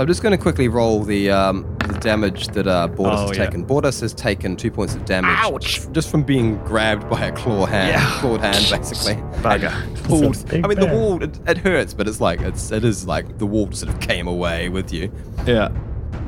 So 0.00 0.04
I'm 0.04 0.08
just 0.08 0.22
going 0.22 0.32
to 0.34 0.42
quickly 0.42 0.66
roll 0.68 1.02
the 1.02 1.30
um, 1.30 1.76
the 1.86 1.92
damage 1.98 2.46
that 2.54 2.66
uh, 2.66 2.88
Bortus 2.88 3.18
Oh, 3.18 3.28
has 3.28 3.36
yeah. 3.36 3.44
taken. 3.44 3.66
Bortus 3.66 4.00
has 4.00 4.14
taken 4.14 4.56
two 4.56 4.70
points 4.70 4.94
of 4.94 5.04
damage 5.04 5.28
Ouch. 5.30 5.92
just 5.92 6.10
from 6.10 6.22
being 6.22 6.56
grabbed 6.64 7.10
by 7.10 7.26
a 7.26 7.32
claw 7.32 7.66
hand, 7.66 7.90
Yeah. 7.90 8.18
clawed 8.18 8.40
hand, 8.40 8.66
basically. 8.70 9.16
Bugger. 9.42 10.04
Pulled. 10.04 10.36
It's 10.36 10.42
a 10.44 10.46
big 10.46 10.64
I 10.64 10.68
mean, 10.68 10.80
the 10.80 10.86
wall 10.86 11.22
it, 11.22 11.38
it 11.46 11.58
hurts, 11.58 11.92
but 11.92 12.08
it's 12.08 12.18
like 12.18 12.40
it's 12.40 12.72
it 12.72 12.82
is 12.82 13.06
like 13.06 13.36
the 13.36 13.44
wall 13.44 13.70
sort 13.72 13.92
of 13.92 14.00
came 14.00 14.26
away 14.26 14.70
with 14.70 14.90
you. 14.90 15.12
Yeah. 15.46 15.68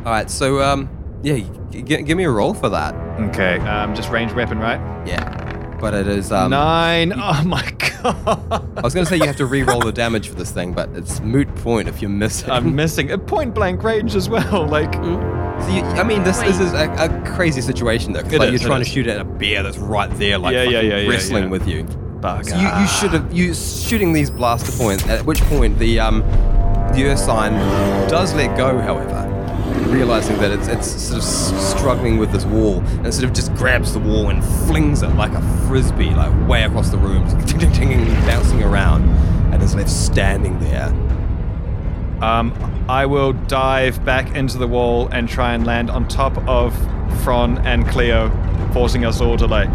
All 0.05 0.12
right, 0.12 0.28
so 0.28 0.61
um, 0.61 0.90
yeah, 1.23 1.39
g- 1.70 1.81
g- 1.82 2.03
give 2.03 2.19
me 2.19 2.24
a 2.24 2.31
roll 2.31 2.53
for 2.53 2.69
that. 2.69 2.94
Okay. 3.31 3.57
Um, 3.61 3.94
just 3.94 4.11
ranged 4.11 4.35
weapon, 4.35 4.59
right? 4.59 4.81
Yeah, 5.09 5.41
but 5.83 5.93
it 5.93 6.07
is 6.09 6.33
um. 6.33 6.51
Nine. 6.53 7.13
Oh 7.15 7.43
my 7.45 7.71
god. 7.73 8.69
I 8.77 8.81
was 8.81 8.95
going 8.95 9.05
to 9.05 9.11
say 9.11 9.17
you 9.17 9.27
have 9.27 9.37
to 9.37 9.47
re-roll 9.47 9.81
the 9.81 9.93
damage 9.93 10.29
for 10.29 10.35
this 10.35 10.51
thing, 10.51 10.73
but 10.73 10.89
it's 10.95 11.21
moot 11.21 11.53
point 11.57 11.89
if 11.89 12.01
you're 12.01 12.11
missing. 12.11 12.51
I'm 12.51 12.75
missing 12.75 13.11
a 13.11 13.19
point 13.19 13.55
blank 13.55 13.83
range 13.83 14.15
as 14.17 14.29
well. 14.29 14.67
Like, 14.67 14.95
So 14.95 15.69
you, 15.69 15.83
I 15.83 16.03
mean, 16.03 16.25
this, 16.25 16.41
this 16.41 16.59
is 16.59 16.73
a, 16.73 16.91
a 16.99 17.23
crazy 17.27 17.61
situation 17.61 18.13
though. 18.13 18.23
'cause, 18.23 18.33
It 18.33 18.39
like 18.39 18.49
is, 18.53 18.63
you're 18.63 18.69
it 18.69 18.73
trying 18.73 18.83
to 18.85 18.89
shoot 18.91 19.07
at 19.07 19.21
a 19.21 19.25
bear 19.25 19.63
that's 19.63 19.77
right 19.79 20.11
there, 20.19 20.39
like 20.39 20.55
Yeah, 20.55 20.63
yeah, 20.65 20.81
yeah, 20.81 20.97
yeah, 20.99 21.09
wrestling 21.09 21.45
yeah. 21.45 21.51
with 21.51 21.69
you. 21.69 21.85
bugger. 21.85 22.49
So 22.49 22.57
you, 22.57 22.69
you 22.81 22.87
should 22.89 23.11
have 23.13 23.33
you 23.33 23.55
shooting 23.55 24.13
these 24.13 24.31
blaster 24.31 24.73
points. 24.73 25.07
At 25.09 25.25
which 25.27 25.41
point 25.43 25.79
the 25.79 26.01
um 26.01 26.21
the 26.93 27.05
Ursine 27.11 27.53
does 28.09 28.35
let 28.35 28.57
go, 28.57 28.79
however, 28.79 29.22
realizing 29.89 30.36
that 30.39 30.51
it's 30.51 30.69
it's 30.69 30.89
sort 30.89 31.19
of 31.19 31.24
struggling 31.24 32.19
with 32.19 32.32
this 32.32 32.44
wall, 32.44 32.81
and 33.05 33.12
sort 33.12 33.24
of 33.24 33.32
just 33.32 33.55
grabs 33.55 33.93
the 33.93 33.99
wall 33.99 34.31
and 34.31 34.44
flings 34.66 35.03
it 35.03 35.09
like 35.16 35.32
a 35.32 35.43
frisbee, 35.66 36.11
like 36.11 36.32
way 36.49 36.65
across 36.65 36.90
the 36.90 36.99
room, 36.99 37.27
ting, 37.47 37.73
ting, 37.73 37.93
and 37.93 38.27
bouncing 38.27 38.62
around, 38.62 39.09
and 39.53 39.62
is 39.62 39.74
left 39.74 39.90
standing 39.90 40.59
there. 40.61 40.89
Um, 42.23 42.53
I 42.89 43.07
will 43.07 43.32
dive 43.32 44.05
back 44.05 44.35
into 44.36 44.59
the 44.59 44.69
wall 44.69 45.09
and 45.09 45.28
try 45.28 45.55
and 45.55 45.66
land 45.66 45.90
on 45.90 46.07
top 46.09 46.36
of 46.49 46.74
Fron 47.23 47.59
and 47.59 47.86
Cleo, 47.89 48.31
forcing 48.73 49.05
us 49.05 49.20
all 49.20 49.36
to 49.36 49.47
like 49.47 49.70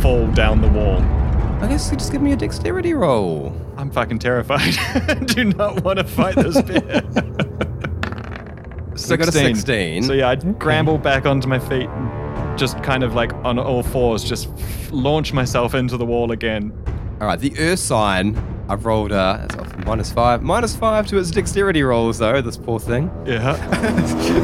fall 0.00 0.26
down 0.28 0.60
the 0.60 0.68
wall. 0.68 1.00
I 1.62 1.68
guess 1.68 1.90
you 1.92 1.96
just 1.96 2.10
give 2.10 2.20
me 2.20 2.32
a 2.32 2.36
dexterity 2.36 2.92
roll. 2.92 3.54
I'm 3.76 3.90
fucking 3.90 4.18
terrified. 4.18 4.74
Do 5.26 5.44
not 5.44 5.84
want 5.84 5.98
to 6.00 6.04
fight 6.04 6.34
this 6.34 6.60
bear. 6.62 7.02
So 9.02 9.14
I 9.14 9.16
got 9.16 9.28
a 9.28 9.32
16. 9.32 10.02
So 10.04 10.12
yeah, 10.12 10.28
I 10.30 10.38
scramble 10.38 10.98
back 10.98 11.26
onto 11.26 11.48
my 11.48 11.58
feet 11.58 11.88
and 11.88 12.58
just 12.58 12.82
kind 12.82 13.02
of 13.02 13.14
like 13.14 13.32
on 13.44 13.58
all 13.58 13.82
fours, 13.82 14.24
just 14.24 14.48
launch 14.92 15.32
myself 15.32 15.74
into 15.74 15.96
the 15.96 16.04
wall 16.06 16.32
again. 16.32 16.72
All 17.20 17.26
right, 17.26 17.38
the 17.38 17.50
Ursine. 17.50 18.36
I've 18.68 18.86
rolled 18.86 19.12
uh, 19.12 19.38
that's 19.38 19.56
off 19.56 19.76
minus 19.84 20.12
five, 20.12 20.40
minus 20.42 20.74
five 20.74 21.06
to 21.08 21.18
its 21.18 21.30
dexterity 21.30 21.82
rolls 21.82 22.16
though. 22.18 22.40
This 22.40 22.56
poor 22.56 22.78
thing 22.78 23.10
Yeah. 23.26 23.56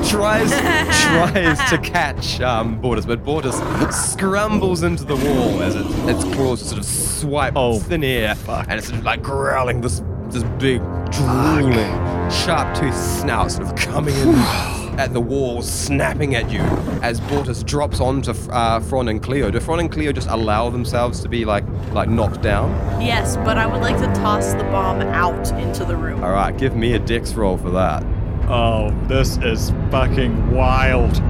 tries 0.10 0.50
tries 1.02 1.70
to 1.70 1.78
catch 1.78 2.40
um, 2.40 2.82
Bortus, 2.82 3.06
but 3.06 3.24
Bortus 3.24 3.54
scrambles 3.92 4.82
into 4.82 5.04
the 5.04 5.14
wall 5.16 5.62
as 5.62 5.76
it, 5.76 5.86
its 6.08 6.24
claws 6.34 6.60
sort 6.60 6.78
of 6.80 6.84
swipe 6.84 7.54
Oh, 7.56 7.78
thin 7.78 8.02
air, 8.04 8.36
and 8.48 8.72
it's 8.72 8.88
sort 8.88 8.98
of 8.98 9.04
like 9.04 9.22
growling 9.22 9.80
this 9.80 10.00
this 10.30 10.42
big 10.58 10.80
drooling, 11.10 12.30
sharp 12.30 12.74
toothed 12.76 12.94
snout 12.94 13.50
sort 13.50 13.68
of 13.68 13.74
coming 13.76 14.14
in 14.16 14.34
at 14.98 15.12
the 15.12 15.20
wall, 15.20 15.62
snapping 15.62 16.34
at 16.34 16.50
you 16.50 16.60
as 17.02 17.20
Bortus 17.22 17.64
drops 17.64 18.00
onto 18.00 18.32
uh, 18.50 18.80
Fron 18.80 19.08
and 19.08 19.22
Cleo. 19.22 19.50
Do 19.50 19.60
Fron 19.60 19.80
and 19.80 19.90
Cleo 19.90 20.12
just 20.12 20.28
allow 20.28 20.70
themselves 20.70 21.20
to 21.20 21.28
be 21.28 21.44
like 21.44 21.64
like 21.92 22.08
knocked 22.08 22.42
down? 22.42 22.70
Yes, 23.00 23.36
but 23.38 23.58
I 23.58 23.66
would 23.66 23.80
like 23.80 23.98
to 23.98 24.06
toss 24.20 24.54
the 24.54 24.64
bomb 24.64 25.00
out 25.02 25.50
into 25.52 25.84
the 25.84 25.96
room. 25.96 26.22
All 26.22 26.32
right, 26.32 26.56
give 26.56 26.74
me 26.74 26.94
a 26.94 26.98
dex 26.98 27.34
roll 27.34 27.56
for 27.56 27.70
that. 27.70 28.04
Oh, 28.48 28.90
this 29.06 29.36
is 29.38 29.70
fucking 29.90 30.50
wild. 30.52 31.22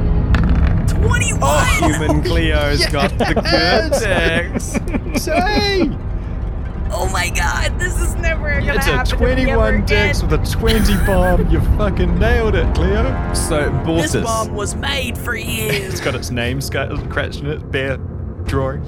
21! 1.06 1.38
Oh, 1.42 1.80
Human 1.98 2.22
Cleo's 2.22 2.84
got 2.86 3.10
the 3.18 3.24
good 3.34 3.92
dex. 4.00 5.22
Say, 5.22 5.90
Oh 6.92 7.08
my 7.12 7.30
god, 7.30 7.78
this 7.78 8.00
is 8.00 8.14
never 8.16 8.50
gonna 8.60 8.74
it's 8.74 8.86
a 8.86 8.90
happen 8.96 9.18
to 9.18 9.24
me 9.24 9.34
21 9.44 9.74
again. 9.74 9.86
dex 9.86 10.22
with 10.22 10.32
a 10.32 10.38
20 10.38 10.96
bomb. 11.06 11.48
You 11.48 11.60
fucking 11.78 12.18
nailed 12.18 12.56
it, 12.56 12.72
Cleo. 12.74 13.04
So 13.32 13.70
Bortus. 13.70 14.02
This 14.02 14.16
Bortus, 14.16 14.22
bomb 14.24 14.54
was 14.54 14.74
made 14.74 15.16
for 15.16 15.36
you. 15.36 15.68
It's 15.68 16.00
got 16.00 16.14
its 16.16 16.30
name 16.30 16.60
scratched 16.60 17.40
in 17.40 17.46
it. 17.46 17.70
Bear 17.70 17.96
drawing. 18.44 18.82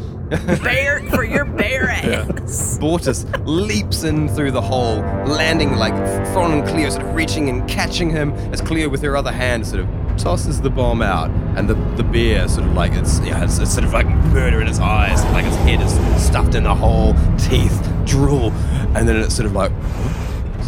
bear 0.65 1.01
for 1.11 1.23
your 1.25 1.45
bare 1.45 1.89
ass. 1.91 2.77
Bortus 2.81 3.25
leaps 3.47 4.03
in 4.03 4.29
through 4.29 4.51
the 4.51 4.63
hole, 4.63 4.97
landing 5.27 5.77
like 5.77 5.95
Fron 6.33 6.59
and 6.59 6.67
Cleo 6.67 6.91
sort 6.91 7.05
of 7.07 7.15
reaching 7.15 7.49
and 7.51 7.69
catching 7.69 8.11
him 8.11 8.33
as 8.53 8.61
Cleo 8.61 8.89
with 8.89 9.03
her 9.03 9.17
other 9.17 9.31
hand 9.31 9.65
sort 9.67 9.81
of 9.83 9.89
tosses 10.19 10.61
the 10.61 10.71
bomb 10.71 11.03
out, 11.03 11.31
and 11.57 11.69
the 11.69 11.75
the 11.97 12.03
bear 12.03 12.49
sort 12.49 12.67
of 12.67 12.75
like 12.75 12.93
it's 12.93 13.21
yeah 13.21 13.45
it's, 13.45 13.59
it's 13.59 13.73
sort 13.73 13.85
of 13.85 13.93
like 13.93 14.07
murder 14.07 14.61
in 14.61 14.69
its 14.69 14.79
eyes, 14.79 15.25
like 15.27 15.45
its 15.45 15.57
head 15.57 15.81
is 15.81 15.93
stuffed 16.23 16.55
in 16.55 16.65
the 16.65 16.75
hole, 16.75 17.15
teeth, 17.39 17.87
drool, 18.05 18.51
and 18.95 19.09
then 19.09 19.17
it's 19.17 19.35
sort 19.35 19.47
of 19.47 19.53
like 19.53 19.73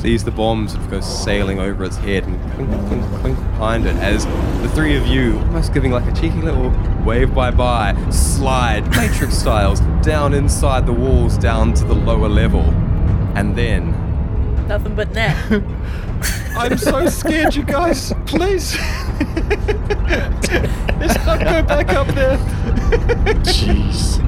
sees 0.04 0.22
the 0.22 0.30
bomb 0.30 0.68
sort 0.68 0.84
of 0.84 0.90
go 0.90 1.00
sailing 1.00 1.58
over 1.58 1.82
its 1.82 1.96
head 1.96 2.24
and 2.24 2.38
clink, 2.52 2.70
clink, 2.88 3.20
clink 3.20 3.38
behind 3.38 3.86
it 3.86 3.96
as 3.96 4.26
the 4.60 4.70
three 4.74 4.96
of 4.96 5.06
you, 5.06 5.38
almost 5.38 5.72
giving 5.72 5.92
like 5.92 6.04
a 6.04 6.12
cheeky 6.14 6.42
little 6.42 6.70
wave 7.06 7.34
bye 7.34 7.50
bye, 7.50 7.96
slide 8.10 8.86
Matrix 8.90 9.34
styles 9.38 9.80
down 10.02 10.34
inside 10.34 10.84
the 10.84 10.92
walls 10.92 11.38
down 11.38 11.72
to 11.72 11.84
the 11.84 11.94
lower 11.94 12.28
level. 12.28 12.60
And 13.34 13.56
then 13.56 14.03
Nothing 14.66 14.94
but 14.94 15.12
net. 15.12 15.36
I'm 16.56 16.78
so 16.78 17.06
scared, 17.08 17.54
you 17.54 17.64
guys. 17.64 18.12
Please. 18.26 18.76
Let's 20.98 21.16
not 21.26 21.40
go 21.40 21.62
back 21.62 21.90
up 21.90 22.06
there. 22.14 22.38
Jeez. 23.44 24.18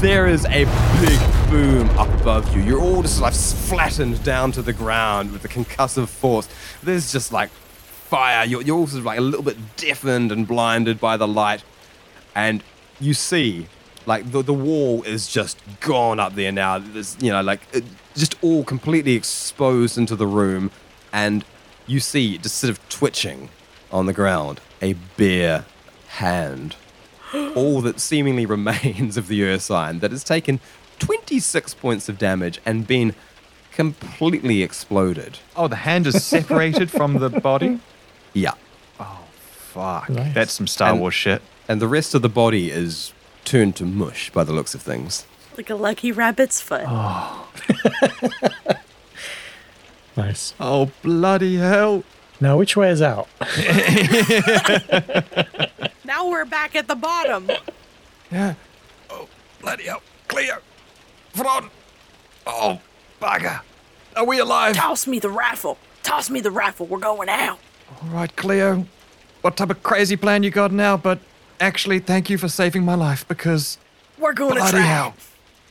there 0.00 0.26
is 0.26 0.44
a 0.46 0.64
big 1.00 1.50
boom 1.50 1.88
up 1.98 2.08
above 2.20 2.54
you. 2.54 2.62
You're 2.62 2.80
all 2.80 3.02
just 3.02 3.20
like 3.20 3.32
flattened 3.32 4.22
down 4.24 4.52
to 4.52 4.62
the 4.62 4.72
ground 4.72 5.32
with 5.32 5.42
the 5.42 5.48
concussive 5.48 6.08
force. 6.08 6.48
There's 6.82 7.10
just 7.12 7.32
like 7.32 7.50
fire. 7.50 8.44
You're, 8.44 8.62
you're 8.62 8.76
all 8.76 8.86
sort 8.86 9.00
of 9.00 9.06
like 9.06 9.18
a 9.18 9.22
little 9.22 9.44
bit 9.44 9.56
deafened 9.76 10.32
and 10.32 10.46
blinded 10.46 11.00
by 11.00 11.16
the 11.16 11.26
light. 11.26 11.64
And 12.34 12.62
you 13.00 13.14
see, 13.14 13.68
like, 14.04 14.30
the, 14.30 14.42
the 14.42 14.54
wall 14.54 15.02
is 15.04 15.28
just 15.28 15.58
gone 15.80 16.20
up 16.20 16.34
there 16.34 16.52
now. 16.52 16.78
There's, 16.78 17.16
you 17.20 17.30
know, 17.30 17.42
like, 17.42 17.60
it, 17.72 17.84
just 18.14 18.34
all 18.42 18.64
completely 18.64 19.14
exposed 19.14 19.96
into 19.98 20.16
the 20.16 20.26
room. 20.26 20.70
And 21.12 21.44
you 21.86 22.00
see, 22.00 22.38
just 22.38 22.56
sort 22.58 22.70
of 22.70 22.88
twitching 22.88 23.48
on 23.90 24.06
the 24.06 24.12
ground, 24.12 24.60
a 24.80 24.94
bare 25.16 25.64
hand 26.08 26.76
all 27.54 27.80
that 27.82 28.00
seemingly 28.00 28.46
remains 28.56 29.16
of 29.16 29.28
the 29.28 29.40
Ursine 29.42 30.00
that 30.00 30.10
has 30.10 30.24
taken 30.24 30.60
26 30.98 31.74
points 31.74 32.08
of 32.08 32.18
damage 32.18 32.60
and 32.64 32.86
been 32.86 33.14
completely 33.72 34.62
exploded. 34.62 35.38
Oh, 35.56 35.66
the 35.68 35.76
hand 35.76 36.06
is 36.06 36.22
separated 36.24 36.90
from 36.90 37.14
the 37.18 37.30
body? 37.30 37.80
Yeah. 38.34 38.52
Oh, 39.00 39.20
fuck. 39.40 40.08
Nice. 40.10 40.34
That's 40.34 40.52
some 40.52 40.66
Star 40.66 40.90
And- 40.92 41.00
Wars 41.00 41.14
shit. 41.14 41.42
And 41.68 41.80
the 41.80 41.88
rest 41.88 42.14
of 42.14 42.22
the 42.22 42.28
body 42.28 42.70
is 42.70 43.12
turned 43.44 43.76
to 43.76 43.84
mush 43.84 44.30
by 44.30 44.44
the 44.44 44.52
looks 44.52 44.74
of 44.74 44.82
things. 44.82 45.26
Like 45.56 45.70
a 45.70 45.74
lucky 45.74 46.12
rabbit's 46.12 46.60
foot. 46.60 46.84
Oh. 46.86 47.48
nice. 50.16 50.54
Oh, 50.60 50.90
bloody 51.02 51.56
hell. 51.56 52.04
Now, 52.40 52.56
which 52.58 52.76
way 52.76 52.90
is 52.90 53.02
out? 53.02 53.28
Now 56.04 56.28
we're 56.28 56.44
back 56.44 56.74
at 56.76 56.88
the 56.88 56.94
bottom. 56.94 57.48
Yeah. 58.30 58.54
Oh, 59.08 59.28
bloody 59.62 59.84
hell. 59.84 60.02
Cleo. 60.28 60.58
Fron. 61.32 61.70
Oh, 62.46 62.80
bugger. 63.20 63.60
Are 64.16 64.24
we 64.26 64.38
alive? 64.38 64.74
Toss 64.76 65.06
me 65.06 65.18
the 65.20 65.30
rifle. 65.30 65.78
Toss 66.02 66.28
me 66.28 66.40
the 66.40 66.50
rifle. 66.50 66.84
We're 66.86 66.98
going 66.98 67.30
out. 67.30 67.58
All 68.02 68.08
right, 68.10 68.34
Cleo. 68.36 68.86
What 69.40 69.56
type 69.56 69.70
of 69.70 69.82
crazy 69.82 70.16
plan 70.16 70.42
you 70.42 70.50
got 70.50 70.70
now? 70.70 70.98
But 70.98 71.20
actually, 71.60 71.98
thank 72.00 72.28
you 72.28 72.36
for 72.36 72.48
saving 72.48 72.84
my 72.84 72.94
life 72.94 73.26
because 73.26 73.78
We're 74.18 74.34
going 74.34 74.50
to 74.54 74.60
bloody 74.60 74.72
try. 74.72 74.80
hell. 74.82 75.14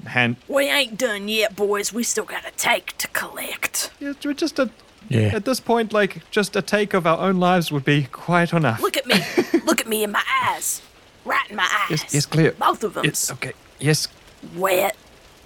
Hand. 0.05 0.35
We 0.47 0.65
ain't 0.69 0.97
done 0.97 1.27
yet, 1.27 1.55
boys. 1.55 1.93
We 1.93 2.03
still 2.03 2.23
got 2.25 2.45
a 2.47 2.51
take 2.51 2.97
to 2.97 3.07
collect. 3.09 3.91
Yeah, 3.99 4.13
we're 4.25 4.33
just 4.33 4.59
a 4.59 4.69
Yeah. 5.09 5.31
At 5.35 5.45
this 5.45 5.59
point, 5.59 5.93
like, 5.93 6.29
just 6.31 6.55
a 6.55 6.61
take 6.61 6.93
of 6.93 7.05
our 7.05 7.19
own 7.19 7.39
lives 7.39 7.71
would 7.71 7.85
be 7.85 8.03
quite 8.11 8.53
enough. 8.53 8.81
Look 8.81 8.97
at 8.97 9.05
me. 9.05 9.15
Look 9.65 9.81
at 9.81 9.87
me 9.87 10.03
in 10.03 10.11
my 10.11 10.23
eyes. 10.43 10.81
Right 11.25 11.49
in 11.49 11.55
my 11.55 11.67
eyes. 11.89 11.89
Yes, 12.03 12.13
yes, 12.13 12.25
clear. 12.25 12.51
Both 12.53 12.83
of 12.83 12.93
them. 12.95 13.05
Yes, 13.05 13.31
okay. 13.31 13.53
Yes, 13.79 14.07
Wet 14.55 14.95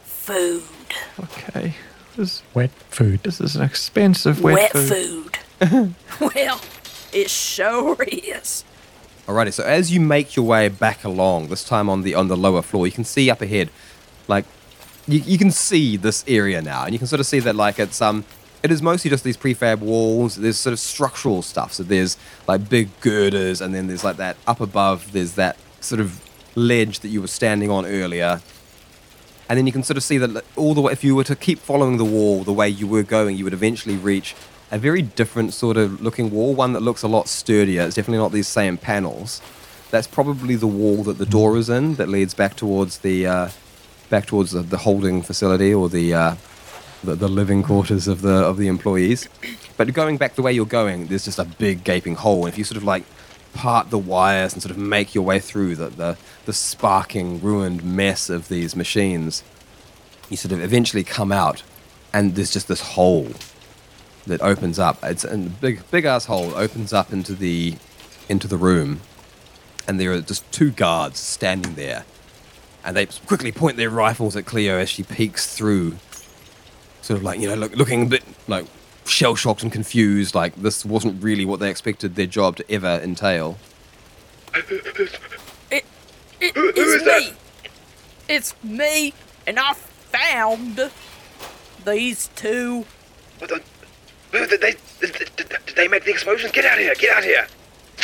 food. 0.04 0.64
okay. 1.20 1.76
This, 2.16 2.44
Wet 2.54 2.72
food. 2.90 3.24
this 3.24 3.42
is 3.42 3.56
an 3.58 3.64
expensive 3.64 4.42
wet, 4.42 4.56
Wet, 4.56 4.72
food. 4.72 5.36
food. 5.60 5.96
well, 6.36 6.62
it 7.12 7.30
sure 7.30 7.98
is. 8.04 8.64
Alrighty, 9.28 9.52
so 9.52 9.64
as 9.64 9.92
you 9.92 10.00
make 10.00 10.36
your 10.36 10.46
way 10.46 10.70
back 10.70 11.04
along, 11.04 11.48
this 11.48 11.64
time 11.64 11.90
on 11.90 12.04
the 12.04 12.14
on 12.16 12.28
the 12.30 12.38
lower 12.38 12.62
floor, 12.62 12.86
you 12.86 12.94
can 12.94 13.04
see 13.04 13.30
up 13.30 13.42
ahead, 13.42 13.70
like 14.28 14.46
you, 15.08 15.20
you 15.20 15.38
can 15.38 15.52
see 15.52 15.98
this 15.98 16.24
area 16.28 16.62
now, 16.62 16.86
and 16.86 16.94
you 16.94 17.00
can 17.00 17.08
sort 17.08 17.20
of 17.20 17.26
see 17.26 17.40
that 17.40 17.56
like 17.56 17.80
it's 17.80 18.02
um 18.02 18.26
it 18.64 18.72
is 18.72 18.82
mostly 18.82 19.10
just 19.10 19.24
these 19.24 19.38
prefab 19.38 19.80
walls. 19.80 20.36
There's 20.36 20.58
sort 20.58 20.74
of 20.74 20.80
structural 20.80 21.44
stuff. 21.44 21.74
So 21.74 21.84
there's 21.84 22.18
like 22.48 22.68
big 22.68 22.90
girders, 23.02 23.62
and 23.62 23.76
then 23.76 23.88
there's 23.88 24.04
like 24.04 24.18
that 24.18 24.38
up 24.48 24.60
above. 24.60 25.12
There's 25.12 25.34
that 25.34 25.58
sort 25.82 26.02
of 26.02 26.22
ledge 26.56 27.02
that 27.02 27.10
you 27.10 27.22
were 27.22 27.28
standing 27.28 27.70
on 27.70 27.86
earlier, 27.86 28.42
and 29.48 29.58
then 29.58 29.68
you 29.68 29.72
can 29.72 29.84
sort 29.84 29.98
of 29.98 30.04
see 30.04 30.18
that 30.18 30.44
all 30.56 30.74
the 30.74 30.82
way. 30.82 30.92
If 30.92 31.04
you 31.04 31.16
were 31.16 31.24
to 31.26 31.36
keep 31.36 31.60
following 31.60 31.98
the 31.98 32.06
wall 32.06 32.44
the 32.44 32.54
way 32.54 32.68
you 32.68 32.88
were 32.88 33.04
going, 33.04 33.38
you 33.38 33.44
would 33.44 33.54
eventually 33.54 33.96
reach 33.96 34.36
a 34.72 34.80
very 34.80 35.04
different 35.04 35.54
sort 35.54 35.78
of 35.78 36.02
looking 36.02 36.32
wall. 36.32 36.56
One 36.56 36.74
that 36.74 36.82
looks 36.82 37.04
a 37.04 37.08
lot 37.08 37.28
sturdier. 37.28 37.84
It's 37.84 37.96
definitely 37.96 38.18
not 38.18 38.32
these 38.32 38.48
same 38.48 38.78
panels. 38.78 39.42
That's 39.92 40.08
probably 40.08 40.56
the 40.56 40.68
wall 40.68 41.04
that 41.04 41.20
the 41.20 41.26
door 41.26 41.56
is 41.58 41.70
in 41.70 41.96
that 41.96 42.10
leads 42.10 42.34
back 42.34 42.56
towards 42.56 42.98
the 43.00 43.28
uh, 43.28 43.50
back 44.10 44.26
towards 44.26 44.52
the, 44.52 44.62
the 44.62 44.78
holding 44.78 45.22
facility 45.22 45.74
or 45.74 45.90
the, 45.90 46.14
uh, 46.14 46.36
the 47.04 47.16
the 47.16 47.28
living 47.28 47.64
quarters 47.64 48.08
of 48.08 48.22
the 48.22 48.34
of 48.34 48.58
the 48.58 48.68
employees. 48.68 49.30
But 49.78 49.94
going 49.94 50.18
back 50.18 50.36
the 50.36 50.42
way 50.42 50.54
you're 50.54 50.66
going, 50.66 51.08
there's 51.08 51.26
just 51.26 51.40
a 51.40 51.46
big 51.46 51.84
gaping 51.84 52.16
hole. 52.16 52.46
And 52.46 52.54
if 52.54 52.58
you 52.58 52.64
sort 52.64 52.78
of 52.78 52.84
like 52.84 53.04
part 53.54 53.90
the 53.90 53.98
wires 53.98 54.54
and 54.54 54.62
sort 54.62 54.72
of 54.72 54.78
make 54.78 55.16
your 55.16 55.24
way 55.24 55.40
through 55.40 55.76
the 55.76 55.88
the, 55.88 56.18
the 56.46 56.54
sparking 56.54 57.42
ruined 57.42 57.84
mess 57.84 58.30
of 58.30 58.48
these 58.48 58.76
machines, 58.76 59.44
you 60.30 60.38
sort 60.38 60.52
of 60.52 60.62
eventually 60.62 61.04
come 61.04 61.32
out, 61.32 61.64
and 62.14 62.36
there's 62.36 62.52
just 62.52 62.68
this 62.68 62.82
hole 62.82 63.30
that 64.28 64.42
opens 64.42 64.80
up. 64.80 64.98
It's 65.04 65.24
a 65.24 65.38
big 65.38 65.90
big 65.92 66.06
ass 66.06 66.26
hole 66.26 66.56
opens 66.56 66.94
up 66.94 67.14
into 67.14 67.34
the 67.34 67.76
into 68.28 68.48
the 68.48 68.58
room, 68.58 69.02
and 69.88 70.00
there 70.00 70.12
are 70.12 70.22
just 70.22 70.50
two 70.52 70.72
guards 70.72 71.20
standing 71.20 71.76
there, 71.76 72.06
and 72.86 72.96
they 72.96 73.06
quickly 73.06 73.52
point 73.52 73.78
their 73.78 73.90
rifles 73.90 74.36
at 74.36 74.46
Cleo 74.46 74.78
as 74.78 74.90
she 74.90 75.04
peeks 75.04 75.54
through, 75.56 75.98
sort 77.02 77.18
of 77.18 77.24
like 77.24 77.40
you 77.40 77.48
know 77.50 77.56
look, 77.56 77.76
looking 77.76 78.04
a 78.04 78.06
bit 78.06 78.24
like 78.48 78.66
shell 79.06 79.36
shocked 79.36 79.64
and 79.64 79.72
confused, 79.72 80.36
like 80.36 80.56
this 80.56 80.86
wasn't 80.86 81.22
really 81.24 81.46
what 81.46 81.60
they 81.60 81.70
expected 81.70 82.16
their 82.16 82.26
job 82.28 82.56
to 82.58 82.72
ever 82.72 83.00
entail. 83.04 83.58
It, 85.72 85.86
it, 86.42 86.56
Who- 86.56 86.72
who 86.72 86.72
it's 86.76 87.04
that? 87.06 87.22
me. 87.22 87.34
It's 88.28 88.56
me, 88.64 89.14
and 89.46 89.60
I 89.60 89.74
found 89.74 90.92
these 91.86 92.30
two. 92.36 92.86
What 93.40 93.50
the- 93.50 93.62
Did 94.32 94.62
they, 94.62 94.76
did, 95.02 95.14
did, 95.36 95.36
did 95.66 95.76
they 95.76 95.88
make 95.88 96.04
the 96.06 96.12
explosions? 96.12 96.52
Get 96.52 96.66
out 96.66 96.74
of 96.78 96.80
here! 96.84 96.94
Get 96.96 97.12
out 97.12 97.20
of 97.20 97.26
here! 97.26 97.48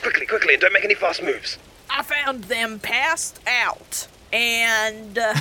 Quickly, 0.02 0.26
quickly, 0.26 0.53
and 0.53 0.62
don't 0.62 0.74
make 0.74 0.84
any 0.86 0.94
fast 0.95 1.22
moves. 1.24 1.58
I 1.90 2.03
found 2.03 2.45
them 2.45 2.80
passed 2.80 3.40
out, 3.48 4.08
and 4.34 5.18
uh, 5.18 5.34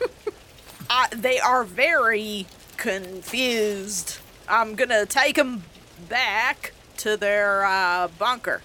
I, 0.90 1.08
they 1.14 1.38
are 1.38 1.64
very 1.64 2.46
confused. 2.76 4.18
I'm 4.48 4.74
gonna 4.74 5.06
take 5.06 5.36
them 5.36 5.64
back 6.08 6.72
to 6.98 7.16
their 7.16 7.64
uh, 7.64 8.08
bunker 8.18 8.62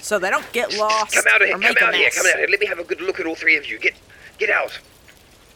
so 0.00 0.18
they 0.18 0.30
don't 0.30 0.50
get 0.52 0.76
lost 0.76 1.14
Come 1.14 1.24
out 1.32 1.40
of 1.40 1.46
here! 1.46 1.54
Come 1.54 1.60
make 1.60 1.80
a 1.80 1.84
out 1.84 1.94
here! 1.94 2.10
Come 2.10 2.26
out 2.26 2.36
here! 2.36 2.46
Let 2.48 2.60
me 2.60 2.66
have 2.66 2.78
a 2.78 2.84
good 2.84 3.00
look 3.00 3.20
at 3.20 3.26
all 3.26 3.34
three 3.34 3.56
of 3.56 3.66
you. 3.66 3.78
Get, 3.78 3.94
get 4.38 4.50
out! 4.50 4.78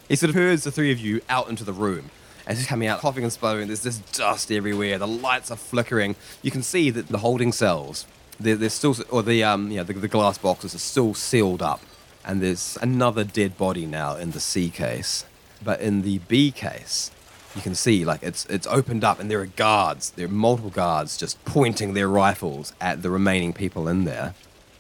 He 0.09 0.17
sort 0.17 0.31
of 0.31 0.37
herds 0.37 0.65
the 0.65 0.71
three 0.71 0.91
of 0.91 0.99
you 0.99 1.21
out 1.29 1.49
into 1.49 1.65
the 1.65 1.73
room. 1.73 2.11
As 2.47 2.57
he's 2.57 2.67
coming 2.67 2.89
out, 2.89 3.01
coughing 3.01 3.25
and 3.25 3.33
spluttering, 3.33 3.67
there's 3.67 3.83
this 3.83 3.99
dust 3.99 4.51
everywhere. 4.51 4.97
The 4.99 5.07
lights 5.07 5.51
are 5.51 5.57
flickering. 5.57 6.17
You 6.41 6.51
can 6.51 6.63
see 6.63 6.89
that 6.89 7.09
the 7.09 7.19
holding 7.19 7.53
cells, 7.53 8.07
they're, 8.41 8.57
they're 8.57 8.71
still, 8.71 8.97
or 9.11 9.23
the 9.23 9.45
um, 9.45 9.71
yeah, 9.71 9.83
the, 9.83 9.93
the 9.93 10.09
glass 10.09 10.39
boxes 10.39 10.75
are 10.75 10.79
still 10.79 11.13
sealed 11.13 11.61
up. 11.61 11.81
And 12.29 12.41
there's 12.41 12.79
another 12.81 13.25
dead 13.25 13.59
body 13.59 13.87
now 13.87 14.15
in 14.15 14.31
the 14.31 14.41
C 14.41 14.71
case, 14.71 15.25
but 15.65 15.81
in 15.81 16.03
the 16.03 16.19
B 16.19 16.53
case, 16.53 17.11
you 17.57 17.63
can 17.63 17.75
see 17.75 18.05
like 18.05 18.23
it's 18.23 18.45
it's 18.47 18.67
opened 18.69 19.03
up, 19.03 19.19
and 19.19 19.29
there 19.29 19.41
are 19.41 19.47
guards. 19.47 20.11
There 20.11 20.27
are 20.27 20.31
multiple 20.31 20.71
guards 20.71 21.17
just 21.17 21.45
pointing 21.45 21.95
their 21.95 22.07
rifles 22.09 22.73
at 22.81 23.03
the 23.03 23.11
remaining 23.11 23.53
people 23.53 23.89
in 23.89 24.05
there 24.05 24.35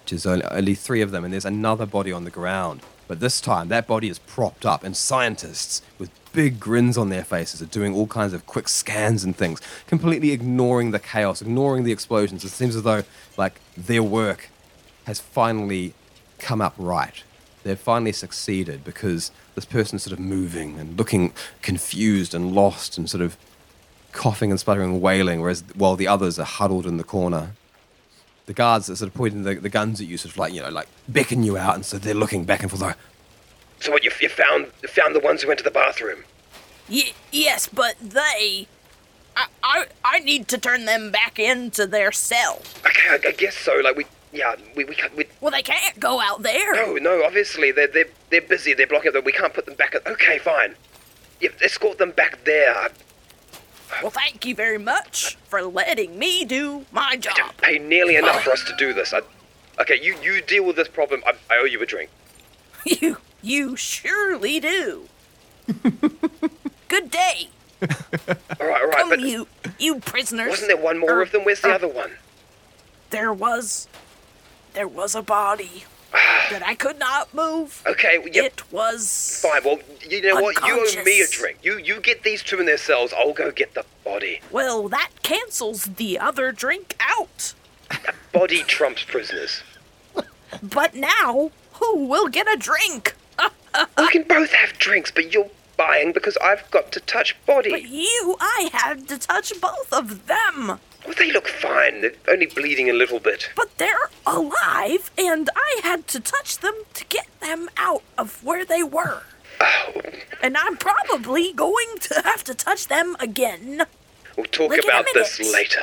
which 0.09 0.15
is 0.15 0.25
only, 0.25 0.45
only 0.47 0.75
three 0.75 1.03
of 1.03 1.11
them, 1.11 1.23
and 1.23 1.35
there's 1.35 1.45
another 1.45 1.85
body 1.85 2.11
on 2.11 2.25
the 2.25 2.31
ground. 2.31 2.81
But 3.09 3.20
this 3.20 3.43
time, 3.43 3.69
that 3.69 3.87
body 3.87 4.09
is 4.09 4.19
propped 4.19 4.65
up, 4.65 4.83
and 4.83 4.97
scientists 4.97 5.83
with 5.99 6.09
big 6.33 6.59
grins 6.59 6.97
on 6.97 7.11
their 7.11 7.25
faces 7.25 7.61
are 7.61 7.66
doing 7.66 7.95
all 7.95 8.07
kinds 8.07 8.33
of 8.33 8.47
quick 8.47 8.69
scans 8.69 9.23
and 9.23 9.37
things, 9.37 9.61
completely 9.87 10.31
ignoring 10.31 10.93
the 10.93 10.99
chaos, 10.99 11.43
ignoring 11.43 11.85
the 11.85 11.93
explosions. 11.93 12.43
It 12.43 12.49
seems 12.49 12.75
as 12.75 12.85
though, 12.85 13.03
like, 13.37 13.61
their 13.77 14.03
work 14.03 14.49
has 15.05 15.20
finally 15.20 15.93
come 16.39 16.62
up 16.62 16.73
right. 16.79 17.23
They've 17.69 17.78
finally 17.78 18.12
succeeded 18.12 18.82
because 18.85 19.31
this 19.55 19.65
person's 19.65 20.03
sort 20.03 20.12
of 20.12 20.19
moving 20.19 20.78
and 20.78 20.97
looking 20.99 21.32
confused 21.62 22.35
and 22.35 22.53
lost 22.53 22.99
and 22.99 23.09
sort 23.09 23.23
of 23.23 23.36
coughing 24.12 24.51
and 24.51 24.59
spluttering 24.59 24.90
and 24.95 25.03
wailing, 25.03 25.40
whereas 25.40 25.62
while 25.74 25.95
the 25.97 26.09
others 26.09 26.39
are 26.39 26.45
huddled 26.45 26.86
in 26.86 26.97
the 26.97 27.05
corner 27.05 27.53
the 28.49 28.55
guards 28.55 28.89
are 28.89 28.97
sort 28.97 29.09
of 29.09 29.15
pointing 29.15 29.43
the, 29.43 29.57
the 29.57 29.69
guns 29.69 30.01
at 30.01 30.07
you, 30.07 30.16
sort 30.16 30.32
of 30.32 30.39
like, 30.39 30.55
you 30.55 30.62
know, 30.62 30.70
like 30.70 30.89
beckon 31.07 31.43
you 31.43 31.59
out, 31.59 31.74
and 31.74 31.85
so 31.85 31.99
they're 31.99 32.15
looking 32.15 32.45
back 32.45 32.62
and 32.62 32.70
forth 32.70 32.81
like, 32.81 32.97
So 33.78 33.93
what? 33.93 34.03
You, 34.03 34.11
you 34.23 34.28
found 34.31 34.69
you 34.82 34.89
found 34.89 35.15
the 35.15 35.20
ones 35.20 35.43
who 35.43 35.49
went 35.49 35.59
to 35.59 35.65
the 35.65 35.70
bathroom? 35.70 36.24
Y- 36.90 37.12
yes, 37.31 37.69
but 37.69 37.97
they. 38.01 38.66
I, 39.36 39.47
I 39.62 39.86
I 40.03 40.19
need 40.20 40.49
to 40.49 40.59
turn 40.59 40.86
them 40.86 41.11
back 41.11 41.39
into 41.39 41.86
their 41.86 42.11
cell. 42.11 42.62
Okay, 42.86 43.09
I, 43.11 43.28
I 43.28 43.32
guess 43.32 43.55
so. 43.55 43.74
Like 43.85 43.97
we, 43.97 44.07
yeah, 44.39 44.55
we 44.77 44.85
we 44.85 44.94
can't. 44.94 45.15
We, 45.16 45.24
Well, 45.40 45.51
they 45.51 45.62
can't 45.62 45.98
go 45.98 46.20
out 46.20 46.43
there. 46.43 46.73
no, 46.74 46.94
no. 46.94 47.24
Obviously, 47.24 47.73
they're 47.73 47.89
they're 47.89 48.06
they're 48.31 48.40
busy. 48.40 48.73
They're 48.73 48.86
blocking 48.86 49.15
up. 49.16 49.24
We 49.24 49.32
can't 49.32 49.52
put 49.52 49.66
them 49.66 49.74
back. 49.74 49.94
At, 49.97 50.06
okay, 50.06 50.39
fine. 50.39 50.77
Yeah, 51.40 51.51
escort 51.62 51.98
them 51.98 52.12
back 52.12 52.44
there. 52.44 52.89
Well, 54.02 54.10
thank 54.10 54.44
you 54.47 54.55
very 54.55 54.78
much 54.78 55.36
for 55.48 55.62
letting 55.62 56.19
me 56.19 56.44
do 56.44 56.85
my 56.93 57.16
job. 57.16 57.32
I 57.35 57.39
job. 57.39 57.47
don't 57.48 57.56
pay 57.59 57.78
nearly 57.78 58.16
enough 58.16 58.43
for 58.44 58.51
us 58.51 58.62
to 58.65 58.77
do 58.77 58.93
this. 58.93 59.12
I, 59.12 59.20
okay, 59.81 59.98
you 60.01 60.15
you 60.23 60.40
deal 60.43 60.65
with 60.65 60.77
this 60.77 60.89
problem. 60.89 61.23
I, 61.27 61.32
I 61.51 61.59
owe 61.59 61.65
you 61.65 61.82
a 61.82 61.86
drink. 61.86 62.10
You 62.85 63.19
you 63.43 63.77
surely 63.77 64.60
do. 64.60 65.09
Good 66.89 67.10
day. 67.10 67.48
All 67.82 68.66
right, 68.66 68.81
all 68.82 68.89
right. 68.89 68.93
Come, 68.98 69.10
but 69.10 69.20
you 69.20 69.47
you 69.78 70.01
prisoners. 70.01 70.51
wasn't 70.51 70.69
there 70.69 70.77
one 70.82 70.98
more 70.98 71.10
Er, 71.10 71.23
of 71.23 71.32
them? 71.32 71.44
Where's 71.44 71.60
the 71.60 71.69
er, 71.69 71.73
other 71.74 71.89
one? 71.89 72.12
There 73.10 73.32
was. 73.32 73.89
There 74.74 74.89
was 74.89 75.15
a 75.15 75.23
body 75.23 75.85
that 76.12 76.62
I 76.65 76.74
could 76.74 76.99
not 76.99 77.32
move. 77.35 77.82
Okay, 77.86 78.19
well, 78.19 78.28
yep. 78.28 78.45
It 78.45 78.73
was. 78.73 79.40
Fine. 79.43 79.62
Well, 79.65 79.78
you 80.09 80.23
know 80.23 80.40
what? 80.40 80.57
You 80.66 80.86
owe 80.86 81.05
me 81.05 81.20
a 81.20 81.27
drink. 81.28 81.59
You 81.62 81.78
you 81.78 82.01
get 82.01 82.23
these 82.23 82.43
two 82.43 82.61
in 82.61 82.66
their 82.66 82.78
cells. 82.78 83.12
I'll 83.16 83.32
go 83.32 83.51
get 83.51 83.74
the 83.74 83.85
body. 84.05 84.40
Well, 84.51 84.89
that 84.89 85.11
cancels 85.23 85.85
the 85.85 86.19
other 86.19 86.53
drink 86.53 86.97
out. 87.01 87.55
Body 88.32 88.62
trumps 88.62 89.05
prisoners. 89.05 89.62
But 90.62 90.95
now, 90.95 91.51
who 91.74 92.07
will 92.07 92.28
get 92.28 92.51
a 92.51 92.57
drink? 92.57 93.15
we 93.99 94.09
can 94.09 94.23
both 94.23 94.51
have 94.53 94.78
drinks, 94.78 95.11
but 95.11 95.32
you're 95.32 95.51
buying 95.77 96.12
because 96.12 96.36
I've 96.39 96.69
got 96.70 96.90
to 96.93 97.01
touch 97.01 97.36
body. 97.47 97.70
But 97.70 97.89
you, 97.89 98.36
I 98.40 98.70
had 98.73 99.09
to 99.09 99.19
touch 99.19 99.53
both 99.61 99.93
of 99.93 100.27
them. 100.27 100.81
Well, 101.09 101.15
they 101.19 101.33
look 101.33 101.49
fine. 101.49 102.03
They're 102.03 102.13
only 102.29 102.45
bleeding 102.47 102.91
a 102.91 102.93
little 102.93 103.19
bit. 103.19 103.49
But 103.57 103.79
they're 103.79 104.11
alive, 104.27 105.11
and 105.17 105.49
I 105.57 105.81
had 105.83 106.07
to 106.09 106.21
touch 106.21 106.59
them 106.59 106.75
to 106.93 107.05
get 107.07 107.27
them 107.41 107.71
out 107.79 108.03
of 108.19 108.45
where 108.45 108.67
they 108.67 108.83
were. 108.83 109.23
Oh, 109.59 109.93
And 110.43 110.55
I'm 110.59 110.77
probably 110.77 111.55
going 111.55 111.97
to 112.03 112.21
have 112.27 112.45
to 112.45 112.55
touch 112.55 112.89
them 112.89 113.17
again. 113.21 113.87
we'll 114.37 114.45
talk 114.47 114.71
Like 114.71 114.85
about 114.85 115.07
this 115.15 115.41
later. 115.51 115.81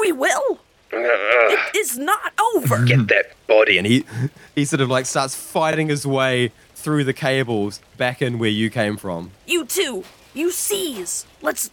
We 0.00 0.12
will. 0.12 0.60
Ugh. 0.94 0.98
It 1.02 1.76
is 1.76 1.98
not 1.98 2.32
over. 2.54 2.82
Get 2.86 3.08
that 3.08 3.32
body. 3.46 3.76
and 3.76 3.86
he 3.86 4.06
he 4.54 4.64
sort 4.64 4.80
of 4.80 4.88
like 4.88 5.04
starts 5.04 5.34
fighting 5.34 5.88
his 5.88 6.06
way 6.06 6.52
through 6.74 7.04
the 7.04 7.12
cables 7.12 7.80
back 7.98 8.22
in 8.22 8.38
where 8.38 8.48
you 8.48 8.70
came 8.70 8.96
from. 8.96 9.32
You 9.46 9.66
too. 9.66 10.04
you 10.32 10.50
seize. 10.50 11.26
Let's 11.42 11.70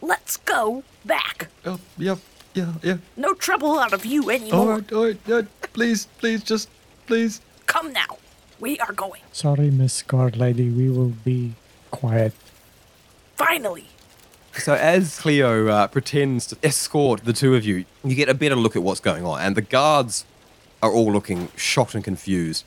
let's 0.00 0.36
go 0.36 0.84
back. 1.04 1.48
Oh, 1.64 1.78
yeah, 1.98 2.16
yeah, 2.54 2.72
yeah. 2.82 2.96
No 3.16 3.34
trouble 3.34 3.78
out 3.78 3.92
of 3.92 4.04
you 4.04 4.30
anymore. 4.30 4.68
right, 4.78 4.92
all 4.92 5.12
right. 5.26 5.46
Please, 5.72 6.06
please, 6.18 6.42
just 6.42 6.68
please. 7.06 7.40
Come 7.66 7.92
now. 7.92 8.18
We 8.60 8.78
are 8.80 8.92
going. 8.92 9.22
Sorry, 9.32 9.70
Miss 9.70 10.02
Guard 10.02 10.36
Lady. 10.36 10.68
We 10.70 10.88
will 10.88 11.12
be 11.24 11.54
quiet. 11.90 12.32
Finally, 13.36 13.86
So 14.54 14.74
as 14.74 15.18
Cleo 15.20 15.66
uh, 15.68 15.86
pretends 15.88 16.46
to 16.48 16.56
escort 16.62 17.24
the 17.24 17.32
two 17.32 17.54
of 17.56 17.64
you, 17.64 17.84
you 18.04 18.14
get 18.14 18.28
a 18.28 18.34
better 18.34 18.54
look 18.54 18.76
at 18.76 18.82
what's 18.82 19.00
going 19.00 19.24
on, 19.24 19.40
and 19.40 19.56
the 19.56 19.62
guards 19.62 20.24
are 20.82 20.92
all 20.92 21.10
looking 21.12 21.48
shocked 21.56 21.94
and 21.94 22.04
confused. 22.04 22.64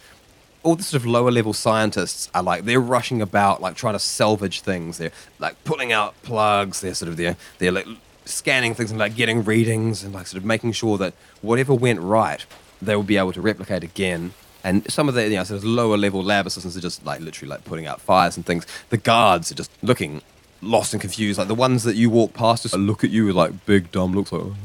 All 0.63 0.75
the 0.75 0.83
sort 0.83 1.01
of 1.03 1.05
lower 1.07 1.29
level 1.31 1.53
scientists 1.53 2.27
are 2.33 2.41
like 2.41 2.65
they're 2.65 2.81
rushing 2.81 3.21
about, 3.21 3.61
like 3.61 3.75
trying 3.75 3.93
to 3.93 3.99
salvage 3.99 4.61
things. 4.61 4.97
They're 4.97 5.11
like 5.37 5.63
pulling 5.63 5.91
out 5.91 6.15
plugs. 6.23 6.81
They're 6.81 6.95
sort 6.95 7.09
of 7.09 7.17
they're 7.17 7.37
they're 7.59 7.71
like 7.71 7.85
scanning 8.25 8.73
things 8.73 8.91
and 8.91 8.99
like 8.99 9.15
getting 9.15 9.43
readings 9.43 10.03
and 10.03 10.13
like 10.13 10.27
sort 10.27 10.39
of 10.39 10.45
making 10.45 10.71
sure 10.73 10.97
that 10.97 11.13
whatever 11.41 11.73
went 11.73 11.99
right, 12.01 12.45
they 12.81 12.95
will 12.95 13.03
be 13.03 13.17
able 13.17 13.33
to 13.33 13.41
replicate 13.41 13.83
again. 13.83 14.33
And 14.63 14.89
some 14.91 15.07
of 15.07 15.15
the 15.15 15.23
you 15.23 15.35
know, 15.35 15.43
sort 15.43 15.59
of 15.59 15.63
lower 15.63 15.95
level 15.95 16.23
lab 16.23 16.47
assistants 16.47 16.75
are 16.75 16.81
just 16.81 17.05
like 17.05 17.21
literally 17.21 17.49
like 17.49 17.63
putting 17.65 17.85
out 17.85 18.01
fires 18.01 18.35
and 18.35 18.45
things. 18.45 18.65
The 18.89 18.97
guards 18.97 19.51
are 19.51 19.55
just 19.55 19.71
looking 19.83 20.21
lost 20.61 20.93
and 20.93 21.01
confused. 21.01 21.37
Like 21.37 21.47
the 21.47 21.55
ones 21.55 21.83
that 21.83 21.95
you 21.95 22.09
walk 22.09 22.33
past 22.33 22.63
just 22.63 22.75
look 22.75 23.03
at 23.03 23.11
you 23.11 23.27
with 23.27 23.35
like 23.35 23.65
big 23.65 23.91
dumb 23.91 24.13
looks 24.13 24.31
like 24.31 24.41
"Oh," 24.41 24.55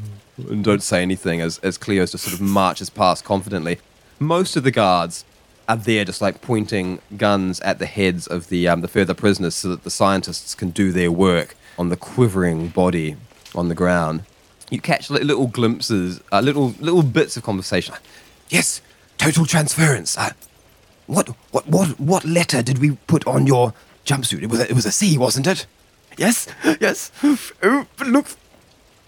and 0.49 0.65
don't 0.65 0.82
say 0.82 1.03
anything 1.03 1.41
as 1.41 1.59
as 1.59 1.77
Cleo's 1.77 2.12
just 2.12 2.24
sort 2.24 2.35
of 2.35 2.41
marches 2.41 2.89
past 2.89 3.24
confidently. 3.24 3.78
Most 4.19 4.57
of 4.57 4.65
the 4.65 4.70
guards 4.70 5.24
are 5.69 5.77
there 5.77 6.05
just 6.05 6.20
like 6.20 6.41
pointing 6.41 7.01
guns 7.16 7.61
at 7.61 7.78
the 7.78 7.87
heads 7.87 8.27
of 8.27 8.49
the 8.49 8.66
um, 8.69 8.81
the 8.81 8.89
further 8.89 9.15
prisoners 9.15 9.55
so 9.55 9.69
that 9.69 9.85
the 9.85 9.91
scientists 9.91 10.55
can 10.55 10.70
do 10.70 10.93
their 10.93 11.12
work 11.12 11.57
on 11.78 11.91
the 11.91 11.97
quivering 11.97 12.69
body 12.69 13.16
on 13.55 13.68
the 13.68 13.74
ground. 13.74 14.24
You 14.70 14.81
catch 14.81 15.10
little 15.10 15.47
glimpses, 15.48 16.20
uh, 16.32 16.40
little 16.40 16.74
little 16.81 17.02
bits 17.02 17.36
of 17.36 17.43
conversation. 17.43 17.94
Yes, 18.48 18.81
total 19.18 19.44
transference. 19.47 20.16
Uh, 20.16 20.31
what, 21.06 21.28
what, 21.51 21.66
what, 21.66 21.98
what 21.98 22.24
letter 22.24 22.62
did 22.62 22.78
we 22.78 22.93
put 23.09 23.27
on 23.27 23.47
your 23.47 23.74
jumpsuit? 24.06 24.43
It 24.43 24.47
was, 24.48 24.60
a, 24.60 24.68
it 24.70 24.74
was 24.74 24.86
a 24.86 24.93
C, 24.93 25.18
wasn't 25.18 25.47
it? 25.48 25.66
Yes, 26.16 26.47
yes. 26.81 27.10
Oh, 27.62 27.86
look, 28.06 28.27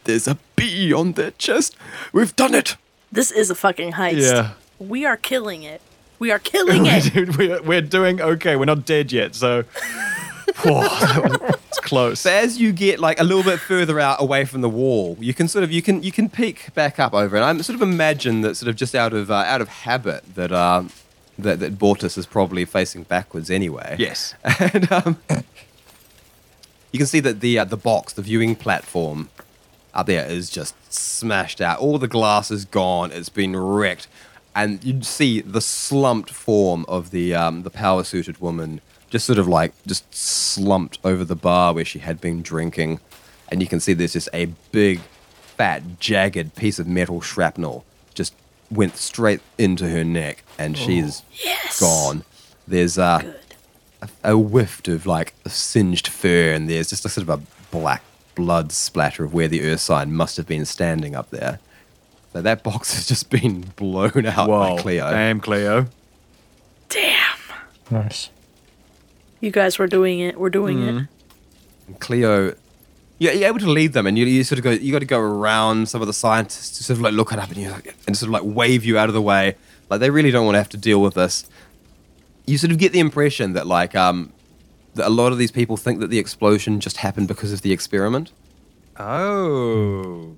there's 0.05 0.27
a 0.27 0.37
B 0.57 0.93
on 0.93 1.13
their 1.13 1.31
chest. 1.33 1.77
We've 2.13 2.35
done 2.35 2.55
it. 2.55 2.77
This 3.13 3.31
is 3.31 3.51
a 3.51 3.55
fucking 3.55 3.93
heist. 3.93 4.21
Yeah. 4.33 4.51
We 4.81 5.05
are 5.05 5.17
killing 5.17 5.63
it. 5.63 5.81
We 6.19 6.33
are 6.33 6.39
killing 6.41 6.87
it. 6.87 7.13
Dude, 7.13 7.37
we're, 7.37 7.63
we're 7.63 7.83
doing 7.83 8.21
okay. 8.21 8.57
We're 8.57 8.65
not 8.65 8.85
dead 8.85 9.13
yet, 9.13 9.35
so. 9.37 9.63
Whoa, 10.65 10.81
that 10.83 11.41
was- 11.41 11.61
it's 11.73 11.81
close. 11.81 12.21
So 12.21 12.31
as 12.31 12.61
you 12.61 12.73
get 12.73 13.01
like 13.01 13.19
a 13.19 13.25
little 13.25 13.43
bit 13.43 13.59
further 13.59 13.99
out 13.99 14.21
away 14.21 14.45
from 14.45 14.61
the 14.61 14.69
wall, 14.69 15.17
you 15.21 15.33
can 15.33 15.49
sort 15.49 15.65
of 15.65 15.73
you 15.73 15.81
can 15.81 16.03
you 16.03 16.13
can 16.13 16.29
peek 16.29 16.73
back 16.75 16.99
up 16.99 17.15
over, 17.15 17.35
and 17.37 17.45
I'm 17.45 17.63
sort 17.63 17.77
of 17.77 17.83
imagine 17.83 18.43
that 18.43 18.57
sort 18.57 18.69
of 18.69 18.77
just 18.77 18.95
out 18.95 19.13
of 19.13 19.31
uh, 19.31 19.37
out 19.37 19.61
of 19.61 19.69
habit 19.69 20.35
that 20.35 20.53
uh, 20.53 20.85
that 21.39 21.61
that 21.61 21.79
Bortus 21.79 22.19
is 22.19 22.27
probably 22.27 22.65
facing 22.65 23.05
backwards 23.05 23.51
anyway. 23.51 23.97
Yes. 23.99 24.35
and 24.61 24.91
um, 24.93 25.19
you 26.93 26.99
can 26.99 27.07
see 27.07 27.21
that 27.21 27.41
the 27.41 27.59
uh, 27.59 27.65
the 27.65 27.77
box, 27.77 28.13
the 28.13 28.23
viewing 28.23 28.55
platform 28.55 29.31
up 29.95 30.07
there, 30.07 30.27
is 30.27 30.51
just 30.51 30.75
smashed 30.93 31.61
out. 31.61 31.79
All 31.79 31.99
the 31.99 32.09
glass 32.09 32.51
is 32.51 32.67
gone. 32.67 33.13
It's 33.13 33.31
been 33.31 33.57
wrecked, 33.57 34.09
and 34.55 34.85
you 34.85 35.03
see 35.03 35.41
the 35.41 35.63
slumped 35.63 36.31
form 36.31 36.85
of 36.87 37.13
the 37.13 37.35
um, 37.35 37.63
the 37.63 37.71
power 37.71 38.05
suited 38.05 38.43
woman, 38.43 38.83
just 39.13 39.25
sort 39.27 39.39
of 39.39 39.47
like 39.47 39.73
just 39.87 40.13
slumped 40.13 40.99
over 41.05 41.25
the 41.25 41.37
bar 41.37 41.73
where 41.73 41.85
she 41.85 42.01
had 42.01 42.21
been 42.21 42.43
drinking, 42.43 42.99
and 43.51 43.61
you 43.63 43.69
can 43.69 43.79
see 43.79 43.93
there's 43.93 44.15
just 44.15 44.29
a 44.35 44.47
big, 44.73 44.99
fat, 45.57 46.01
jagged 46.01 46.57
piece 46.57 46.81
of 46.81 46.89
metal 46.89 47.21
shrapnel 47.21 47.85
just 48.15 48.35
went 48.71 48.97
straight 48.97 49.41
into 49.59 49.89
her 49.89 50.03
neck, 50.03 50.43
and 50.59 50.77
she's 50.77 51.23
Yes. 51.45 51.79
gone. 51.79 52.25
There's 52.67 52.97
uh, 52.99 53.19
Good. 53.19 54.11
a 54.25 54.37
whiff 54.39 54.87
of 54.89 55.07
like 55.07 55.35
singed 55.47 56.09
fur, 56.09 56.53
and 56.53 56.69
there's 56.69 56.89
just 56.91 57.05
a 57.05 57.09
sort 57.09 57.29
of 57.29 57.41
a 57.41 57.43
black 57.71 58.03
blood 58.35 58.73
splatter 58.73 59.25
of 59.25 59.35
where 59.35 59.47
the 59.49 59.61
Ursine 59.61 60.11
must 60.11 60.39
have 60.39 60.47
been 60.47 60.65
standing 60.65 61.15
up 61.15 61.29
there. 61.31 61.59
So 62.33 62.41
that 62.41 62.63
box 62.63 62.95
has 62.95 63.07
just 63.07 63.29
been 63.29 63.61
blown 63.77 64.25
out 64.25 64.49
Whoa. 64.49 64.77
by 64.77 64.83
Cleo. 64.83 65.11
Damn, 65.11 65.39
Cleo. 65.41 65.87
Damn. 66.89 67.37
Nice. 67.91 68.31
You 69.43 69.51
guys 69.51 69.79
were 69.79 69.87
doing 69.87 70.21
it. 70.21 70.39
We're 70.41 70.49
doing 70.51 70.79
Mm-hmm. 70.79 70.99
it. 71.91 72.01
Cleo, 72.01 72.55
you're, 73.19 73.33
you're 73.35 73.49
able 73.49 73.59
to 73.59 73.71
lead 73.71 73.93
them, 73.93 74.07
and 74.07 74.17
you, 74.17 74.25
you 74.25 74.45
sort 74.45 74.59
of 74.59 74.63
go. 74.65 74.71
You 74.71 74.93
got 74.93 75.01
to 75.01 75.05
go 75.05 75.19
around 75.21 75.89
some 75.89 76.01
of 76.01 76.07
the 76.07 76.13
scientists 76.15 76.79
to 76.79 76.85
sort 76.85 76.97
of 76.99 77.03
like 77.03 77.13
look 77.13 77.33
it 77.33 77.39
up, 77.39 77.49
and 77.49 77.59
you 77.59 77.69
like, 77.71 77.95
and 78.07 78.17
sort 78.17 78.29
of 78.29 78.33
like 78.33 78.57
wave 78.57 78.85
you 78.85 78.97
out 78.97 79.09
of 79.09 79.15
the 79.15 79.21
way. 79.21 79.57
Like 79.91 80.01
they 80.01 80.09
really 80.11 80.31
don't 80.31 80.47
want 80.47 80.55
to 80.55 80.59
have 80.59 80.69
to 80.71 80.77
deal 80.79 81.03
with 81.03 81.15
this. 81.15 81.45
You 82.47 82.57
sort 82.57 82.71
of 82.73 82.79
get 82.79 82.93
the 82.93 83.01
impression 83.01 83.53
that 83.55 83.67
like 83.67 83.95
um 83.97 84.33
that 84.95 85.07
a 85.07 85.11
lot 85.11 85.33
of 85.33 85.39
these 85.39 85.51
people 85.51 85.77
think 85.77 86.01
that 86.01 86.09
the 86.11 86.19
explosion 86.19 86.79
just 86.81 86.99
happened 86.99 87.27
because 87.29 87.53
of 87.53 87.63
the 87.63 87.73
experiment. 87.73 88.31
Oh. 88.99 90.37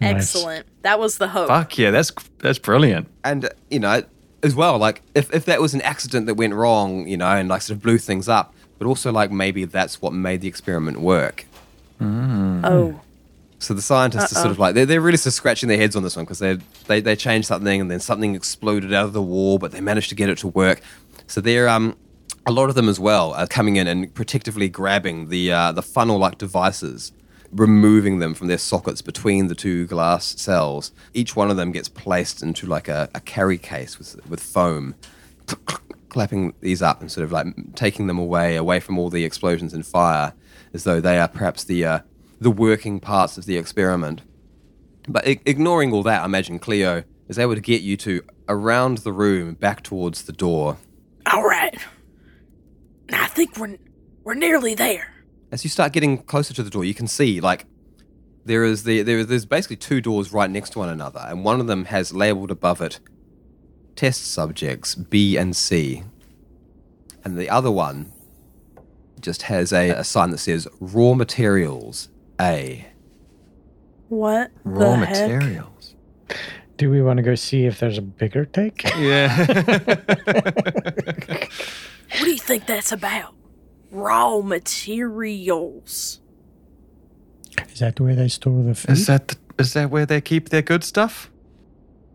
Nice. 0.00 0.14
Excellent. 0.36 0.66
That 0.82 0.98
was 0.98 1.18
the 1.18 1.28
hope. 1.28 1.48
Fuck 1.48 1.76
yeah, 1.78 1.90
that's 1.90 2.12
that's 2.38 2.58
brilliant. 2.58 3.08
and 3.24 3.44
uh, 3.44 3.48
you 3.70 3.78
know 3.80 4.02
as 4.42 4.54
well 4.54 4.78
like 4.78 5.02
if, 5.14 5.32
if 5.34 5.44
that 5.44 5.60
was 5.60 5.74
an 5.74 5.82
accident 5.82 6.26
that 6.26 6.34
went 6.34 6.54
wrong 6.54 7.06
you 7.08 7.16
know 7.16 7.26
and 7.26 7.48
like 7.48 7.62
sort 7.62 7.76
of 7.76 7.82
blew 7.82 7.98
things 7.98 8.28
up 8.28 8.54
but 8.78 8.86
also 8.86 9.12
like 9.12 9.30
maybe 9.30 9.64
that's 9.64 10.00
what 10.00 10.12
made 10.12 10.40
the 10.40 10.48
experiment 10.48 11.00
work. 11.00 11.46
Oh. 12.00 13.00
so 13.58 13.74
the 13.74 13.82
scientists 13.82 14.32
are 14.32 14.36
sort 14.36 14.50
of 14.52 14.58
like 14.60 14.74
they're, 14.76 14.86
they're 14.86 15.00
really 15.00 15.16
sort 15.16 15.32
of 15.32 15.34
scratching 15.34 15.68
their 15.68 15.78
heads 15.78 15.96
on 15.96 16.04
this 16.04 16.14
one 16.14 16.24
because 16.24 16.38
they 16.38 16.58
they 16.86 17.00
they 17.00 17.16
changed 17.16 17.48
something 17.48 17.80
and 17.80 17.90
then 17.90 17.98
something 17.98 18.36
exploded 18.36 18.94
out 18.94 19.06
of 19.06 19.12
the 19.12 19.22
wall 19.22 19.58
but 19.58 19.72
they 19.72 19.80
managed 19.80 20.08
to 20.10 20.14
get 20.14 20.28
it 20.28 20.38
to 20.38 20.48
work. 20.48 20.80
So 21.26 21.40
they're 21.40 21.68
um 21.68 21.96
a 22.46 22.52
lot 22.52 22.68
of 22.68 22.76
them 22.76 22.88
as 22.88 23.00
well 23.00 23.34
are 23.34 23.48
coming 23.48 23.76
in 23.76 23.88
and 23.88 24.14
protectively 24.14 24.68
grabbing 24.68 25.28
the 25.28 25.52
uh, 25.52 25.72
the 25.72 25.82
funnel 25.82 26.18
like 26.18 26.38
devices 26.38 27.12
removing 27.52 28.18
them 28.18 28.34
from 28.34 28.46
their 28.46 28.58
sockets 28.58 29.00
between 29.02 29.46
the 29.48 29.54
two 29.54 29.86
glass 29.86 30.38
cells 30.40 30.92
each 31.14 31.34
one 31.34 31.50
of 31.50 31.56
them 31.56 31.72
gets 31.72 31.88
placed 31.88 32.42
into 32.42 32.66
like 32.66 32.88
a, 32.88 33.08
a 33.14 33.20
carry 33.20 33.56
case 33.58 33.98
with 33.98 34.16
with 34.28 34.40
foam 34.40 34.94
clapping 36.10 36.52
these 36.60 36.82
up 36.82 37.00
and 37.00 37.10
sort 37.10 37.24
of 37.24 37.32
like 37.32 37.46
taking 37.74 38.06
them 38.06 38.18
away 38.18 38.56
away 38.56 38.80
from 38.80 38.98
all 38.98 39.08
the 39.10 39.24
explosions 39.24 39.72
and 39.72 39.86
fire 39.86 40.34
as 40.74 40.84
though 40.84 41.00
they 41.00 41.18
are 41.18 41.28
perhaps 41.28 41.64
the 41.64 41.84
uh, 41.84 42.00
the 42.40 42.50
working 42.50 43.00
parts 43.00 43.38
of 43.38 43.46
the 43.46 43.56
experiment 43.56 44.20
but 45.08 45.26
I- 45.26 45.40
ignoring 45.46 45.92
all 45.92 46.02
that 46.02 46.22
i 46.22 46.24
imagine 46.26 46.58
cleo 46.58 47.04
is 47.28 47.38
able 47.38 47.54
to 47.54 47.60
get 47.60 47.80
you 47.82 47.96
to 47.98 48.22
around 48.48 48.98
the 48.98 49.12
room 49.12 49.54
back 49.54 49.82
towards 49.82 50.22
the 50.22 50.32
door 50.32 50.76
All 51.30 51.42
right. 51.44 51.76
I 53.12 53.26
think 53.28 53.56
we're 53.58 53.76
we're 54.24 54.34
nearly 54.34 54.74
there. 54.74 55.12
As 55.50 55.64
you 55.64 55.70
start 55.70 55.92
getting 55.92 56.18
closer 56.18 56.52
to 56.54 56.62
the 56.62 56.70
door, 56.70 56.84
you 56.84 56.94
can 56.94 57.06
see 57.06 57.40
like 57.40 57.66
there 58.44 58.64
is 58.64 58.84
the 58.84 59.02
there 59.02 59.18
is 59.18 59.26
there's 59.26 59.46
basically 59.46 59.76
two 59.76 60.00
doors 60.00 60.32
right 60.32 60.50
next 60.50 60.70
to 60.70 60.78
one 60.78 60.88
another, 60.88 61.20
and 61.28 61.44
one 61.44 61.60
of 61.60 61.66
them 61.66 61.86
has 61.86 62.12
labeled 62.12 62.50
above 62.50 62.80
it 62.80 63.00
test 63.96 64.30
subjects 64.30 64.94
B 64.94 65.36
and 65.36 65.56
C, 65.56 66.04
and 67.24 67.36
the 67.36 67.50
other 67.50 67.70
one 67.70 68.12
just 69.20 69.42
has 69.42 69.72
a, 69.72 69.90
a 69.90 70.04
sign 70.04 70.30
that 70.30 70.38
says 70.38 70.68
raw 70.80 71.14
materials 71.14 72.08
A. 72.40 72.86
What 74.08 74.50
Raw 74.64 74.96
the 75.00 75.06
heck? 75.06 75.28
materials. 75.28 75.94
Do 76.76 76.90
we 76.90 77.02
want 77.02 77.16
to 77.16 77.22
go 77.24 77.34
see 77.34 77.66
if 77.66 77.80
there's 77.80 77.98
a 77.98 78.02
bigger 78.02 78.44
take? 78.44 78.84
Yeah. 78.96 79.96
What 82.10 82.24
do 82.24 82.30
you 82.30 82.38
think 82.38 82.66
that's 82.66 82.90
about? 82.90 83.34
Raw 83.90 84.40
materials. 84.40 86.20
Is 87.72 87.78
that 87.80 87.98
where 88.00 88.14
they 88.14 88.28
store 88.28 88.62
the 88.62 88.74
food? 88.74 88.90
is 88.92 89.06
that 89.06 89.36
is 89.58 89.72
that 89.72 89.90
where 89.90 90.06
they 90.06 90.20
keep 90.20 90.50
their 90.50 90.62
good 90.62 90.84
stuff? 90.84 91.30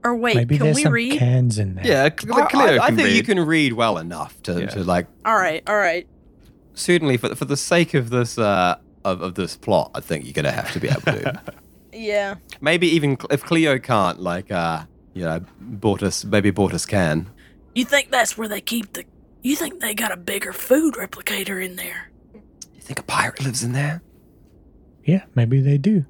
Or 0.06 0.16
wait, 0.16 0.36
Maybe 0.36 0.58
can 0.58 0.66
there's 0.66 0.76
we 0.78 0.84
some 0.84 0.94
read? 0.94 1.18
cans 1.20 1.58
in 1.58 1.76
there. 1.76 1.86
Yeah, 1.88 2.10
Cl- 2.20 2.41
I, 2.41 2.45
Cleo 2.48 2.66
I- 2.78 2.84
I 2.84 2.88
can 2.88 2.98
think 2.98 3.10
you 3.16 3.24
can 3.24 3.40
read 3.40 3.74
well 3.74 3.98
enough 3.98 4.41
to, 4.44 4.60
Yeah. 4.60 4.66
to 4.68 4.84
like 4.84 5.08
all 5.26 5.36
right, 5.36 5.64
all 5.68 5.78
right. 5.78 6.06
certainly 6.74 7.18
for 7.18 7.36
for 7.36 7.45
the 7.45 7.58
sake 7.58 7.94
of 7.94 8.10
this 8.10 8.38
uh 8.38 8.76
of, 9.06 9.22
of 9.22 9.36
this 9.36 9.56
plot, 9.58 9.91
I 9.95 10.00
think 10.02 10.26
you're 10.26 10.34
gonna 10.34 10.52
have 10.52 10.72
to 10.74 10.80
be 10.80 10.88
able 10.90 11.02
to. 11.02 11.41
Yeah. 11.95 12.36
maybe 12.60 12.88
even 12.88 13.18
Cl- 13.20 13.28
if 13.32 13.44
Cleo 13.44 13.78
can't, 13.80 14.20
like 14.20 14.52
uh 14.52 14.84
you 15.14 15.24
know, 15.24 15.41
Bortus 15.64 16.26
maybe 16.26 16.52
Bortus 16.52 16.88
can. 16.88 17.30
You 17.76 17.86
think 17.86 18.10
that's 18.12 18.36
where 18.38 18.48
they 18.48 18.62
keep 18.62 18.94
the 18.94 19.06
You 19.44 19.56
think 19.57 19.82
they 19.82 19.94
got 19.94 20.11
a 20.11 20.18
bigger 20.18 20.53
food 20.53 20.94
replicator 20.95 21.64
in 21.64 21.76
there? 21.76 22.10
You 22.34 22.80
think 22.82 22.98
a 22.98 23.03
pirate 23.03 23.44
lives 23.44 23.61
in 23.64 23.74
there? 23.74 24.02
Yeah, 25.03 25.24
maybe 25.36 25.60
they 25.60 25.78
do. 25.78 26.06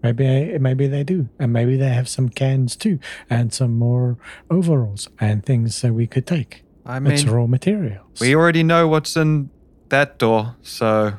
Maybe 0.00 0.28
I, 0.28 0.58
maybe 0.58 0.86
they 0.86 1.02
do, 1.02 1.28
and 1.40 1.52
maybe 1.52 1.76
they 1.76 1.88
have 1.88 2.08
some 2.08 2.28
cans 2.28 2.76
too, 2.76 3.00
and 3.28 3.52
some 3.52 3.76
more 3.76 4.16
overalls 4.48 5.08
and 5.18 5.44
things 5.44 5.80
that 5.82 5.92
we 5.92 6.06
could 6.06 6.24
take. 6.24 6.62
I 6.86 6.98
it's 6.98 7.24
mean, 7.24 7.34
raw 7.34 7.46
materials. 7.48 8.20
we 8.20 8.34
already 8.36 8.62
know 8.62 8.86
what's 8.86 9.16
in 9.16 9.50
that 9.88 10.18
door, 10.18 10.54
so 10.62 11.14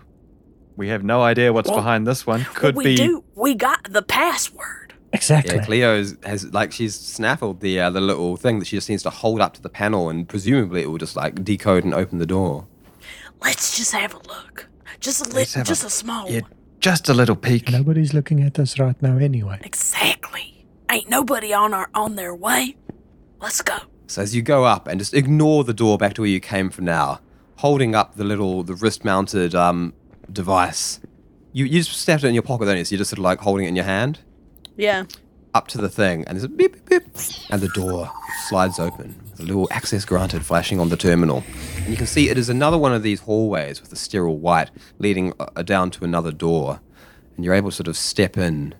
we 0.77 0.87
have 0.87 1.03
no 1.03 1.21
idea 1.21 1.51
what's 1.51 1.67
Well, 1.67 1.79
behind 1.79 2.07
this 2.07 2.25
one. 2.25 2.45
Could 2.55 2.75
what 2.77 2.85
we 2.85 2.91
be. 2.91 2.95
do, 2.95 3.23
we 3.35 3.53
got 3.53 3.91
the 3.91 4.01
password. 4.01 4.88
Exactly. 5.13 5.55
Yeah, 5.55 5.65
Cleo's 5.65 6.15
has 6.23 6.51
like 6.53 6.71
she's 6.71 6.95
snaffled 6.95 7.61
the 7.61 7.79
uh, 7.79 7.89
the 7.89 8.01
little 8.01 8.37
thing 8.37 8.59
that 8.59 8.65
she 8.65 8.75
just 8.77 8.89
needs 8.89 9.03
to 9.03 9.09
hold 9.09 9.41
up 9.41 9.53
to 9.55 9.61
the 9.61 9.69
panel, 9.69 10.09
and 10.09 10.27
presumably 10.27 10.81
it 10.83 10.89
will 10.89 10.97
just 10.97 11.15
like 11.15 11.43
decode 11.43 11.83
and 11.83 11.93
open 11.93 12.19
the 12.19 12.25
door. 12.25 12.67
Let's 13.41 13.77
just 13.77 13.91
have 13.93 14.13
a 14.13 14.17
look. 14.27 14.67
Just 14.99 15.21
a 15.21 15.29
little, 15.29 15.59
have 15.59 15.65
a- 15.65 15.69
just 15.69 15.83
a, 15.85 15.89
small 15.89 16.29
Yeah, 16.29 16.41
one. 16.41 16.51
just 16.79 17.07
a 17.07 17.13
little 17.13 17.35
peek. 17.37 17.71
Nobody's 17.71 18.13
looking 18.13 18.41
at 18.43 18.59
us 18.59 18.77
right 18.77 19.01
now 19.01 19.17
anyway. 19.17 19.59
Exactly. 19.63 20.65
Ain't 20.91 21.09
nobody 21.09 21.53
on 21.53 21.73
our 21.73 21.89
on 21.93 22.15
their 22.15 22.35
way. 22.35 22.75
Let's 23.39 23.61
go. 23.61 23.77
So 24.07 24.21
as 24.23 24.35
you 24.35 24.41
go 24.41 24.65
up 24.65 24.87
and 24.87 24.99
just 24.99 25.13
ignore 25.13 25.63
the 25.63 25.73
door 25.73 25.97
back 25.97 26.15
to 26.15 26.21
where 26.21 26.29
you 26.29 26.39
came 26.39 26.69
from 26.69 26.85
now, 26.85 27.21
holding 27.57 27.95
up 27.95 28.15
the 28.15 28.23
little 28.23 28.63
the 28.63 28.73
wrist 28.75 29.05
mounted 29.05 29.55
um 29.55 29.93
device, 30.31 30.99
you 31.53 31.65
you 31.65 31.79
just 31.81 32.01
snapped 32.01 32.23
it 32.23 32.27
in 32.27 32.33
your 32.33 32.43
pocket, 32.43 32.65
don't 32.65 32.77
you? 32.77 32.85
So 32.85 32.93
you're 32.95 32.99
just 32.99 33.11
sort 33.11 33.19
of 33.19 33.23
like 33.23 33.39
holding 33.39 33.65
it 33.65 33.69
in 33.69 33.75
your 33.75 33.85
hand 33.85 34.19
Yeah. 34.79 35.03
up 35.53 35.67
to 35.69 35.77
the 35.77 35.89
thing, 35.89 36.23
and 36.25 36.37
there's 36.37 36.45
a 36.45 36.47
beep 36.47 36.73
beep 36.73 37.03
beep, 37.03 37.03
and 37.49 37.61
the 37.61 37.67
door 37.69 38.09
slides 38.47 38.79
open. 38.79 39.13
with 39.31 39.41
A 39.41 39.43
little 39.43 39.67
access 39.71 40.05
granted 40.05 40.45
flashing 40.45 40.79
on 40.79 40.87
the 40.87 40.95
terminal, 40.95 41.43
and 41.77 41.89
you 41.89 41.97
can 41.97 42.07
see 42.07 42.29
it 42.29 42.37
is 42.37 42.47
another 42.47 42.77
one 42.77 42.93
of 42.93 43.03
these 43.03 43.19
hallways 43.19 43.81
with 43.81 43.91
a 43.91 43.97
sterile 43.97 44.37
white 44.37 44.71
leading 44.97 45.33
uh, 45.37 45.63
down 45.63 45.91
to 45.91 46.05
another 46.05 46.31
door, 46.31 46.79
and 47.35 47.43
you're 47.43 47.53
able 47.53 47.71
to 47.71 47.75
sort 47.75 47.89
of 47.89 47.97
step 47.97 48.37
in 48.37 48.73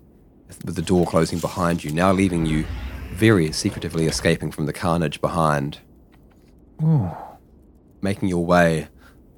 with 0.63 0.75
the 0.75 0.81
door 0.81 1.05
closing 1.05 1.39
behind 1.39 1.83
you, 1.83 1.91
now 1.91 2.13
leaving 2.13 2.45
you 2.45 2.65
very 3.11 3.51
secretively 3.51 4.05
escaping 4.05 4.51
from 4.51 4.67
the 4.67 4.73
carnage 4.73 5.19
behind. 5.19 5.79
Ooh. 6.81 7.11
Making 8.01 8.29
your 8.29 8.45
way 8.45 8.87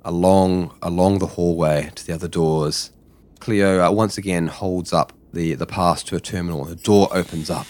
along 0.05 0.77
along 0.83 1.17
the 1.17 1.27
hallway 1.27 1.89
to 1.95 2.05
the 2.05 2.13
other 2.13 2.27
doors. 2.27 2.91
Cleo 3.39 3.83
uh, 3.83 3.91
once 3.91 4.19
again 4.19 4.45
holds 4.45 4.93
up 4.93 5.13
the, 5.33 5.53
the 5.55 5.65
pass 5.65 6.03
to 6.03 6.15
a 6.15 6.19
terminal. 6.19 6.63
The 6.65 6.75
door 6.75 7.07
opens 7.11 7.49
up. 7.49 7.67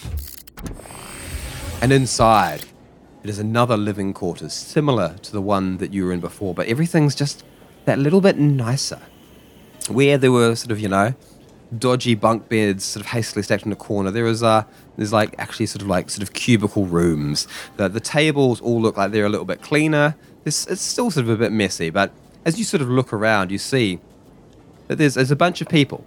And 1.81 1.91
inside, 1.91 2.65
it 3.23 3.29
is 3.29 3.39
another 3.39 3.77
living 3.77 4.13
quarters, 4.13 4.53
similar 4.53 5.15
to 5.23 5.31
the 5.31 5.41
one 5.41 5.77
that 5.77 5.93
you 5.93 6.05
were 6.05 6.13
in 6.13 6.19
before, 6.19 6.53
but 6.53 6.67
everything's 6.67 7.15
just 7.15 7.43
that 7.85 7.99
little 7.99 8.21
bit 8.21 8.37
nicer. 8.37 9.01
Where 9.89 10.17
there 10.17 10.31
were 10.31 10.55
sort 10.55 10.71
of, 10.71 10.79
you 10.79 10.89
know, 10.89 11.15
dodgy 11.77 12.15
bunk 12.15 12.49
beds 12.49 12.83
sort 12.83 13.05
of 13.05 13.11
hastily 13.11 13.43
stacked 13.43 13.65
in 13.65 13.71
a 13.71 13.75
corner, 13.75 14.11
there 14.11 14.27
is 14.27 14.43
uh 14.43 14.63
there's 14.97 15.13
like 15.13 15.33
actually 15.37 15.65
sort 15.65 15.81
of 15.81 15.87
like 15.87 16.09
sort 16.09 16.23
of 16.23 16.33
cubicle 16.33 16.85
rooms. 16.85 17.47
The 17.77 17.87
the 17.87 17.99
tables 17.99 18.61
all 18.61 18.81
look 18.81 18.97
like 18.97 19.11
they're 19.11 19.25
a 19.25 19.29
little 19.29 19.45
bit 19.45 19.61
cleaner. 19.61 20.15
This 20.43 20.67
it's 20.67 20.81
still 20.81 21.09
sort 21.09 21.25
of 21.25 21.29
a 21.29 21.37
bit 21.37 21.51
messy, 21.51 21.89
but 21.89 22.11
as 22.45 22.57
you 22.59 22.65
sort 22.65 22.81
of 22.81 22.89
look 22.89 23.13
around, 23.13 23.51
you 23.51 23.57
see 23.57 23.99
that 24.87 24.97
there's 24.97 25.15
there's 25.15 25.31
a 25.31 25.35
bunch 25.35 25.61
of 25.61 25.69
people 25.69 26.05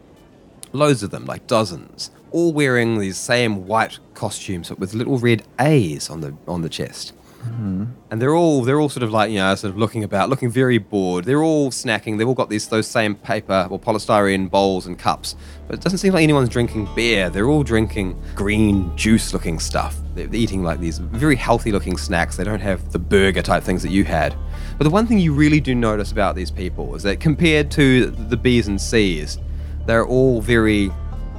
loads 0.75 1.03
of 1.03 1.11
them, 1.11 1.25
like 1.25 1.47
dozens, 1.47 2.11
all 2.31 2.53
wearing 2.53 2.99
these 2.99 3.17
same 3.17 3.67
white 3.67 3.99
costumes 4.15 4.69
but 4.69 4.79
with 4.79 4.95
little 4.95 5.19
red 5.19 5.43
A's 5.61 6.11
on 6.11 6.21
the 6.21 6.35
on 6.47 6.63
the 6.63 6.69
chest. 6.69 7.13
Mm-hmm. 7.45 7.85
And 8.11 8.23
they're 8.23 8.35
all 8.35 8.63
they're 8.63 8.81
all 8.81 8.89
sort 8.89 9.03
of 9.03 9.11
like 9.11 9.31
you 9.31 9.39
know 9.39 9.55
sort 9.55 9.71
of 9.71 9.79
looking 9.79 10.03
about, 10.03 10.31
looking 10.31 10.51
very 10.51 10.79
bored. 10.79 11.25
They're 11.27 11.43
all 11.43 11.71
snacking. 11.71 12.17
They've 12.17 12.27
all 12.27 12.35
got 12.35 12.49
these 12.49 12.69
those 12.69 12.87
same 12.87 13.15
paper 13.15 13.69
or 13.71 13.79
polystyrene 13.79 14.51
bowls 14.51 14.87
and 14.87 14.99
cups, 14.99 15.37
but 15.67 15.75
it 15.75 15.83
doesn't 15.83 15.99
seem 15.99 16.15
like 16.15 16.23
anyone's 16.23 16.49
drinking 16.49 16.89
beer. 16.95 17.29
They're 17.29 17.49
all 17.49 17.63
drinking 17.63 18.21
green 18.35 18.97
juice-looking 18.97 19.61
stuff. 19.61 19.97
They're 20.15 20.35
eating 20.35 20.63
like 20.63 20.81
these 20.81 20.99
very 20.99 21.37
healthy-looking 21.37 21.99
snacks. 21.99 22.37
They 22.37 22.45
don't 22.45 22.61
have 22.61 22.93
the 22.93 22.99
burger 22.99 23.43
type 23.43 23.63
things 23.63 23.83
that 23.83 23.91
you 23.91 24.05
had. 24.05 24.35
But 24.79 24.85
the 24.85 24.91
one 24.91 25.07
thing 25.07 25.19
you 25.19 25.35
really 25.35 25.61
do 25.61 25.75
notice 25.75 26.13
about 26.13 26.35
these 26.37 26.51
people 26.51 26.95
is 26.95 27.03
that 27.03 27.21
compared 27.21 27.71
to 27.73 28.07
the 28.07 28.37
B's 28.37 28.69
and 28.69 28.81
C's, 28.81 29.39
they're 29.87 30.07
all 30.07 30.41
very 30.41 30.91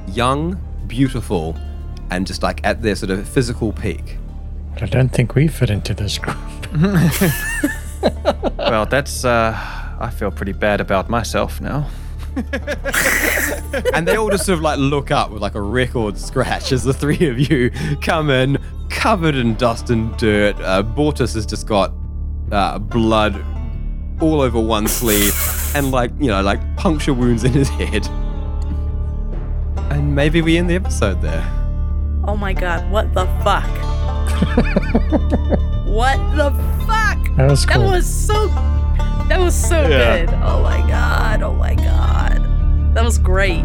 young, 0.08 0.60
beautiful, 0.86 1.56
and 2.10 2.26
just 2.26 2.42
like 2.42 2.60
at 2.64 2.82
their 2.82 2.94
sort 2.94 3.10
of 3.10 3.28
physical 3.28 3.72
peak. 3.72 4.16
But 4.74 4.82
I 4.82 4.86
don't 4.86 5.08
think 5.08 5.34
we 5.34 5.48
fit 5.48 5.70
into 5.70 5.94
this 5.94 6.18
group. 6.18 6.36
Well, 8.58 8.86
that's 8.86 9.24
uh 9.24 9.52
I 9.98 10.10
feel 10.10 10.30
pretty 10.30 10.52
bad 10.52 10.80
about 10.80 11.08
myself 11.08 11.60
now. 11.60 11.88
and 13.94 14.06
they 14.06 14.16
all 14.16 14.28
just 14.28 14.44
sort 14.44 14.58
of 14.58 14.62
like 14.62 14.78
look 14.78 15.10
up 15.10 15.30
with 15.30 15.40
like 15.40 15.54
a 15.54 15.60
record 15.60 16.18
scratch 16.18 16.70
as 16.72 16.84
the 16.84 16.92
three 16.92 17.28
of 17.28 17.38
you 17.38 17.70
come 18.02 18.28
in 18.28 18.58
covered 18.90 19.34
in 19.34 19.54
dust 19.54 19.88
and 19.90 20.14
dirt. 20.18 20.54
Uh, 20.60 20.82
Bortus 20.82 21.34
has 21.34 21.46
just 21.46 21.66
got 21.66 21.92
uh, 22.52 22.78
blood 22.78 23.42
all 24.20 24.40
over 24.40 24.60
one 24.60 24.86
sleeve 24.86 25.34
and 25.74 25.90
like, 25.90 26.10
you 26.18 26.28
know, 26.28 26.42
like 26.42 26.60
puncture 26.76 27.14
wounds 27.14 27.44
in 27.44 27.52
his 27.52 27.68
head. 27.70 28.06
And 29.90 30.14
maybe 30.14 30.42
we 30.42 30.56
end 30.56 30.68
the 30.70 30.74
episode 30.74 31.20
there. 31.22 31.44
Oh 32.24 32.36
my 32.36 32.52
god, 32.52 32.90
what 32.90 33.12
the 33.14 33.26
fuck? 33.44 33.66
what 35.86 36.16
the 36.36 36.50
fuck? 36.86 37.36
That 37.36 37.48
was 37.50 37.64
cool. 37.64 37.82
That 37.82 37.90
was 37.90 38.06
so 38.06 38.48
that 39.28 39.38
was 39.40 39.54
so 39.68 39.88
Yeah. 39.88 40.26
good. 40.26 40.34
Oh 40.42 40.62
my 40.62 40.78
god. 40.88 41.42
Oh 41.42 41.54
my 41.54 41.74
god. 41.74 42.42
That 42.94 43.04
was 43.04 43.18
great. 43.18 43.64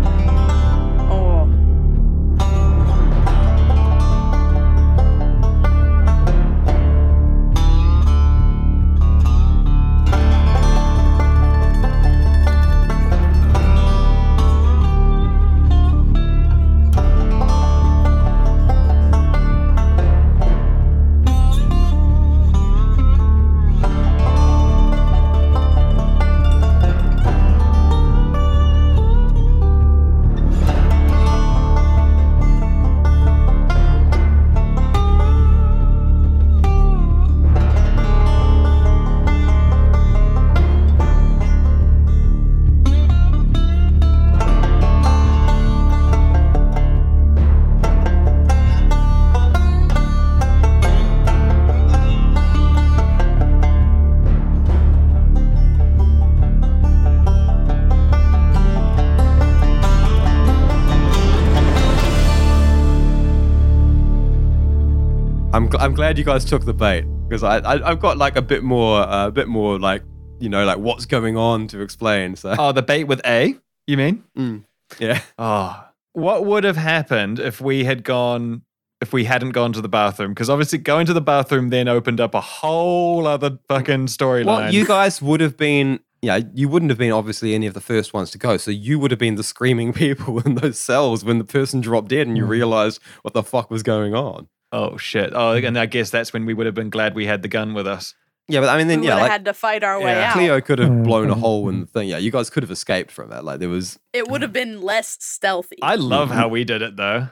Glad 66.01 66.17
you 66.17 66.23
guys 66.23 66.43
took 66.43 66.65
the 66.65 66.73
bait 66.73 67.05
because 67.29 67.43
I, 67.43 67.59
I 67.59 67.91
I've 67.91 67.99
got 67.99 68.17
like 68.17 68.35
a 68.35 68.41
bit 68.41 68.63
more 68.63 69.01
uh, 69.01 69.27
a 69.27 69.31
bit 69.31 69.47
more 69.47 69.77
like 69.77 70.01
you 70.39 70.49
know 70.49 70.65
like 70.65 70.79
what's 70.79 71.05
going 71.05 71.37
on 71.37 71.67
to 71.67 71.81
explain. 71.81 72.35
So 72.35 72.55
Oh, 72.57 72.71
the 72.71 72.81
bait 72.81 73.03
with 73.03 73.21
A, 73.23 73.55
you 73.85 73.97
mean? 73.97 74.23
Mm, 74.35 74.63
yeah, 74.97 75.21
Oh. 75.37 75.85
What 76.13 76.43
would 76.45 76.63
have 76.63 76.75
happened 76.75 77.37
if 77.37 77.61
we 77.61 77.83
had 77.83 78.03
gone 78.03 78.63
if 78.99 79.13
we 79.13 79.25
hadn't 79.25 79.51
gone 79.51 79.73
to 79.73 79.81
the 79.81 79.87
bathroom? 79.87 80.31
Because 80.31 80.49
obviously 80.49 80.79
going 80.79 81.05
to 81.05 81.13
the 81.13 81.21
bathroom 81.21 81.69
then 81.69 81.87
opened 81.87 82.19
up 82.19 82.33
a 82.33 82.41
whole 82.41 83.27
other 83.27 83.59
fucking 83.69 84.07
storyline. 84.07 84.45
well 84.45 84.73
you 84.73 84.87
guys 84.87 85.21
would 85.21 85.39
have 85.39 85.55
been 85.55 85.99
yeah 86.23 86.39
you 86.55 86.67
wouldn't 86.67 86.89
have 86.89 86.97
been 86.97 87.11
obviously 87.11 87.53
any 87.53 87.67
of 87.67 87.75
the 87.75 87.79
first 87.79 88.11
ones 88.11 88.31
to 88.31 88.39
go. 88.39 88.57
So 88.57 88.71
you 88.71 88.97
would 88.97 89.11
have 89.11 89.19
been 89.19 89.35
the 89.35 89.43
screaming 89.43 89.93
people 90.03 90.39
in 90.39 90.55
those 90.55 90.79
cells 90.79 91.23
when 91.23 91.37
the 91.37 91.43
person 91.43 91.79
dropped 91.79 92.07
dead 92.07 92.25
and 92.25 92.35
you 92.35 92.45
mm. 92.45 92.49
realized 92.49 92.99
what 93.21 93.35
the 93.35 93.43
fuck 93.43 93.69
was 93.69 93.83
going 93.83 94.15
on. 94.15 94.47
Oh 94.71 94.97
shit. 94.97 95.31
Oh, 95.33 95.53
and 95.53 95.77
I 95.77 95.85
guess 95.85 96.09
that's 96.09 96.31
when 96.33 96.45
we 96.45 96.53
would 96.53 96.65
have 96.65 96.75
been 96.75 96.89
glad 96.89 97.13
we 97.15 97.25
had 97.25 97.41
the 97.41 97.47
gun 97.47 97.73
with 97.73 97.87
us. 97.87 98.15
Yeah, 98.47 98.59
but 98.59 98.69
I 98.69 98.77
mean 98.77 98.87
then 98.87 99.01
we 99.01 99.07
yeah 99.07 99.15
would 99.15 99.21
like 99.21 99.31
had 99.31 99.45
to 99.45 99.53
fight 99.53 99.83
our 99.83 99.99
way 99.99 100.11
Yeah. 100.11 100.29
out. 100.29 100.33
Cleo 100.33 100.59
could 100.61 100.79
have 100.79 101.03
blown 101.03 101.29
a 101.29 101.35
hole 101.35 101.69
in 101.69 101.81
the 101.81 101.85
thing. 101.85 102.09
Yeah, 102.09 102.17
you 102.17 102.31
guys 102.31 102.49
could 102.49 102.63
have 102.63 102.71
escaped 102.71 103.11
from 103.11 103.31
it. 103.31 103.43
Like 103.43 103.59
there 103.59 103.69
was 103.69 103.99
It 104.13 104.27
would 104.29 104.41
have 104.41 104.51
been 104.53 104.81
less 104.81 105.17
stealthy. 105.19 105.77
I 105.81 105.95
love 105.95 106.31
how 106.31 106.47
we 106.47 106.63
did 106.63 106.81
it 106.81 106.95
though. 106.97 107.29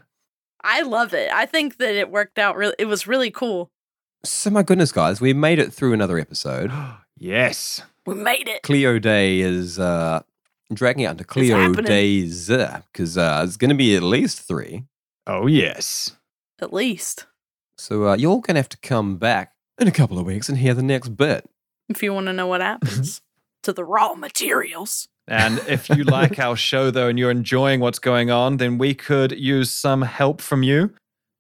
I 0.63 0.81
love 0.81 1.13
it. 1.13 1.31
I 1.33 1.45
think 1.45 1.77
that 1.77 1.95
it 1.95 2.09
worked 2.11 2.37
out 2.39 2.55
really 2.55 2.75
it 2.79 2.85
was 2.85 3.07
really 3.07 3.31
cool. 3.31 3.71
so 4.23 4.49
my 4.49 4.63
goodness 4.63 4.91
guys, 4.91 5.19
we 5.21 5.33
made 5.33 5.59
it 5.59 5.73
through 5.73 5.93
another 5.93 6.17
episode. 6.19 6.71
Yes. 7.21 7.81
We 8.05 8.15
made 8.15 8.47
it. 8.47 8.63
Cleo 8.63 8.97
Day 8.97 9.41
is 9.41 9.77
uh, 9.77 10.21
dragging 10.73 11.03
out 11.05 11.11
into 11.11 11.25
Cleo 11.25 11.57
happening. 11.57 11.83
Days 11.83 12.47
because 12.47 13.17
uh, 13.17 13.41
it's 13.45 13.57
going 13.57 13.69
to 13.71 13.75
be 13.75 13.93
at 13.97 14.03
least 14.03 14.39
three. 14.47 14.85
Oh 15.27 15.45
yes. 15.45 16.15
At 16.61 16.73
least. 16.73 17.25
So 17.77 18.09
uh, 18.09 18.15
you're 18.15 18.41
going 18.41 18.55
to 18.55 18.59
have 18.59 18.69
to 18.69 18.77
come 18.77 19.17
back 19.17 19.53
in 19.79 19.87
a 19.87 19.91
couple 19.91 20.19
of 20.19 20.25
weeks 20.25 20.49
and 20.49 20.57
hear 20.57 20.73
the 20.73 20.83
next 20.83 21.09
bit. 21.09 21.49
If 21.87 22.03
you 22.03 22.13
want 22.13 22.27
to 22.27 22.33
know 22.33 22.47
what 22.47 22.61
happens 22.61 23.21
to 23.63 23.73
the 23.73 23.83
raw 23.83 24.13
materials. 24.13 25.07
And 25.27 25.59
if 25.67 25.89
you 25.89 26.03
like 26.03 26.39
our 26.39 26.55
show 26.55 26.91
though 26.91 27.07
and 27.07 27.19
you're 27.19 27.31
enjoying 27.31 27.79
what's 27.79 27.99
going 27.99 28.31
on, 28.31 28.57
then 28.57 28.77
we 28.77 28.93
could 28.93 29.31
use 29.31 29.69
some 29.69 30.01
help 30.01 30.41
from 30.41 30.63
you. 30.63 30.93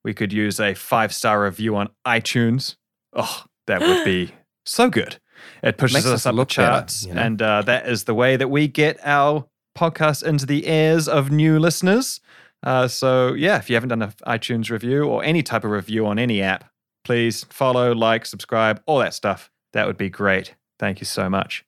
We 0.03 0.13
could 0.13 0.31
use 0.31 0.59
a 0.59 0.75
five-star 0.75 1.43
review 1.43 1.75
on 1.75 1.89
iTunes. 2.05 2.75
Oh, 3.13 3.43
that 3.67 3.81
would 3.81 4.05
be 4.05 4.31
so 4.65 4.89
good. 4.89 5.19
It 5.63 5.77
pushes 5.77 6.05
us 6.05 6.13
us 6.13 6.25
up 6.25 6.33
the 6.33 6.37
look 6.37 6.49
better, 6.49 6.71
charts, 6.71 7.05
you 7.05 7.13
know? 7.13 7.21
and 7.21 7.41
uh, 7.41 7.61
that 7.63 7.87
is 7.87 8.03
the 8.05 8.13
way 8.13 8.37
that 8.37 8.49
we 8.49 8.67
get 8.67 8.99
our 9.03 9.45
podcast 9.77 10.23
into 10.23 10.45
the 10.45 10.69
ears 10.69 11.07
of 11.07 11.31
new 11.31 11.59
listeners. 11.59 12.19
Uh, 12.63 12.87
so, 12.87 13.33
yeah, 13.33 13.57
if 13.57 13.69
you 13.69 13.75
haven't 13.75 13.89
done 13.89 14.01
an 14.01 14.11
iTunes 14.27 14.69
review 14.69 15.03
or 15.05 15.23
any 15.23 15.41
type 15.43 15.63
of 15.63 15.71
review 15.71 16.05
on 16.05 16.19
any 16.19 16.41
app, 16.41 16.65
please 17.05 17.45
follow, 17.49 17.93
like, 17.93 18.25
subscribe, 18.25 18.81
all 18.85 18.99
that 18.99 19.13
stuff. 19.13 19.49
That 19.73 19.87
would 19.87 19.97
be 19.97 20.09
great. 20.09 20.55
Thank 20.77 20.99
you 20.99 21.05
so 21.05 21.29
much. 21.29 21.63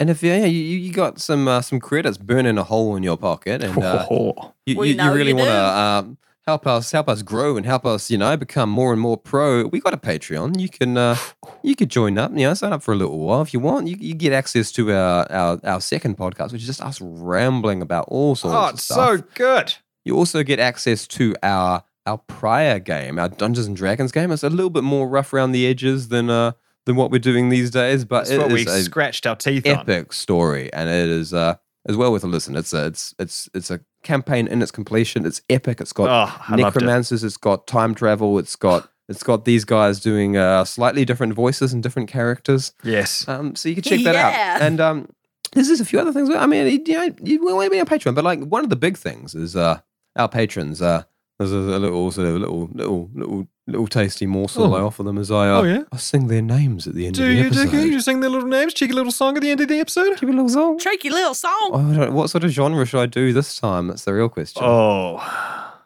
And 0.00 0.10
if 0.10 0.22
yeah, 0.22 0.44
you, 0.46 0.58
you 0.58 0.92
got 0.92 1.20
some 1.20 1.46
uh, 1.46 1.60
some 1.60 1.78
credits 1.78 2.18
burning 2.18 2.58
a 2.58 2.64
hole 2.64 2.96
in 2.96 3.04
your 3.04 3.16
pocket, 3.16 3.62
and 3.62 3.78
uh, 3.80 4.04
you, 4.66 4.76
We 4.76 4.92
you, 4.92 5.02
you 5.02 5.12
really 5.12 5.32
want 5.32 5.46
to 5.48 5.54
um, 5.56 6.18
help 6.44 6.66
us 6.66 6.90
help 6.90 7.08
us 7.08 7.22
grow 7.22 7.56
and 7.56 7.64
help 7.64 7.86
us, 7.86 8.10
you 8.10 8.18
know, 8.18 8.36
become 8.36 8.68
more 8.68 8.92
and 8.92 9.00
more 9.00 9.16
pro. 9.16 9.66
We 9.66 9.78
got 9.78 9.94
a 9.94 9.96
Patreon. 9.96 10.58
You 10.58 10.68
can 10.68 10.96
uh, 10.96 11.16
you 11.62 11.76
could 11.76 11.88
join 11.88 12.18
up. 12.18 12.32
You 12.32 12.48
know, 12.48 12.54
sign 12.54 12.72
up 12.72 12.82
for 12.82 12.92
a 12.92 12.96
little 12.96 13.18
while 13.20 13.42
if 13.42 13.54
you 13.54 13.60
want. 13.60 13.86
You, 13.86 13.96
you 14.00 14.14
get 14.14 14.32
access 14.32 14.72
to 14.72 14.90
our, 14.92 15.30
our 15.30 15.60
our 15.62 15.80
second 15.80 16.16
podcast, 16.16 16.50
which 16.52 16.62
is 16.62 16.66
just 16.66 16.80
us 16.80 17.00
rambling 17.00 17.80
about 17.80 18.06
all 18.08 18.34
sorts 18.34 18.54
Oh, 18.56 18.64
of 18.68 18.74
it's 18.74 18.82
stuff. 18.82 19.20
so 19.20 19.24
good. 19.34 19.74
You 20.04 20.16
also 20.16 20.42
get 20.42 20.58
access 20.58 21.06
to 21.08 21.34
our 21.42 21.84
our 22.06 22.18
prior 22.18 22.80
game, 22.80 23.18
our 23.18 23.28
Dungeons 23.28 23.66
and 23.66 23.76
Dragons 23.76 24.10
game. 24.10 24.32
It's 24.32 24.42
a 24.42 24.50
little 24.50 24.70
bit 24.70 24.82
more 24.84 25.08
rough 25.08 25.32
around 25.32 25.52
the 25.52 25.66
edges 25.66 26.08
than 26.08 26.30
uh 26.30 26.52
than 26.84 26.96
what 26.96 27.10
we're 27.12 27.18
doing 27.20 27.48
these 27.48 27.70
days, 27.70 28.04
but 28.04 28.26
That's 28.26 28.30
it 28.30 28.48
we 28.52 28.62
is 28.66 28.84
scratched 28.86 29.26
our 29.26 29.36
teeth 29.36 29.66
on. 29.66 29.72
epic 29.80 30.12
story, 30.12 30.72
and 30.72 30.88
it 30.88 31.08
is 31.08 31.32
uh 31.32 31.54
as 31.88 31.96
well 31.96 32.12
with 32.12 32.24
a 32.24 32.26
listen. 32.26 32.56
It's 32.56 32.72
a 32.72 32.86
it's 32.86 33.14
it's 33.20 33.48
it's 33.54 33.70
a 33.70 33.80
campaign 34.02 34.48
in 34.48 34.60
its 34.62 34.72
completion. 34.72 35.24
It's 35.24 35.42
epic. 35.48 35.80
It's 35.80 35.92
got 35.92 36.08
Oh, 36.08 36.44
I 36.48 36.54
it. 36.54 36.56
necromancers. 36.62 37.22
It's 37.22 37.36
got 37.36 37.66
time 37.68 37.94
travel. 37.94 38.38
It's 38.40 38.56
got 38.56 38.88
it's 39.08 39.22
got 39.22 39.44
these 39.44 39.64
guys 39.64 40.00
doing 40.00 40.36
uh, 40.36 40.64
slightly 40.64 41.04
different 41.04 41.34
voices 41.34 41.72
and 41.72 41.82
different 41.82 42.08
characters. 42.08 42.72
Yes. 42.82 43.28
Um, 43.28 43.54
so 43.54 43.68
you 43.68 43.74
can 43.76 43.84
check 43.84 44.02
that 44.04 44.14
Yeah. 44.14 44.54
out. 44.56 44.62
And 44.62 44.80
um, 44.80 45.08
there's 45.52 45.68
just 45.68 45.82
a 45.82 45.84
few 45.84 46.00
other 46.00 46.12
things. 46.12 46.30
I 46.30 46.46
mean, 46.46 46.82
you 46.86 46.94
know, 46.94 47.14
you 47.22 47.44
want 47.44 47.66
to 47.66 47.70
be 47.70 47.78
a 47.78 47.84
Patreon, 47.84 48.14
but 48.14 48.24
like 48.24 48.40
one 48.44 48.64
of 48.64 48.70
the 48.70 48.76
big 48.76 48.96
things 48.96 49.34
is 49.34 49.54
uh, 49.54 49.80
our 50.16 50.28
patrons. 50.28 50.80
Uh, 50.82 51.02
there's 51.38 51.52
a, 51.52 51.56
a 51.56 51.78
little 51.78 52.10
sort 52.10 52.26
of 52.28 52.34
little 52.36 52.68
little 52.72 53.10
little 53.14 53.48
little 53.66 53.86
tasty 53.86 54.26
morsel 54.26 54.74
I 54.74 54.80
Oh. 54.80 54.86
offer 54.86 55.02
them 55.02 55.18
as 55.18 55.30
I 55.30 55.48
uh, 55.48 55.60
Oh, 55.60 55.62
yeah? 55.64 55.82
I 55.92 55.96
sing 55.96 56.26
their 56.28 56.42
names 56.42 56.86
at 56.86 56.94
the 56.94 57.06
end 57.06 57.14
Do 57.16 57.22
of 57.22 57.28
the 57.28 57.34
you, 57.34 57.46
episode. 57.46 57.70
do 57.70 57.88
you 57.90 58.00
sing 58.00 58.20
their 58.20 58.30
little 58.30 58.48
names? 58.48 58.74
Cheeky 58.74 58.92
little 58.92 59.12
song 59.12 59.36
at 59.36 59.42
the 59.42 59.50
end 59.50 59.60
of 59.60 59.68
the 59.68 59.78
episode? 59.80 60.18
Give 60.20 60.28
me 60.28 60.34
a 60.34 60.36
little 60.36 60.48
song. 60.48 60.78
Tricky 60.78 61.10
little 61.10 61.34
song. 61.34 61.70
Oh, 61.72 61.90
I 61.92 61.96
don't- 61.96 62.12
what 62.14 62.28
sort 62.30 62.44
of 62.44 62.50
genre 62.50 62.84
should 62.86 63.00
I 63.00 63.06
do 63.06 63.32
this 63.32 63.56
time? 63.58 63.86
That's 63.88 64.04
the 64.04 64.12
real 64.14 64.28
question. 64.28 64.62
Oh, 64.64 65.18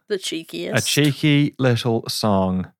The 0.08 0.16
cheekiest. 0.18 0.76
a 0.78 0.80
cheeky 0.82 1.54
little 1.58 2.04
song. 2.08 2.72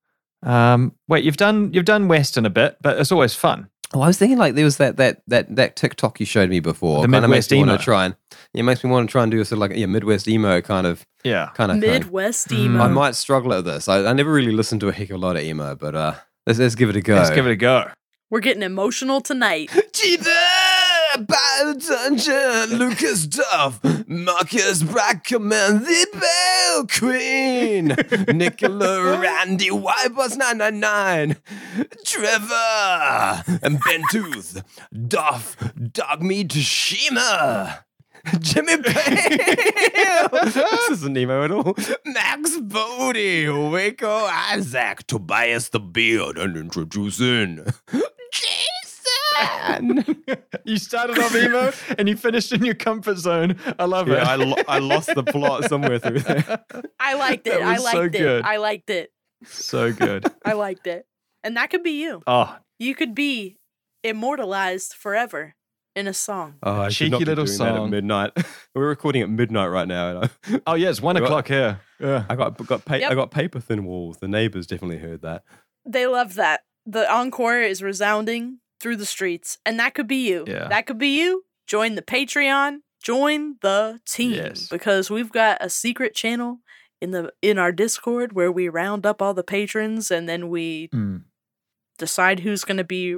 Um, 0.43 0.95
wait, 1.09 1.25
you've 1.25 1.37
done 1.39 1.73
you've 1.73 1.85
done 1.87 2.09
Western 2.09 2.47
a 2.47 2.51
bit, 2.51 2.77
but 2.83 2.99
it's 2.99 3.11
always 3.13 3.35
fun. 3.35 3.69
Oh, 3.95 4.01
I 4.01 4.09
was 4.09 4.19
thinking 4.19 4.37
like 4.39 4.55
there 4.55 4.65
was 4.65 4.79
that 4.79 4.97
that 4.97 5.23
that 5.29 5.55
that 5.57 5.77
TikTok 5.77 6.19
you 6.21 6.27
showed 6.27 6.51
me 6.51 6.61
before. 6.61 6.97
The 7.03 7.07
Kinda 7.07 7.21
Midwest 7.23 7.31
makes 7.31 7.53
me 7.53 7.59
emo. 7.59 7.69
want 7.69 7.81
to 7.81 7.85
try 7.85 8.05
and 8.07 8.17
it 8.53 8.63
makes 8.65 8.83
me 8.83 8.91
want 8.91 9.09
to 9.09 9.13
try 9.13 9.23
and 9.23 9.31
do 9.31 9.41
a 9.41 9.45
sort 9.45 9.57
of 9.59 9.61
like 9.71 9.79
yeah 9.79 9.87
Midwest 9.87 10.27
emo 10.29 10.61
kind 10.61 10.87
of 10.87 11.07
Yeah. 11.25 11.51
kind 11.55 11.71
of. 11.71 11.79
Midwest 11.79 12.49
Mm. 12.49 12.59
emo. 12.59 12.85
I 12.85 12.89
might 12.89 13.15
struggle 13.15 13.53
at 13.53 13.65
this. 13.65 13.89
I, 13.89 14.05
I 14.07 14.13
never 14.13 14.33
really 14.33 14.53
listened 14.53 14.81
to 14.83 14.89
a 14.89 14.93
heck 14.93 15.11
of 15.11 15.17
a 15.17 15.19
lot 15.19 15.37
of 15.37 15.43
emo, 15.43 15.77
but 15.77 15.95
uh, 15.95 16.15
let's 16.47 16.59
let's 16.59 16.75
give 16.75 16.91
it 16.91 16.97
a 16.97 17.01
go. 17.01 17.15
Let's 17.15 17.31
give 17.31 17.47
it 17.47 17.53
a 17.53 17.57
go. 17.57 17.89
We're 18.29 18.41
getting 18.41 18.63
emotional 18.65 19.21
tonight. 19.21 19.71
Dungeon, 21.25 22.79
Lucas 22.79 23.27
Duff, 23.27 23.81
Marcus 24.07 24.83
Brackham, 24.83 25.53
and 25.53 25.81
the 25.87 26.07
Bell 26.13 26.87
Queen, 26.87 28.37
Nicola 28.37 29.19
Randy 29.19 29.71
Wipers 29.71 30.37
999, 30.37 31.37
Trevor, 32.05 33.45
and 33.63 33.81
Ben 33.85 34.03
Tooth, 34.11 34.63
Duff, 35.09 35.57
Dogmeat 35.59 36.53
Shima. 36.53 37.85
Jimmy 38.41 38.77
Pale. 38.83 40.29
this 40.43 40.57
isn't 40.91 41.17
emo 41.17 41.45
at 41.45 41.53
all. 41.53 41.77
Max 42.05 42.59
Bodie, 42.61 43.49
Waco 43.49 44.11
Isaac, 44.11 45.07
Tobias 45.07 45.69
the 45.69 45.79
Beard, 45.79 46.37
and 46.37 46.57
introducing 46.57 47.65
Jason. 49.41 50.25
You 50.65 50.79
started 50.79 51.19
off 51.21 51.35
emo 51.37 51.73
and 51.97 52.09
you 52.09 52.17
finished 52.17 52.51
in 52.53 52.65
your 52.65 52.75
comfort 52.75 53.19
zone. 53.19 53.57
I 53.79 53.85
love 53.85 54.09
it. 54.09 54.19
I, 54.19 54.35
lo- 54.35 54.57
I 54.67 54.81
lost 54.81 55.15
the 55.15 55.23
plot 55.23 55.65
somewhere 55.69 56.01
through 56.01 56.21
there. 56.21 56.65
I 57.01 57.15
liked 57.15 57.47
it. 57.47 57.63
I 57.63 57.77
liked 57.77 57.93
so 57.97 58.03
it. 58.03 58.13
good. 58.13 58.45
I 58.45 58.57
liked 58.57 58.91
it. 58.91 59.13
so 59.45 59.93
good. 59.93 60.27
I 60.45 60.55
liked 60.55 60.89
it. 60.89 61.07
And 61.45 61.57
that 61.57 61.71
could 61.71 61.85
be 61.85 62.03
you. 62.03 62.21
Oh, 62.27 62.57
You 62.81 62.97
could 62.97 63.15
be 63.15 63.59
immortalized 64.03 64.95
forever 64.95 65.55
in 65.95 66.09
a 66.09 66.15
song. 66.15 66.55
Oh, 66.65 66.81
I 66.83 66.89
Cheeky 66.89 67.11
not 67.11 67.19
be 67.21 67.25
little 67.27 67.45
doing 67.45 67.59
that 67.59 67.69
at 67.69 67.77
song. 67.77 67.91
midnight. 67.91 68.33
We're 68.75 68.89
recording 68.89 69.23
at 69.23 69.31
midnight 69.31 69.69
right 69.69 69.87
now. 69.87 70.21
And 70.21 70.31
I, 70.53 70.61
oh 70.67 70.75
yeah, 70.75 70.91
it's 70.91 71.01
one 71.01 71.17
o'clock 71.17 71.47
here. 71.49 71.81
Yeah. 72.01 72.25
I 72.29 72.35
got 72.35 72.57
got 72.67 72.85
pa- 72.85 72.97
Yep. 72.97 73.11
I 73.13 73.15
got 73.15 73.31
paper 73.31 73.61
thin 73.61 73.85
walls. 73.85 74.19
The 74.19 74.29
neighbors 74.29 74.67
definitely 74.67 74.99
heard 74.99 75.23
that. 75.23 75.45
They 75.87 76.07
love 76.09 76.35
that. 76.35 76.63
The 76.85 77.11
encore 77.13 77.61
is 77.61 77.83
resounding 77.83 78.59
through 78.81 78.97
the 78.97 79.07
streets. 79.07 79.59
And 79.65 79.79
that 79.79 79.95
could 79.95 80.07
be 80.07 80.29
you. 80.29 80.45
Yeah. 80.47 80.69
That 80.69 80.87
could 80.87 80.99
be 80.99 81.19
you. 81.21 81.45
Join 81.67 81.95
the 81.95 82.03
Patreon. 82.03 82.79
Join 83.03 83.57
the 83.63 84.01
team. 84.07 84.33
Yes. 84.35 84.69
Because 84.69 85.11
we've 85.11 85.31
got 85.33 85.59
a 85.61 85.71
secret 85.71 86.15
channel 86.15 86.61
in 87.01 87.11
the 87.11 87.33
in 87.43 87.59
our 87.59 87.73
Discord 87.73 88.33
where 88.33 88.51
we 88.51 88.69
round 88.69 89.05
up 89.07 89.21
all 89.21 89.35
the 89.35 89.45
patrons 89.45 90.11
and 90.11 90.29
then 90.29 90.49
we 90.49 90.89
Mm. 90.95 91.23
decide 91.99 92.41
who's 92.41 92.65
gonna 92.65 92.85
be 92.85 93.17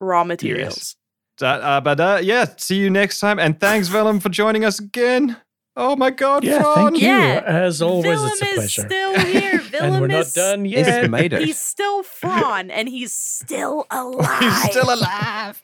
raw 0.00 0.24
materials. 0.24 0.96
Uh, 1.42 1.46
uh, 1.46 1.80
but 1.80 2.00
uh, 2.00 2.18
yeah, 2.22 2.44
see 2.56 2.76
you 2.76 2.90
next 2.90 3.18
time. 3.20 3.38
And 3.38 3.58
thanks, 3.58 3.88
Vellum, 3.88 4.20
for 4.20 4.28
joining 4.28 4.64
us 4.64 4.78
again. 4.78 5.36
Oh 5.76 5.94
my 5.96 6.10
God, 6.10 6.42
Yeah, 6.44 6.60
Fron. 6.62 6.74
thank 6.92 7.02
you. 7.02 7.08
Yeah. 7.08 7.42
As 7.46 7.80
always, 7.80 8.06
Willem 8.06 8.30
it's 8.32 8.42
a 8.42 8.44
pleasure. 8.44 8.60
is 8.82 8.86
pleasure. 8.86 8.88
still 8.88 9.20
here. 9.26 9.62
and 9.80 10.00
we're 10.00 10.08
not 10.08 10.20
is 10.20 10.32
done 10.32 10.64
He's 10.64 10.74
yet. 10.86 11.10
made 11.10 11.32
it. 11.32 11.42
He's 11.42 11.58
still 11.58 12.02
Thrawn 12.02 12.70
and 12.70 12.88
he's 12.88 13.12
still 13.16 13.86
alive. 13.90 14.40
He's 14.40 14.70
still 14.70 14.92
alive. 14.92 15.62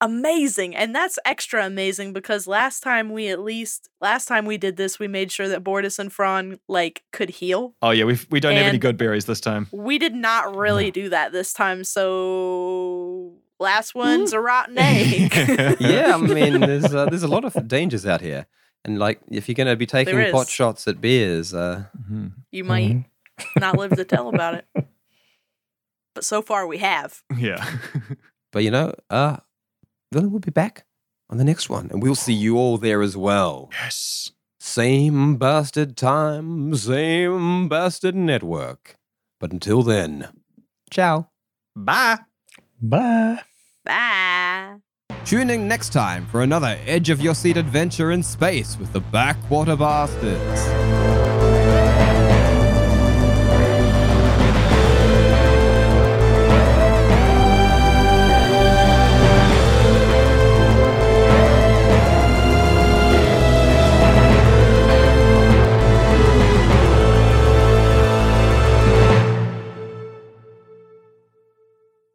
amazing. 0.00 0.74
And 0.74 0.94
that's 0.94 1.18
extra 1.24 1.64
amazing 1.64 2.12
because 2.12 2.46
last 2.48 2.82
time 2.82 3.12
we 3.12 3.28
at 3.28 3.38
least 3.40 3.88
last 4.00 4.26
time 4.26 4.44
we 4.44 4.58
did 4.58 4.76
this, 4.76 4.98
we 4.98 5.06
made 5.08 5.30
sure 5.30 5.48
that 5.48 5.62
Bortus 5.62 5.98
and 6.00 6.12
Fron 6.12 6.58
like 6.68 7.04
could 7.12 7.30
heal. 7.30 7.74
Oh 7.80 7.90
yeah, 7.90 8.04
we 8.04 8.18
we 8.30 8.40
don't 8.40 8.56
have 8.56 8.66
any 8.66 8.78
good 8.78 8.96
berries 8.98 9.26
this 9.26 9.40
time. 9.40 9.68
We 9.72 9.98
did 9.98 10.14
not 10.14 10.54
really 10.56 10.90
do 10.90 11.08
that 11.10 11.30
this 11.32 11.52
time, 11.52 11.84
so 11.84 13.34
last 13.60 13.94
one's 13.94 14.32
a 14.32 14.40
rotten 14.40 14.76
egg. 14.78 15.32
yeah, 15.80 16.14
I 16.14 16.18
mean, 16.18 16.60
there's 16.60 16.92
uh, 16.92 17.06
there's 17.06 17.22
a 17.22 17.28
lot 17.28 17.44
of 17.44 17.68
dangers 17.68 18.04
out 18.04 18.20
here, 18.20 18.46
and 18.84 18.98
like 18.98 19.20
if 19.30 19.48
you're 19.48 19.54
gonna 19.54 19.76
be 19.76 19.86
taking 19.86 20.16
There 20.16 20.32
pot 20.32 20.48
shots 20.48 20.86
at 20.88 21.00
beers, 21.00 21.52
uh, 21.54 21.84
you 22.50 22.64
might 22.64 22.90
Mhm. 22.90 23.04
not 23.60 23.76
live 23.78 23.96
to 23.96 24.04
tell 24.04 24.28
about 24.28 24.54
it. 24.54 24.66
But 26.14 26.24
so 26.26 26.42
far 26.42 26.66
we 26.66 26.76
have. 26.78 27.22
Yeah. 27.38 27.64
but 28.52 28.62
you 28.64 28.70
know, 28.70 28.92
uh, 29.08 29.38
Villain 30.12 30.30
will 30.30 30.40
be 30.40 30.50
back 30.50 30.84
on 31.30 31.38
the 31.38 31.44
next 31.44 31.70
one, 31.70 31.88
and 31.90 32.02
we'll 32.02 32.14
see 32.14 32.34
you 32.34 32.58
all 32.58 32.76
there 32.76 33.00
as 33.00 33.16
well. 33.16 33.70
yes. 33.72 34.30
Same 34.60 35.36
bastard 35.38 35.96
time, 35.96 36.74
same 36.76 37.68
bastard 37.68 38.14
network. 38.14 38.96
But 39.40 39.52
until 39.52 39.82
then, 39.82 40.28
ciao. 40.90 41.30
Bye. 41.74 42.18
Bye. 42.80 43.40
Bye. 43.84 44.82
Tune 45.24 45.48
in 45.48 45.66
next 45.66 45.94
time 45.94 46.26
for 46.26 46.42
another 46.42 46.78
edge 46.84 47.08
of 47.08 47.20
your 47.20 47.34
seat 47.34 47.56
adventure 47.56 48.10
in 48.10 48.22
space 48.22 48.76
with 48.78 48.92
the 48.92 49.00
Backwater 49.00 49.76
Bastards. 49.76 50.60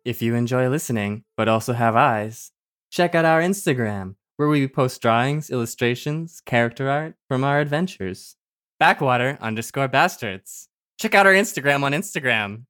If 0.05 0.21
you 0.21 0.35
enjoy 0.35 0.69
listening, 0.69 1.23
but 1.35 1.49
also 1.49 1.73
have 1.73 1.95
eyes, 1.95 2.51
check 2.91 3.15
out 3.15 3.25
our 3.25 3.41
Instagram, 3.41 4.15
where 4.35 4.47
we 4.47 4.67
post 4.67 5.01
drawings, 5.01 5.49
illustrations, 5.49 6.41
character 6.45 6.89
art 6.89 7.15
from 7.27 7.43
our 7.43 7.59
adventures. 7.59 8.35
Backwater 8.79 9.37
underscore 9.41 9.87
bastards. 9.87 10.69
Check 10.99 11.15
out 11.15 11.25
our 11.25 11.33
Instagram 11.33 11.83
on 11.83 11.93
Instagram. 11.93 12.66